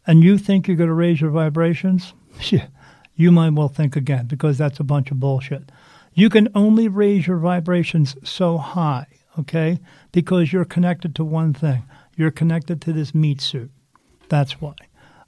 and 0.07 0.25
you 0.25 0.39
think 0.39 0.67
you're 0.67 0.77
going 0.77 0.89
to 0.89 0.95
raise 0.95 1.21
your 1.21 1.31
vibrations, 1.31 2.15
you 3.15 3.31
might 3.31 3.53
well 3.53 3.69
think 3.69 3.95
again 3.95 4.27
because 4.27 4.57
that's 4.57 4.81
a 4.81 4.85
bunch 4.85 5.11
of 5.11 5.21
bullshit. 5.21 5.71
You 6.15 6.31
can 6.31 6.49
only 6.55 6.89
raise 6.89 7.27
your 7.27 7.39
vibrations 7.39 8.17
so 8.25 8.57
high, 8.59 9.07
okay? 9.39 9.79
Because 10.11 10.53
you're 10.53 10.65
connected 10.65 11.15
to 11.17 11.25
one 11.25 11.55
thing. 11.55 11.85
You're 12.17 12.31
connected 12.31 12.81
to 12.83 12.93
this 12.93 13.15
meat 13.15 13.41
suit. 13.41 13.71
That's 14.29 14.61
why. 14.61 14.75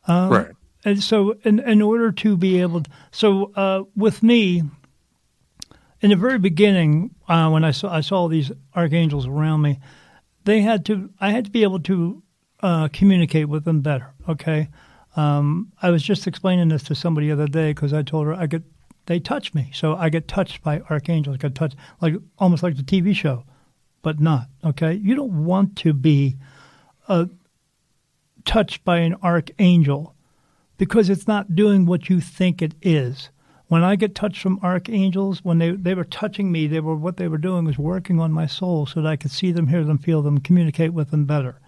Um, 0.07 0.31
right 0.31 0.55
and 0.85 1.03
so 1.03 1.37
in, 1.45 1.59
in 1.61 1.81
order 1.81 2.13
to 2.13 2.37
be 2.37 2.61
able 2.61 2.83
to, 2.83 2.91
so 3.11 3.53
uh, 3.55 3.85
with 3.97 4.23
me 4.23 4.63
in 6.01 6.11
the 6.11 6.17
very 6.17 6.39
beginning 6.39 7.15
uh, 7.29 7.49
when 7.49 7.65
I 7.65 7.71
saw 7.71 7.93
I 7.93 8.01
saw 8.01 8.29
these 8.29 8.53
archangels 8.75 9.27
around 9.27 9.63
me 9.63 9.81
they 10.45 10.61
had 10.61 10.85
to 10.87 11.11
I 11.21 11.31
had 11.31 11.47
to 11.47 11.51
be 11.51 11.63
able 11.63 11.81
to 11.81 12.23
uh, 12.61 12.89
communicate 12.93 13.49
with 13.49 13.65
them 13.65 13.81
better 13.81 14.13
okay? 14.29 14.69
Um, 15.17 15.73
I 15.81 15.91
was 15.91 16.03
just 16.03 16.27
explaining 16.27 16.69
this 16.69 16.83
to 16.85 16.95
somebody 16.95 17.29
the 17.29 17.35
other 17.35 17.47
day 17.47 17.73
because 17.73 17.93
I 17.93 18.03
told 18.03 18.27
her 18.27 18.35
I 18.35 18.47
get 18.47 18.63
they 19.07 19.21
touch 19.21 19.53
me. 19.53 19.71
So 19.75 19.97
I 19.97 20.09
get 20.09 20.29
touched 20.29 20.63
by 20.63 20.81
archangels 20.91 21.35
I 21.35 21.39
get 21.39 21.55
touched 21.55 21.77
like 22.01 22.15
almost 22.39 22.63
like 22.63 22.77
the 22.77 22.83
TV 22.83 23.15
show 23.15 23.45
but 24.03 24.21
not 24.21 24.49
okay? 24.65 24.93
You 24.95 25.15
don't 25.15 25.45
want 25.45 25.77
to 25.77 25.93
be 25.93 26.37
uh, 27.09 27.27
touched 28.45 28.85
by 28.85 28.99
an 28.99 29.15
archangel 29.23 30.14
because 30.77 31.09
it's 31.09 31.29
not 31.29 31.55
doing 31.55 31.87
what 31.87 32.09
you 32.09 32.21
think 32.21 32.61
it 32.61 32.75
is. 32.83 33.31
When 33.69 33.83
I 33.83 33.97
get 33.97 34.15
touched 34.15 34.43
from 34.43 34.61
archangels, 34.63 35.43
when 35.43 35.59
they, 35.59 35.71
they 35.71 35.95
were 35.95 36.05
touching 36.05 36.53
me, 36.53 36.67
they 36.67 36.81
were 36.81 36.97
what 36.97 37.17
they 37.17 37.29
were 37.29 37.39
doing 37.39 37.65
was 37.65 37.79
working 37.79 38.21
on 38.21 38.33
my 38.33 38.47
soul 38.47 38.87
so 38.87 39.01
that 39.01 39.09
I 39.09 39.17
could 39.17 39.31
see 39.31 39.53
them, 39.53 39.69
hear 39.69 39.85
them, 39.85 39.99
feel 39.99 40.23
them, 40.23 40.39
communicate 40.39 40.93
with 40.93 41.11
them 41.11 41.25
better. 41.25 41.61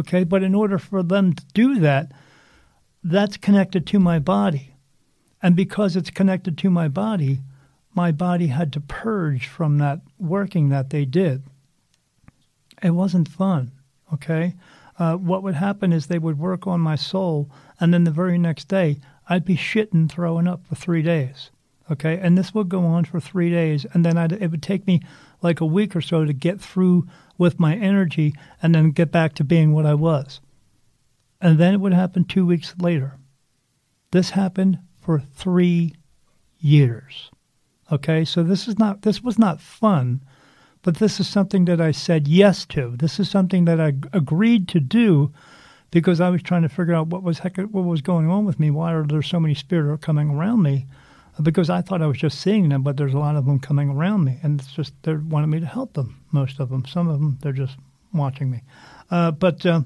Okay, 0.00 0.24
but 0.24 0.42
in 0.42 0.54
order 0.54 0.78
for 0.78 1.02
them 1.02 1.32
to 1.32 1.44
do 1.54 1.78
that, 1.78 2.12
that's 3.02 3.36
connected 3.36 3.86
to 3.86 4.00
my 4.00 4.18
body. 4.18 4.74
And 5.42 5.54
because 5.54 5.96
it's 5.96 6.10
connected 6.10 6.58
to 6.58 6.70
my 6.70 6.88
body, 6.88 7.40
my 7.94 8.12
body 8.12 8.48
had 8.48 8.72
to 8.74 8.80
purge 8.80 9.46
from 9.46 9.78
that 9.78 10.00
working 10.18 10.68
that 10.68 10.90
they 10.90 11.04
did. 11.04 11.44
It 12.82 12.90
wasn't 12.90 13.28
fun, 13.28 13.72
okay? 14.12 14.54
Uh, 14.98 15.16
what 15.16 15.42
would 15.42 15.54
happen 15.54 15.92
is 15.92 16.06
they 16.06 16.18
would 16.18 16.38
work 16.38 16.66
on 16.66 16.80
my 16.80 16.96
soul 16.96 17.50
and 17.80 17.92
then 17.92 18.04
the 18.04 18.10
very 18.10 18.38
next 18.38 18.68
day 18.68 18.98
I'd 19.28 19.44
be 19.44 19.56
shitting, 19.56 20.10
throwing 20.10 20.46
up 20.46 20.64
for 20.66 20.74
three 20.74 21.02
days. 21.02 21.50
Okay, 21.90 22.18
and 22.18 22.36
this 22.36 22.52
would 22.52 22.68
go 22.68 22.84
on 22.84 23.04
for 23.04 23.20
three 23.20 23.50
days, 23.50 23.86
and 23.92 24.04
then 24.04 24.18
I'd, 24.18 24.32
it 24.32 24.50
would 24.50 24.62
take 24.62 24.86
me 24.86 25.00
like 25.42 25.60
a 25.60 25.66
week 25.66 25.94
or 25.94 26.00
so 26.00 26.24
to 26.24 26.32
get 26.32 26.60
through 26.60 27.06
with 27.38 27.60
my 27.60 27.76
energy, 27.76 28.34
and 28.62 28.74
then 28.74 28.90
get 28.90 29.12
back 29.12 29.34
to 29.34 29.44
being 29.44 29.72
what 29.72 29.86
I 29.86 29.94
was. 29.94 30.40
And 31.40 31.58
then 31.58 31.74
it 31.74 31.80
would 31.80 31.92
happen 31.92 32.24
two 32.24 32.46
weeks 32.46 32.74
later. 32.80 33.18
This 34.10 34.30
happened 34.30 34.78
for 35.00 35.20
three 35.20 35.94
years. 36.58 37.30
Okay, 37.92 38.24
so 38.24 38.42
this 38.42 38.66
is 38.66 38.78
not 38.78 39.02
this 39.02 39.22
was 39.22 39.38
not 39.38 39.60
fun, 39.60 40.22
but 40.82 40.96
this 40.96 41.20
is 41.20 41.28
something 41.28 41.66
that 41.66 41.80
I 41.80 41.92
said 41.92 42.26
yes 42.26 42.64
to. 42.66 42.96
This 42.96 43.20
is 43.20 43.30
something 43.30 43.64
that 43.66 43.80
I 43.80 43.92
agreed 44.12 44.66
to 44.68 44.80
do 44.80 45.32
because 45.90 46.20
I 46.20 46.30
was 46.30 46.42
trying 46.42 46.62
to 46.62 46.68
figure 46.68 46.94
out 46.94 47.08
what 47.08 47.22
was 47.22 47.40
heck, 47.40 47.56
what 47.56 47.84
was 47.84 48.02
going 48.02 48.28
on 48.28 48.44
with 48.44 48.58
me. 48.58 48.70
Why 48.70 48.92
are 48.92 49.04
there 49.04 49.22
so 49.22 49.40
many 49.40 49.54
spirits 49.54 50.04
coming 50.04 50.30
around 50.30 50.62
me? 50.62 50.86
Because 51.42 51.68
I 51.68 51.82
thought 51.82 52.02
I 52.02 52.06
was 52.06 52.18
just 52.18 52.40
seeing 52.40 52.70
them, 52.70 52.82
but 52.82 52.96
there's 52.96 53.14
a 53.14 53.18
lot 53.18 53.36
of 53.36 53.44
them 53.44 53.58
coming 53.58 53.90
around 53.90 54.24
me, 54.24 54.38
and 54.42 54.58
it's 54.58 54.72
just 54.72 54.94
they 55.02 55.14
wanted 55.14 55.48
me 55.48 55.60
to 55.60 55.66
help 55.66 55.92
them. 55.92 56.22
Most 56.32 56.60
of 56.60 56.70
them, 56.70 56.86
some 56.86 57.08
of 57.08 57.20
them, 57.20 57.38
they're 57.42 57.52
just 57.52 57.76
watching 58.12 58.50
me. 58.50 58.62
Uh, 59.10 59.30
but 59.30 59.64
uh, 59.66 59.82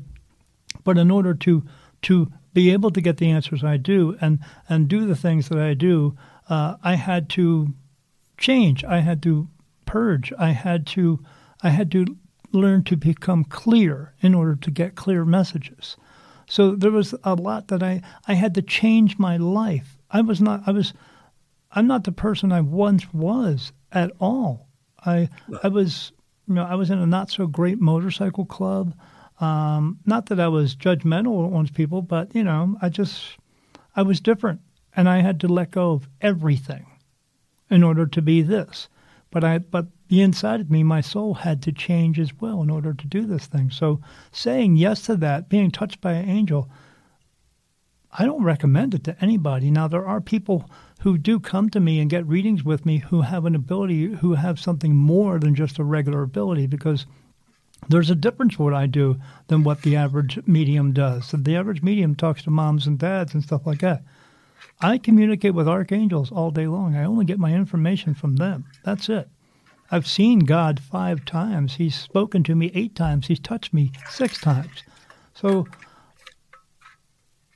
but 0.84 0.96
in 0.96 1.10
order 1.10 1.34
to 1.34 1.64
to 2.02 2.32
be 2.52 2.70
able 2.70 2.90
to 2.90 3.00
get 3.00 3.16
the 3.16 3.30
answers 3.30 3.64
I 3.64 3.76
do 3.76 4.16
and 4.20 4.38
and 4.68 4.88
do 4.88 5.06
the 5.06 5.16
things 5.16 5.48
that 5.48 5.58
I 5.58 5.74
do, 5.74 6.16
uh, 6.48 6.76
I 6.82 6.94
had 6.94 7.28
to 7.30 7.74
change. 8.38 8.84
I 8.84 9.00
had 9.00 9.22
to 9.24 9.48
purge. 9.86 10.32
I 10.38 10.50
had 10.50 10.86
to 10.88 11.20
I 11.62 11.70
had 11.70 11.90
to 11.92 12.16
learn 12.52 12.84
to 12.84 12.96
become 12.96 13.44
clear 13.44 14.14
in 14.20 14.34
order 14.34 14.56
to 14.56 14.70
get 14.70 14.94
clear 14.94 15.24
messages. 15.24 15.96
So 16.48 16.74
there 16.74 16.90
was 16.90 17.14
a 17.22 17.34
lot 17.34 17.68
that 17.68 17.82
I, 17.82 18.02
I 18.26 18.34
had 18.34 18.54
to 18.56 18.62
change 18.62 19.18
my 19.18 19.36
life. 19.36 19.98
I 20.10 20.20
was 20.20 20.40
not 20.40 20.62
I 20.66 20.72
was 20.72 20.92
I'm 21.72 21.86
not 21.86 22.04
the 22.04 22.12
person 22.12 22.50
I 22.50 22.60
once 22.60 23.12
was 23.14 23.72
at 23.92 24.10
all. 24.18 24.68
I 25.06 25.28
I 25.62 25.68
was 25.68 26.12
you 26.48 26.54
know 26.54 26.64
I 26.64 26.74
was 26.74 26.90
in 26.90 26.98
a 26.98 27.06
not 27.06 27.30
so 27.30 27.46
great 27.46 27.80
motorcycle 27.80 28.44
club. 28.44 28.94
Um, 29.38 30.00
not 30.04 30.26
that 30.26 30.40
I 30.40 30.48
was 30.48 30.74
judgmental 30.76 31.54
on 31.54 31.68
people, 31.68 32.02
but 32.02 32.34
you 32.34 32.42
know 32.42 32.76
I 32.82 32.88
just 32.88 33.38
I 33.94 34.02
was 34.02 34.20
different, 34.20 34.60
and 34.96 35.08
I 35.08 35.20
had 35.20 35.40
to 35.40 35.48
let 35.48 35.70
go 35.70 35.92
of 35.92 36.08
everything 36.20 36.86
in 37.70 37.84
order 37.84 38.06
to 38.06 38.20
be 38.20 38.42
this. 38.42 38.88
But 39.30 39.44
I 39.44 39.58
but 39.58 39.86
the 40.10 40.22
inside 40.22 40.60
of 40.60 40.72
me, 40.72 40.82
my 40.82 41.00
soul 41.00 41.34
had 41.34 41.62
to 41.62 41.70
change 41.70 42.18
as 42.18 42.32
well 42.40 42.62
in 42.62 42.68
order 42.68 42.92
to 42.92 43.06
do 43.06 43.24
this 43.24 43.46
thing. 43.46 43.70
So 43.70 44.00
saying 44.32 44.74
yes 44.76 45.02
to 45.02 45.14
that, 45.14 45.48
being 45.48 45.70
touched 45.70 46.00
by 46.00 46.14
an 46.14 46.28
angel, 46.28 46.68
I 48.18 48.24
don't 48.24 48.42
recommend 48.42 48.92
it 48.92 49.04
to 49.04 49.16
anybody. 49.20 49.70
Now 49.70 49.86
there 49.86 50.04
are 50.04 50.20
people 50.20 50.68
who 51.02 51.16
do 51.16 51.38
come 51.38 51.70
to 51.70 51.78
me 51.78 52.00
and 52.00 52.10
get 52.10 52.26
readings 52.26 52.64
with 52.64 52.84
me 52.84 52.98
who 52.98 53.20
have 53.20 53.46
an 53.46 53.54
ability, 53.54 54.06
who 54.06 54.34
have 54.34 54.58
something 54.58 54.96
more 54.96 55.38
than 55.38 55.54
just 55.54 55.78
a 55.78 55.84
regular 55.84 56.22
ability 56.22 56.66
because 56.66 57.06
there's 57.88 58.10
a 58.10 58.16
difference 58.16 58.58
what 58.58 58.74
I 58.74 58.86
do 58.86 59.16
than 59.46 59.62
what 59.62 59.82
the 59.82 59.94
average 59.94 60.44
medium 60.44 60.92
does. 60.92 61.26
So 61.26 61.36
the 61.36 61.54
average 61.54 61.84
medium 61.84 62.16
talks 62.16 62.42
to 62.42 62.50
moms 62.50 62.88
and 62.88 62.98
dads 62.98 63.32
and 63.32 63.44
stuff 63.44 63.64
like 63.64 63.78
that. 63.78 64.02
I 64.80 64.98
communicate 64.98 65.54
with 65.54 65.68
archangels 65.68 66.32
all 66.32 66.50
day 66.50 66.66
long. 66.66 66.96
I 66.96 67.04
only 67.04 67.24
get 67.24 67.38
my 67.38 67.54
information 67.54 68.14
from 68.14 68.34
them. 68.36 68.64
That's 68.84 69.08
it. 69.08 69.28
I've 69.90 70.06
seen 70.06 70.40
God 70.40 70.80
five 70.80 71.24
times. 71.24 71.74
He's 71.74 71.96
spoken 71.96 72.42
to 72.44 72.54
me 72.54 72.70
eight 72.74 72.94
times. 72.94 73.26
He's 73.26 73.40
touched 73.40 73.74
me 73.74 73.92
six 74.08 74.40
times. 74.40 74.84
So 75.34 75.66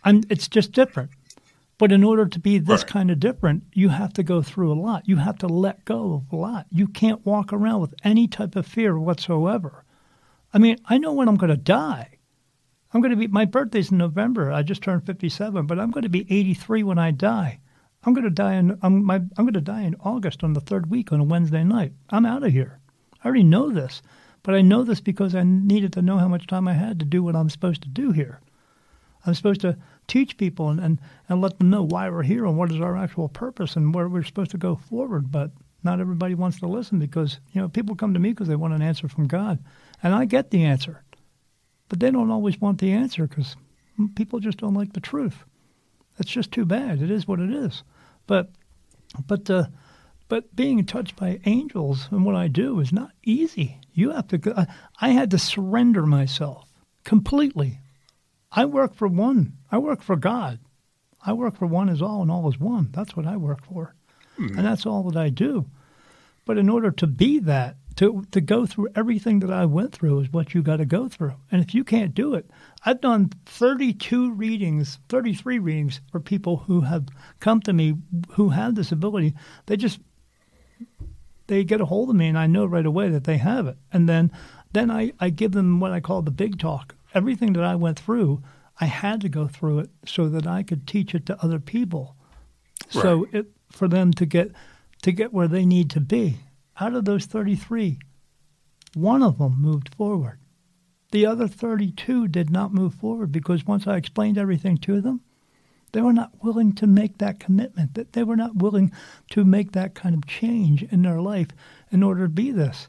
I'm, 0.03 0.23
it's 0.29 0.49
just 0.49 0.73
different. 0.73 1.11
But 1.79 1.93
in 1.93 2.05
order 2.05 2.27
to 2.27 2.39
be 2.39 2.59
this 2.59 2.83
right. 2.83 2.91
kind 2.91 3.11
of 3.11 3.21
different, 3.21 3.65
you 3.73 3.89
have 3.89 4.13
to 4.15 4.23
go 4.23 4.43
through 4.43 4.73
a 4.73 4.81
lot. 4.81 5.09
You 5.09 5.17
have 5.17 5.39
to 5.39 5.49
let 5.49 5.85
go 5.85 6.15
of 6.15 6.33
a 6.33 6.37
lot. 6.37 6.67
You 6.71 6.87
can't 6.87 7.25
walk 7.27 7.53
around 7.53 7.81
with 7.81 7.95
any 8.05 8.29
type 8.29 8.55
of 8.57 8.67
fear 8.67 8.99
whatsoever. 8.99 9.85
I 10.53 10.59
mean, 10.59 10.77
I 10.87 10.99
know 10.99 11.13
when 11.13 11.29
I'm 11.29 11.37
going 11.37 11.51
to 11.51 11.57
die. 11.57 12.19
I'm 12.93 13.01
going 13.01 13.11
to 13.11 13.17
be, 13.17 13.27
my 13.27 13.45
birthday's 13.45 13.91
in 13.91 13.99
November. 13.99 14.53
I 14.53 14.63
just 14.63 14.83
turned 14.83 15.05
57, 15.05 15.67
but 15.67 15.81
I'm 15.81 15.91
going 15.91 16.05
to 16.05 16.09
be 16.09 16.27
83 16.31 16.85
when 16.85 16.99
I 16.99 17.11
die. 17.11 17.59
I'm 18.07 18.13
going 18.13 18.25
to 18.25 18.31
die 18.31 18.55
in 18.55 18.79
I'm, 18.83 19.05
my, 19.05 19.17
I'm 19.17 19.45
going 19.45 19.55
to 19.55 19.61
die 19.61 19.83
in 19.83 19.97
August 20.01 20.45
on 20.45 20.53
the 20.53 20.61
third 20.61 20.91
week 20.91 21.13
on 21.13 21.21
a 21.21 21.25
Wednesday 21.25 21.65
night. 21.65 21.93
I'm 22.11 22.27
out 22.27 22.43
of 22.43 22.53
here. 22.53 22.79
I 23.23 23.27
already 23.27 23.45
know 23.45 23.71
this, 23.71 24.03
but 24.43 24.55
I 24.55 24.61
know 24.61 24.85
this 24.85 25.01
because 25.01 25.35
I 25.35 25.43
needed 25.43 25.93
to 25.95 26.03
know 26.03 26.19
how 26.19 26.29
much 26.29 26.47
time 26.47 26.69
I 26.69 26.75
had 26.75 26.99
to 26.99 27.07
do 27.07 27.23
what 27.23 27.35
I'm 27.35 27.49
supposed 27.49 27.83
to 27.83 27.89
do 27.89 28.13
here. 28.13 28.41
I'm 29.27 29.35
supposed 29.35 29.63
to 29.63 29.79
teach 30.07 30.37
people 30.37 30.69
and, 30.69 30.79
and, 30.79 31.01
and 31.31 31.41
let 31.41 31.59
them 31.59 31.71
know 31.71 31.83
why 31.83 32.11
we're 32.11 32.25
here 32.25 32.45
and 32.45 32.59
what 32.59 32.71
is 32.71 32.81
our 32.81 32.97
actual 32.97 33.29
purpose 33.29 33.75
and 33.75 33.95
where 33.95 34.07
we're 34.07 34.23
supposed 34.23 34.51
to 34.51 34.59
go 34.59 34.77
forward. 34.77 35.33
But 35.33 35.51
not 35.83 36.01
everybody 36.01 36.35
wants 36.35 36.61
to 36.61 36.67
listen 36.67 36.99
because 36.99 37.41
you 37.53 37.61
know 37.61 37.69
people 37.69 37.97
come 37.97 38.13
to 38.13 38.21
me 38.21 38.31
because 38.31 38.49
they 38.49 38.57
want 38.57 38.75
an 38.75 38.83
answer 38.83 39.09
from 39.09 39.27
God, 39.27 39.59
and 40.03 40.15
I 40.15 40.27
get 40.27 40.51
the 40.51 40.65
answer, 40.65 41.05
but 41.89 42.01
they 42.01 42.11
don't 42.11 42.31
always 42.31 42.61
want 42.61 42.81
the 42.81 42.93
answer 42.93 43.27
because 43.27 43.57
people 44.15 44.41
just 44.41 44.59
don't 44.59 44.75
like 44.75 44.93
the 44.93 45.01
truth. 45.01 45.45
That's 46.19 46.31
just 46.31 46.53
too 46.53 46.65
bad. 46.65 47.03
It 47.03 47.11
is 47.11 47.27
what 47.27 47.41
it 47.41 47.51
is. 47.51 47.83
But 48.27 48.51
but 49.27 49.49
uh, 49.51 49.67
but 50.29 50.55
being 50.57 50.85
touched 50.85 51.17
by 51.17 51.41
angels 51.45 52.09
and 52.11 52.25
what 52.25 52.35
I 52.35 52.49
do 52.49 52.81
is 52.81 52.93
not 52.93 53.13
easy. 53.23 53.81
You 53.93 54.11
have 54.11 54.29
to. 54.29 54.55
I, 54.57 54.67
I 55.01 55.09
had 55.11 55.31
to 55.33 55.39
surrender 55.39 56.07
myself 56.07 56.69
completely. 57.05 57.81
I 58.51 58.65
work 58.65 58.95
for 58.95 59.09
one. 59.09 59.55
I 59.71 59.79
work 59.79 60.03
for 60.03 60.17
God. 60.17 60.59
I 61.27 61.33
work 61.33 61.57
for 61.57 61.67
one 61.67 61.89
is 61.89 62.03
all 62.03 62.23
and 62.23 62.31
all 62.31 62.49
is 62.49 62.61
one. 62.61 62.91
That's 62.93 63.17
what 63.17 63.27
I 63.27 63.37
work 63.37 63.65
for. 63.65 63.95
Mm. 64.39 64.57
And 64.57 64.67
that's 64.67 64.87
all 64.87 65.03
that 65.05 65.17
I 65.19 65.31
do. 65.31 65.67
But 66.45 66.59
in 66.59 66.69
order 66.69 66.91
to 66.91 67.07
be 67.07 67.39
that, 67.41 67.77
to 67.97 68.25
to 68.33 68.41
go 68.41 68.67
through 68.67 68.89
everything 68.95 69.41
that 69.41 69.53
I 69.53 69.67
went 69.67 69.93
through 69.93 70.21
is 70.21 70.33
what 70.33 70.55
you 70.55 70.63
got 70.63 70.77
to 70.77 70.85
go 70.85 71.09
through. 71.09 71.35
And 71.51 71.63
if 71.63 71.75
you 71.75 71.85
can't 71.85 72.15
do 72.15 72.35
it, 72.35 72.51
I've 72.85 73.01
done 73.01 73.31
32 73.47 74.33
readings, 74.33 74.99
33 75.09 75.59
readings 75.59 76.01
for 76.11 76.21
people 76.21 76.59
who 76.59 76.83
have 76.83 77.07
come 77.41 77.61
to 77.63 77.73
me 77.73 77.95
who 78.33 78.49
have 78.51 78.75
this 78.75 78.93
ability. 78.93 79.35
They 79.67 79.77
just 79.77 80.01
they 81.47 81.63
get 81.63 81.81
a 81.81 81.85
hold 81.85 82.11
of 82.11 82.17
me, 82.17 82.29
and 82.29 82.39
I 82.39 82.47
know 82.47 82.65
right 82.65 82.87
away 82.87 83.11
that 83.11 83.25
they 83.25 83.37
have 83.37 83.67
it. 83.67 83.77
And 83.93 84.09
then 84.09 84.33
then 84.73 84.91
I, 84.91 85.13
I 85.21 85.31
give 85.31 85.53
them 85.53 85.79
what 85.79 85.93
I 85.93 86.01
call 86.01 86.23
the 86.23 86.31
big 86.31 86.59
talk. 86.59 86.97
Everything 87.15 87.53
that 87.53 87.63
I 87.63 87.77
went 87.77 87.99
through, 87.99 88.43
I 88.81 88.87
had 88.87 89.21
to 89.21 89.29
go 89.29 89.47
through 89.47 89.81
it 89.81 89.91
so 90.05 90.29
that 90.29 90.49
I 90.49 90.65
could 90.65 90.87
teach 90.87 91.15
it 91.15 91.27
to 91.27 91.41
other 91.45 91.61
people. 91.61 92.17
Right. 92.93 93.03
So 93.03 93.27
it 93.33 93.47
for 93.71 93.87
them 93.87 94.13
to 94.15 94.27
get 94.27 94.51
to 95.03 95.13
get 95.13 95.33
where 95.33 95.49
they 95.49 95.65
need 95.65 95.91
to 95.91 96.01
be. 96.01 96.39
Out 96.81 96.95
of 96.95 97.05
those 97.05 97.27
33, 97.27 97.99
one 98.95 99.23
of 99.23 99.39
them 99.39 99.61
moved 99.61 99.95
forward. 99.95 100.39
The 101.13 101.27
other 101.27 101.47
32 101.47 102.29
did 102.29 102.51
not 102.51 102.75
move 102.75 102.95
forward 102.95 103.31
because 103.31 103.67
once 103.67 103.87
I 103.87 103.97
explained 103.97 104.37
everything 104.37 104.79
to 104.79 105.01
them, 105.01 105.21
they 105.93 106.01
were 106.01 106.13
not 106.13 106.43
willing 106.43 106.73
to 106.75 106.89
make 106.89 107.19
that 107.19 107.39
commitment, 107.39 107.95
that 107.95 108.15
they 108.15 108.25
were 108.25 108.35
not 108.35 108.57
willing 108.57 108.91
to 109.31 109.45
make 109.45 109.73
that 109.73 109.95
kind 109.95 110.13
of 110.17 110.27
change 110.27 110.83
in 110.83 111.03
their 111.03 111.21
life 111.21 111.49
in 111.93 112.03
order 112.03 112.25
to 112.25 112.29
be 112.29 112.51
this. 112.51 112.89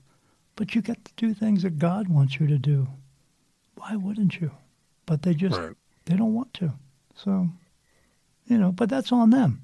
But 0.55 0.73
you 0.73 0.81
get 0.81 1.05
to 1.05 1.11
do 1.15 1.33
things 1.33 1.61
that 1.61 1.77
God 1.77 2.07
wants 2.07 2.39
you 2.39 2.47
to 2.47 2.57
do. 2.57 2.87
Why 3.75 3.95
wouldn't 3.95 4.41
you? 4.41 4.51
But 5.05 5.21
they 5.21 5.35
just 5.35 5.59
right. 5.59 5.75
they 6.05 6.15
don't 6.15 6.33
want 6.33 6.51
to. 6.55 6.73
So, 7.13 7.49
you 8.47 8.57
know, 8.57 8.71
but 8.71 8.89
that's 8.89 9.11
on 9.11 9.29
them. 9.29 9.61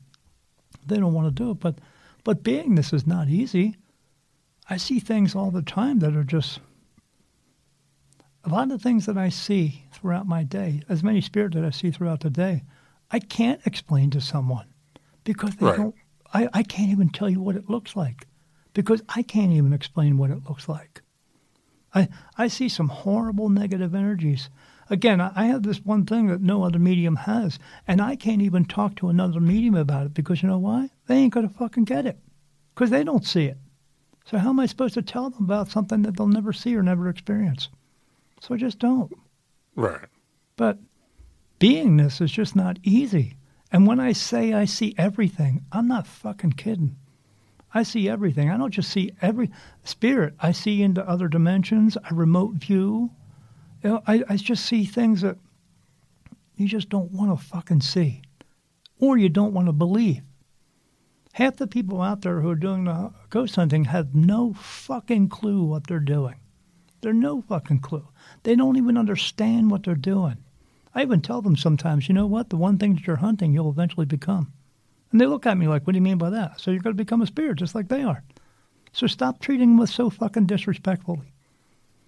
They 0.85 0.97
don't 0.97 1.13
want 1.13 1.35
to 1.35 1.43
do 1.43 1.49
it, 1.49 1.59
but 1.59 1.79
but 2.23 2.43
being 2.43 2.75
this 2.75 2.93
is 2.93 3.07
not 3.07 3.27
easy. 3.27 3.75
I 4.71 4.77
see 4.77 5.01
things 5.01 5.35
all 5.35 5.51
the 5.51 5.61
time 5.61 5.99
that 5.99 6.15
are 6.15 6.23
just 6.23 6.61
a 8.45 8.49
lot 8.49 8.71
of 8.71 8.81
things 8.81 9.05
that 9.05 9.17
I 9.17 9.27
see 9.27 9.83
throughout 9.91 10.29
my 10.29 10.43
day, 10.43 10.81
as 10.87 11.03
many 11.03 11.19
spirits 11.19 11.55
that 11.55 11.65
I 11.65 11.71
see 11.71 11.91
throughout 11.91 12.21
the 12.21 12.29
day, 12.29 12.63
I 13.11 13.19
can't 13.19 13.59
explain 13.65 14.11
to 14.11 14.21
someone 14.21 14.67
because 15.25 15.57
they 15.57 15.65
right. 15.65 15.75
don't. 15.75 15.95
I, 16.33 16.47
I 16.53 16.63
can't 16.63 16.89
even 16.89 17.09
tell 17.09 17.29
you 17.29 17.41
what 17.41 17.57
it 17.57 17.69
looks 17.69 17.97
like 17.97 18.27
because 18.73 19.01
I 19.09 19.23
can't 19.23 19.51
even 19.51 19.73
explain 19.73 20.17
what 20.17 20.31
it 20.31 20.47
looks 20.47 20.69
like. 20.69 21.01
I 21.93 22.07
I 22.37 22.47
see 22.47 22.69
some 22.69 22.87
horrible 22.87 23.49
negative 23.49 23.93
energies. 23.93 24.49
Again, 24.89 25.19
I, 25.19 25.33
I 25.35 25.45
have 25.47 25.63
this 25.63 25.83
one 25.83 26.05
thing 26.05 26.27
that 26.27 26.39
no 26.39 26.63
other 26.63 26.79
medium 26.79 27.17
has, 27.17 27.59
and 27.89 27.99
I 27.99 28.15
can't 28.15 28.41
even 28.41 28.63
talk 28.63 28.95
to 28.95 29.09
another 29.09 29.41
medium 29.41 29.75
about 29.75 30.05
it 30.05 30.13
because 30.13 30.41
you 30.41 30.47
know 30.47 30.59
why? 30.59 30.91
They 31.07 31.17
ain't 31.17 31.33
gonna 31.33 31.49
fucking 31.49 31.83
get 31.83 32.05
it 32.05 32.19
because 32.73 32.89
they 32.89 33.03
don't 33.03 33.25
see 33.25 33.47
it. 33.47 33.57
So 34.25 34.37
how 34.37 34.49
am 34.49 34.59
I 34.59 34.65
supposed 34.65 34.93
to 34.93 35.01
tell 35.01 35.29
them 35.29 35.43
about 35.43 35.69
something 35.69 36.03
that 36.03 36.15
they'll 36.15 36.27
never 36.27 36.53
see 36.53 36.75
or 36.75 36.83
never 36.83 37.09
experience? 37.09 37.69
So 38.39 38.53
I 38.55 38.57
just 38.57 38.79
don't. 38.79 39.11
Right. 39.75 40.07
But 40.55 40.77
beingness 41.59 42.21
is 42.21 42.31
just 42.31 42.55
not 42.55 42.79
easy. 42.83 43.35
And 43.71 43.87
when 43.87 43.99
I 43.99 44.11
say 44.11 44.53
I 44.53 44.65
see 44.65 44.93
everything, 44.97 45.65
I'm 45.71 45.87
not 45.87 46.07
fucking 46.07 46.53
kidding. 46.53 46.97
I 47.73 47.83
see 47.83 48.09
everything. 48.09 48.49
I 48.49 48.57
don't 48.57 48.71
just 48.71 48.89
see 48.89 49.11
every 49.21 49.49
spirit. 49.83 50.33
I 50.39 50.51
see 50.51 50.81
into 50.81 51.07
other 51.07 51.27
dimensions. 51.27 51.97
I 52.03 52.13
remote 52.13 52.55
view. 52.55 53.11
You 53.83 53.89
know, 53.89 54.03
I, 54.05 54.23
I 54.27 54.35
just 54.35 54.65
see 54.65 54.83
things 54.83 55.21
that 55.21 55.37
you 56.55 56.67
just 56.67 56.89
don't 56.89 57.11
want 57.11 57.37
to 57.37 57.45
fucking 57.45 57.81
see, 57.81 58.21
or 58.99 59.17
you 59.17 59.29
don't 59.29 59.53
want 59.53 59.67
to 59.67 59.73
believe. 59.73 60.21
Half 61.33 61.57
the 61.57 61.67
people 61.67 62.01
out 62.01 62.21
there 62.21 62.41
who 62.41 62.49
are 62.49 62.55
doing 62.55 62.85
the 62.85 63.13
ghost 63.29 63.55
hunting 63.55 63.85
have 63.85 64.13
no 64.13 64.53
fucking 64.53 65.29
clue 65.29 65.63
what 65.63 65.87
they're 65.87 65.99
doing. 65.99 66.35
They're 67.01 67.13
no 67.13 67.41
fucking 67.41 67.79
clue. 67.79 68.07
They 68.43 68.55
don't 68.55 68.77
even 68.77 68.97
understand 68.97 69.71
what 69.71 69.83
they're 69.83 69.95
doing. 69.95 70.37
I 70.93 71.01
even 71.01 71.21
tell 71.21 71.41
them 71.41 71.55
sometimes, 71.55 72.07
you 72.09 72.13
know 72.13 72.27
what? 72.27 72.49
The 72.49 72.57
one 72.57 72.77
thing 72.77 72.95
that 72.95 73.07
you're 73.07 73.15
hunting, 73.15 73.53
you'll 73.53 73.69
eventually 73.69 74.05
become. 74.05 74.51
And 75.11 75.19
they 75.19 75.25
look 75.25 75.45
at 75.45 75.57
me 75.57 75.67
like, 75.67 75.87
what 75.87 75.93
do 75.93 75.97
you 75.97 76.03
mean 76.03 76.17
by 76.17 76.29
that? 76.29 76.59
So 76.59 76.71
you're 76.71 76.81
going 76.81 76.95
to 76.95 77.03
become 77.03 77.21
a 77.21 77.27
spirit 77.27 77.57
just 77.57 77.75
like 77.75 77.87
they 77.87 78.03
are. 78.03 78.23
So 78.91 79.07
stop 79.07 79.39
treating 79.39 79.69
them 79.69 79.77
with 79.77 79.89
so 79.89 80.09
fucking 80.09 80.45
disrespectfully. 80.45 81.33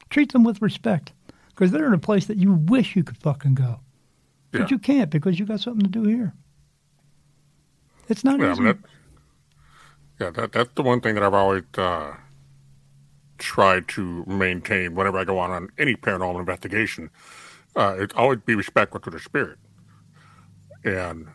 Treat 0.10 0.34
them 0.34 0.44
with 0.44 0.62
respect 0.62 1.14
because 1.50 1.72
they're 1.72 1.88
in 1.88 1.94
a 1.94 2.00
place 2.00 2.26
that 2.26 2.38
you 2.38 2.54
wish 2.54 2.96
you 2.96 3.04
could 3.04 3.18
fucking 3.18 3.56
go. 3.56 3.80
Yeah. 4.52 4.62
But 4.62 4.72
you 4.72 4.80
can't 4.80 5.10
because 5.10 5.40
you 5.40 5.46
got 5.46 5.62
something 5.62 5.84
to 5.84 5.90
do 5.90 6.04
here. 6.04 6.34
It's 8.10 8.24
not 8.24 8.40
yeah, 8.40 8.52
easy. 8.52 8.64
That, 8.64 8.78
yeah, 10.20 10.30
that, 10.32 10.52
that's 10.52 10.70
the 10.76 10.84
one 10.84 11.02
thing 11.02 11.16
that 11.16 11.24
I've 11.24 11.34
always 11.34 11.64
uh, 11.78 12.16
try 13.38 13.82
to 13.82 14.26
maintain 14.26 14.96
whenever 14.96 15.18
I 15.18 15.24
go 15.24 15.40
on 15.40 15.52
on 15.52 15.70
any 15.78 15.96
paranormal 15.96 16.40
investigation. 16.40 17.10
Uh, 17.76 17.96
it's 17.98 18.14
always 18.16 18.40
be 18.46 18.56
respectful 18.56 19.00
to 19.02 19.10
the 19.10 19.20
spirit, 19.20 19.58
and 20.84 21.28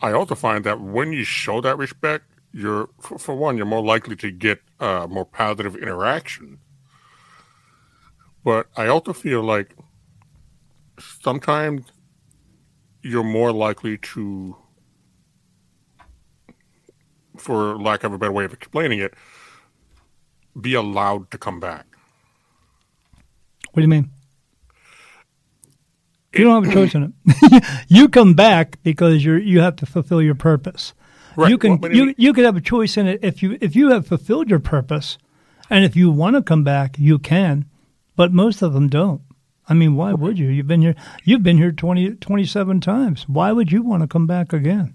I 0.00 0.12
also 0.12 0.34
find 0.34 0.64
that 0.64 0.80
when 0.80 1.12
you 1.12 1.24
show 1.24 1.60
that 1.60 1.78
respect, 1.78 2.24
you're 2.52 2.88
for, 3.00 3.18
for 3.18 3.34
one, 3.34 3.56
you're 3.56 3.66
more 3.66 3.82
likely 3.82 4.16
to 4.16 4.30
get 4.30 4.60
uh, 4.78 5.06
more 5.10 5.24
positive 5.24 5.74
interaction. 5.76 6.58
But 8.44 8.68
I 8.76 8.86
also 8.86 9.12
feel 9.12 9.42
like 9.42 9.74
sometimes 10.98 11.86
you're 13.02 13.24
more 13.24 13.52
likely 13.52 13.98
to, 13.98 14.56
for 17.44 17.78
lack 17.78 18.02
of 18.04 18.12
a 18.12 18.18
better 18.18 18.32
way 18.32 18.44
of 18.44 18.52
explaining 18.52 18.98
it, 18.98 19.14
be 20.60 20.74
allowed 20.74 21.30
to 21.30 21.38
come 21.38 21.60
back. 21.60 21.86
What 23.72 23.80
do 23.80 23.82
you 23.82 23.88
mean? 23.88 24.10
You 26.32 26.44
don't 26.44 26.64
have 26.64 26.72
a 26.72 26.74
choice 26.74 26.94
in 26.94 27.14
it. 27.26 27.64
you 27.88 28.08
come 28.08 28.34
back 28.34 28.82
because 28.82 29.24
you're 29.24 29.38
you 29.38 29.60
have 29.60 29.76
to 29.76 29.86
fulfill 29.86 30.20
your 30.22 30.34
purpose. 30.34 30.94
Right. 31.36 31.50
You 31.50 31.58
can 31.58 31.80
you, 31.82 32.06
you, 32.06 32.14
you 32.16 32.32
could 32.32 32.44
have 32.44 32.56
a 32.56 32.60
choice 32.60 32.96
in 32.96 33.06
it 33.06 33.20
if 33.22 33.42
you 33.42 33.58
if 33.60 33.76
you 33.76 33.90
have 33.90 34.06
fulfilled 34.06 34.50
your 34.50 34.60
purpose, 34.60 35.18
and 35.70 35.84
if 35.84 35.94
you 35.94 36.10
want 36.10 36.36
to 36.36 36.42
come 36.42 36.64
back, 36.64 36.98
you 36.98 37.18
can, 37.18 37.66
but 38.16 38.32
most 38.32 38.62
of 38.62 38.72
them 38.72 38.88
don't. 38.88 39.22
I 39.68 39.74
mean, 39.74 39.96
why 39.96 40.12
would 40.12 40.38
you? 40.38 40.48
You've 40.48 40.66
been 40.66 40.82
here 40.82 40.94
you've 41.24 41.42
been 41.42 41.58
here 41.58 41.72
20, 41.72 42.16
27 42.16 42.80
times. 42.80 43.28
Why 43.28 43.52
would 43.52 43.70
you 43.70 43.82
want 43.82 44.02
to 44.02 44.08
come 44.08 44.26
back 44.26 44.52
again? 44.52 44.94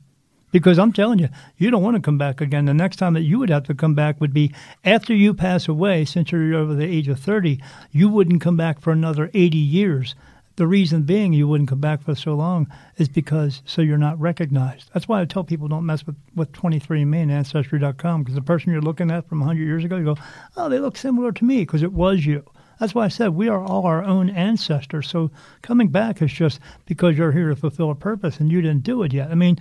Because 0.51 0.79
I'm 0.79 0.93
telling 0.93 1.19
you, 1.19 1.29
you 1.57 1.69
don't 1.69 1.83
want 1.83 1.95
to 1.95 2.01
come 2.01 2.17
back 2.17 2.41
again. 2.41 2.65
The 2.65 2.73
next 2.73 2.97
time 2.97 3.13
that 3.13 3.21
you 3.21 3.39
would 3.39 3.49
have 3.49 3.65
to 3.65 3.75
come 3.75 3.93
back 3.93 4.19
would 4.19 4.33
be 4.33 4.53
after 4.83 5.13
you 5.13 5.33
pass 5.33 5.67
away, 5.67 6.05
since 6.05 6.31
you're 6.31 6.55
over 6.55 6.73
the 6.73 6.85
age 6.85 7.07
of 7.07 7.19
30, 7.19 7.61
you 7.91 8.09
wouldn't 8.09 8.41
come 8.41 8.57
back 8.57 8.79
for 8.79 8.91
another 8.91 9.29
80 9.33 9.57
years. 9.57 10.15
The 10.55 10.67
reason 10.67 11.03
being 11.03 11.31
you 11.31 11.47
wouldn't 11.47 11.69
come 11.69 11.79
back 11.79 12.03
for 12.03 12.15
so 12.15 12.33
long 12.33 12.67
is 12.97 13.07
because 13.07 13.61
so 13.65 13.81
you're 13.81 13.97
not 13.97 14.19
recognized. 14.19 14.89
That's 14.93 15.07
why 15.07 15.21
I 15.21 15.25
tell 15.25 15.43
people 15.43 15.69
don't 15.69 15.85
mess 15.85 16.05
with, 16.05 16.17
with 16.35 16.51
23andMe 16.51 17.21
and 17.21 17.31
Ancestry.com 17.31 18.23
because 18.23 18.35
the 18.35 18.41
person 18.41 18.73
you're 18.73 18.81
looking 18.81 19.09
at 19.09 19.29
from 19.29 19.39
100 19.39 19.63
years 19.63 19.85
ago, 19.85 19.95
you 19.95 20.03
go, 20.03 20.17
oh, 20.57 20.67
they 20.67 20.79
look 20.79 20.97
similar 20.97 21.31
to 21.31 21.45
me 21.45 21.59
because 21.59 21.81
it 21.81 21.93
was 21.93 22.25
you. 22.25 22.43
That's 22.79 22.95
why 22.95 23.05
I 23.05 23.09
said 23.09 23.29
we 23.29 23.49
are 23.49 23.61
all 23.61 23.85
our 23.85 24.03
own 24.03 24.29
ancestors. 24.29 25.09
So 25.09 25.31
coming 25.61 25.89
back 25.89 26.21
is 26.21 26.31
just 26.31 26.59
because 26.85 27.17
you're 27.17 27.33
here 27.33 27.49
to 27.49 27.55
fulfill 27.55 27.91
a 27.91 27.95
purpose 27.95 28.39
and 28.39 28.51
you 28.51 28.61
didn't 28.61 28.83
do 28.83 29.03
it 29.03 29.13
yet. 29.13 29.29
I 29.29 29.35
mean, 29.35 29.59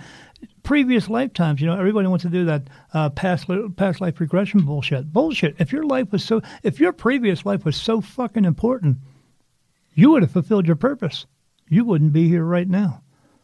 previous 0.63 1.09
lifetimes. 1.09 1.61
You 1.61 1.67
know, 1.67 1.79
everybody 1.79 2.07
wants 2.07 2.23
to 2.23 2.31
do 2.31 2.45
that 2.45 2.69
uh, 2.95 3.11
past 3.11 3.49
past 3.77 4.01
life 4.01 4.21
regression 4.21 4.65
bullshit. 4.65 5.13
Bullshit. 5.13 5.57
If 5.59 5.73
your 5.73 5.85
life 5.85 6.13
was 6.13 6.23
so, 6.23 6.43
if 6.63 6.79
your 6.79 6.93
previous 6.93 7.45
life 7.45 7.65
was 7.65 7.77
so 7.77 8.01
fucking 8.01 8.45
important, 8.45 8.99
you 9.95 10.11
would 10.11 10.23
have 10.23 10.31
fulfilled 10.31 10.67
your 10.67 10.77
purpose. 10.77 11.27
You 11.69 11.85
wouldn't 11.85 12.13
be 12.13 12.29
here 12.29 12.45
right 12.45 12.69
now. 12.69 13.03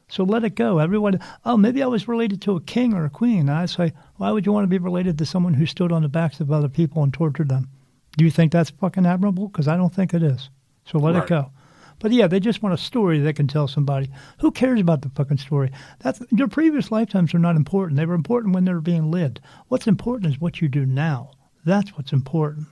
So 0.08 0.22
let 0.22 0.44
it 0.44 0.54
go. 0.54 0.78
Everyone, 0.78 1.18
oh, 1.44 1.56
maybe 1.56 1.82
I 1.82 1.86
was 1.86 2.06
related 2.06 2.42
to 2.42 2.56
a 2.56 2.60
king 2.60 2.94
or 2.94 3.04
a 3.04 3.10
queen. 3.10 3.48
I 3.48 3.66
say, 3.66 3.92
why 4.16 4.30
would 4.30 4.46
you 4.46 4.52
want 4.52 4.64
to 4.64 4.68
be 4.68 4.78
related 4.78 5.18
to 5.18 5.26
someone 5.26 5.54
who 5.54 5.66
stood 5.66 5.90
on 5.90 6.02
the 6.02 6.08
backs 6.08 6.40
of 6.40 6.52
other 6.52 6.68
people 6.68 7.02
and 7.02 7.12
tortured 7.12 7.48
them? 7.48 7.68
Do 8.16 8.24
you 8.24 8.30
think 8.30 8.52
that's 8.52 8.70
fucking 8.70 9.06
admirable? 9.06 9.48
Because 9.48 9.68
I 9.68 9.76
don't 9.76 9.94
think 9.94 10.14
it 10.14 10.22
is. 10.22 10.50
So 10.84 10.98
let 10.98 11.14
right. 11.14 11.24
it 11.24 11.28
go. 11.28 11.50
But 11.98 12.12
yeah, 12.12 12.26
they 12.26 12.40
just 12.40 12.62
want 12.62 12.74
a 12.74 12.78
story 12.78 13.18
they 13.18 13.32
can 13.32 13.46
tell 13.46 13.68
somebody. 13.68 14.10
Who 14.40 14.50
cares 14.50 14.80
about 14.80 15.02
the 15.02 15.10
fucking 15.10 15.38
story? 15.38 15.70
That's 16.00 16.20
your 16.30 16.48
previous 16.48 16.90
lifetimes 16.90 17.34
are 17.34 17.38
not 17.38 17.56
important. 17.56 17.96
They 17.96 18.06
were 18.06 18.14
important 18.14 18.54
when 18.54 18.64
they 18.64 18.72
were 18.72 18.80
being 18.80 19.10
lived. 19.10 19.40
What's 19.68 19.86
important 19.86 20.32
is 20.32 20.40
what 20.40 20.60
you 20.60 20.68
do 20.68 20.84
now. 20.84 21.30
That's 21.64 21.96
what's 21.96 22.12
important. 22.12 22.66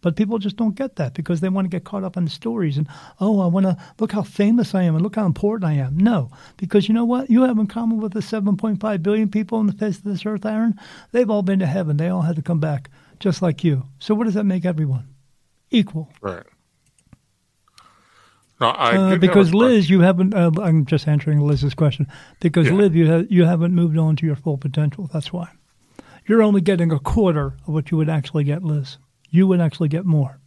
But 0.00 0.16
people 0.16 0.38
just 0.38 0.56
don't 0.56 0.74
get 0.74 0.96
that 0.96 1.14
because 1.14 1.40
they 1.40 1.48
want 1.48 1.64
to 1.64 1.70
get 1.70 1.84
caught 1.84 2.04
up 2.04 2.18
in 2.18 2.24
the 2.24 2.30
stories 2.30 2.76
and, 2.76 2.86
oh, 3.20 3.40
I 3.40 3.46
want 3.46 3.64
to 3.64 3.78
look 3.98 4.12
how 4.12 4.22
famous 4.22 4.74
I 4.74 4.82
am 4.82 4.94
and 4.94 5.02
look 5.02 5.16
how 5.16 5.24
important 5.24 5.70
I 5.70 5.74
am. 5.74 5.96
No, 5.96 6.30
because 6.58 6.88
you 6.88 6.94
know 6.94 7.06
what? 7.06 7.30
You 7.30 7.42
have 7.42 7.58
in 7.58 7.68
common 7.68 8.02
with 8.02 8.12
the 8.12 8.20
7.5 8.20 9.02
billion 9.02 9.30
people 9.30 9.56
on 9.56 9.66
the 9.66 9.72
face 9.72 9.96
of 9.96 10.04
this 10.04 10.26
earth, 10.26 10.44
Aaron? 10.44 10.78
They've 11.12 11.30
all 11.30 11.42
been 11.42 11.60
to 11.60 11.66
heaven. 11.66 11.96
They 11.96 12.08
all 12.08 12.20
had 12.20 12.36
to 12.36 12.42
come 12.42 12.60
back 12.60 12.90
just 13.20 13.42
like 13.42 13.64
you. 13.64 13.84
So 13.98 14.14
what 14.14 14.24
does 14.24 14.34
that 14.34 14.44
make 14.44 14.64
everyone? 14.64 15.08
Equal. 15.70 16.10
Right. 16.20 16.44
No, 18.60 18.68
uh, 18.68 19.16
because 19.16 19.52
Liz, 19.52 19.90
you 19.90 20.00
haven't. 20.00 20.32
Uh, 20.32 20.50
I'm 20.62 20.86
just 20.86 21.08
answering 21.08 21.40
Liz's 21.40 21.74
question. 21.74 22.06
Because 22.40 22.68
yeah. 22.68 22.74
Liz, 22.74 22.92
you 22.92 23.10
ha- 23.10 23.26
you 23.28 23.44
haven't 23.44 23.74
moved 23.74 23.98
on 23.98 24.16
to 24.16 24.26
your 24.26 24.36
full 24.36 24.56
potential. 24.58 25.10
That's 25.12 25.32
why 25.32 25.48
you're 26.26 26.42
only 26.42 26.60
getting 26.60 26.90
a 26.90 26.98
quarter 26.98 27.56
of 27.66 27.74
what 27.74 27.90
you 27.90 27.96
would 27.96 28.08
actually 28.08 28.44
get, 28.44 28.62
Liz. 28.62 28.98
You 29.30 29.46
would 29.46 29.60
actually 29.60 29.88
get 29.88 30.06
more. 30.06 30.40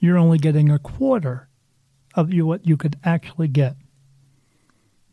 You're 0.00 0.18
only 0.18 0.38
getting 0.38 0.70
a 0.70 0.78
quarter 0.78 1.48
of 2.14 2.32
you 2.32 2.46
what 2.46 2.66
you 2.66 2.76
could 2.76 2.96
actually 3.04 3.48
get 3.48 3.76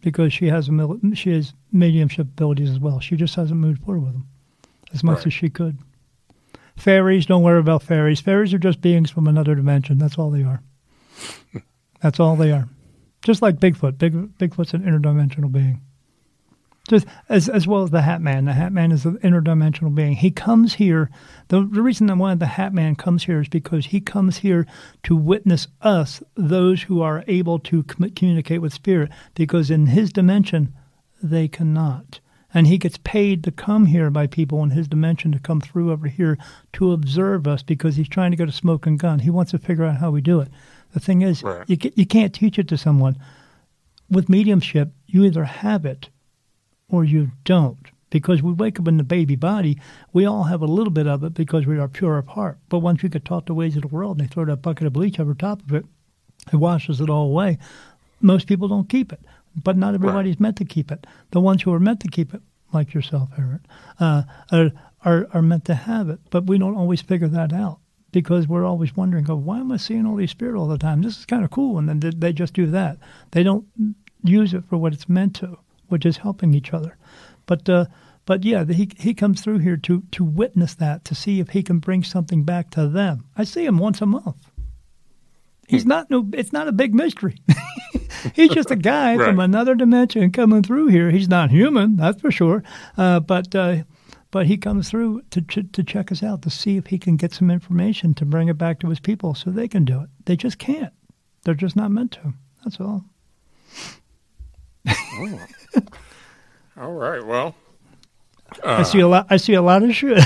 because 0.01 0.31
she 0.31 0.47
has 0.47 0.69
a 0.69 0.71
mil- 0.71 0.99
she 1.13 1.31
has 1.31 1.53
mediumship 1.71 2.27
abilities 2.27 2.69
as 2.69 2.79
well. 2.79 2.99
She 2.99 3.15
just 3.15 3.35
hasn't 3.35 3.59
moved 3.59 3.83
forward 3.83 4.05
with 4.05 4.13
them 4.13 4.27
as 4.93 5.03
much 5.03 5.17
right. 5.17 5.27
as 5.27 5.33
she 5.33 5.49
could. 5.49 5.77
Fairies, 6.77 7.25
don't 7.25 7.43
worry 7.43 7.59
about 7.59 7.83
fairies. 7.83 8.21
Fairies 8.21 8.53
are 8.53 8.59
just 8.59 8.81
beings 8.81 9.11
from 9.11 9.27
another 9.27 9.55
dimension. 9.55 9.97
That's 9.97 10.17
all 10.17 10.29
they 10.29 10.43
are. 10.43 10.61
That's 12.01 12.19
all 12.19 12.35
they 12.35 12.51
are. 12.51 12.69
Just 13.23 13.41
like 13.41 13.59
Bigfoot. 13.59 13.97
Big, 13.97 14.13
Bigfoot's 14.37 14.73
an 14.73 14.83
interdimensional 14.83 15.51
being. 15.51 15.81
Just 16.87 17.05
as 17.27 17.49
as 17.49 17.67
well 17.67 17.83
as 17.83 17.89
the 17.89 18.03
Hat 18.03 18.21
Man. 18.21 18.45
The 18.45 18.53
Hat 18.53 18.71
Man 18.71 18.93
is 18.93 19.03
an 19.05 19.17
interdimensional 19.17 19.93
being. 19.93 20.13
He 20.13 20.31
comes 20.31 20.75
here. 20.75 21.09
The, 21.49 21.67
the 21.69 21.81
reason 21.81 22.17
why 22.17 22.35
the 22.35 22.45
Hat 22.45 22.73
Man 22.73 22.95
comes 22.95 23.25
here 23.25 23.41
is 23.41 23.49
because 23.49 23.87
he 23.87 23.99
comes 23.99 24.37
here 24.37 24.65
to 25.03 25.15
witness 25.15 25.67
us, 25.81 26.23
those 26.35 26.83
who 26.83 27.01
are 27.01 27.25
able 27.27 27.59
to 27.59 27.83
com- 27.83 28.09
communicate 28.11 28.61
with 28.61 28.73
spirit, 28.73 29.11
because 29.35 29.69
in 29.69 29.87
his 29.87 30.13
dimension, 30.13 30.73
they 31.21 31.49
cannot. 31.49 32.21
And 32.57 32.65
he 32.65 32.79
gets 32.79 32.97
paid 32.97 33.43
to 33.43 33.51
come 33.51 33.85
here 33.85 34.09
by 34.09 34.25
people 34.25 34.63
in 34.63 34.71
his 34.71 34.87
dimension 34.87 35.31
to 35.31 35.37
come 35.37 35.61
through 35.61 35.91
over 35.91 36.07
here 36.07 36.39
to 36.73 36.91
observe 36.91 37.45
us 37.45 37.61
because 37.61 37.97
he's 37.97 38.09
trying 38.09 38.31
to 38.31 38.35
get 38.37 38.49
a 38.49 38.51
smoking 38.51 38.97
gun. 38.97 39.19
He 39.19 39.29
wants 39.29 39.51
to 39.51 39.59
figure 39.59 39.83
out 39.85 39.97
how 39.97 40.09
we 40.09 40.21
do 40.21 40.39
it. 40.39 40.47
The 40.91 40.99
thing 40.99 41.21
is, 41.21 41.43
Right. 41.43 41.69
you, 41.69 41.77
you 41.93 42.07
can't 42.07 42.33
teach 42.33 42.57
it 42.57 42.67
to 42.69 42.75
someone. 42.75 43.15
With 44.09 44.27
mediumship, 44.27 44.89
you 45.05 45.23
either 45.23 45.43
have 45.43 45.85
it 45.85 46.09
or 46.89 47.05
you 47.05 47.29
don't. 47.43 47.91
Because 48.09 48.41
we 48.41 48.53
wake 48.53 48.79
up 48.79 48.87
in 48.87 48.97
the 48.97 49.03
baby 49.03 49.35
body, 49.35 49.79
we 50.11 50.25
all 50.25 50.45
have 50.45 50.63
a 50.63 50.65
little 50.65 50.89
bit 50.89 51.05
of 51.05 51.23
it 51.23 51.35
because 51.35 51.67
we 51.67 51.77
are 51.77 51.87
pure 51.87 52.17
of 52.17 52.25
heart. 52.29 52.57
But 52.69 52.79
once 52.79 53.03
we 53.03 53.09
get 53.09 53.23
taught 53.23 53.45
the 53.45 53.53
ways 53.53 53.75
of 53.75 53.83
the 53.83 53.87
world 53.89 54.17
and 54.17 54.27
they 54.27 54.33
throw 54.33 54.45
that 54.45 54.63
bucket 54.63 54.87
of 54.87 54.93
bleach 54.93 55.19
over 55.19 55.35
top 55.35 55.61
of 55.61 55.75
it, 55.75 55.85
it 56.51 56.55
washes 56.55 57.01
it 57.01 57.09
all 57.11 57.27
away. 57.27 57.59
Most 58.19 58.47
people 58.47 58.67
don't 58.67 58.89
keep 58.89 59.13
it, 59.13 59.19
but 59.63 59.77
not 59.77 59.93
everybody's 59.95 60.39
meant 60.39 60.57
to 60.57 60.65
keep 60.65 60.91
it. 60.91 61.05
The 61.31 61.41
ones 61.41 61.61
who 61.63 61.73
are 61.73 61.79
meant 61.79 61.99
to 62.01 62.07
keep 62.09 62.33
it, 62.33 62.41
like 62.73 62.93
yourself, 62.93 63.29
Eric, 63.37 63.61
uh, 63.99 64.23
are, 64.51 64.71
are 65.03 65.27
are 65.33 65.41
meant 65.41 65.65
to 65.65 65.75
have 65.75 66.09
it. 66.09 66.19
But 66.29 66.47
we 66.47 66.57
don't 66.57 66.75
always 66.75 67.01
figure 67.01 67.27
that 67.29 67.53
out 67.53 67.79
because 68.11 68.47
we're 68.47 68.65
always 68.65 68.95
wondering, 68.95 69.23
"Go, 69.25 69.35
why 69.35 69.59
am 69.59 69.71
I 69.71 69.77
seeing 69.77 70.05
all 70.05 70.15
these 70.15 70.31
spirit 70.31 70.57
all 70.57 70.67
the 70.67 70.77
time? 70.77 71.01
This 71.01 71.17
is 71.19 71.25
kind 71.25 71.43
of 71.43 71.51
cool." 71.51 71.77
And 71.77 71.87
then 71.89 71.99
they- 71.99 72.11
they 72.11 72.33
just 72.33 72.53
do 72.53 72.67
that. 72.67 72.97
They 73.31 73.43
don't 73.43 73.65
use 74.23 74.53
it 74.53 74.65
for 74.65 74.77
what 74.77 74.93
it's 74.93 75.07
meant 75.09 75.33
to, 75.35 75.57
which 75.87 76.05
is 76.05 76.17
helping 76.17 76.53
each 76.53 76.73
other. 76.73 76.97
But 77.45 77.69
uh, 77.69 77.85
but 78.25 78.43
yeah, 78.43 78.65
he 78.65 78.89
he 78.97 79.13
comes 79.13 79.41
through 79.41 79.59
here 79.59 79.77
to 79.77 80.03
to 80.11 80.23
witness 80.23 80.75
that, 80.75 81.05
to 81.05 81.15
see 81.15 81.39
if 81.39 81.49
he 81.49 81.63
can 81.63 81.79
bring 81.79 82.03
something 82.03 82.43
back 82.43 82.69
to 82.71 82.87
them. 82.87 83.25
I 83.37 83.43
see 83.45 83.65
him 83.65 83.77
once 83.77 84.01
a 84.01 84.05
month. 84.05 84.35
He's 85.67 85.85
not 85.85 86.09
no. 86.09 86.27
It's 86.33 86.53
not 86.53 86.67
a 86.67 86.71
big 86.71 86.95
mystery. 86.95 87.37
He's 88.33 88.51
just 88.51 88.71
a 88.71 88.75
guy 88.93 89.17
from 89.17 89.39
another 89.39 89.75
dimension 89.75 90.31
coming 90.31 90.63
through 90.63 90.87
here. 90.87 91.11
He's 91.11 91.27
not 91.27 91.51
human, 91.51 91.97
that's 91.97 92.21
for 92.21 92.31
sure. 92.31 92.63
Uh, 92.97 93.19
but 93.19 93.53
uh, 93.53 93.83
but 94.31 94.47
he 94.47 94.57
comes 94.57 94.89
through 94.89 95.23
to, 95.31 95.41
to 95.41 95.63
to 95.63 95.83
check 95.83 96.11
us 96.11 96.23
out 96.23 96.41
to 96.43 96.49
see 96.49 96.77
if 96.77 96.87
he 96.87 96.97
can 96.97 97.17
get 97.17 97.33
some 97.33 97.51
information 97.51 98.13
to 98.15 98.25
bring 98.25 98.47
it 98.47 98.57
back 98.57 98.79
to 98.79 98.89
his 98.89 99.01
people 99.01 99.35
so 99.35 99.49
they 99.49 99.67
can 99.67 99.83
do 99.83 100.01
it. 100.01 100.09
They 100.25 100.37
just 100.37 100.57
can't. 100.57 100.93
They're 101.43 101.53
just 101.53 101.75
not 101.75 101.91
meant 101.91 102.13
to. 102.13 102.33
That's 102.63 102.79
all. 102.79 103.05
All 106.77 106.93
right. 106.93 107.25
Well, 107.25 107.55
I 108.63 108.83
see 108.83 108.99
a 108.99 109.07
lot. 109.07 109.27
I 109.29 109.37
see 109.37 109.53
a 109.53 109.61
lot 109.61 109.83
of 109.83 109.93
shit. 109.93 110.23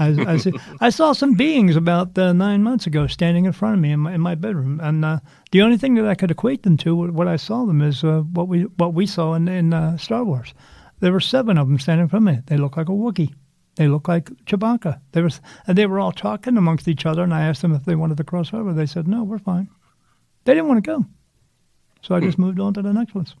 I, 0.00 0.32
I 0.32 0.36
see. 0.38 0.52
I 0.80 0.88
saw 0.88 1.12
some 1.12 1.34
beings 1.34 1.76
about 1.76 2.16
uh, 2.16 2.32
nine 2.32 2.62
months 2.62 2.86
ago 2.86 3.06
standing 3.06 3.44
in 3.44 3.52
front 3.52 3.74
of 3.74 3.80
me 3.80 3.92
in 3.92 4.00
my, 4.00 4.14
in 4.14 4.20
my 4.20 4.34
bedroom, 4.34 4.80
and 4.82 5.04
uh, 5.04 5.20
the 5.52 5.60
only 5.60 5.76
thing 5.76 5.94
that 5.94 6.06
I 6.06 6.14
could 6.14 6.30
equate 6.30 6.62
them 6.62 6.78
to, 6.78 6.96
what 6.96 7.28
I 7.28 7.36
saw 7.36 7.66
them, 7.66 7.82
is 7.82 8.02
uh, 8.02 8.20
what 8.20 8.48
we 8.48 8.62
what 8.62 8.94
we 8.94 9.06
saw 9.06 9.34
in, 9.34 9.46
in 9.46 9.74
uh, 9.74 9.98
Star 9.98 10.24
Wars. 10.24 10.54
There 11.00 11.12
were 11.12 11.20
seven 11.20 11.58
of 11.58 11.68
them 11.68 11.78
standing 11.78 12.04
in 12.04 12.08
front 12.08 12.28
of 12.28 12.34
me. 12.34 12.42
They 12.46 12.56
looked 12.56 12.78
like 12.78 12.88
a 12.88 12.92
Wookiee. 12.92 13.34
They 13.76 13.88
looked 13.88 14.08
like 14.08 14.30
Chewbacca. 14.46 15.00
They 15.12 15.20
was 15.20 15.40
and 15.66 15.76
they 15.76 15.86
were 15.86 16.00
all 16.00 16.12
talking 16.12 16.56
amongst 16.56 16.88
each 16.88 17.04
other. 17.04 17.22
And 17.22 17.34
I 17.34 17.42
asked 17.42 17.62
them 17.62 17.74
if 17.74 17.84
they 17.84 17.94
wanted 17.94 18.16
to 18.16 18.24
cross 18.24 18.54
over. 18.54 18.72
They 18.72 18.86
said 18.86 19.06
no, 19.06 19.22
we're 19.22 19.38
fine. 19.38 19.68
They 20.44 20.54
didn't 20.54 20.68
want 20.68 20.82
to 20.82 20.90
go, 20.90 21.04
so 22.00 22.14
I 22.14 22.20
just 22.20 22.38
moved 22.38 22.58
on 22.58 22.72
to 22.74 22.82
the 22.82 22.94
next 22.94 23.14
ones. 23.14 23.34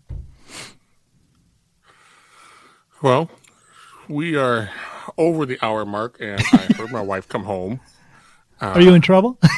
well, 3.02 3.30
we 4.08 4.36
are 4.36 4.70
over 5.20 5.46
the 5.46 5.58
hour 5.64 5.84
mark, 5.84 6.16
and 6.20 6.40
I 6.52 6.56
heard 6.76 6.90
my 6.90 7.00
wife 7.02 7.28
come 7.28 7.44
home. 7.44 7.80
Are 8.60 8.80
you 8.80 8.94
in 8.94 9.00
trouble? 9.02 9.38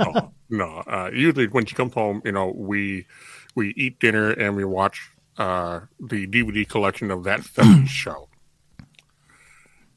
No, 0.00 0.32
no. 0.50 0.68
Uh, 0.86 1.10
usually, 1.12 1.46
when 1.48 1.66
she 1.66 1.74
comes 1.74 1.92
home, 1.94 2.22
you 2.24 2.32
know, 2.32 2.52
we 2.56 3.06
we 3.54 3.70
eat 3.76 3.98
dinner 4.00 4.30
and 4.30 4.56
we 4.56 4.64
watch 4.64 5.10
uh, 5.38 5.80
the 6.00 6.26
DVD 6.26 6.66
collection 6.68 7.10
of 7.10 7.24
that 7.24 7.40
70s 7.40 7.86
show. 8.02 8.28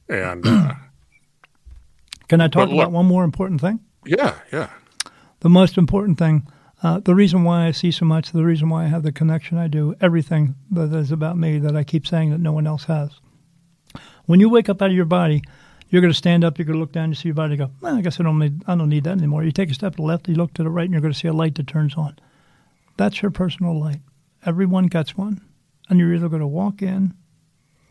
And 0.09 0.45
uh, 0.47 0.73
Can 2.27 2.41
I 2.41 2.47
talk 2.47 2.69
look- 2.69 2.79
about 2.79 2.91
one 2.91 3.05
more 3.05 3.23
important 3.23 3.61
thing? 3.61 3.79
yeah, 4.05 4.35
yeah, 4.53 4.69
the 5.41 5.49
most 5.49 5.77
important 5.77 6.17
thing, 6.17 6.47
uh, 6.83 6.99
the 6.99 7.13
reason 7.15 7.43
why 7.43 7.65
I 7.67 7.71
see 7.71 7.91
so 7.91 8.05
much, 8.05 8.31
the 8.31 8.43
reason 8.45 8.69
why 8.69 8.85
I 8.85 8.87
have 8.87 9.03
the 9.03 9.11
connection 9.11 9.57
I 9.57 9.67
do, 9.67 9.95
everything 9.99 10.55
that 10.71 10.93
is 10.93 11.11
about 11.11 11.37
me 11.37 11.59
that 11.59 11.75
I 11.75 11.83
keep 11.83 12.07
saying 12.07 12.29
that 12.31 12.39
no 12.39 12.51
one 12.53 12.67
else 12.67 12.85
has. 12.85 13.11
When 14.27 14.39
you 14.39 14.49
wake 14.49 14.69
up 14.69 14.81
out 14.81 14.89
of 14.89 14.95
your 14.95 15.05
body, 15.05 15.41
you're 15.89 16.01
going 16.01 16.11
to 16.11 16.17
stand 16.17 16.43
up, 16.43 16.57
you're 16.57 16.65
going 16.65 16.75
to 16.75 16.79
look 16.79 16.91
down, 16.91 17.09
you 17.09 17.15
see 17.15 17.29
your 17.29 17.35
body, 17.35 17.55
go, 17.55 17.71
well, 17.81 17.95
I 17.95 18.01
guess 18.01 18.19
I 18.19 18.23
don't 18.23 18.39
need, 18.39 18.61
I 18.67 18.75
don't 18.75 18.89
need 18.89 19.05
that 19.05 19.17
anymore. 19.17 19.43
You 19.43 19.51
take 19.51 19.71
a 19.71 19.73
step 19.73 19.93
to 19.93 19.97
the 19.97 20.03
left, 20.03 20.27
you 20.27 20.35
look 20.35 20.53
to 20.53 20.63
the 20.63 20.69
right, 20.69 20.83
and 20.83 20.93
you're 20.93 21.01
going 21.01 21.13
to 21.13 21.19
see 21.19 21.29
a 21.29 21.33
light 21.33 21.55
that 21.55 21.67
turns 21.67 21.95
on. 21.95 22.19
That's 22.97 23.21
your 23.21 23.31
personal 23.31 23.79
light. 23.79 24.01
Everyone 24.45 24.87
gets 24.87 25.17
one, 25.17 25.41
and 25.89 25.97
you're 25.97 26.13
either 26.13 26.29
going 26.29 26.41
to 26.41 26.47
walk 26.47 26.81
in 26.81 27.13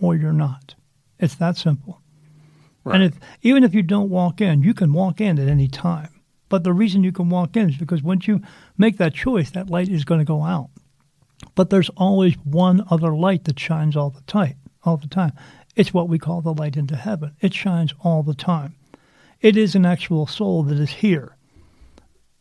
or 0.01 0.15
you're 0.15 0.33
not. 0.33 0.75
It's 1.19 1.35
that 1.37 1.57
simple. 1.57 2.03
And 2.85 3.03
if, 3.03 3.19
even 3.43 3.65
if 3.65 3.75
you 3.75 3.83
don't 3.83 4.11
walk 4.11 4.41
in, 4.41 4.63
you 4.63 4.75
can 4.75 4.93
walk 4.93 5.21
in 5.21 5.39
at 5.39 5.49
any 5.49 5.67
time. 5.67 6.21
But 6.49 6.63
the 6.63 6.73
reason 6.73 7.03
you 7.03 7.13
can 7.13 7.31
walk 7.31 7.57
in 7.57 7.71
is 7.71 7.77
because 7.77 8.03
once 8.03 8.29
you 8.29 8.41
make 8.79 8.99
that 8.99 9.15
choice, 9.15 9.51
that 9.51 9.71
light 9.71 9.89
is 9.89 10.05
going 10.05 10.21
to 10.21 10.25
go 10.25 10.45
out. 10.45 10.71
But 11.55 11.71
there's 11.71 11.91
always 11.97 12.35
one 12.45 12.85
other 12.91 13.15
light 13.15 13.45
that 13.45 13.59
shines 13.59 13.97
all 13.97 14.11
the 14.11 14.21
time. 14.23 14.57
All 14.85 14.97
the 14.97 15.09
time. 15.09 15.33
It's 15.77 15.95
what 15.95 16.09
we 16.09 16.19
call 16.19 16.41
the 16.41 16.55
light 16.55 16.77
into 16.77 16.97
heaven. 16.97 17.37
It 17.41 17.55
shines 17.55 17.95
all 18.01 18.23
the 18.23 18.35
time. 18.35 18.75
It 19.41 19.57
is 19.57 19.75
an 19.75 19.87
actual 19.87 20.27
soul 20.27 20.63
that 20.65 20.81
is 20.81 20.91
here. 20.91 21.37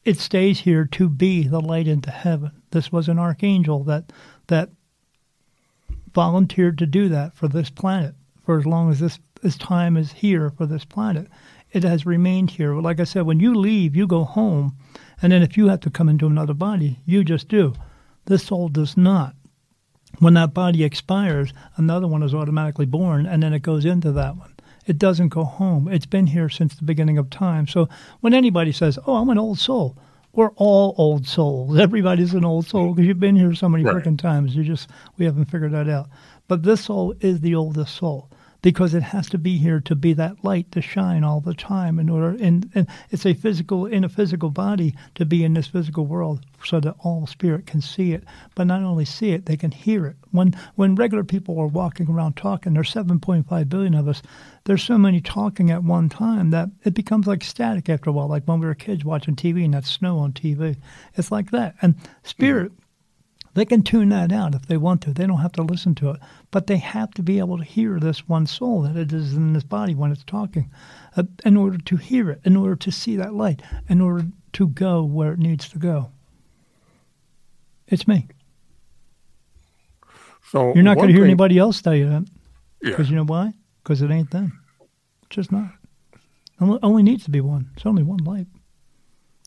It 0.03 0.18
stays 0.18 0.62
here 0.62 0.86
to 0.86 1.10
be 1.10 1.48
the 1.48 1.60
light 1.60 1.88
into 1.88 2.12
heaven. 2.12 2.52
This 2.72 2.91
was 2.91 3.07
an 3.10 3.20
archangel 3.20 3.84
that 3.84 4.12
that 4.48 4.70
volunteered 6.14 6.78
to 6.78 6.86
do 6.86 7.10
that 7.10 7.36
for 7.36 7.48
this 7.48 7.70
planet 7.70 8.16
for 8.45 8.60
as 8.60 8.66
long 8.66 8.91
as 8.91 8.99
this, 8.99 9.20
this 9.41 9.57
time 9.57 9.98
is 9.98 10.14
here 10.14 10.52
for 10.52 10.66
this 10.66 10.86
planet. 10.86 11.28
It 11.72 11.84
has 11.84 12.06
remained 12.06 12.52
here. 12.52 12.76
Like 12.76 12.99
I 12.99 13.03
said, 13.03 13.26
when 13.26 13.40
you 13.40 13.53
leave, 13.56 13.95
you 13.95 14.07
go 14.07 14.24
home, 14.24 14.78
and 15.22 15.32
then 15.32 15.41
if 15.41 15.57
you 15.57 15.68
have 15.68 15.82
to 15.82 15.90
come 15.90 16.07
into 16.07 16.28
another 16.28 16.53
body, 16.53 16.99
you 17.06 17.24
just 17.24 17.49
do. 17.49 17.74
This 18.26 18.44
soul 18.44 18.70
does 18.70 18.95
not. 18.95 19.36
When 20.20 20.34
that 20.36 20.54
body 20.54 20.84
expires, 20.84 21.54
another 21.78 22.08
one 22.08 22.24
is 22.24 22.34
automatically 22.34 22.86
born, 22.86 23.26
and 23.26 23.44
then 23.44 23.54
it 23.54 23.62
goes 23.62 23.86
into 23.86 24.12
that 24.14 24.38
one. 24.38 24.52
It 24.86 24.98
doesn't 24.98 25.30
go 25.30 25.44
home. 25.44 25.88
It's 25.88 26.06
been 26.06 26.28
here 26.28 26.48
since 26.50 26.76
the 26.76 26.84
beginning 26.84 27.18
of 27.18 27.30
time. 27.30 27.68
So 27.68 27.90
when 28.22 28.34
anybody 28.34 28.72
says, 28.72 29.00
"Oh, 29.08 29.16
I'm 29.16 29.30
an 29.30 29.38
old 29.38 29.58
soul," 29.60 29.98
we're 30.34 30.52
all 30.56 30.94
old 30.98 31.28
souls. 31.28 31.78
Everybody's 31.88 32.34
an 32.34 32.46
old 32.46 32.68
soul 32.68 32.94
because 32.94 33.08
you've 33.08 33.20
been 33.20 33.36
here 33.36 33.54
so 33.56 33.68
many 33.68 33.84
Right. 33.84 33.96
freaking 33.96 34.18
times. 34.18 34.56
You 34.56 34.64
just 34.64 34.90
we 35.18 35.26
haven't 35.26 35.46
figured 35.46 35.72
that 35.74 35.90
out. 35.90 36.08
But 36.48 36.64
this 36.64 36.82
soul 36.86 37.16
is 37.20 37.42
the 37.42 37.56
oldest 37.56 37.96
soul 37.96 38.30
because 38.66 38.96
it 38.96 39.04
has 39.04 39.30
to 39.30 39.38
be 39.38 39.60
here 39.60 39.80
to 39.80 39.94
be 39.94 40.12
that 40.12 40.44
light 40.44 40.72
to 40.72 40.82
shine 40.82 41.24
all 41.24 41.40
the 41.40 41.54
time 41.54 42.00
in 42.00 42.10
order 42.10 42.36
and, 42.42 42.68
and 42.74 42.88
it's 43.12 43.24
a 43.24 43.36
physical 43.36 43.86
in 43.86 44.04
a 44.04 44.10
physical 44.10 44.50
body 44.50 44.96
to 45.14 45.24
be 45.24 45.44
in 45.44 45.54
this 45.54 45.68
physical 45.68 46.08
world 46.08 46.44
so 46.64 46.80
that 46.80 46.96
all 47.02 47.28
spirit 47.28 47.68
can 47.68 47.80
see 47.80 48.12
it. 48.14 48.24
But 48.56 48.66
not 48.66 48.82
only 48.82 49.06
see 49.06 49.34
it 49.34 49.46
they 49.46 49.56
can 49.56 49.70
hear 49.70 50.08
it. 50.08 50.16
When 50.32 50.56
when 50.74 50.96
regular 50.96 51.24
people 51.24 51.60
are 51.60 51.68
walking 51.68 52.10
around 52.10 52.38
talking 52.38 52.74
there's 52.74 52.92
7.5 52.92 53.70
billion 53.70 53.94
of 53.94 54.08
us 54.08 54.24
there's 54.64 54.82
so 54.82 54.98
many 54.98 55.22
talking 55.22 55.70
at 55.70 55.84
one 55.84 56.10
time 56.10 56.50
that 56.50 56.70
it 56.84 56.96
becomes 56.96 57.28
like 57.28 57.44
static 57.44 57.88
after 57.88 58.10
a 58.10 58.14
while. 58.14 58.28
Like 58.28 58.46
when 58.46 58.60
we 58.60 58.66
were 58.66 58.74
kids 58.74 59.06
watching 59.06 59.36
tv 59.36 59.64
and 59.64 59.76
that 59.76 59.86
snow 59.86 60.18
on 60.18 60.34
tv 60.34 60.76
it's 61.14 61.32
like 61.32 61.52
that. 61.52 61.76
And 61.84 61.94
spirit 62.24 62.72
they 63.56 63.65
can 63.65 63.82
tune 63.82 64.10
that 64.10 64.32
out 64.32 64.53
if 64.53 64.68
they 64.68 64.77
want 64.77 65.02
to. 65.03 65.14
They 65.14 65.26
don't 65.26 65.40
have 65.40 65.53
to 65.53 65.64
listen 65.64 65.95
to 65.95 66.11
it. 66.11 66.19
But 66.52 66.68
they 66.68 66.77
have 66.77 67.11
to 67.15 67.23
be 67.23 67.40
able 67.40 67.57
to 67.57 67.64
hear 67.64 67.99
this 67.99 68.27
one 68.27 68.45
soul 68.45 68.82
that 68.84 68.98
it 68.98 69.11
is 69.14 69.34
in 69.34 69.53
this 69.53 69.64
body 69.64 69.95
when 69.95 70.11
it's 70.11 70.23
talking 70.26 70.69
uh, 71.15 71.23
in 71.45 71.56
order 71.57 71.77
to 71.77 71.95
hear 71.95 72.30
it, 72.30 72.41
in 72.44 72.57
order 72.57 72.76
to 72.76 72.91
see 72.91 73.15
that 73.15 73.34
light, 73.34 73.61
in 73.88 74.02
order 74.02 74.26
to 74.53 74.68
go 74.68 75.03
where 75.03 75.32
it 75.32 75.40
needs 75.40 75.69
to 75.69 75.80
go. 75.80 76.11
It's 77.88 78.07
me. 78.07 78.27
So 80.52 80.73
You're 80.73 80.84
not 80.84 80.98
going 80.98 81.07
to 81.07 81.14
hear 81.14 81.23
thing- 81.23 81.32
anybody 81.32 81.57
else 81.57 81.82
tell 81.82 81.95
you 81.95 82.10
that. 82.10 82.27
Yeah. 82.82 82.90
Because 82.91 83.10
you 83.10 83.15
know 83.15 83.26
why? 83.26 83.53
Because 83.84 84.02
it 84.02 84.11
ain't 84.11 84.32
them. 84.32 84.60
It's 85.23 85.36
just 85.36 85.52
not. 85.52 85.72
Only, 86.60 86.80
only 86.84 87.03
needs 87.03 87.23
to 87.26 87.32
be 87.32 87.41
one. 87.41 87.69
It's 87.76 87.86
only 87.86 88.03
one 88.03 88.23
light. 88.23 88.48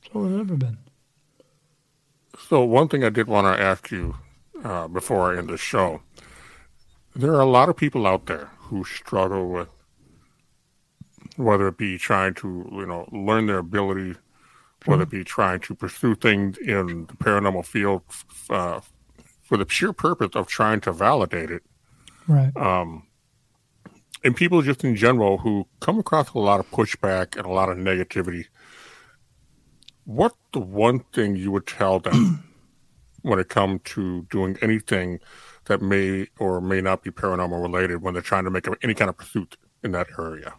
That's 0.02 0.14
all 0.14 0.22
there's 0.24 0.40
ever 0.40 0.56
been. 0.56 0.78
So 2.38 2.64
one 2.64 2.88
thing 2.88 3.04
I 3.04 3.10
did 3.10 3.26
want 3.26 3.46
to 3.46 3.62
ask 3.62 3.90
you 3.90 4.16
uh, 4.64 4.88
before 4.88 5.32
I 5.32 5.38
end 5.38 5.48
the 5.48 5.56
show: 5.56 6.02
there 7.14 7.32
are 7.32 7.40
a 7.40 7.46
lot 7.46 7.68
of 7.68 7.76
people 7.76 8.06
out 8.06 8.26
there 8.26 8.50
who 8.58 8.84
struggle 8.84 9.48
with 9.48 9.68
whether 11.36 11.68
it 11.68 11.76
be 11.76 11.98
trying 11.98 12.34
to 12.34 12.68
you 12.72 12.86
know 12.86 13.08
learn 13.12 13.46
their 13.46 13.58
ability, 13.58 14.14
whether 14.86 15.02
it 15.02 15.10
be 15.10 15.24
trying 15.24 15.60
to 15.60 15.74
pursue 15.74 16.14
things 16.14 16.58
in 16.58 17.06
the 17.06 17.14
paranormal 17.14 17.64
field 17.64 18.02
uh, 18.50 18.80
for 19.42 19.56
the 19.56 19.66
pure 19.66 19.92
purpose 19.92 20.30
of 20.34 20.46
trying 20.46 20.80
to 20.80 20.92
validate 20.92 21.50
it. 21.50 21.62
Right. 22.26 22.54
Um, 22.56 23.06
and 24.24 24.36
people 24.36 24.62
just 24.62 24.84
in 24.84 24.96
general 24.96 25.38
who 25.38 25.66
come 25.80 25.98
across 25.98 26.34
a 26.34 26.38
lot 26.38 26.60
of 26.60 26.70
pushback 26.70 27.36
and 27.36 27.46
a 27.46 27.50
lot 27.50 27.68
of 27.68 27.78
negativity. 27.78 28.46
What 30.08 30.34
the 30.54 30.60
one 30.60 31.00
thing 31.12 31.36
you 31.36 31.50
would 31.50 31.66
tell 31.66 32.00
them 32.00 32.42
when 33.20 33.38
it 33.38 33.50
comes 33.50 33.82
to 33.92 34.22
doing 34.30 34.56
anything 34.62 35.20
that 35.66 35.82
may 35.82 36.28
or 36.38 36.62
may 36.62 36.80
not 36.80 37.02
be 37.02 37.10
paranormal 37.10 37.60
related 37.62 38.00
when 38.00 38.14
they're 38.14 38.22
trying 38.22 38.44
to 38.44 38.50
make 38.50 38.66
any 38.82 38.94
kind 38.94 39.10
of 39.10 39.18
pursuit 39.18 39.58
in 39.84 39.92
that 39.92 40.06
area? 40.18 40.54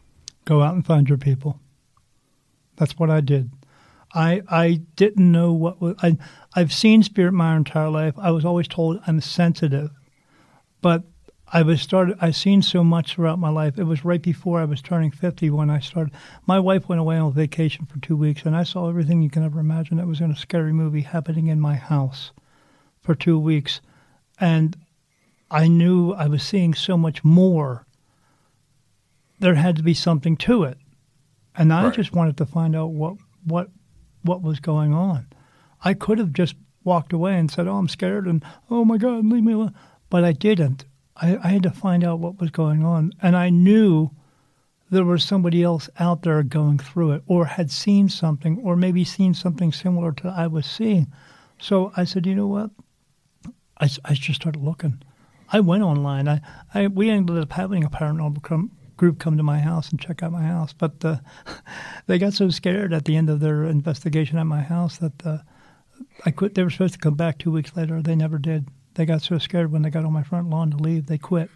Go 0.45 0.61
out 0.61 0.75
and 0.75 0.85
find 0.85 1.09
your 1.09 1.17
people. 1.17 1.59
That's 2.75 2.99
what 2.99 3.09
I 3.09 3.21
did. 3.21 3.49
I 4.13 4.43
I 4.47 4.81
didn't 4.95 5.31
know 5.31 5.51
what 5.51 5.81
was 5.81 5.95
I 6.03 6.19
I've 6.55 6.71
seen 6.71 7.01
spirit 7.01 7.31
my 7.31 7.55
entire 7.55 7.89
life. 7.89 8.13
I 8.19 8.29
was 8.29 8.45
always 8.45 8.67
told 8.67 9.01
I'm 9.07 9.19
sensitive. 9.19 9.89
But 10.79 11.05
I 11.51 11.63
was 11.63 11.81
started 11.81 12.17
I 12.21 12.29
seen 12.31 12.61
so 12.61 12.83
much 12.83 13.13
throughout 13.13 13.39
my 13.39 13.49
life. 13.49 13.79
It 13.79 13.85
was 13.85 14.05
right 14.05 14.21
before 14.21 14.59
I 14.59 14.65
was 14.65 14.81
turning 14.81 15.09
50 15.09 15.49
when 15.49 15.69
I 15.69 15.79
started. 15.79 16.13
My 16.45 16.59
wife 16.59 16.87
went 16.87 17.01
away 17.01 17.17
on 17.17 17.33
vacation 17.33 17.85
for 17.85 17.99
2 17.99 18.15
weeks 18.15 18.43
and 18.43 18.55
I 18.55 18.63
saw 18.63 18.87
everything 18.87 19.21
you 19.21 19.31
can 19.31 19.43
ever 19.43 19.59
imagine 19.59 19.97
that 19.97 20.07
was 20.07 20.21
in 20.21 20.31
a 20.31 20.35
scary 20.35 20.73
movie 20.73 21.01
happening 21.01 21.47
in 21.47 21.59
my 21.59 21.75
house 21.75 22.31
for 23.01 23.15
2 23.15 23.39
weeks. 23.39 23.81
And 24.39 24.77
I 25.49 25.67
knew 25.67 26.11
I 26.11 26.27
was 26.27 26.43
seeing 26.43 26.75
so 26.75 26.97
much 26.97 27.23
more. 27.23 27.87
There 29.39 29.55
had 29.55 29.75
to 29.77 29.83
be 29.83 29.95
something 29.95 30.37
to 30.37 30.63
it. 30.63 30.77
And 31.55 31.73
I 31.73 31.85
right. 31.85 31.93
just 31.93 32.13
wanted 32.13 32.37
to 32.37 32.45
find 32.45 32.75
out 32.75 32.91
what 32.91 33.15
what 33.43 33.69
what 34.21 34.41
was 34.41 34.59
going 34.59 34.93
on. 34.93 35.27
I 35.83 35.93
could 35.93 36.19
have 36.19 36.33
just 36.33 36.55
walked 36.83 37.11
away 37.11 37.37
and 37.37 37.49
said, 37.49 37.67
"Oh, 37.67 37.77
I'm 37.77 37.87
scared," 37.87 38.27
and 38.27 38.43
"Oh 38.69 38.85
my 38.85 38.97
God, 38.97 39.25
leave 39.25 39.43
me 39.43 39.53
alone," 39.53 39.73
but 40.09 40.23
I 40.23 40.31
didn't. 40.31 40.85
I, 41.21 41.37
I 41.43 41.47
had 41.49 41.63
to 41.63 41.71
find 41.71 42.03
out 42.03 42.19
what 42.19 42.39
was 42.39 42.51
going 42.51 42.83
on, 42.83 43.13
and 43.21 43.35
I 43.35 43.49
knew 43.49 44.11
there 44.89 45.05
was 45.05 45.23
somebody 45.23 45.61
else 45.61 45.89
out 45.99 46.23
there 46.23 46.41
going 46.43 46.79
through 46.79 47.11
it, 47.11 47.23
or 47.27 47.45
had 47.45 47.71
seen 47.71 48.09
something, 48.09 48.59
or 48.63 48.75
maybe 48.75 49.03
seen 49.03 49.33
something 49.33 49.71
similar 49.71 50.11
to 50.13 50.29
I 50.29 50.47
was 50.47 50.65
seeing. 50.65 51.07
So 51.59 51.91
I 51.95 52.05
said, 52.05 52.25
"You 52.25 52.35
know 52.35 52.47
what?" 52.47 52.71
I, 53.79 53.89
I 54.05 54.13
just 54.13 54.41
started 54.41 54.63
looking. 54.63 55.01
I 55.51 55.59
went 55.59 55.83
online. 55.83 56.27
I, 56.27 56.41
I 56.73 56.87
we 56.87 57.09
ended 57.09 57.37
up 57.37 57.51
having 57.51 57.83
a 57.83 57.89
paranormal 57.89 58.43
com- 58.43 58.71
group 58.97 59.19
come 59.19 59.37
to 59.37 59.43
my 59.43 59.59
house 59.59 59.89
and 59.89 59.99
check 59.99 60.21
out 60.21 60.31
my 60.31 60.43
house. 60.43 60.73
But 60.73 61.03
uh, 61.03 61.17
they 62.07 62.17
got 62.17 62.33
so 62.33 62.49
scared 62.49 62.93
at 62.93 63.05
the 63.05 63.15
end 63.15 63.29
of 63.29 63.39
their 63.39 63.63
investigation 63.63 64.37
at 64.37 64.43
my 64.43 64.61
house 64.61 64.97
that 64.97 65.25
uh, 65.25 65.37
I 66.25 66.31
quit. 66.31 66.55
They 66.55 66.63
were 66.63 66.69
supposed 66.69 66.93
to 66.93 66.99
come 66.99 67.15
back 67.15 67.37
two 67.37 67.51
weeks 67.51 67.75
later. 67.75 68.01
They 68.01 68.15
never 68.15 68.37
did. 68.37 68.67
They 68.95 69.05
got 69.05 69.21
so 69.21 69.37
scared 69.37 69.71
when 69.71 69.81
they 69.81 69.89
got 69.89 70.05
on 70.05 70.13
my 70.13 70.23
front 70.23 70.49
lawn 70.49 70.71
to 70.71 70.77
leave, 70.77 71.05
they 71.05 71.17
quit. 71.17 71.49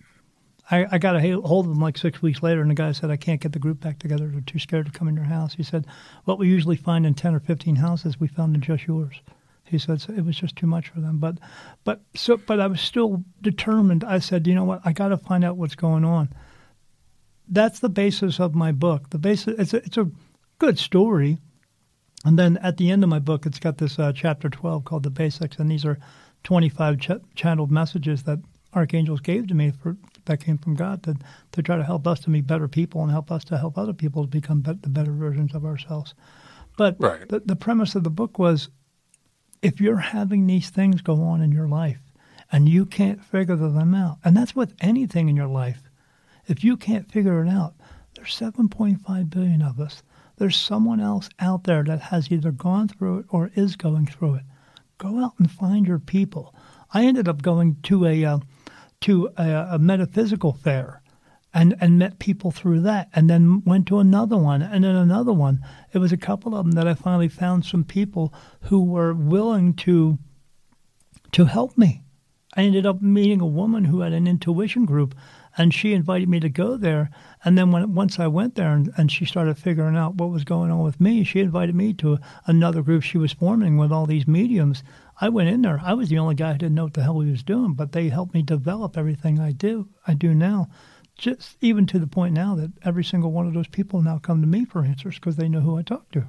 I, 0.71 0.85
I 0.91 0.97
got 0.97 1.17
a 1.17 1.41
hold 1.41 1.65
of 1.65 1.73
them 1.73 1.81
like 1.81 1.97
six 1.97 2.21
weeks 2.21 2.41
later, 2.41 2.61
and 2.61 2.69
the 2.69 2.75
guy 2.75 2.93
said, 2.93 3.11
I 3.11 3.17
can't 3.17 3.41
get 3.41 3.51
the 3.51 3.59
group 3.59 3.81
back 3.81 3.99
together. 3.99 4.27
They're 4.27 4.41
too 4.41 4.59
scared 4.59 4.85
to 4.85 4.91
come 4.91 5.09
in 5.09 5.15
your 5.15 5.25
house. 5.25 5.55
He 5.55 5.63
said, 5.63 5.85
What 6.23 6.39
we 6.39 6.47
usually 6.47 6.77
find 6.77 7.05
in 7.05 7.15
10 7.15 7.35
or 7.35 7.39
15 7.41 7.75
houses, 7.75 8.19
we 8.19 8.27
found 8.27 8.55
in 8.55 8.61
just 8.61 8.87
yours. 8.87 9.21
He 9.65 9.77
said 9.77 10.01
so 10.01 10.13
it 10.13 10.25
was 10.25 10.37
just 10.37 10.55
too 10.55 10.67
much 10.67 10.89
for 10.89 11.01
them. 11.01 11.17
But, 11.17 11.37
but, 11.83 12.01
so, 12.15 12.37
but 12.37 12.59
I 12.59 12.67
was 12.67 12.79
still 12.79 13.23
determined. 13.41 14.03
I 14.03 14.19
said, 14.19 14.47
You 14.47 14.55
know 14.55 14.63
what? 14.63 14.81
I 14.85 14.93
got 14.93 15.09
to 15.09 15.17
find 15.17 15.43
out 15.43 15.57
what's 15.57 15.75
going 15.75 16.05
on 16.05 16.33
that's 17.47 17.79
the 17.79 17.89
basis 17.89 18.39
of 18.39 18.55
my 18.55 18.71
book. 18.71 19.09
The 19.09 19.17
basis 19.17 19.55
it's 19.59 19.73
a, 19.73 19.77
it's 19.77 19.97
a 19.97 20.09
good 20.59 20.79
story, 20.79 21.37
and 22.25 22.37
then 22.37 22.57
at 22.57 22.77
the 22.77 22.89
end 22.89 23.03
of 23.03 23.09
my 23.09 23.19
book, 23.19 23.45
it's 23.45 23.59
got 23.59 23.77
this 23.77 23.99
uh, 23.99 24.13
chapter 24.13 24.49
twelve 24.49 24.85
called 24.85 25.03
the 25.03 25.09
basics, 25.09 25.57
and 25.57 25.69
these 25.69 25.85
are 25.85 25.99
twenty 26.43 26.69
five 26.69 26.99
ch- 26.99 27.11
channeled 27.35 27.71
messages 27.71 28.23
that 28.23 28.39
archangels 28.73 29.21
gave 29.21 29.47
to 29.47 29.53
me 29.53 29.71
for 29.71 29.97
that 30.25 30.43
came 30.43 30.57
from 30.57 30.75
God 30.75 31.03
to 31.03 31.15
to 31.51 31.61
try 31.61 31.77
to 31.77 31.83
help 31.83 32.07
us 32.07 32.19
to 32.21 32.29
be 32.29 32.41
better 32.41 32.67
people 32.67 33.01
and 33.01 33.11
help 33.11 33.31
us 33.31 33.43
to 33.45 33.57
help 33.57 33.77
other 33.77 33.93
people 33.93 34.23
to 34.23 34.29
become 34.29 34.61
be- 34.61 34.73
the 34.73 34.89
better 34.89 35.11
versions 35.11 35.53
of 35.53 35.65
ourselves. 35.65 36.13
But 36.77 36.95
right. 36.99 37.27
the, 37.29 37.39
the 37.39 37.55
premise 37.55 37.93
of 37.93 38.03
the 38.03 38.09
book 38.09 38.39
was, 38.39 38.69
if 39.61 39.79
you're 39.79 39.97
having 39.97 40.47
these 40.47 40.71
things 40.71 41.01
go 41.01 41.21
on 41.21 41.41
in 41.41 41.51
your 41.51 41.67
life 41.67 41.99
and 42.51 42.67
you 42.67 42.87
can't 42.87 43.23
figure 43.23 43.55
them 43.55 43.93
out, 43.93 44.17
and 44.23 44.35
that's 44.35 44.55
with 44.55 44.73
anything 44.81 45.29
in 45.29 45.35
your 45.35 45.47
life 45.47 45.83
if 46.47 46.63
you 46.63 46.75
can't 46.75 47.09
figure 47.09 47.43
it 47.43 47.49
out, 47.49 47.73
there's 48.15 48.37
7.5 48.37 49.29
billion 49.29 49.61
of 49.61 49.79
us. 49.79 50.03
There's 50.37 50.57
someone 50.57 50.99
else 50.99 51.29
out 51.39 51.63
there 51.63 51.83
that 51.83 52.01
has 52.01 52.31
either 52.31 52.51
gone 52.51 52.87
through 52.87 53.19
it 53.19 53.25
or 53.29 53.51
is 53.55 53.75
going 53.75 54.07
through 54.07 54.35
it. 54.35 54.43
Go 54.97 55.23
out 55.23 55.33
and 55.37 55.49
find 55.51 55.87
your 55.87 55.99
people. 55.99 56.53
I 56.93 57.05
ended 57.05 57.27
up 57.27 57.41
going 57.41 57.77
to 57.83 58.05
a 58.05 58.25
uh, 58.25 58.39
to 59.01 59.29
a, 59.37 59.67
a 59.71 59.79
metaphysical 59.79 60.53
fair 60.53 61.01
and, 61.53 61.75
and 61.79 61.99
met 61.99 62.19
people 62.19 62.51
through 62.51 62.81
that, 62.81 63.09
and 63.13 63.29
then 63.29 63.63
went 63.63 63.87
to 63.87 63.99
another 63.99 64.37
one, 64.37 64.61
and 64.61 64.83
then 64.83 64.95
another 64.95 65.33
one. 65.33 65.63
It 65.91 65.99
was 65.99 66.11
a 66.11 66.17
couple 66.17 66.55
of 66.55 66.65
them 66.65 66.71
that 66.71 66.87
I 66.87 66.95
finally 66.95 67.27
found 67.27 67.65
some 67.65 67.83
people 67.83 68.33
who 68.61 68.83
were 68.83 69.13
willing 69.13 69.73
to 69.75 70.17
to 71.31 71.45
help 71.45 71.77
me. 71.77 72.03
I 72.55 72.61
ended 72.61 72.85
up 72.85 73.01
meeting 73.01 73.41
a 73.41 73.47
woman 73.47 73.85
who 73.85 74.01
had 74.01 74.13
an 74.13 74.27
intuition 74.27 74.85
group 74.85 75.15
and 75.57 75.73
she 75.73 75.93
invited 75.93 76.27
me 76.27 76.39
to 76.39 76.49
go 76.49 76.77
there. 76.77 77.09
And 77.45 77.57
then 77.57 77.71
when 77.71 77.93
once 77.93 78.19
I 78.19 78.27
went 78.27 78.55
there 78.55 78.71
and, 78.71 78.91
and 78.97 79.11
she 79.11 79.25
started 79.25 79.57
figuring 79.57 79.95
out 79.95 80.15
what 80.15 80.31
was 80.31 80.43
going 80.43 80.71
on 80.71 80.83
with 80.83 80.99
me, 80.99 81.23
she 81.23 81.39
invited 81.39 81.75
me 81.75 81.93
to 81.95 82.17
another 82.47 82.81
group 82.81 83.03
she 83.03 83.17
was 83.17 83.33
forming 83.33 83.77
with 83.77 83.91
all 83.91 84.05
these 84.05 84.27
mediums. 84.27 84.83
I 85.21 85.29
went 85.29 85.49
in 85.49 85.61
there. 85.61 85.79
I 85.83 85.93
was 85.93 86.09
the 86.09 86.17
only 86.17 86.35
guy 86.35 86.53
who 86.53 86.57
didn't 86.57 86.75
know 86.75 86.85
what 86.85 86.93
the 86.93 87.03
hell 87.03 87.19
he 87.19 87.29
was 87.29 87.43
doing, 87.43 87.73
but 87.73 87.91
they 87.91 88.09
helped 88.09 88.33
me 88.33 88.41
develop 88.41 88.97
everything 88.97 89.39
I 89.39 89.51
do. 89.51 89.89
I 90.07 90.15
do 90.15 90.33
now, 90.33 90.69
just 91.17 91.57
even 91.61 91.85
to 91.87 91.99
the 91.99 92.07
point 92.07 92.33
now 92.33 92.55
that 92.55 92.71
every 92.83 93.03
single 93.03 93.31
one 93.31 93.45
of 93.45 93.53
those 93.53 93.67
people 93.67 94.01
now 94.01 94.17
come 94.17 94.41
to 94.41 94.47
me 94.47 94.65
for 94.65 94.83
answers 94.83 95.15
because 95.15 95.35
they 95.35 95.49
know 95.49 95.61
who 95.61 95.77
I 95.77 95.83
talk 95.83 96.11
to. 96.11 96.25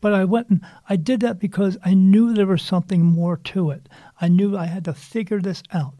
But 0.00 0.14
I 0.14 0.24
went 0.24 0.48
and 0.48 0.60
I 0.88 0.96
did 0.96 1.20
that 1.20 1.38
because 1.38 1.76
I 1.84 1.94
knew 1.94 2.32
there 2.32 2.46
was 2.46 2.62
something 2.62 3.04
more 3.04 3.36
to 3.36 3.70
it. 3.70 3.88
I 4.20 4.28
knew 4.28 4.56
I 4.56 4.66
had 4.66 4.84
to 4.86 4.94
figure 4.94 5.40
this 5.40 5.62
out. 5.72 5.94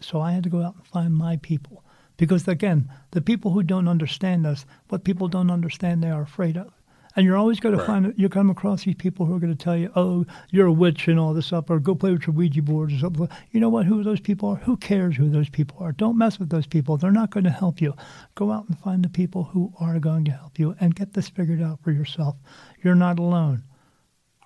So 0.00 0.20
I 0.20 0.32
had 0.32 0.44
to 0.44 0.50
go 0.50 0.62
out 0.62 0.76
and 0.76 0.86
find 0.86 1.14
my 1.14 1.36
people. 1.36 1.84
Because 2.20 2.46
again, 2.46 2.92
the 3.12 3.22
people 3.22 3.50
who 3.50 3.62
don't 3.62 3.88
understand 3.88 4.46
us, 4.46 4.66
what 4.90 5.04
people 5.04 5.26
don't 5.26 5.50
understand, 5.50 6.02
they 6.02 6.10
are 6.10 6.20
afraid 6.20 6.58
of. 6.58 6.70
And 7.16 7.24
you're 7.24 7.38
always 7.38 7.60
going 7.60 7.74
right. 7.74 7.80
to 7.80 7.86
find 7.86 8.14
you 8.14 8.28
come 8.28 8.50
across 8.50 8.84
these 8.84 8.94
people 8.94 9.24
who 9.24 9.34
are 9.34 9.38
going 9.38 9.56
to 9.56 9.64
tell 9.64 9.74
you, 9.74 9.90
"Oh, 9.96 10.26
you're 10.50 10.66
a 10.66 10.72
witch 10.72 11.08
and 11.08 11.18
all 11.18 11.32
this 11.32 11.46
stuff," 11.46 11.70
or 11.70 11.80
"Go 11.80 11.94
play 11.94 12.12
with 12.12 12.26
your 12.26 12.36
Ouija 12.36 12.60
board" 12.60 12.92
or 12.92 12.98
something. 12.98 13.26
You 13.52 13.60
know 13.60 13.70
what? 13.70 13.86
Who 13.86 14.04
those 14.04 14.20
people 14.20 14.50
are? 14.50 14.56
Who 14.56 14.76
cares 14.76 15.16
who 15.16 15.30
those 15.30 15.48
people 15.48 15.78
are? 15.80 15.92
Don't 15.92 16.18
mess 16.18 16.38
with 16.38 16.50
those 16.50 16.66
people. 16.66 16.98
They're 16.98 17.10
not 17.10 17.30
going 17.30 17.44
to 17.44 17.50
help 17.50 17.80
you. 17.80 17.94
Go 18.34 18.52
out 18.52 18.68
and 18.68 18.78
find 18.78 19.02
the 19.02 19.08
people 19.08 19.44
who 19.44 19.72
are 19.80 19.98
going 19.98 20.26
to 20.26 20.30
help 20.30 20.58
you 20.58 20.76
and 20.78 20.94
get 20.94 21.14
this 21.14 21.30
figured 21.30 21.62
out 21.62 21.80
for 21.82 21.90
yourself. 21.90 22.36
You're 22.84 22.94
not 22.94 23.18
alone. 23.18 23.62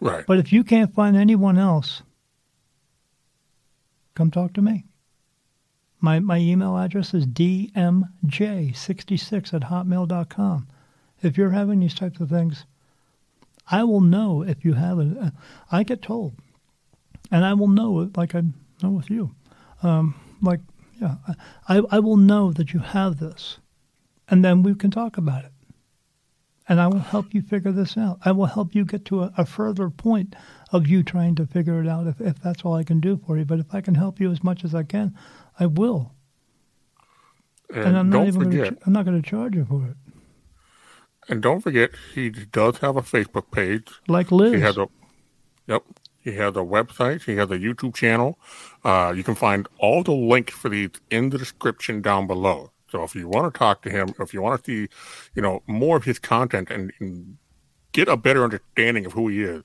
Right. 0.00 0.24
But 0.28 0.38
if 0.38 0.52
you 0.52 0.62
can't 0.62 0.94
find 0.94 1.16
anyone 1.16 1.58
else, 1.58 2.04
come 4.14 4.30
talk 4.30 4.52
to 4.52 4.62
me. 4.62 4.84
My, 6.04 6.20
my 6.20 6.36
email 6.36 6.76
address 6.76 7.14
is 7.14 7.26
dmj66 7.26 9.54
at 9.54 9.62
hotmail.com. 9.62 10.68
If 11.22 11.38
you're 11.38 11.52
having 11.52 11.80
these 11.80 11.94
types 11.94 12.20
of 12.20 12.28
things, 12.28 12.66
I 13.70 13.84
will 13.84 14.02
know 14.02 14.42
if 14.42 14.66
you 14.66 14.74
have 14.74 14.98
it. 14.98 15.32
I 15.72 15.82
get 15.82 16.02
told, 16.02 16.34
and 17.30 17.42
I 17.42 17.54
will 17.54 17.68
know 17.68 18.02
it 18.02 18.18
like 18.18 18.34
I 18.34 18.42
know 18.82 18.90
with 18.90 19.08
you. 19.08 19.34
Um, 19.82 20.14
like, 20.42 20.60
yeah, 21.00 21.14
I, 21.70 21.80
I 21.90 22.00
will 22.00 22.18
know 22.18 22.52
that 22.52 22.74
you 22.74 22.80
have 22.80 23.18
this, 23.18 23.56
and 24.28 24.44
then 24.44 24.62
we 24.62 24.74
can 24.74 24.90
talk 24.90 25.16
about 25.16 25.46
it. 25.46 25.52
And 26.68 26.82
I 26.82 26.86
will 26.86 26.98
help 26.98 27.32
you 27.32 27.40
figure 27.40 27.72
this 27.72 27.96
out. 27.96 28.18
I 28.26 28.32
will 28.32 28.46
help 28.46 28.74
you 28.74 28.84
get 28.84 29.06
to 29.06 29.22
a, 29.22 29.32
a 29.38 29.46
further 29.46 29.88
point 29.88 30.36
of 30.70 30.86
you 30.86 31.02
trying 31.02 31.34
to 31.36 31.46
figure 31.46 31.80
it 31.80 31.88
out 31.88 32.06
if, 32.06 32.20
if 32.20 32.38
that's 32.40 32.62
all 32.62 32.74
I 32.74 32.84
can 32.84 33.00
do 33.00 33.18
for 33.26 33.38
you. 33.38 33.46
But 33.46 33.60
if 33.60 33.74
I 33.74 33.80
can 33.80 33.94
help 33.94 34.20
you 34.20 34.30
as 34.30 34.44
much 34.44 34.64
as 34.64 34.74
I 34.74 34.82
can, 34.82 35.14
I 35.58 35.66
will. 35.66 36.12
And, 37.70 37.84
and 37.84 37.98
I'm 37.98 38.10
not 38.10 38.26
even 38.26 38.44
forget, 38.44 38.64
gonna, 38.64 38.76
I'm 38.86 38.92
not 38.92 39.04
going 39.04 39.20
to 39.20 39.28
charge 39.28 39.54
you 39.54 39.64
for 39.64 39.86
it. 39.86 39.96
And 41.28 41.42
don't 41.42 41.60
forget, 41.60 41.90
he 42.14 42.30
does 42.30 42.78
have 42.78 42.96
a 42.96 43.02
Facebook 43.02 43.50
page. 43.50 43.88
Like 44.08 44.30
Liz. 44.30 44.54
He 44.54 44.60
has 44.60 44.76
a, 44.76 44.88
yep. 45.66 45.82
He 46.18 46.32
has 46.36 46.56
a 46.56 46.60
website. 46.60 47.22
He 47.24 47.36
has 47.36 47.50
a 47.50 47.58
YouTube 47.58 47.94
channel. 47.94 48.38
Uh, 48.82 49.12
you 49.14 49.22
can 49.22 49.34
find 49.34 49.68
all 49.78 50.02
the 50.02 50.12
links 50.12 50.54
for 50.54 50.68
these 50.68 50.90
in 51.10 51.30
the 51.30 51.38
description 51.38 52.00
down 52.00 52.26
below. 52.26 52.70
So 52.90 53.02
if 53.02 53.14
you 53.14 53.28
want 53.28 53.52
to 53.52 53.58
talk 53.58 53.82
to 53.82 53.90
him, 53.90 54.14
if 54.20 54.32
you 54.32 54.40
want 54.40 54.62
to 54.62 54.70
see, 54.70 54.88
you 55.34 55.42
know, 55.42 55.62
more 55.66 55.96
of 55.96 56.04
his 56.04 56.18
content 56.18 56.70
and, 56.70 56.92
and 57.00 57.36
get 57.92 58.08
a 58.08 58.16
better 58.16 58.44
understanding 58.44 59.04
of 59.04 59.12
who 59.12 59.28
he 59.28 59.42
is, 59.42 59.62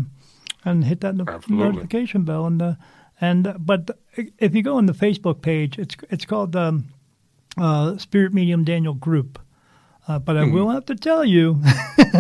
and 0.65 0.85
hit 0.85 1.01
that 1.01 1.15
no- 1.15 1.41
notification 1.49 2.25
bell. 2.25 2.47
And 2.47 2.61
uh, 2.61 2.75
and 3.21 3.47
uh, 3.47 3.55
but 3.59 3.99
if 4.39 4.55
you 4.55 4.63
go 4.63 4.77
on 4.77 4.87
the 4.87 4.93
Facebook 4.93 5.43
page, 5.43 5.79
it's 5.79 5.97
it's 6.11 6.25
called 6.25 6.57
um, 6.57 6.87
uh, 7.59 7.97
Spirit 7.99 8.33
Medium 8.33 8.65
Daniel 8.65 8.95
Group. 8.95 9.39
Uh, 10.07 10.19
but 10.19 10.37
I 10.37 10.43
mm-hmm. 10.43 10.55
will 10.55 10.71
have 10.71 10.85
to 10.87 10.95
tell 10.95 11.25
you, 11.25 11.63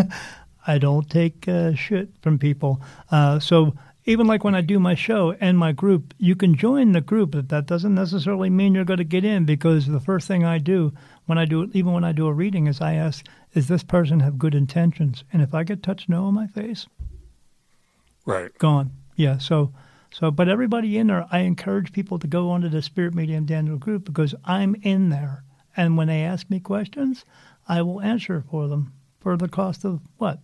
I 0.67 0.79
don't 0.79 1.09
take 1.09 1.47
uh, 1.47 1.75
shit 1.75 2.11
from 2.23 2.39
people. 2.39 2.81
Uh, 3.11 3.39
so 3.39 3.75
even 4.07 4.27
like 4.27 4.45
when 4.45 4.55
I 4.55 4.61
do 4.61 4.79
my 4.79 4.95
show 4.95 5.33
and 5.41 5.59
my 5.59 5.73
group, 5.73 6.15
you 6.19 6.37
can 6.37 6.55
join 6.55 6.93
the 6.93 7.01
group, 7.01 7.33
but 7.33 7.49
that 7.49 7.67
doesn't 7.67 7.95
necessarily 7.95 8.51
mean 8.51 8.75
you're 8.75 8.85
going 8.85 8.99
to 8.99 9.05
get 9.05 9.25
in 9.25 9.45
because 9.45 9.87
the 9.87 10.01
first 10.01 10.29
thing 10.29 10.45
I 10.45 10.59
do 10.59 10.93
when 11.27 11.39
I 11.39 11.47
do, 11.47 11.71
even 11.73 11.93
when 11.93 12.05
I 12.05 12.13
do 12.13 12.27
a 12.27 12.33
reading, 12.33 12.67
is 12.67 12.81
I 12.81 12.95
ask, 12.95 13.27
"Does 13.55 13.69
this 13.69 13.83
person 13.83 14.21
have 14.21 14.39
good 14.39 14.55
intentions?" 14.55 15.25
And 15.33 15.41
if 15.41 15.55
I 15.55 15.65
get 15.65 15.83
touched 15.83 16.09
no 16.09 16.27
on 16.27 16.35
my 16.35 16.47
face, 16.47 16.87
right, 18.25 18.57
gone. 18.59 18.93
Yeah. 19.17 19.39
So, 19.39 19.73
so, 20.13 20.31
but 20.31 20.49
everybody 20.49 20.99
in 20.99 21.09
there, 21.09 21.27
I 21.31 21.41
encourage 21.41 21.93
people 21.93 22.19
to 22.19 22.27
go 22.27 22.51
onto 22.51 22.69
the 22.69 22.83
Spirit 22.83 23.15
Medium 23.15 23.47
Daniel 23.47 23.77
group 23.77 24.05
because 24.05 24.35
I'm 24.45 24.77
in 24.83 25.09
there, 25.09 25.45
and 25.77 25.97
when 25.97 26.09
they 26.09 26.23
ask 26.23 26.49
me 26.51 26.61
questions, 26.61 27.25
I 27.69 27.83
will 27.83 28.01
answer 28.01 28.45
for 28.51 28.69
them 28.69 28.93
for 29.21 29.37
the 29.37 29.49
cost 29.49 29.85
of 29.85 30.01
what 30.19 30.41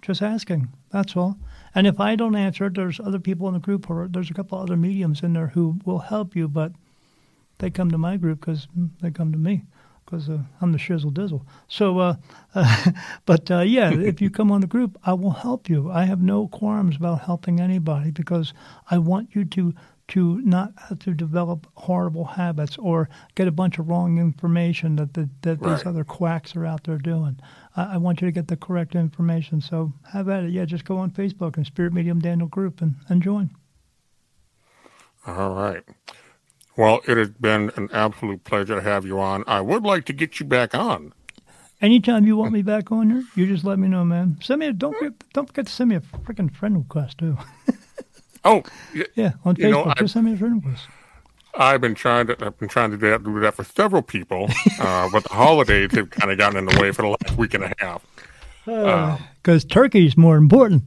just 0.00 0.20
asking. 0.20 0.68
That's 0.90 1.16
all. 1.16 1.38
And 1.74 1.86
if 1.86 2.00
I 2.00 2.16
don't 2.16 2.36
answer 2.36 2.66
it, 2.66 2.74
there's 2.74 3.00
other 3.00 3.20
people 3.20 3.46
in 3.48 3.54
the 3.54 3.60
group, 3.60 3.88
or 3.88 4.08
there's 4.10 4.30
a 4.30 4.34
couple 4.34 4.58
other 4.58 4.76
mediums 4.76 5.22
in 5.22 5.32
there 5.32 5.46
who 5.48 5.78
will 5.84 6.00
help 6.00 6.36
you, 6.36 6.48
but 6.48 6.72
they 7.58 7.70
come 7.70 7.90
to 7.90 7.98
my 7.98 8.16
group 8.16 8.40
because 8.40 8.66
they 9.00 9.10
come 9.10 9.32
to 9.32 9.38
me 9.38 9.62
because 10.12 10.28
uh, 10.28 10.38
I'm 10.60 10.72
the 10.72 10.78
shizzle 10.78 11.10
dizzle. 11.10 11.42
So, 11.68 11.98
uh, 11.98 12.16
uh, 12.54 12.90
but 13.26 13.50
uh, 13.50 13.60
yeah, 13.60 13.90
if 13.94 14.20
you 14.20 14.28
come 14.28 14.52
on 14.52 14.60
the 14.60 14.66
group, 14.66 14.98
I 15.04 15.14
will 15.14 15.30
help 15.30 15.70
you. 15.70 15.90
I 15.90 16.04
have 16.04 16.20
no 16.20 16.48
qualms 16.48 16.96
about 16.96 17.22
helping 17.22 17.60
anybody 17.60 18.10
because 18.10 18.52
I 18.90 18.98
want 18.98 19.34
you 19.34 19.44
to 19.46 19.74
to 20.08 20.40
not 20.42 20.72
have 20.76 20.98
to 20.98 21.14
develop 21.14 21.66
horrible 21.74 22.24
habits 22.24 22.76
or 22.76 23.08
get 23.34 23.48
a 23.48 23.52
bunch 23.52 23.78
of 23.78 23.88
wrong 23.88 24.18
information 24.18 24.96
that 24.96 25.14
the, 25.14 25.30
that 25.40 25.58
right. 25.60 25.76
these 25.76 25.86
other 25.86 26.04
quacks 26.04 26.54
are 26.54 26.66
out 26.66 26.84
there 26.84 26.98
doing. 26.98 27.38
I, 27.76 27.94
I, 27.94 27.96
want 27.96 28.20
you 28.20 28.26
to 28.26 28.32
get 28.32 28.48
the 28.48 28.56
correct 28.56 28.94
information. 28.94 29.62
So 29.62 29.92
have 30.12 30.28
at 30.28 30.44
it. 30.44 30.50
Yeah, 30.50 30.66
just 30.66 30.84
go 30.84 30.98
on 30.98 31.12
Facebook 31.12 31.56
and 31.56 31.64
Spirit 31.64 31.94
Medium 31.94 32.18
Daniel 32.18 32.48
Group 32.48 32.82
and, 32.82 32.96
and 33.08 33.22
join. 33.22 33.50
All 35.26 35.54
right. 35.54 35.84
Well, 36.76 37.00
it 37.06 37.16
has 37.16 37.30
been 37.30 37.70
an 37.76 37.88
absolute 37.92 38.44
pleasure 38.44 38.76
to 38.76 38.82
have 38.82 39.04
you 39.04 39.20
on. 39.20 39.44
I 39.46 39.60
would 39.60 39.82
like 39.82 40.04
to 40.06 40.12
get 40.12 40.40
you 40.40 40.46
back 40.46 40.74
on. 40.74 41.12
Anytime 41.80 42.26
you 42.26 42.36
want 42.36 42.52
me 42.52 42.62
back 42.62 42.92
on 42.92 43.10
here, 43.10 43.24
you 43.34 43.46
just 43.46 43.64
let 43.64 43.78
me 43.78 43.88
know, 43.88 44.04
man. 44.04 44.38
Send 44.40 44.60
me 44.60 44.66
a, 44.66 44.72
don't 44.72 44.96
forget, 44.96 45.12
don't 45.32 45.46
forget 45.46 45.66
to 45.66 45.72
send 45.72 45.90
me 45.90 45.96
a 45.96 46.00
freaking 46.00 46.54
friend 46.54 46.78
request 46.78 47.18
too. 47.18 47.36
Oh, 48.44 48.62
yeah, 49.14 49.32
on 49.44 49.54
Facebook. 49.54 49.58
You 49.58 49.70
know, 49.70 49.94
just 49.98 50.14
send 50.14 50.26
me 50.26 50.32
a 50.32 50.36
friend 50.36 50.56
request. 50.56 50.86
I've 51.54 51.80
been 51.80 51.94
trying 51.94 52.26
to 52.28 52.36
I've 52.44 52.58
been 52.58 52.68
trying 52.68 52.90
to 52.92 52.96
do 52.96 53.10
that, 53.10 53.22
do 53.22 53.40
that 53.40 53.54
for 53.54 53.64
several 53.64 54.02
people, 54.02 54.48
uh, 54.80 55.08
but 55.12 55.22
the 55.22 55.32
holidays 55.32 55.92
have 55.92 56.10
kind 56.10 56.32
of 56.32 56.38
gotten 56.38 56.58
in 56.58 56.64
the 56.64 56.80
way 56.80 56.92
for 56.92 57.02
the 57.02 57.08
last 57.08 57.36
week 57.36 57.54
and 57.54 57.64
a 57.64 57.72
half. 57.78 58.04
Because 58.64 59.64
uh, 59.64 59.68
turkey's 59.68 60.16
more 60.16 60.36
important. 60.36 60.84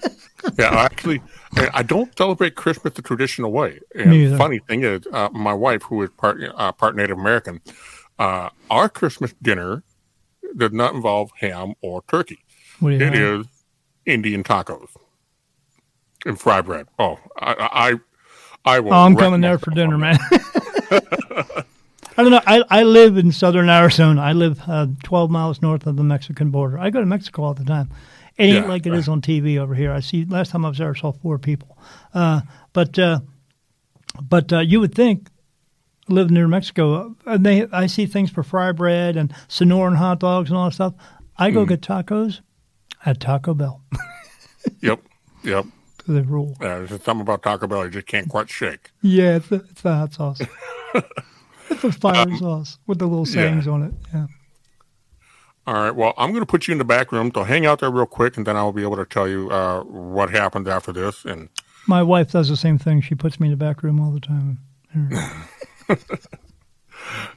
yeah, 0.58 0.74
actually, 0.74 1.22
I 1.56 1.82
don't 1.82 2.16
celebrate 2.16 2.54
Christmas 2.54 2.94
the 2.94 3.02
traditional 3.02 3.50
way. 3.52 3.80
And 3.94 4.36
funny 4.38 4.60
thing 4.60 4.84
is, 4.84 5.02
uh, 5.12 5.28
my 5.32 5.52
wife, 5.52 5.82
who 5.82 6.02
is 6.02 6.10
part 6.10 6.40
uh, 6.42 6.72
part 6.72 6.96
Native 6.96 7.18
American, 7.18 7.60
uh, 8.18 8.50
our 8.70 8.88
Christmas 8.88 9.34
dinner 9.42 9.82
does 10.56 10.72
not 10.72 10.94
involve 10.94 11.30
ham 11.38 11.74
or 11.80 12.02
turkey. 12.08 12.38
It 12.82 13.14
is 13.14 13.46
Indian 14.06 14.42
tacos 14.42 14.88
and 16.24 16.40
fry 16.40 16.60
bread. 16.60 16.86
Oh, 16.98 17.18
I, 17.38 17.98
I, 18.64 18.74
I 18.76 18.80
will. 18.80 18.92
Oh, 18.92 19.04
I'm 19.04 19.16
coming 19.16 19.40
there 19.40 19.58
for 19.58 19.70
dinner, 19.70 19.98
man. 19.98 20.18
I 20.90 22.22
don't 22.22 22.30
know. 22.32 22.42
I, 22.46 22.62
I 22.68 22.82
live 22.82 23.16
in 23.16 23.32
southern 23.32 23.70
Arizona. 23.70 24.20
I 24.20 24.32
live 24.32 24.60
uh, 24.66 24.88
12 25.02 25.30
miles 25.30 25.62
north 25.62 25.86
of 25.86 25.96
the 25.96 26.04
Mexican 26.04 26.50
border. 26.50 26.78
I 26.78 26.90
go 26.90 27.00
to 27.00 27.06
Mexico 27.06 27.44
all 27.44 27.54
the 27.54 27.64
time. 27.64 27.90
It 28.40 28.44
ain't 28.44 28.64
yeah, 28.64 28.70
like 28.70 28.86
it 28.86 28.90
right. 28.90 28.98
is 28.98 29.08
on 29.08 29.20
TV 29.20 29.58
over 29.58 29.74
here. 29.74 29.92
I 29.92 30.00
see. 30.00 30.24
Last 30.24 30.50
time 30.50 30.64
I 30.64 30.68
was 30.68 30.78
there, 30.78 30.90
I 30.90 30.98
saw 30.98 31.12
four 31.12 31.38
people. 31.38 31.76
Uh, 32.14 32.40
but 32.72 32.98
uh, 32.98 33.20
but 34.22 34.52
uh, 34.52 34.60
you 34.60 34.80
would 34.80 34.94
think 34.94 35.28
living 36.08 36.34
near 36.34 36.48
Mexico, 36.48 37.14
uh, 37.26 37.38
they 37.38 37.66
I 37.66 37.86
see 37.86 38.06
things 38.06 38.30
for 38.30 38.42
fry 38.42 38.72
bread 38.72 39.16
and 39.16 39.32
Sonoran 39.48 39.96
hot 39.96 40.20
dogs 40.20 40.50
and 40.50 40.56
all 40.56 40.66
that 40.66 40.74
stuff. 40.74 40.94
I 41.36 41.50
go 41.50 41.64
mm. 41.64 41.68
get 41.68 41.82
tacos 41.82 42.40
at 43.04 43.20
Taco 43.20 43.54
Bell. 43.54 43.82
yep. 44.80 45.02
Yep 45.42 45.66
to 46.10 46.12
the 46.12 46.22
rule. 46.22 46.56
Yeah, 46.60 46.78
there's 46.78 47.02
something 47.02 47.20
about 47.20 47.42
Taco 47.42 47.66
Bell 47.66 47.84
you 47.84 47.90
just 47.90 48.06
can't 48.06 48.28
quite 48.28 48.50
shake. 48.50 48.90
Yeah, 49.02 49.36
it's 49.36 49.48
the, 49.48 49.56
it's 49.70 49.82
the 49.82 49.94
hot 49.94 50.14
sauce. 50.14 50.40
it's 51.70 51.82
the 51.82 51.92
fire 51.92 52.22
um, 52.22 52.36
sauce 52.38 52.78
with 52.86 52.98
the 52.98 53.06
little 53.06 53.26
sayings 53.26 53.66
yeah. 53.66 53.72
on 53.72 53.82
it. 53.82 53.94
Yeah. 54.12 54.26
All 55.66 55.74
right. 55.74 55.94
Well, 55.94 56.14
I'm 56.16 56.30
going 56.30 56.42
to 56.42 56.46
put 56.46 56.66
you 56.66 56.72
in 56.72 56.78
the 56.78 56.84
back 56.84 57.12
room. 57.12 57.30
So 57.34 57.44
hang 57.44 57.66
out 57.66 57.80
there 57.80 57.90
real 57.90 58.06
quick, 58.06 58.36
and 58.36 58.46
then 58.46 58.56
I'll 58.56 58.72
be 58.72 58.82
able 58.82 58.96
to 58.96 59.04
tell 59.04 59.28
you 59.28 59.50
uh, 59.50 59.82
what 59.82 60.30
happened 60.30 60.68
after 60.68 60.92
this. 60.92 61.24
And 61.24 61.48
my 61.86 62.02
wife 62.02 62.32
does 62.32 62.48
the 62.48 62.56
same 62.56 62.78
thing. 62.78 63.00
She 63.00 63.14
puts 63.14 63.38
me 63.38 63.48
in 63.48 63.50
the 63.52 63.56
back 63.56 63.82
room 63.82 64.00
all 64.00 64.10
the 64.10 64.20
time. 64.20 64.58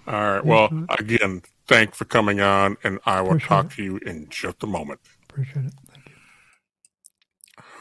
all 0.07 0.13
right. 0.13 0.45
Well, 0.45 0.85
again, 0.97 1.41
thanks 1.67 1.97
for 1.97 2.05
coming 2.05 2.39
on, 2.41 2.77
and 2.83 2.99
I 3.05 3.21
will 3.21 3.29
Appreciate 3.31 3.47
talk 3.47 3.65
it. 3.65 3.71
to 3.75 3.83
you 3.83 3.97
in 3.97 4.27
just 4.29 4.63
a 4.63 4.67
moment. 4.67 4.99
Appreciate 5.29 5.65
it. 5.65 5.73
Thank 5.91 6.07
you. 6.07 6.13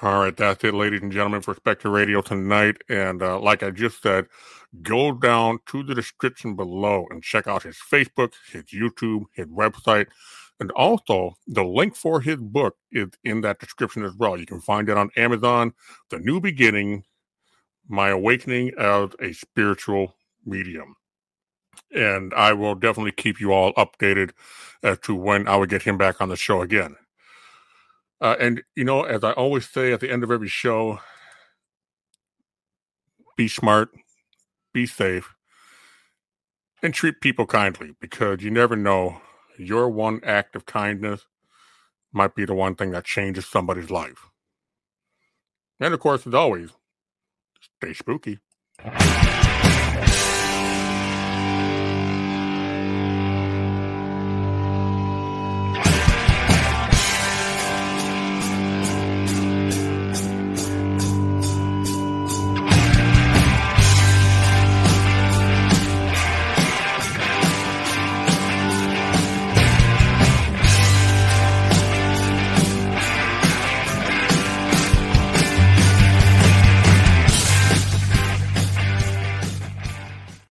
All 0.02 0.20
right, 0.20 0.36
that's 0.36 0.64
it, 0.64 0.74
ladies 0.74 1.02
and 1.02 1.12
gentlemen, 1.12 1.43
for 1.43 1.55
Specter 1.55 1.89
Radio 1.89 2.20
tonight. 2.20 2.77
And 2.89 3.23
uh, 3.23 3.39
like 3.39 3.62
I 3.62 3.70
just 3.70 4.02
said, 4.02 4.27
go 4.80 5.12
down 5.12 5.58
to 5.66 5.82
the 5.82 5.94
description 5.94 6.56
below 6.56 7.06
and 7.10 7.22
check 7.22 7.46
out 7.46 7.62
his 7.62 7.76
Facebook, 7.76 8.32
his 8.50 8.64
YouTube, 8.64 9.24
his 9.34 9.46
website, 9.46 10.06
and 10.60 10.70
also 10.72 11.34
the 11.46 11.64
link 11.64 11.94
for 11.94 12.20
his 12.20 12.36
book 12.36 12.76
is 12.90 13.08
in 13.24 13.42
that 13.42 13.58
description 13.58 14.04
as 14.04 14.14
well. 14.14 14.38
You 14.38 14.46
can 14.46 14.60
find 14.60 14.88
it 14.88 14.96
on 14.96 15.10
Amazon, 15.16 15.74
The 16.10 16.20
New 16.20 16.40
Beginning, 16.40 17.04
My 17.88 18.10
Awakening 18.10 18.72
as 18.78 19.10
a 19.20 19.32
Spiritual 19.32 20.14
Medium. 20.46 20.94
And 21.94 22.32
I 22.32 22.52
will 22.52 22.74
definitely 22.74 23.12
keep 23.12 23.40
you 23.40 23.52
all 23.52 23.74
updated 23.74 24.30
as 24.82 24.98
to 25.00 25.14
when 25.14 25.48
I 25.48 25.56
will 25.56 25.66
get 25.66 25.82
him 25.82 25.98
back 25.98 26.20
on 26.20 26.28
the 26.28 26.36
show 26.36 26.62
again. 26.62 26.96
Uh, 28.20 28.36
and, 28.38 28.62
you 28.76 28.84
know, 28.84 29.02
as 29.02 29.24
I 29.24 29.32
always 29.32 29.68
say 29.68 29.92
at 29.92 30.00
the 30.00 30.10
end 30.10 30.22
of 30.22 30.30
every 30.30 30.48
show, 30.48 31.00
be 33.36 33.48
smart, 33.48 33.90
be 34.72 34.86
safe, 34.86 35.34
and 36.82 36.92
treat 36.92 37.20
people 37.20 37.46
kindly 37.46 37.94
because 38.00 38.42
you 38.42 38.50
never 38.50 38.76
know. 38.76 39.20
Your 39.58 39.88
one 39.88 40.20
act 40.24 40.56
of 40.56 40.66
kindness 40.66 41.26
might 42.12 42.34
be 42.34 42.44
the 42.44 42.54
one 42.54 42.74
thing 42.74 42.90
that 42.92 43.04
changes 43.04 43.46
somebody's 43.46 43.90
life. 43.90 44.28
And 45.78 45.92
of 45.92 46.00
course, 46.00 46.26
as 46.26 46.34
always, 46.34 46.70
stay 47.78 47.92
spooky. 47.92 48.38